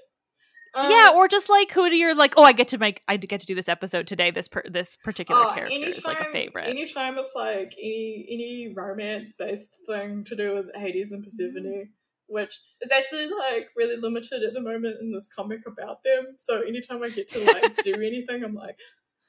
Um, 0.74 0.90
yeah, 0.90 1.10
or 1.14 1.27
just 1.27 1.48
like 1.48 1.73
who 1.73 1.89
do 1.89 1.97
you 1.97 2.14
like? 2.14 2.35
Oh, 2.36 2.43
I 2.43 2.52
get 2.52 2.68
to 2.68 2.78
make 2.78 3.02
I 3.09 3.16
get 3.16 3.40
to 3.40 3.47
do 3.47 3.55
this 3.55 3.68
episode 3.68 4.06
today. 4.06 4.31
This 4.31 4.48
per, 4.48 4.62
this 4.70 4.97
particular 4.97 5.40
oh, 5.43 5.55
character 5.55 5.74
is 5.74 6.05
like 6.05 6.20
a 6.20 6.24
favorite. 6.24 6.66
Anytime 6.66 7.16
it's 7.18 7.35
like 7.35 7.74
any 7.78 8.27
any 8.31 8.74
romance 8.77 9.32
based 9.32 9.78
thing 9.89 10.24
to 10.24 10.36
do 10.36 10.55
with 10.55 10.74
Hades 10.74 11.12
and 11.12 11.24
Persephone, 11.24 11.89
Mm-hmm. 12.27 12.35
which 12.35 12.59
is 12.82 12.90
actually 12.90 13.28
like 13.28 13.68
really 13.77 13.97
limited 13.97 14.43
at 14.43 14.52
the 14.52 14.60
moment 14.60 14.97
in 15.01 15.10
this 15.10 15.28
comic 15.35 15.60
about 15.66 16.02
them. 16.05 16.27
So 16.39 16.60
anytime 16.60 17.02
I 17.02 17.10
get 17.10 17.28
to 17.31 17.44
like 17.44 17.77
do 17.82 17.94
anything, 17.94 18.44
I'm 18.44 18.55
like, 18.55 18.78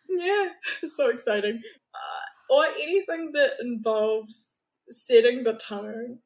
yeah, 0.10 0.50
it's 0.84 0.96
so 0.96 1.10
exciting. 1.10 1.62
Uh, 1.94 2.54
or 2.54 2.66
anything 2.82 3.32
that 3.34 3.54
involves 3.62 4.60
setting 4.90 5.44
the 5.44 5.54
tone. 5.56 6.20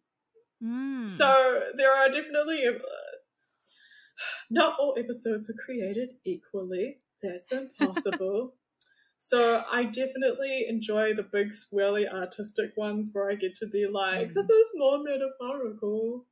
Mm. 0.63 1.09
So 1.09 1.63
there 1.77 1.91
are 1.93 2.09
definitely 2.09 2.67
uh, 2.67 2.73
not 4.49 4.77
all 4.79 4.95
episodes 4.97 5.49
are 5.49 5.53
created 5.65 6.09
equally. 6.25 6.99
That's 7.23 7.51
impossible. 7.51 8.55
so 9.19 9.63
I 9.71 9.83
definitely 9.85 10.65
enjoy 10.67 11.13
the 11.13 11.23
big 11.23 11.51
swirly 11.51 12.11
artistic 12.11 12.71
ones 12.77 13.09
where 13.13 13.29
I 13.29 13.35
get 13.35 13.55
to 13.57 13.67
be 13.67 13.87
like, 13.87 14.29
Mm. 14.29 14.33
this 14.33 14.49
is 14.49 14.71
more 14.75 15.03
metaphorical. 15.03 16.25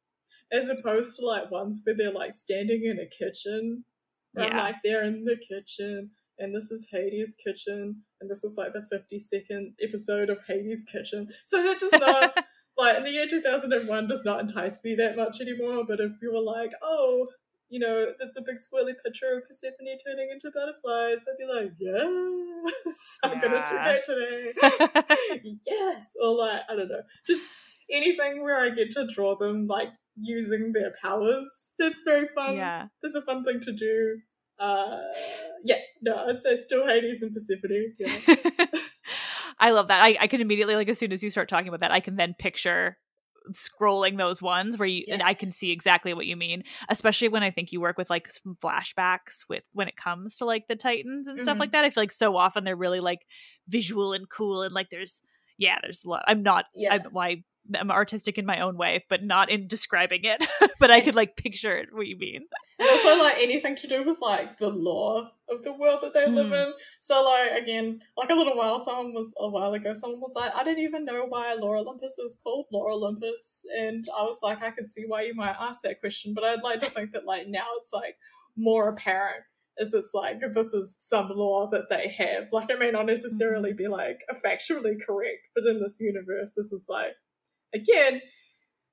As 0.52 0.70
opposed 0.70 1.16
to 1.20 1.26
like 1.26 1.52
ones 1.52 1.82
where 1.84 1.96
they're 1.96 2.12
like 2.12 2.34
standing 2.34 2.86
in 2.86 3.00
a 3.00 3.08
kitchen. 3.08 3.86
I'm 4.38 4.50
Yeah. 4.50 4.58
like 4.58 4.76
they're 4.84 5.04
in 5.04 5.26
the 5.26 5.38
kitchen 5.38 6.12
and 6.40 6.56
this 6.56 6.72
is 6.72 6.88
Hades' 6.92 7.36
kitchen 7.44 8.04
and 8.22 8.30
this 8.30 8.44
is 8.44 8.56
like 8.58 8.74
the 8.74 8.88
52nd 8.92 9.74
episode 9.82 10.30
of 10.30 10.40
Hades' 10.48 10.86
kitchen. 10.92 11.28
So 11.46 11.64
that 11.64 11.80
does 11.80 11.92
not 12.00 12.38
like 12.78 12.98
in 12.98 13.04
the 13.04 13.12
year 13.12 13.28
2001 13.28 14.08
does 14.08 14.24
not 14.24 14.40
entice 14.40 14.80
me 14.84 14.96
that 14.96 15.18
much 15.18 15.42
anymore 15.42 15.84
but 15.86 16.00
if 16.00 16.14
you 16.22 16.32
were 16.34 16.42
like 16.42 16.72
oh 16.82 17.28
you 17.68 17.80
know 17.80 18.08
it's 18.20 18.38
a 18.38 18.42
big 18.42 18.56
swirly 18.56 18.94
picture 19.04 19.38
of 19.38 19.44
persephone 19.46 19.98
turning 20.06 20.30
into 20.32 20.50
butterflies 20.52 21.20
i'd 21.28 21.38
be 21.38 21.46
like 21.46 21.72
yes 21.78 23.18
i'm 23.24 23.40
gonna 23.40 23.66
do 23.68 23.76
that 23.76 24.04
today. 24.06 25.60
Yes 25.68 26.06
or 26.24 26.38
like 26.38 26.62
i 26.70 26.76
don't 26.76 26.88
know 26.88 27.02
just 27.28 27.46
anything 27.92 28.42
where 28.44 28.58
i 28.58 28.70
get 28.70 28.92
to 28.92 29.06
draw 29.14 29.36
them 29.38 29.68
like 29.68 29.90
using 30.22 30.74
their 30.74 30.94
powers. 31.02 31.74
That's 31.80 32.02
very 32.02 32.28
fun. 32.36 32.56
Yeah. 32.56 32.88
it's 33.04 33.16
a 33.16 33.22
fun 33.22 33.44
thing 33.44 33.62
to 33.62 33.72
do 33.72 34.20
uh 34.60 34.98
yeah 35.64 35.78
no 36.02 36.16
i'd 36.28 36.42
say 36.42 36.56
still 36.58 36.86
hades 36.88 37.22
and 37.22 37.34
persephone 37.34 37.94
yeah 38.00 38.66
I 39.62 39.72
love 39.72 39.90
that. 39.90 40.02
I, 40.02 40.16
I 40.22 40.28
can 40.28 40.40
immediately 40.40 40.76
like 40.76 40.88
as 40.88 40.98
soon 40.98 41.12
as 41.12 41.22
you 41.22 41.30
start 41.30 41.50
talking 41.50 41.68
about 41.68 41.82
that, 41.82 41.92
I 41.92 42.00
can 42.00 42.16
then 42.16 42.34
picture 42.40 42.98
scrolling 43.52 44.18
those 44.18 44.42
ones 44.42 44.78
where 44.78 44.88
you 44.88 45.04
and 45.10 45.22
I 45.22 45.34
can 45.34 45.52
see 45.52 45.72
exactly 45.72 46.14
what 46.14 46.26
you 46.28 46.38
mean. 46.38 46.64
Especially 46.88 47.28
when 47.28 47.44
I 47.44 47.52
think 47.52 47.72
you 47.74 47.82
work 47.82 47.98
with 47.98 48.10
like 48.10 48.32
some 48.32 48.56
flashbacks 48.64 49.44
with 49.50 49.64
when 49.74 49.90
it 49.90 49.98
comes 49.98 50.38
to 50.38 50.46
like 50.46 50.68
the 50.70 50.78
Titans 50.78 51.28
and 51.28 51.42
stuff 51.42 51.58
Mhm. 51.58 51.60
like 51.60 51.72
that. 51.74 51.84
I 51.84 51.90
feel 51.90 52.04
like 52.04 52.12
so 52.14 52.38
often 52.38 52.64
they're 52.64 52.76
really 52.78 53.02
like 53.02 53.20
visual 53.68 54.14
and 54.14 54.30
cool 54.30 54.62
and 54.62 54.74
like 54.74 54.90
there's 54.92 55.22
yeah, 55.58 55.78
there's 55.82 56.06
a 56.06 56.10
lot. 56.10 56.24
I'm 56.28 56.42
not 56.42 56.66
Yeah. 56.74 56.94
I'm 56.94 57.02
why 57.12 57.44
I'm 57.78 57.92
artistic 57.92 58.38
in 58.38 58.46
my 58.46 58.60
own 58.62 58.78
way, 58.78 59.06
but 59.10 59.24
not 59.24 59.50
in 59.50 59.68
describing 59.68 60.22
it. 60.24 60.44
but 60.80 60.92
I 60.92 61.02
could 61.02 61.16
like 61.16 61.36
picture 61.36 61.78
it 61.78 61.90
what 61.92 62.08
you 62.08 62.18
mean. 62.18 62.42
and 62.80 62.90
also 62.90 63.18
like 63.22 63.38
anything 63.40 63.76
to 63.78 63.88
do 63.88 64.04
with 64.04 64.18
like 64.22 64.58
the 64.60 64.70
lore 64.70 65.30
of 65.50 65.64
the 65.64 65.74
world 65.74 66.00
that 66.04 66.14
they 66.14 66.26
live 66.28 66.48
Mm. 66.52 66.68
in. 66.68 66.74
So 67.02 67.24
like 67.24 67.62
again, 67.62 68.02
like 68.16 68.30
a 68.30 68.36
little 68.36 68.56
while, 68.56 68.84
someone 68.84 69.14
was 69.14 69.32
a 69.38 69.50
while 69.50 69.74
ago, 69.74 69.94
someone 69.94 70.20
was 70.22 70.34
like, 70.36 70.56
I 70.56 70.64
didn't 70.64 70.84
even 70.84 71.06
know 71.06 71.26
why 71.26 71.54
Lore 71.54 71.78
Olympus 71.78 72.18
is 72.18 72.38
called 72.44 72.68
Lore 72.72 72.92
Olympus, 72.92 73.66
and 73.78 74.08
I 74.18 74.22
was 74.24 74.38
like, 74.42 74.62
I 74.62 74.72
can 74.72 74.88
see 74.88 75.04
why 75.08 75.24
you 75.24 75.34
might 75.36 75.56
ask 75.60 75.82
that 75.82 76.00
question, 76.00 76.34
but 76.34 76.44
I'd 76.44 76.64
like 76.64 76.80
to 76.82 76.90
think 76.90 77.12
that 77.14 77.26
like 77.26 77.48
now 77.48 77.66
it's 77.78 77.92
like 77.94 78.16
more 78.56 78.90
apparent. 78.90 79.44
Is 79.82 79.94
it's 79.94 80.12
like 80.14 80.42
this 80.54 80.74
is 80.74 80.98
some 81.00 81.30
lore 81.34 81.70
that 81.72 81.90
they 81.90 82.10
have? 82.10 82.50
Like 82.52 82.70
it 82.70 82.80
may 82.80 82.92
not 82.92 83.06
necessarily 83.06 83.72
be 83.72 83.88
like 83.88 84.20
factually 84.46 84.96
correct, 85.04 85.48
but 85.56 85.64
in 85.66 85.82
this 85.82 86.02
universe, 86.02 86.52
this 86.56 86.74
is 86.74 86.88
like 86.90 87.14
again 87.74 88.22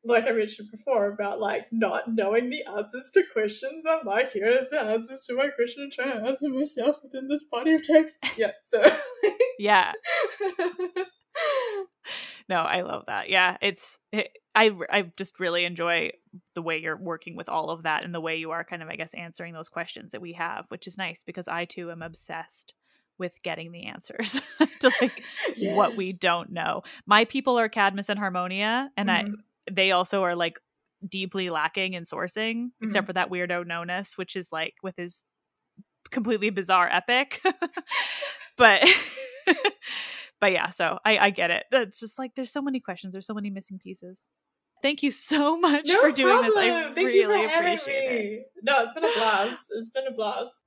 like 0.04 0.24
I 0.28 0.32
mentioned 0.32 0.70
before 0.70 1.12
about 1.12 1.40
like 1.40 1.66
not 1.72 2.04
knowing 2.06 2.48
the 2.48 2.62
answers 2.76 3.10
to 3.14 3.24
questions. 3.32 3.84
I'm 3.88 4.06
like, 4.06 4.30
here's 4.32 4.70
the 4.70 4.80
answers 4.80 5.24
to 5.26 5.34
my 5.34 5.48
question 5.48 5.82
and 5.82 5.92
trying 5.92 6.22
to 6.22 6.28
answer 6.28 6.48
myself 6.48 6.96
within 7.02 7.26
this 7.28 7.42
body 7.50 7.72
of 7.74 7.82
text. 7.82 8.24
Yeah, 8.36 8.52
so 8.64 8.84
Yeah. 9.58 9.92
No, 12.48 12.56
I 12.56 12.82
love 12.82 13.04
that. 13.08 13.28
Yeah, 13.28 13.56
it's 13.60 13.98
it, 14.12 14.28
I 14.54 14.70
I 14.90 15.10
just 15.16 15.40
really 15.40 15.64
enjoy 15.64 16.12
the 16.54 16.62
way 16.62 16.78
you're 16.78 16.96
working 16.96 17.34
with 17.34 17.48
all 17.48 17.70
of 17.70 17.82
that 17.82 18.04
and 18.04 18.14
the 18.14 18.20
way 18.20 18.36
you 18.36 18.52
are 18.52 18.62
kind 18.62 18.82
of 18.82 18.88
I 18.88 18.94
guess 18.94 19.12
answering 19.14 19.52
those 19.52 19.68
questions 19.68 20.12
that 20.12 20.20
we 20.20 20.34
have, 20.34 20.66
which 20.68 20.86
is 20.86 20.96
nice 20.96 21.24
because 21.24 21.48
I 21.48 21.64
too 21.64 21.90
am 21.90 22.02
obsessed 22.02 22.72
with 23.18 23.32
getting 23.42 23.72
the 23.72 23.84
answers 23.84 24.40
to 24.80 24.90
like 25.00 25.22
what 25.60 25.96
we 25.96 26.12
don't 26.12 26.50
know. 26.50 26.82
My 27.06 27.24
people 27.24 27.58
are 27.58 27.68
Cadmus 27.68 28.08
and 28.08 28.18
Harmonia 28.18 28.90
and 28.96 29.08
Mhm. 29.08 29.12
I 29.12 29.24
they 29.70 29.90
also 29.92 30.22
are 30.22 30.34
like 30.36 30.58
deeply 31.06 31.48
lacking 31.48 31.94
in 31.94 32.04
sourcing 32.04 32.70
except 32.82 33.02
Mm-hmm. 33.02 33.06
for 33.06 33.12
that 33.14 33.30
weirdo 33.30 33.66
Nonnus 33.66 34.16
which 34.16 34.36
is 34.36 34.48
like 34.52 34.74
with 34.82 34.96
his 34.96 35.24
completely 36.10 36.50
bizarre 36.50 36.88
epic. 36.90 37.40
but 38.56 38.82
but 40.40 40.52
yeah, 40.52 40.70
so 40.70 40.98
I 41.04 41.18
I 41.18 41.30
get 41.30 41.50
it. 41.50 41.64
It's 41.72 41.98
just 42.00 42.18
like 42.18 42.32
there's 42.36 42.52
so 42.52 42.62
many 42.62 42.80
questions, 42.80 43.12
there's 43.12 43.26
so 43.26 43.34
many 43.34 43.50
missing 43.50 43.78
pieces. 43.78 44.22
Thank 44.82 45.02
you 45.02 45.10
so 45.10 45.58
much 45.58 45.86
No 45.88 46.00
for 46.02 46.12
doing 46.12 46.42
this. 46.42 46.54
I. 46.56 46.92
Thank 46.94 46.96
really 47.08 47.18
you 47.18 47.24
for 47.24 47.36
having 47.36 47.74
appreciate 47.78 48.32
it. 48.40 48.46
No, 48.62 48.82
it's 48.82 48.92
been 48.92 49.04
a 49.04 49.12
blast. 49.14 49.64
It's 49.74 49.88
been 49.88 50.06
a 50.06 50.12
blast. 50.14 50.62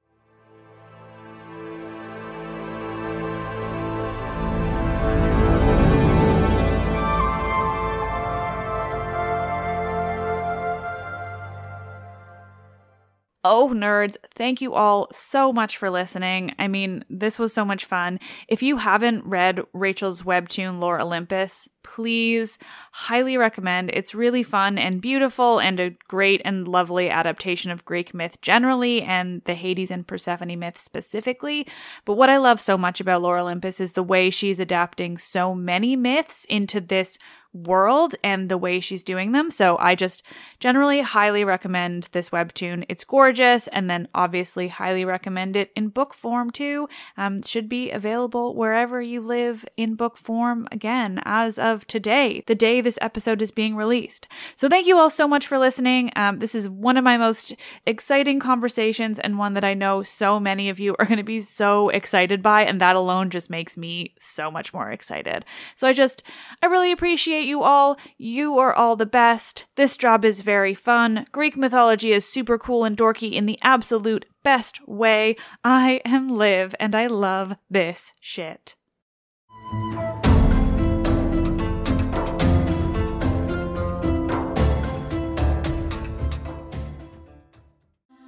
Oh, 13.43 13.71
nerds, 13.73 14.17
thank 14.35 14.59
you 14.59 14.73
all 14.73 15.07
so 15.13 15.53
much 15.53 15.77
for 15.77 15.89
listening. 15.89 16.53
I 16.59 16.67
mean, 16.67 17.05
this 17.09 17.39
was 17.39 17.53
so 17.53 17.63
much 17.63 17.85
fun. 17.85 18.19
If 18.49 18.61
you 18.61 18.77
haven't 18.77 19.25
read 19.25 19.61
Rachel's 19.73 20.23
webtoon 20.23 20.81
Lore 20.81 20.99
Olympus, 20.99 21.69
please 21.83 22.57
highly 22.91 23.37
recommend. 23.37 23.89
It's 23.93 24.15
really 24.15 24.43
fun 24.43 24.77
and 24.77 25.01
beautiful 25.01 25.59
and 25.59 25.79
a 25.79 25.91
great 26.07 26.41
and 26.45 26.67
lovely 26.67 27.09
adaptation 27.09 27.71
of 27.71 27.85
Greek 27.85 28.13
myth 28.13 28.41
generally 28.41 29.01
and 29.01 29.41
the 29.45 29.55
Hades 29.55 29.91
and 29.91 30.07
Persephone 30.07 30.57
myth 30.59 30.79
specifically. 30.79 31.67
But 32.05 32.13
what 32.13 32.29
I 32.29 32.37
love 32.37 32.59
so 32.59 32.77
much 32.77 32.99
about 32.99 33.21
Lore 33.21 33.37
Olympus 33.37 33.79
is 33.79 33.93
the 33.93 34.03
way 34.03 34.29
she's 34.29 34.59
adapting 34.59 35.17
so 35.17 35.53
many 35.55 35.95
myths 35.95 36.45
into 36.45 36.81
this 36.81 37.17
world 37.53 38.13
and 38.23 38.49
the 38.49 38.57
way 38.57 38.79
she's 38.79 39.03
doing 39.03 39.31
them. 39.31 39.49
So 39.49 39.77
I 39.79 39.95
just 39.95 40.23
generally 40.59 41.01
highly 41.01 41.43
recommend 41.43 42.09
this 42.11 42.29
webtoon. 42.29 42.85
It's 42.89 43.03
gorgeous, 43.03 43.67
and 43.69 43.89
then 43.89 44.07
obviously 44.13 44.67
highly 44.67 45.03
recommend 45.03 45.55
it 45.55 45.71
in 45.75 45.89
book 45.89 46.13
form 46.13 46.51
too. 46.51 46.87
Um, 47.17 47.41
should 47.41 47.67
be 47.67 47.91
available 47.91 48.55
wherever 48.55 49.01
you 49.01 49.21
live 49.21 49.65
in 49.77 49.95
book 49.95 50.17
form 50.17 50.67
again 50.71 51.21
as 51.25 51.57
of 51.57 51.78
of 51.79 51.87
today, 51.87 52.43
the 52.45 52.55
day 52.55 52.81
this 52.81 52.99
episode 53.01 53.41
is 53.41 53.51
being 53.51 53.73
released. 53.73 54.27
So 54.57 54.67
thank 54.67 54.85
you 54.85 54.97
all 54.97 55.09
so 55.09 55.29
much 55.29 55.47
for 55.47 55.57
listening. 55.57 56.11
Um, 56.17 56.39
this 56.39 56.53
is 56.53 56.67
one 56.67 56.97
of 56.97 57.05
my 57.05 57.17
most 57.17 57.55
exciting 57.85 58.41
conversations 58.41 59.17
and 59.17 59.37
one 59.37 59.53
that 59.53 59.63
I 59.63 59.73
know 59.73 60.03
so 60.03 60.41
many 60.41 60.67
of 60.67 60.77
you 60.77 60.93
are 60.99 61.05
going 61.05 61.19
to 61.19 61.23
be 61.23 61.39
so 61.39 61.87
excited 61.87 62.43
by. 62.43 62.63
And 62.63 62.81
that 62.81 62.97
alone 62.97 63.29
just 63.29 63.49
makes 63.49 63.77
me 63.77 64.13
so 64.19 64.51
much 64.51 64.73
more 64.73 64.91
excited. 64.91 65.45
So 65.77 65.87
I 65.87 65.93
just, 65.93 66.21
I 66.61 66.65
really 66.65 66.91
appreciate 66.91 67.45
you 67.45 67.63
all. 67.63 67.97
You 68.17 68.59
are 68.59 68.73
all 68.73 68.97
the 68.97 69.05
best. 69.05 69.63
This 69.77 69.95
job 69.95 70.25
is 70.25 70.41
very 70.41 70.75
fun. 70.75 71.27
Greek 71.31 71.55
mythology 71.55 72.11
is 72.11 72.27
super 72.27 72.57
cool 72.57 72.83
and 72.83 72.97
dorky 72.97 73.31
in 73.31 73.45
the 73.45 73.59
absolute 73.61 74.25
best 74.43 74.85
way. 74.85 75.37
I 75.63 76.01
am 76.03 76.27
Liv 76.27 76.75
and 76.77 76.93
I 76.93 77.07
love 77.07 77.55
this 77.69 78.11
shit. 78.19 78.75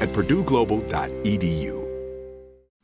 at 0.00 0.08
purdueglobal.edu. 0.12 1.79